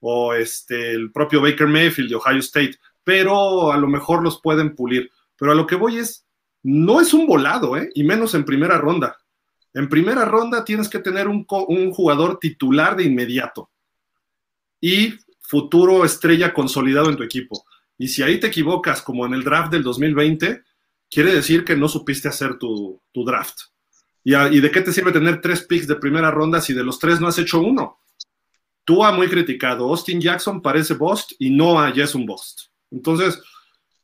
[0.00, 4.74] o este, el propio Baker Mayfield de Ohio State, pero a lo mejor los pueden
[4.74, 5.10] pulir.
[5.36, 6.26] Pero a lo que voy es,
[6.62, 7.90] no es un volado, ¿eh?
[7.94, 9.16] y menos en primera ronda.
[9.74, 13.70] En primera ronda tienes que tener un, jugador titular de inmediato
[14.80, 17.64] y futuro estrella consolidado en tu equipo.
[17.96, 20.62] Y si ahí te equivocas, como en el draft del 2020,
[21.10, 23.60] quiere decir que no supiste hacer tu, draft.
[24.24, 27.20] ¿Y, de qué te sirve tener tres picks de primera ronda si de los tres
[27.20, 28.00] no has hecho uno?
[28.84, 29.88] Tú ha muy criticado.
[29.88, 32.71] Austin Jackson parece Bost y Noah ya es un Bost.
[32.92, 33.40] Entonces,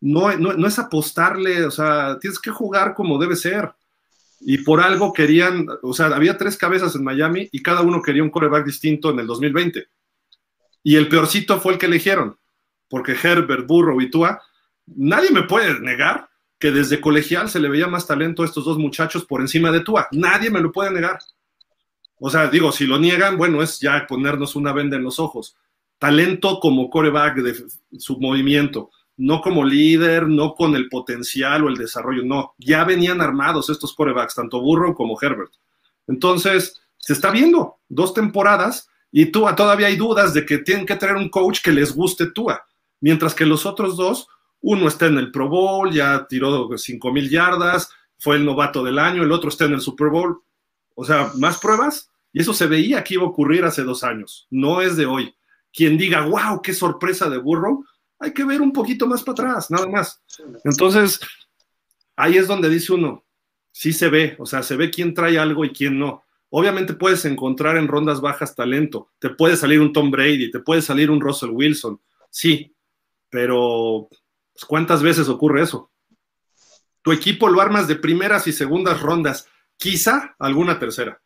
[0.01, 3.73] no, no, es apostarle, o sea, tienes que jugar como debe ser.
[4.41, 8.23] Y por algo querían, o sea, había tres cabezas en Miami y cada uno quería
[8.23, 9.87] un coreback distinto en el 2020.
[10.85, 12.39] Y el peorcito fue el que eligieron,
[12.89, 14.41] porque Herbert, Burrow y Tua,
[14.87, 18.79] nadie me puede negar que desde colegial se le veía más talento a estos dos
[18.79, 20.09] muchachos por encima de Tua.
[20.13, 21.19] Nadie me lo puede negar.
[22.21, 25.57] O sea, digo, si lo niegan, bueno, es ya ponernos una venda en los ojos.
[25.99, 27.65] Talento como coreback de
[27.99, 32.55] su movimiento, no como líder, no con el potencial o el desarrollo, no.
[32.59, 35.53] Ya venían armados estos corebacks, tanto Burrow como Herbert.
[36.07, 40.97] Entonces, se está viendo dos temporadas y Tua todavía hay dudas de que tienen que
[40.97, 42.65] tener un coach que les guste Tua,
[43.01, 44.29] mientras que los otros dos
[44.61, 48.99] uno está en el Pro Bowl, ya tiró cinco mil yardas, fue el novato del
[48.99, 50.43] año, el otro está en el Super Bowl.
[50.95, 52.11] O sea, más pruebas.
[52.33, 55.35] Y eso se veía que iba a ocurrir hace dos años, no es de hoy.
[55.79, 57.85] Quien diga, wow, qué sorpresa de Burrow,
[58.19, 60.21] hay que ver un poquito más para atrás, nada más.
[60.65, 61.21] Entonces,
[62.17, 63.25] ahí es donde dice uno,
[63.71, 66.25] sí se ve, o sea, se ve quién trae algo y quién no.
[66.51, 70.83] Obviamente puedes encontrar en rondas bajas talento, te puede salir un Tom Brady, te puede
[70.83, 72.75] salir un Russell Wilson, sí,
[73.31, 74.09] pero
[74.59, 75.93] pues, ¿Cuántas veces ocurre eso?
[77.03, 81.23] Tu equipo lo armas de primeras y segundas rondas, quizá alguna tercera.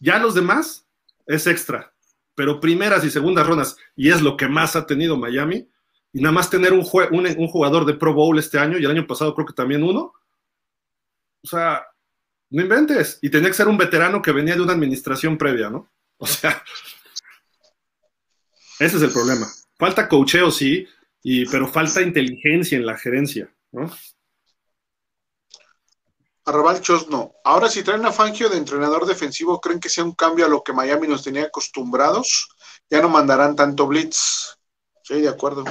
[0.00, 0.88] Ya los demás
[1.26, 1.93] es extra,
[2.34, 5.68] pero primeras y segundas rondas, y es lo que más ha tenido Miami,
[6.12, 9.34] y nada más tener un, jugador de Pro Bowl este año, y el año pasado
[9.34, 10.12] creo que también uno.
[11.42, 11.84] O sea,
[12.50, 13.18] no inventes.
[13.20, 15.90] Y tenía que ser un veterano que venía de una administración previa, ¿no?
[16.18, 16.62] O sea,
[18.78, 19.46] ese es el problema.
[19.76, 20.86] Falta cocheo, sí,
[21.50, 23.90] pero falta inteligencia en la gerencia, ¿no?
[26.46, 27.32] Arrabal no.
[27.42, 30.62] Ahora si traen a Fangio de entrenador defensivo, ¿creen que sea un cambio a lo
[30.62, 32.48] que Miami nos tenía acostumbrados?
[32.90, 34.58] Ya no mandarán tanto blitz.
[35.02, 35.64] Sí, de acuerdo.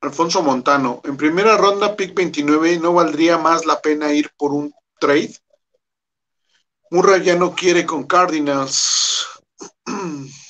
[0.00, 4.74] Alfonso Montano, en primera ronda, pick 29, ¿no valdría más la pena ir por un
[4.98, 5.36] trade?
[6.90, 9.24] Murray ya no quiere con Cardinals.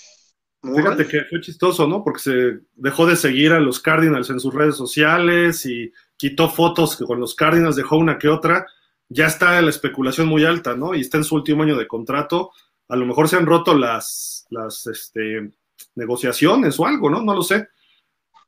[0.62, 2.04] Fíjate que fue chistoso, ¿no?
[2.04, 6.96] Porque se dejó de seguir a los Cardinals en sus redes sociales y quitó fotos
[6.96, 8.66] que con los Cardinals, dejó una que otra.
[9.08, 10.94] Ya está la especulación muy alta, ¿no?
[10.94, 12.52] Y está en su último año de contrato.
[12.88, 15.50] a lo mejor se han roto las, las este,
[15.96, 17.22] negociaciones o algo, ¿no?
[17.22, 17.68] No lo sé.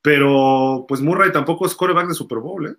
[0.01, 2.75] Pero pues Murray tampoco es coreback de Super Bowl, ¿eh?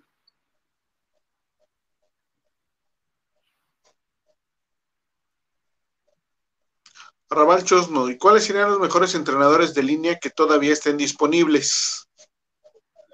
[7.28, 12.08] Raval Chosno, ¿y cuáles serían los mejores entrenadores de línea que todavía estén disponibles?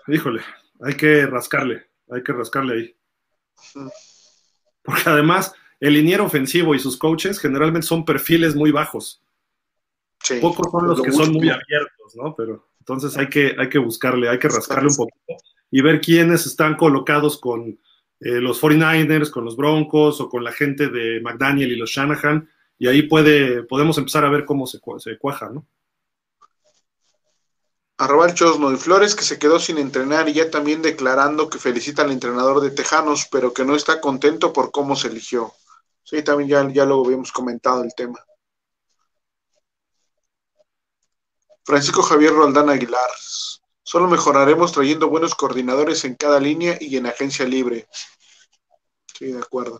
[0.07, 0.43] Híjole,
[0.81, 2.97] hay que rascarle, hay que rascarle ahí.
[4.83, 9.23] Porque además, el liniero ofensivo y sus coaches generalmente son perfiles muy bajos.
[10.41, 12.35] Pocos son los que son muy abiertos, ¿no?
[12.37, 15.37] Pero entonces hay que, hay que buscarle, hay que rascarle un poquito
[15.71, 17.81] y ver quiénes están colocados con
[18.21, 22.49] eh, los 49ers, con los Broncos o con la gente de McDaniel y los Shanahan
[22.79, 24.81] y ahí puede, podemos empezar a ver cómo se,
[25.19, 25.67] cuaja, ¿no?
[27.99, 32.03] Arroba Chosno y Flores que se quedó sin entrenar y ya también declarando que felicita
[32.03, 35.53] al entrenador de Tejanos, pero que no está contento por cómo se eligió.
[36.03, 38.19] Sí, también ya, ya lo habíamos comentado el tema.
[41.65, 43.11] Francisco Javier Roldán Aguilar.
[43.85, 47.87] Solo mejoraremos trayendo buenos coordinadores en cada línea y en agencia libre.
[49.17, 49.79] Sí, de acuerdo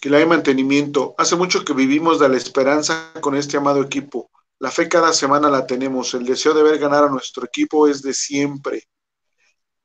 [0.00, 1.14] que le hay mantenimiento.
[1.18, 4.30] Hace mucho que vivimos de la esperanza con este amado equipo.
[4.58, 6.14] La fe cada semana la tenemos.
[6.14, 8.84] El deseo de ver ganar a nuestro equipo es de siempre.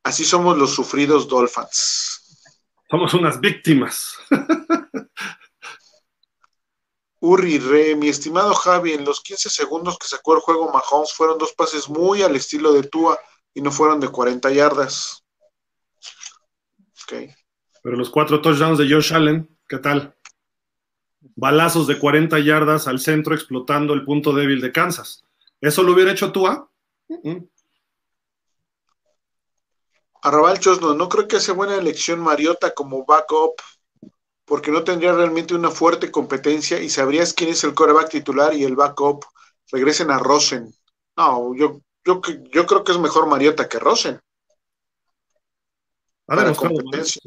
[0.03, 2.43] Así somos los sufridos Dolphins.
[2.89, 4.17] Somos unas víctimas.
[7.23, 11.37] Uri Re, mi estimado Javi, en los 15 segundos que sacó el juego Mahomes fueron
[11.37, 13.19] dos pases muy al estilo de Tua
[13.53, 15.23] y no fueron de 40 yardas.
[17.03, 17.31] Okay.
[17.83, 20.13] Pero los cuatro touchdowns de Josh Allen ¿Qué tal?
[21.37, 25.23] Balazos de 40 yardas al centro explotando el punto débil de Kansas.
[25.61, 26.69] ¿Eso lo hubiera hecho Tua?
[30.23, 33.61] Arrabal Chosno, no creo que sea buena elección Mariota como backup,
[34.43, 38.65] porque no tendría realmente una fuerte competencia y sabrías quién es el coreback titular y
[38.65, 39.23] el backup.
[39.71, 40.75] Regresen a Rosen.
[41.15, 42.19] No, yo, yo,
[42.51, 44.19] yo creo que es mejor Mariota que Rosen.
[46.25, 47.21] Para competencia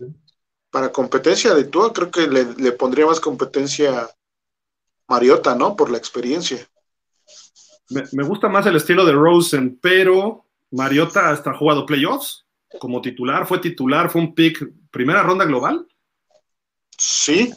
[0.74, 4.10] para competencia de Tua, creo que le, pondría más competencia
[5.06, 5.76] Mariota, ¿no?
[5.76, 6.68] Por la experiencia.
[7.90, 12.44] Me, gusta más el estilo de Rosen, pero Mariota hasta ha jugado playoffs
[12.80, 15.86] como titular, fue titular, fue un pick, primera ronda global.
[16.98, 17.54] Sí,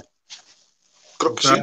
[1.17, 1.55] creo que sí.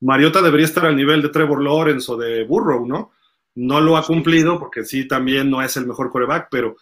[0.00, 3.12] Mariota debería estar al nivel de Trevor Lawrence o de Burrow, ¿no?
[3.54, 6.74] No lo ha cumplido porque sí, también no es el mejor coreback, pero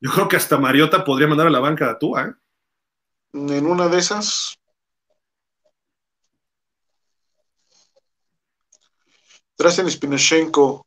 [0.00, 2.34] yo creo que hasta Mariota podría mandar a la banca a Tua, ¿eh?
[3.34, 4.58] En una de esas.
[9.58, 10.86] Drazen Spinochenko.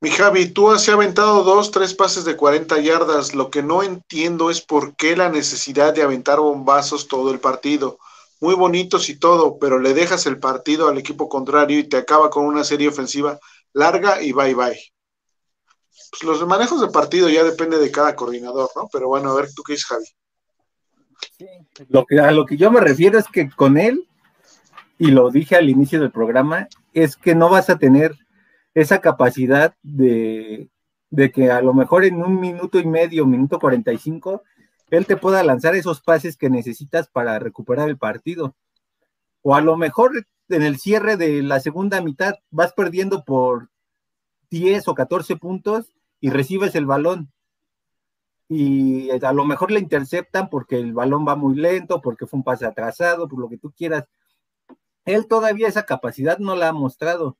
[0.00, 3.34] Mi Javi, tú has aventado dos, tres pases de 40 yardas.
[3.34, 7.98] Lo que no entiendo es por qué la necesidad de aventar bombazos todo el partido.
[8.40, 12.28] Muy bonitos y todo, pero le dejas el partido al equipo contrario y te acaba
[12.28, 13.38] con una serie ofensiva
[13.72, 14.78] larga y bye bye.
[16.10, 18.88] Pues los manejos de partido ya depende de cada coordinador, ¿no?
[18.92, 20.06] Pero bueno, a ver, ¿tú qué dices, Javi?
[21.88, 24.08] Lo que, a lo que yo me refiero es que con él,
[24.98, 28.14] y lo dije al inicio del programa, es que no vas a tener
[28.74, 30.68] esa capacidad de,
[31.10, 34.42] de que a lo mejor en un minuto y medio, minuto 45,
[34.90, 38.54] él te pueda lanzar esos pases que necesitas para recuperar el partido.
[39.42, 43.70] O a lo mejor en el cierre de la segunda mitad vas perdiendo por
[44.50, 47.32] 10 o 14 puntos y recibes el balón
[48.48, 52.44] y a lo mejor le interceptan porque el balón va muy lento, porque fue un
[52.44, 54.04] pase atrasado, por lo que tú quieras.
[55.04, 57.36] Él todavía esa capacidad no la ha mostrado.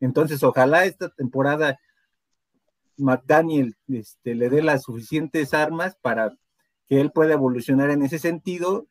[0.00, 1.78] Entonces, ojalá esta temporada
[2.96, 6.36] McDaniel este, le dé las suficientes armas para
[6.88, 8.86] que él pueda evolucionar en ese sentido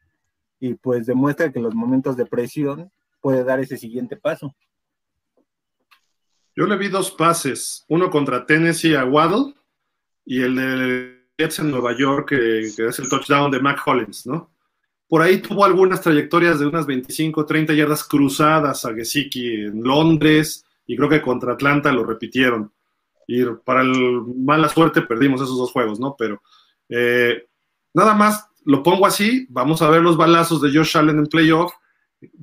[0.60, 4.56] y pues demuestra que en los momentos de presión puede dar ese siguiente paso.
[6.56, 9.56] Yo le vi dos pases, uno contra Tennessee a Waddle
[10.24, 14.52] y el de en Nueva York, que, es el touchdown de Mac Hollins, ¿no?
[15.08, 20.66] Por ahí tuvo algunas trayectorias de unas 25, 30 yardas cruzadas a Gesicki en Londres
[20.88, 22.72] y creo que contra Atlanta lo repitieron.
[23.28, 26.16] Y para el mala suerte perdimos esos dos juegos, ¿no?
[26.18, 26.42] Pero
[26.90, 27.48] eh,
[27.94, 31.74] nada más lo pongo así, vamos a ver los balazos de Josh Allen en playoff.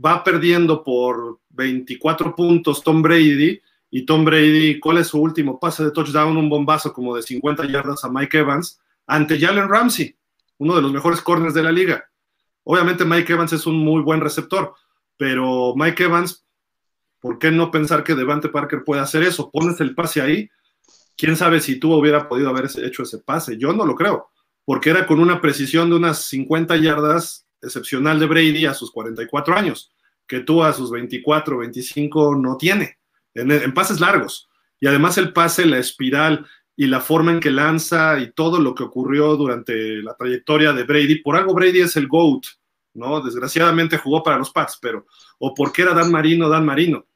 [0.05, 5.85] Va perdiendo por 24 puntos Tom Brady y Tom Brady, ¿cuál es su último pase
[5.85, 6.37] de touchdown?
[6.37, 8.82] Un bombazo como de 50 yardas a Mike Evans
[9.13, 10.17] ante Jalen Ramsey,
[10.57, 12.09] uno de los mejores corners de la liga.
[12.65, 14.75] Obviamente Mike Evans es un muy buen receptor,
[15.19, 16.47] pero Mike Evans,
[17.21, 19.51] ¿por qué no pensar que Devante Parker puede hacer eso?
[19.51, 20.49] Pones el pase ahí,
[21.15, 23.59] quién sabe si tú hubiera podido haber hecho ese pase.
[23.59, 24.31] Yo no lo creo,
[24.65, 29.55] porque era con una precisión de unas 50 yardas excepcional de Brady a sus 44
[29.55, 29.93] años.
[30.27, 32.97] que tú a sus 24, 25 no tiene,
[33.35, 34.49] en, pases largos.
[34.81, 38.75] Y además el pase, la espiral y la forma en que lanza y todo lo
[38.75, 42.45] que ocurrió durante la trayectoria de Brady, por algo Brady es el GOAT,
[42.95, 43.21] ¿no?
[43.21, 45.07] Desgraciadamente jugó para los Pats, pero,
[45.39, 47.07] o porque era Dan Marino, Dan Marino.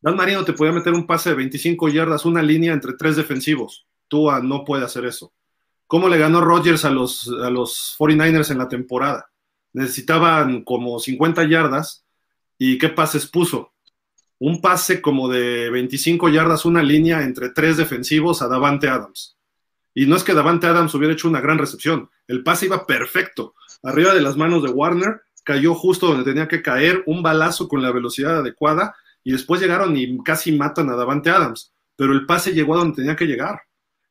[0.00, 3.86] Dan Marino te podía meter un pase de 25 yardas, una línea entre tres defensivos.
[4.08, 5.32] Tua no puede hacer eso.
[5.86, 9.30] ¿Cómo le ganó Rodgers a los, a los 49ers en la temporada?
[9.72, 12.04] Necesitaban como 50 yardas
[12.56, 13.72] y ¿qué pases puso?
[14.40, 19.36] Un pase como de 25 yardas, una línea entre tres defensivos a Davante Adams.
[19.94, 23.54] Y no es que Davante Adams hubiera hecho una gran recepción, el pase iba perfecto,
[23.82, 27.82] arriba de las manos de Warner, cayó justo donde tenía que caer, un balazo con
[27.82, 32.52] la velocidad adecuada y después llegaron y casi matan a Davante Adams, pero el pase
[32.52, 33.62] llegó a donde tenía que llegar.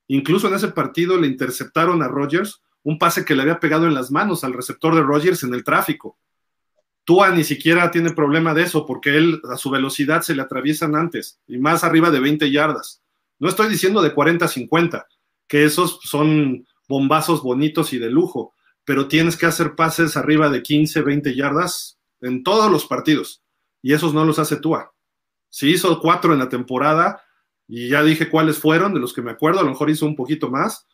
[0.08, 3.94] Incluso en ese partido le interceptaron a Rodgers un pase que le había pegado en
[3.94, 6.18] las manos al receptor de Rodgers en el tráfico.
[7.10, 10.96] Tua ni siquiera tiene problema de eso porque él a su velocidad se le atraviesan
[10.96, 13.02] antes y más arriba de 20 yardas.
[13.40, 15.08] No estoy diciendo de 40 a 50,
[15.48, 18.54] que esos son bombazos bonitos y de lujo,
[18.86, 23.42] pero tienes que hacer pases arriba de 15, 20 yardas en todos los partidos
[23.82, 24.94] y esos no los hace Tua.
[25.50, 27.24] Si hizo cuatro en la temporada,
[27.68, 30.16] y ya dije cuáles fueron, de los que me acuerdo, a lo mejor hizo un
[30.16, 30.86] poquito más,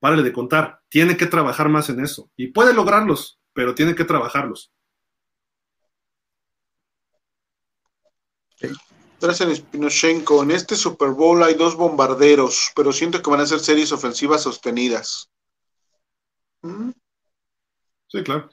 [0.00, 0.80] párale de contar.
[0.88, 2.28] Tiene que trabajar más en eso.
[2.36, 4.72] Y puede lograrlos, pero tiene que trabajarlos.
[9.20, 10.42] Gracias, Spinochenko.
[10.42, 14.42] En este Super Bowl hay dos bombarderos, pero siento que van a ser series ofensivas
[14.42, 15.30] sostenidas.
[16.62, 16.90] ¿Mm?
[18.08, 18.50] Sí, claro.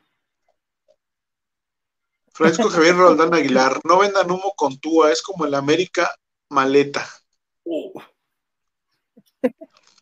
[2.33, 6.11] Francisco Javier Roldán Aguilar, no vendan humo con Tua, es como el América
[6.49, 7.07] maleta.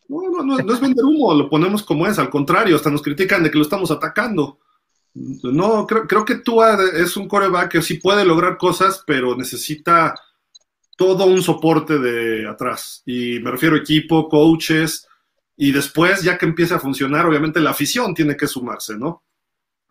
[0.08, 3.42] No, no, no, es vender humo, lo ponemos como es, al contrario, hasta nos critican
[3.42, 4.58] de que lo estamos atacando.
[5.42, 10.14] No, creo, que Tua es un coreback que sí puede lograr cosas, pero necesita
[10.96, 13.02] todo un soporte de atrás.
[13.06, 15.06] Y me refiero a equipo, coaches,
[15.56, 19.24] y después, ya que empiece a funcionar, obviamente la afición tiene que sumarse, ¿no?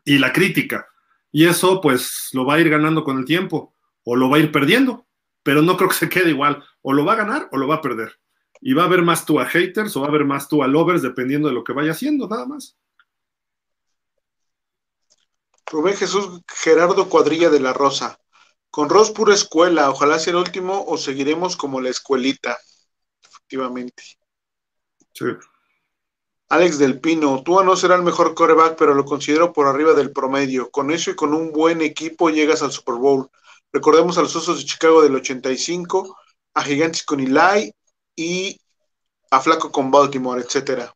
[0.04, 0.88] Y la crítica
[1.36, 3.74] y eso pues lo va a ir ganando con el tiempo
[4.06, 5.06] o lo va a ir perdiendo,
[5.44, 7.76] pero no creo que se quede igual, o lo va a ganar o lo va
[7.76, 8.14] a perder.
[8.62, 10.68] Y va a haber más tú a haters o va a haber más tú a
[10.68, 12.78] lovers dependiendo de lo que vaya haciendo, nada más.
[15.66, 18.20] Rubén Jesús Gerardo Cuadrilla de la Rosa.
[18.70, 22.58] Con Ross pura escuela, ojalá sea el último o seguiremos como la escuelita.
[23.24, 24.04] Efectivamente.
[25.14, 25.26] Sí.
[26.50, 30.12] Alex del Pino, Tua no será el mejor coreback, pero lo considero por arriba del
[30.12, 30.70] promedio.
[30.70, 33.30] Con eso y con un buen equipo llegas al Super Bowl.
[33.72, 36.18] Recordemos a los Osos de Chicago del 85,
[36.54, 37.74] a Gigantes con Eli
[38.16, 38.60] y
[39.32, 40.94] a Flaco con Baltimore, etcétera.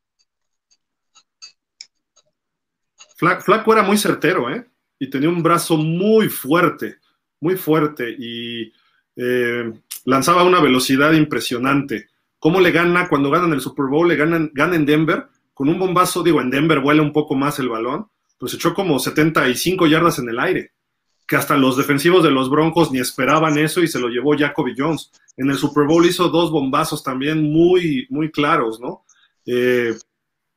[3.20, 4.66] Flaco era muy certero, ¿eh?
[4.98, 7.00] Y tenía un brazo muy fuerte,
[7.42, 8.72] muy fuerte y
[9.16, 9.74] eh,
[10.06, 12.08] lanzaba una velocidad impresionante.
[12.40, 14.08] ¿Cómo le gana cuando ganan el Super Bowl?
[14.08, 17.60] Le ganan, ganan en Denver con un bombazo, digo, en Denver vuela un poco más
[17.60, 18.08] el balón,
[18.38, 20.72] pues echó como 75 yardas en el aire,
[21.28, 24.74] que hasta los defensivos de los Broncos ni esperaban eso y se lo llevó Jacoby
[24.78, 25.12] Jones.
[25.36, 29.04] En el Super Bowl hizo dos bombazos también muy, muy claros, ¿no?
[29.46, 29.94] Eh,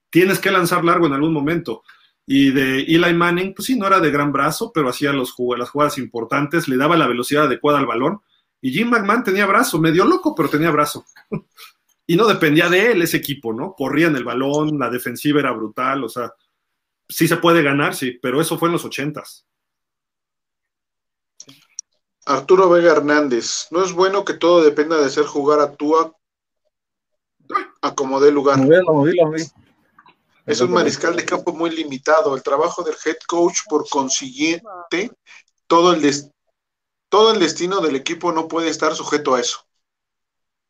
[0.09, 1.83] tienes que lanzar largo en algún momento.
[2.27, 5.71] Y de Eli Manning, pues sí, no era de gran brazo, pero hacía los, las
[5.71, 8.21] jugadas importantes, le daba la velocidad adecuada al balón.
[8.61, 11.05] Y Jim McMahon tenía brazo, medio loco, pero tenía brazo.
[12.07, 13.75] y no dependía de él ese equipo, ¿no?
[13.75, 16.33] Corrían el balón, la defensiva era brutal, o sea,
[17.09, 19.47] sí se puede ganar, sí, pero eso fue en los ochentas.
[22.25, 26.17] Arturo Vega Hernández, no es bueno que todo dependa de hacer jugar a Tua
[27.81, 28.61] a como dé lugar.
[30.45, 32.35] Es un mariscal de campo muy limitado.
[32.35, 35.13] El trabajo del head coach, por consiguiente,
[35.67, 36.33] todo el,
[37.09, 39.61] todo el destino del equipo no puede estar sujeto a eso.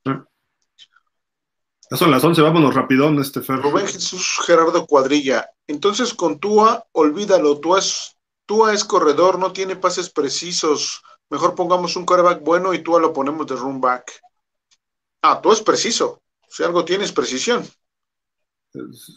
[0.05, 3.60] Ya son las 11, vámonos rapidón, este Fer.
[3.60, 5.51] Rubén Jesús Gerardo Cuadrilla.
[5.67, 11.02] Entonces con Tua, olvídalo, Tua es, Tua es corredor, no tiene pases precisos.
[11.28, 14.20] Mejor pongamos un quarterback bueno y Tua lo ponemos de run back.
[15.23, 16.23] Ah, tú es preciso.
[16.49, 17.67] Si algo tienes, precisión.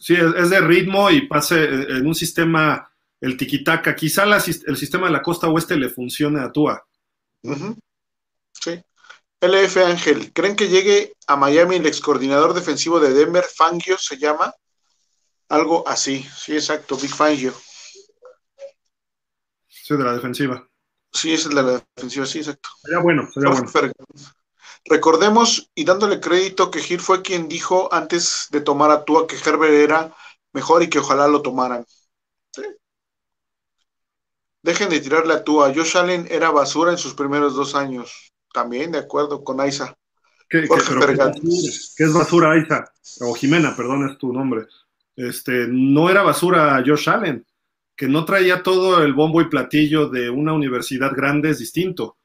[0.01, 3.95] Sí, es de ritmo y pase en un sistema, el tiquitaca.
[3.95, 6.85] Quizá el sistema de la costa oeste le funcione a Tua.
[8.51, 8.81] Sí.
[9.41, 14.17] LF Ángel, ¿creen que llegue a Miami el ex coordinador defensivo de Denver, Fangio se
[14.17, 14.53] llama?
[15.49, 17.53] Algo así, sí, exacto, Big Fangio.
[19.67, 20.67] Sí, de la defensiva.
[21.11, 22.69] Sí, es el de la defensiva, sí, exacto.
[22.81, 23.71] Sería bueno, sería bueno.
[24.87, 29.35] Recordemos y dándole crédito que Gil fue quien dijo antes de tomar a Tua que
[29.35, 30.15] Herbert era
[30.53, 31.85] mejor y que ojalá lo tomaran.
[34.61, 35.73] Dejen de tirarle a Tua.
[35.75, 38.31] Josh Allen era basura en sus primeros dos años.
[38.53, 39.95] También, de acuerdo con Aiza.
[40.49, 42.85] ¿Qué, es basura, Aiza?
[43.21, 44.65] O Jimena, perdón, es tu nombre.
[45.15, 47.45] Este, no era basura Josh Allen,
[47.95, 52.17] que no traía todo el bombo y platillo de una universidad grande, es distinto.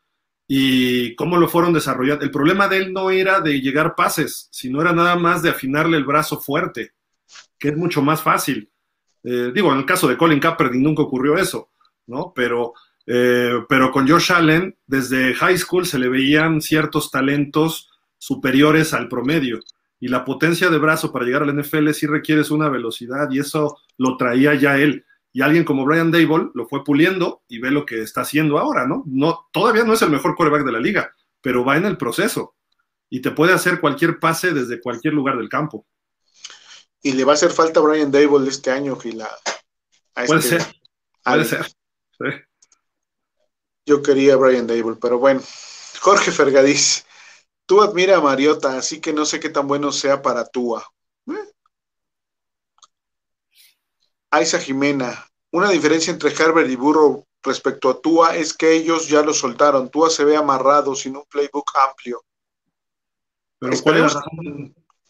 [0.52, 2.24] Y cómo lo fueron desarrollando.
[2.24, 5.96] El problema de él no era de llegar pases, sino era nada más de afinarle
[5.96, 6.90] el brazo fuerte,
[7.56, 8.68] que es mucho más fácil.
[9.22, 11.70] Eh, digo, en el caso de Colin Kaepernick nunca ocurrió eso
[12.10, 12.32] ¿no?
[12.34, 12.74] Pero,
[13.06, 17.88] eh, pero con Josh Allen, desde high school se le veían ciertos talentos
[18.18, 19.60] superiores al promedio.
[20.00, 23.78] Y la potencia de brazo para llegar al NFL sí requiere una velocidad y eso
[23.96, 25.04] lo traía ya él.
[25.32, 28.86] Y alguien como Brian Dable lo fue puliendo y ve lo que está haciendo ahora,
[28.86, 29.04] ¿no?
[29.06, 32.56] no todavía no es el mejor quarterback de la liga, pero va en el proceso
[33.10, 35.86] y te puede hacer cualquier pase desde cualquier lugar del campo.
[37.02, 39.28] Y le va a hacer falta a Brian Dable este año, Gila.
[40.14, 40.74] puede este ser,
[41.24, 41.66] puede ser.
[43.84, 45.40] Yo quería a Brian Dable, pero bueno.
[46.00, 47.04] Jorge Fergadís,
[47.66, 50.84] tú admira a Mariota, así que no sé qué tan bueno sea para Tua.
[51.26, 51.50] ¿Eh?
[54.30, 59.22] Aiza Jimena, una diferencia entre Herbert y Burrow respecto a Tua es que ellos ya
[59.22, 59.90] lo soltaron.
[59.90, 62.22] Tua se ve amarrado sin un playbook amplio.
[63.58, 63.72] Pero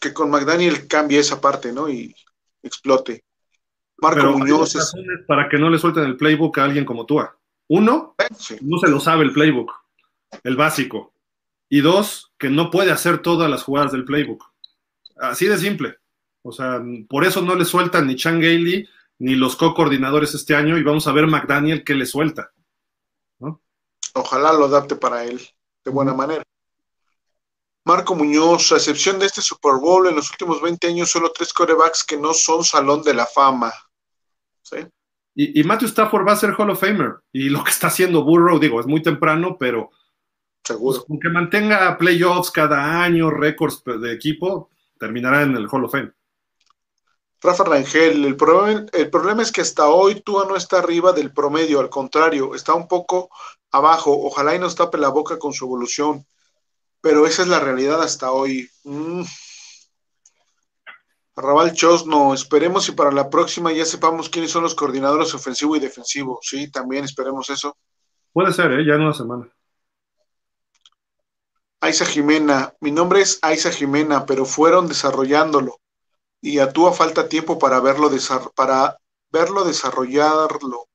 [0.01, 1.89] Que con McDaniel cambie esa parte, ¿no?
[1.89, 2.15] Y
[2.63, 3.25] explote.
[3.99, 4.95] Marco Muñoz.
[5.27, 7.21] Para que no le suelten el playbook a alguien como tú.
[7.69, 8.15] Uno,
[8.63, 9.71] no se lo sabe el playbook,
[10.43, 11.13] el básico.
[11.69, 14.43] Y dos, que no puede hacer todas las jugadas del playbook.
[15.17, 15.99] Así de simple.
[16.43, 18.89] O sea, por eso no le sueltan ni Chan Gailey
[19.21, 22.51] ni los co-coordinadores este año y vamos a ver McDaniel que le suelta.
[24.15, 25.41] Ojalá lo adapte para él
[25.85, 26.43] de buena manera.
[27.85, 31.53] Marco Muñoz, a excepción de este Super Bowl, en los últimos 20 años solo tres
[31.53, 33.73] corebacks que no son Salón de la Fama.
[35.35, 37.17] Y, Matthew Stafford va a ser Hall of Famer.
[37.33, 39.91] Y lo que está haciendo Burrow, digo, es muy temprano, pero
[40.65, 41.05] Seguro.
[41.09, 46.13] aunque pues, mantenga playoffs cada año, récords de equipo, terminará en el Hall of Fame.
[47.43, 51.33] Rafa Rangel, el problema, el problema es que hasta hoy Tua no está arriba del
[51.33, 53.31] promedio, al contrario, está un poco
[53.71, 54.13] abajo.
[54.27, 56.27] Ojalá y nos tape la boca con su evolución.
[57.01, 58.69] Pero esa es la realidad hasta hoy.
[58.85, 59.23] Mm.
[61.37, 65.81] Arrabal Chosno, esperemos y para la próxima ya sepamos quiénes son los coordinadores ofensivo y
[65.81, 66.39] defensivo.
[66.43, 67.79] Sí, también esperemos eso.
[68.35, 68.85] Puede ser, ¿eh?
[68.85, 69.49] ya en una semana.
[71.81, 75.81] Aiza Jimena, mi nombre es Aiza Jimena, pero fueron desarrollándolo
[76.41, 78.11] y a tú falta tiempo para verlo,
[78.55, 78.97] para
[79.31, 80.87] verlo desarrollarlo.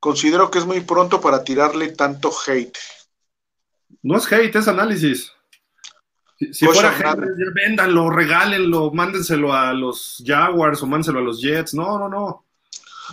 [0.00, 2.76] Considero que es muy pronto para tirarle tanto hate.
[4.02, 5.32] No es hate, es análisis.
[6.52, 11.74] Si, fuera hate, véndanlo, regálenlo, mándenselo a los Jaguars o mándenselo a los Jets.
[11.74, 12.44] No, no, no.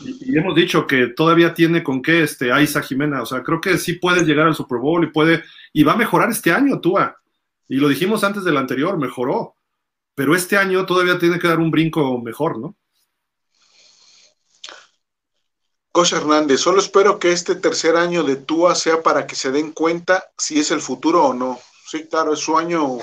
[0.02, 3.22] Y, hemos dicho que todavía tiene con qué este Aiza Jimena.
[3.22, 5.44] O sea, creo que sí puede llegar al Super Bowl y puede.
[5.74, 7.18] Y va a mejorar este año, Tua.
[7.68, 9.56] Y lo dijimos antes del anterior, mejoró.
[10.22, 12.78] Pero este año todavía tiene que dar un brinco mejor, ¿no?
[15.92, 19.72] Coach Hernández, solo espero que este tercer año de Tua sea para que se den
[19.72, 21.60] cuenta si es el futuro o no.
[21.88, 23.00] Sí, claro, es su año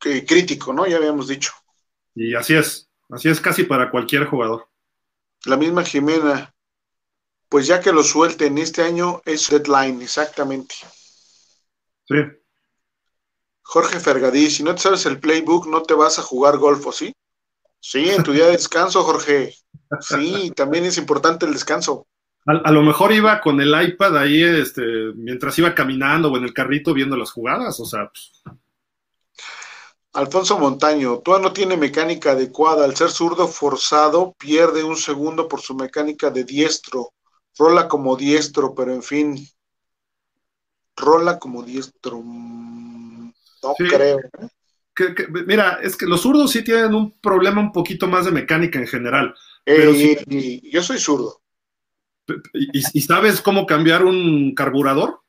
[0.00, 0.88] crítico, ¿no?
[0.88, 1.52] Ya habíamos dicho.
[2.16, 4.66] Y así es, así es casi para cualquier jugador.
[5.44, 6.52] La misma Jimena,
[7.48, 10.74] pues ya que lo suelten este año es deadline, exactamente.
[12.08, 12.16] Sí.
[13.72, 16.90] Jorge Fergadí, si no te sabes el playbook, no te vas a jugar golf, ¿o
[16.90, 17.14] sí?
[17.78, 19.54] Sí, en tu día de descanso, Jorge.
[20.00, 22.08] Sí, también es importante el descanso.
[22.46, 24.82] A, lo mejor iba con el iPad ahí, este,
[25.14, 28.10] mientras iba caminando o en el carrito viendo las jugadas, o sea.
[28.10, 28.56] Pues.
[30.14, 32.84] Alfonso Montaño, Tua no tiene mecánica adecuada.
[32.84, 37.12] Al ser zurdo forzado, pierde un segundo por su mecánica de diestro.
[37.56, 39.48] Rola como diestro, pero en fin.
[40.96, 42.20] Rola como diestro.
[43.62, 44.18] No creo.
[44.18, 44.48] ¿eh?
[45.46, 48.86] mira, es que los zurdos sí tienen un problema un poquito más de mecánica en
[48.86, 49.34] general.
[49.64, 51.42] Pero yo soy zurdo.
[52.54, 55.20] ¿Y, sabes cómo cambiar un carburador?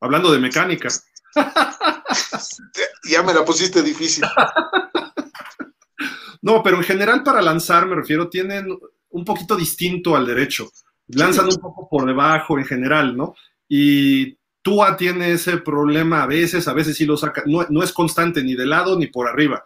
[0.00, 0.88] Hablando de mecánica.
[3.04, 4.24] ya me la pusiste difícil.
[6.42, 8.78] no, pero en general para lanzar, me refiero, tienen
[9.10, 10.70] un poquito distinto al derecho.
[11.08, 13.34] Lanzan un poco por debajo en general, ¿no?
[13.66, 18.42] Y Tua tiene ese problema a veces, a veces sí lo saca, no, es constante
[18.42, 19.64] ni de lado ni por arriba.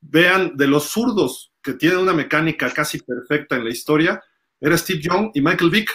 [0.00, 4.22] Vean, de los zurdos que tienen una mecánica casi perfecta en la historia,
[4.60, 5.90] era Steve Young y Michael Vick.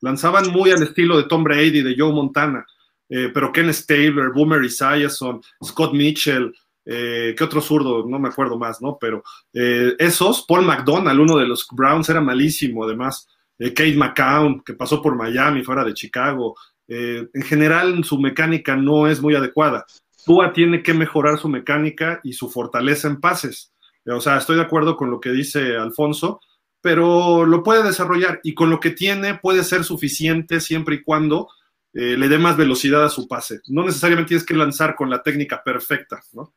[0.00, 2.66] Lanzaban muy al estilo de Tom Brady, de Joe Montana,
[3.08, 6.52] eh, pero Ken Stabler, Boomer Esiason, Scott Mitchell,
[6.84, 8.06] eh, ¿qué otro zurdo?
[8.06, 8.96] No me acuerdo más, ¿no?
[8.98, 13.28] Pero eh, esos, Paul McDonald, uno de los Browns, era malísimo además.
[13.58, 16.56] Kate McCown, que pasó por Miami, fuera de Chicago.
[16.92, 19.86] Eh, en general, su mecánica no es muy adecuada.
[20.26, 23.72] Tua tiene que mejorar su mecánica y su fortaleza en pases.
[24.06, 26.40] O sea, estoy de acuerdo con lo que dice Alfonso,
[26.80, 31.48] pero lo puede desarrollar y con lo que tiene puede ser suficiente siempre y cuando
[31.92, 33.60] eh, le dé más velocidad a su pase.
[33.68, 36.52] No necesariamente tienes que lanzar con la técnica perfecta, ¿no?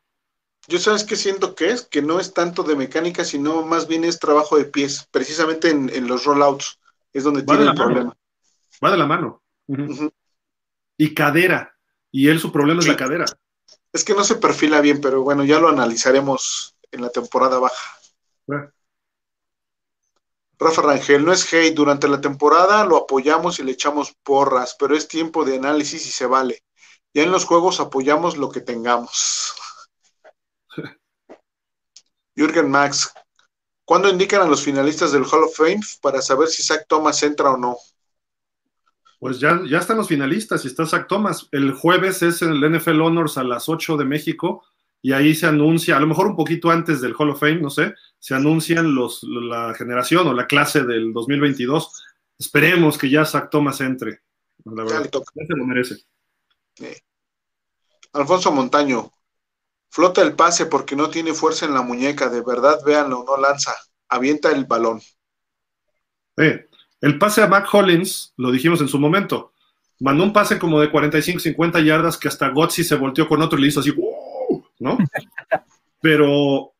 [0.67, 4.05] Yo sabes que siento que es, que no es tanto de mecánica, sino más bien
[4.05, 6.79] es trabajo de pies, precisamente en, los rollouts,
[7.11, 8.15] es donde tiene el problema.
[8.83, 9.43] Va de la mano.
[11.03, 11.75] Y cadera,
[12.11, 13.25] y él su problema es la cadera.
[13.91, 17.99] Es que no se perfila bien, pero bueno, ya lo analizaremos en la temporada baja.
[20.57, 24.95] Rafa Rangel, no es hate, durante la temporada lo apoyamos y le echamos porras, pero
[24.95, 26.63] es tiempo de análisis y se vale.
[27.13, 29.53] Ya en los juegos apoyamos lo que tengamos.
[32.33, 33.11] Jürgen Max,
[33.83, 37.51] ¿cuándo indican a los finalistas del Hall of Fame para saber si Zach Thomas entra
[37.51, 37.75] o no?
[39.23, 41.47] Pues ya, ya están los finalistas y está Zach Thomas.
[41.53, 44.65] El jueves es el NFL Honors a las 8 de México
[45.01, 47.69] y ahí se anuncia, a lo mejor un poquito antes del Hall of Fame, no
[47.69, 52.03] sé, se anuncian los, la generación o la clase del 2022.
[52.37, 54.23] Esperemos que ya Zach Thomas entre.
[54.65, 56.03] La verdad, ya, se lo merece.
[58.11, 59.09] Alfonso Montaño,
[59.89, 63.73] flota el pase porque no tiene fuerza en la muñeca, de verdad, véanlo, no lanza,
[64.09, 65.01] avienta el balón.
[66.35, 66.67] Eh,
[67.03, 69.51] el pase a Mac Hollins, lo dijimos en su momento,
[69.99, 73.59] mandó un pase como de 45, 50 yardas que hasta Gotzi se volteó con otro
[73.59, 73.93] y le hizo así,
[74.79, 74.97] ¿no?
[76.01, 76.71] Pero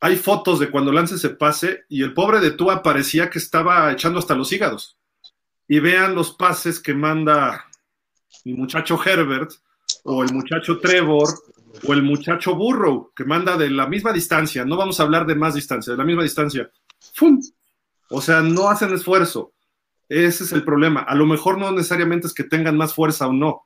[0.00, 3.92] hay fotos de cuando lanza ese pase y el pobre de Tua parecía que estaba
[3.92, 4.98] echando hasta los hígados.
[5.68, 7.64] Y vean los pases que manda
[8.44, 9.52] el muchacho Herbert
[10.02, 11.28] o el muchacho Trevor
[11.86, 14.64] o el muchacho Burrow, que manda de la misma distancia.
[14.64, 16.68] No vamos a hablar de más distancia, de la misma distancia.
[17.14, 17.40] ¡Fum!
[18.08, 19.52] O sea, no hacen esfuerzo.
[20.10, 21.02] Ese es el problema.
[21.02, 23.62] A lo mejor no necesariamente es que tengan más fuerza o no.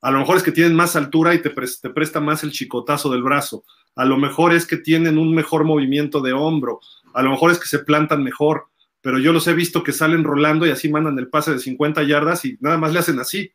[0.00, 3.22] A lo mejor es que tienen más altura y te, presta más el chicotazo del
[3.22, 3.64] brazo.
[3.94, 6.80] A lo mejor es que tienen un mejor movimiento de hombro.
[7.12, 8.68] A lo mejor es que se plantan mejor.
[9.02, 12.02] Pero yo los he visto que salen rolando y así mandan el pase de 50
[12.04, 13.52] yardas y nada más le hacen así.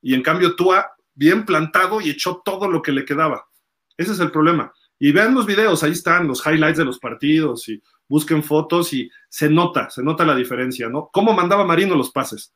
[0.00, 3.48] Y en cambio Tua, bien plantado y echó todo lo que le quedaba.
[3.96, 4.72] Ese es el problema.
[5.00, 9.10] Y vean los videos, ahí están los highlights de los partidos y busquen fotos y
[9.34, 11.10] se nota, se nota la diferencia, ¿no?
[11.12, 12.54] ¿Cómo mandaba Marino los pases?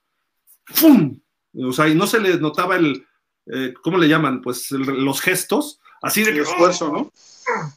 [0.65, 1.20] ¡Fum!
[1.52, 3.05] O sea, y no se le notaba el,
[3.47, 4.40] eh, ¿cómo le llaman?
[4.40, 6.40] Pues los gestos, así de...
[6.40, 7.12] esfuerzo, ¿no?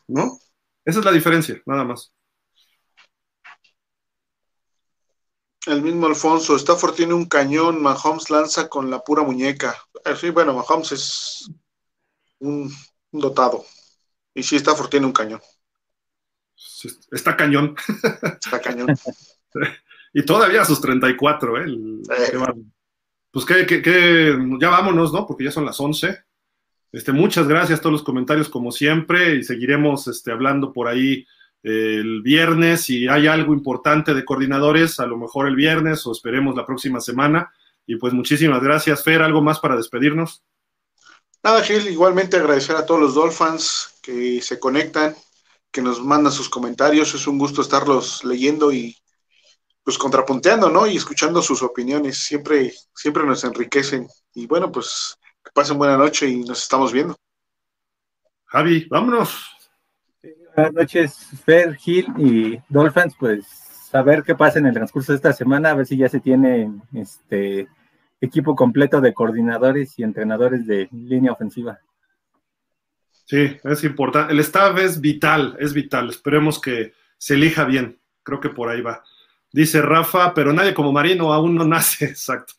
[0.08, 0.38] ¿No?
[0.86, 2.14] Esa es la diferencia, nada más.
[5.66, 9.76] El mismo Alfonso, Stafford tiene un cañón, Mahomes lanza con la pura muñeca.
[10.06, 11.52] Eh, sí, bueno, Mahomes es
[12.38, 12.72] un
[13.12, 13.66] dotado.
[14.36, 15.42] Y sí, Stafford tiene un cañón.
[17.12, 17.76] Está cañón.
[18.42, 18.96] Está cañón.
[20.14, 21.66] y todavía a sus 34, ¿eh?
[21.68, 22.38] eh.
[23.32, 25.26] Pues que, ya vámonos, ¿no?
[25.26, 26.18] Porque ya son las 11.
[26.92, 31.26] Este, muchas gracias a todos los comentarios como siempre y seguiremos este, hablando por ahí
[31.64, 32.82] eh, el viernes.
[32.82, 37.00] Si hay algo importante de coordinadores, a lo mejor el viernes o esperemos la próxima
[37.00, 37.52] semana.
[37.88, 39.22] Y pues muchísimas gracias, Fer.
[39.22, 40.44] ¿Algo más para despedirnos?
[41.44, 45.16] Nada, Gil, igualmente agradecer a todos los Dolphins que se conectan,
[45.72, 47.14] que nos mandan sus comentarios.
[47.14, 48.96] Es un gusto estarlos leyendo y
[49.84, 50.86] pues contrapunteando, ¿no?
[50.86, 52.20] Y escuchando sus opiniones.
[52.20, 54.08] Siempre, siempre nos enriquecen.
[54.34, 57.16] Y bueno, pues que pasen buena noche y nos estamos viendo.
[58.46, 59.48] Javi, vámonos.
[60.56, 63.16] Buenas noches, Fer, Gil y Dolphins.
[63.18, 63.46] Pues
[63.94, 66.20] a ver qué pasa en el transcurso de esta semana, a ver si ya se
[66.20, 67.68] tiene este
[68.20, 71.80] equipo completo de coordinadores y entrenadores de línea ofensiva.
[73.32, 74.34] Sí, es importante.
[74.34, 76.10] El staff es vital, es vital.
[76.10, 77.98] Esperemos que se elija bien.
[78.24, 79.06] Creo que por ahí va.
[79.54, 82.56] Dice Rafa, pero nadie como Marino aún no nace, exacto.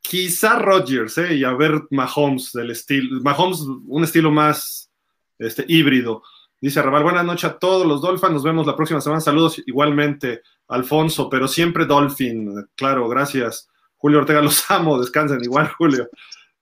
[0.00, 1.36] Quizá Rodgers, ¿eh?
[1.36, 4.90] Y a ver Mahomes del estilo, Mahomes un estilo más
[5.38, 6.24] este, híbrido.
[6.60, 9.20] Dice Raval, buenas noches a todos los Dolphins, nos vemos la próxima semana.
[9.20, 13.68] Saludos igualmente, Alfonso, pero siempre Dolphin, claro, gracias.
[13.96, 16.08] Julio Ortega, los amo, descansen igual, Julio.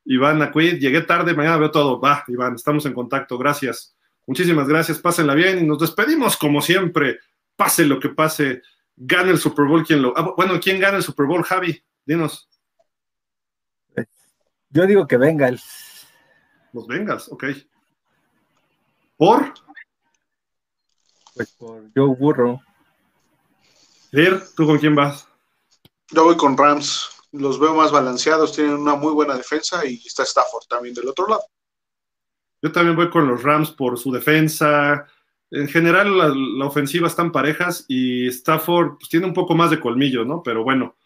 [0.05, 2.01] Iván Acuid, llegué tarde, mañana veo todo.
[2.01, 3.97] Va, Iván, estamos en contacto, gracias.
[4.27, 7.21] Muchísimas gracias, pásenla bien y nos despedimos como siempre.
[7.57, 8.63] Pase lo que pase,
[8.97, 10.17] gane el Super Bowl, ¿quién lo...
[10.17, 11.83] Ah, bueno, ¿quién gana el Super Bowl, Javi?
[12.05, 12.49] Dinos.
[14.71, 16.09] Yo digo que Bengals.
[16.73, 17.45] Los Bengals, ok.
[19.17, 19.55] ¿Por?
[21.35, 22.61] Pues por Joe Burrow.
[24.57, 25.29] ¿tú con quién vas?
[26.11, 30.23] Yo voy con Rams los veo más balanceados, tienen una muy buena defensa y está
[30.23, 31.43] Stafford también del otro lado.
[32.63, 35.07] Yo también voy con los Rams por su defensa.
[35.51, 40.25] En general, la, ofensiva están parejas y Stafford pues, tiene un poco más de colmillo,
[40.25, 40.43] ¿no?
[40.43, 40.97] Pero bueno,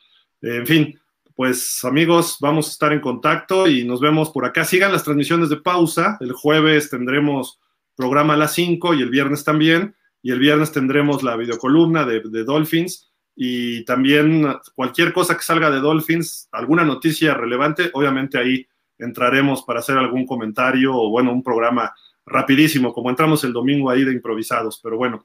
[0.41, 1.01] En fin,
[1.35, 4.65] pues amigos, vamos a estar en contacto y nos vemos por acá.
[4.65, 6.17] Sigan las transmisiones de pausa.
[6.21, 7.59] El jueves tendremos
[7.97, 9.97] programa a las 5 y el viernes también.
[10.23, 13.08] Y el viernes tendremos la videocolumna de, de Dolphins
[13.41, 18.67] y también cualquier cosa que salga de Dolphins, alguna noticia relevante, obviamente ahí
[18.99, 21.95] entraremos para hacer algún comentario o bueno, un programa
[22.27, 25.25] rapidísimo, como entramos el domingo ahí de improvisados, pero bueno.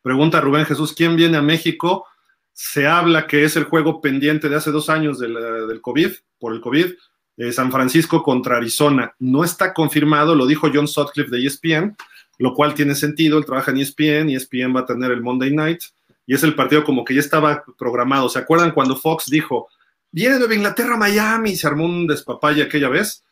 [0.00, 2.06] Pregunta Rubén Jesús, ¿quién viene a México?
[2.52, 6.60] Se habla que es el juego pendiente de hace dos años del, COVID, por el
[6.60, 6.92] COVID,
[7.38, 9.16] eh, San Francisco contra Arizona.
[9.18, 11.96] No está confirmado, lo dijo John Sutcliffe de ESPN,
[12.38, 15.80] lo cual tiene sentido, él trabaja en ESPN, ESPN va a tener el Monday Night,
[16.26, 18.28] y es el partido como que ya estaba programado.
[18.28, 19.68] ¿Se acuerdan cuando Fox dijo,
[20.10, 23.24] viene de Inglaterra a Miami, se armó un despapalle aquella vez?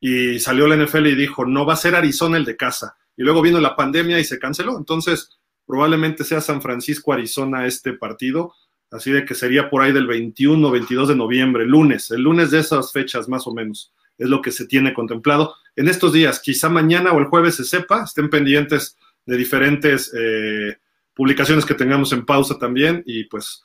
[0.00, 2.96] Y salió la NFL y dijo, no va a ser Arizona el de casa.
[3.16, 4.76] Y luego vino la pandemia y se canceló.
[4.76, 8.54] Entonces, probablemente sea San Francisco, Arizona este partido.
[8.90, 12.58] Así de que sería por ahí del 21 22 de noviembre, lunes, el lunes de
[12.58, 15.54] esas fechas más o menos, es lo que se tiene contemplado.
[15.76, 20.76] En estos días, quizá mañana o el jueves se sepa, estén pendientes de diferentes eh,
[21.14, 23.62] publicaciones que tengamos en pausa también y pues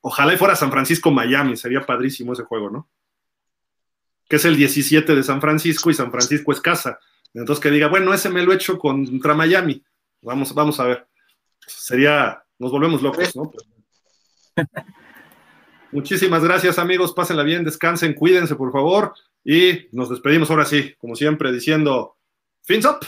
[0.00, 2.88] ojalá y fuera San Francisco Miami, sería padrísimo ese juego, ¿no?
[4.28, 6.98] Que es el 17 de San Francisco y San Francisco es casa.
[7.34, 9.82] Entonces que diga, bueno, ese me lo he hecho contra Miami.
[10.22, 11.06] Vamos, vamos a ver.
[11.66, 13.52] Sería, nos volvemos locos, ¿no?
[15.92, 17.12] Muchísimas gracias, amigos.
[17.12, 19.14] Pásenla bien, descansen, cuídense, por favor.
[19.44, 22.16] Y nos despedimos ahora sí, como siempre, diciendo,
[22.62, 23.00] fins up.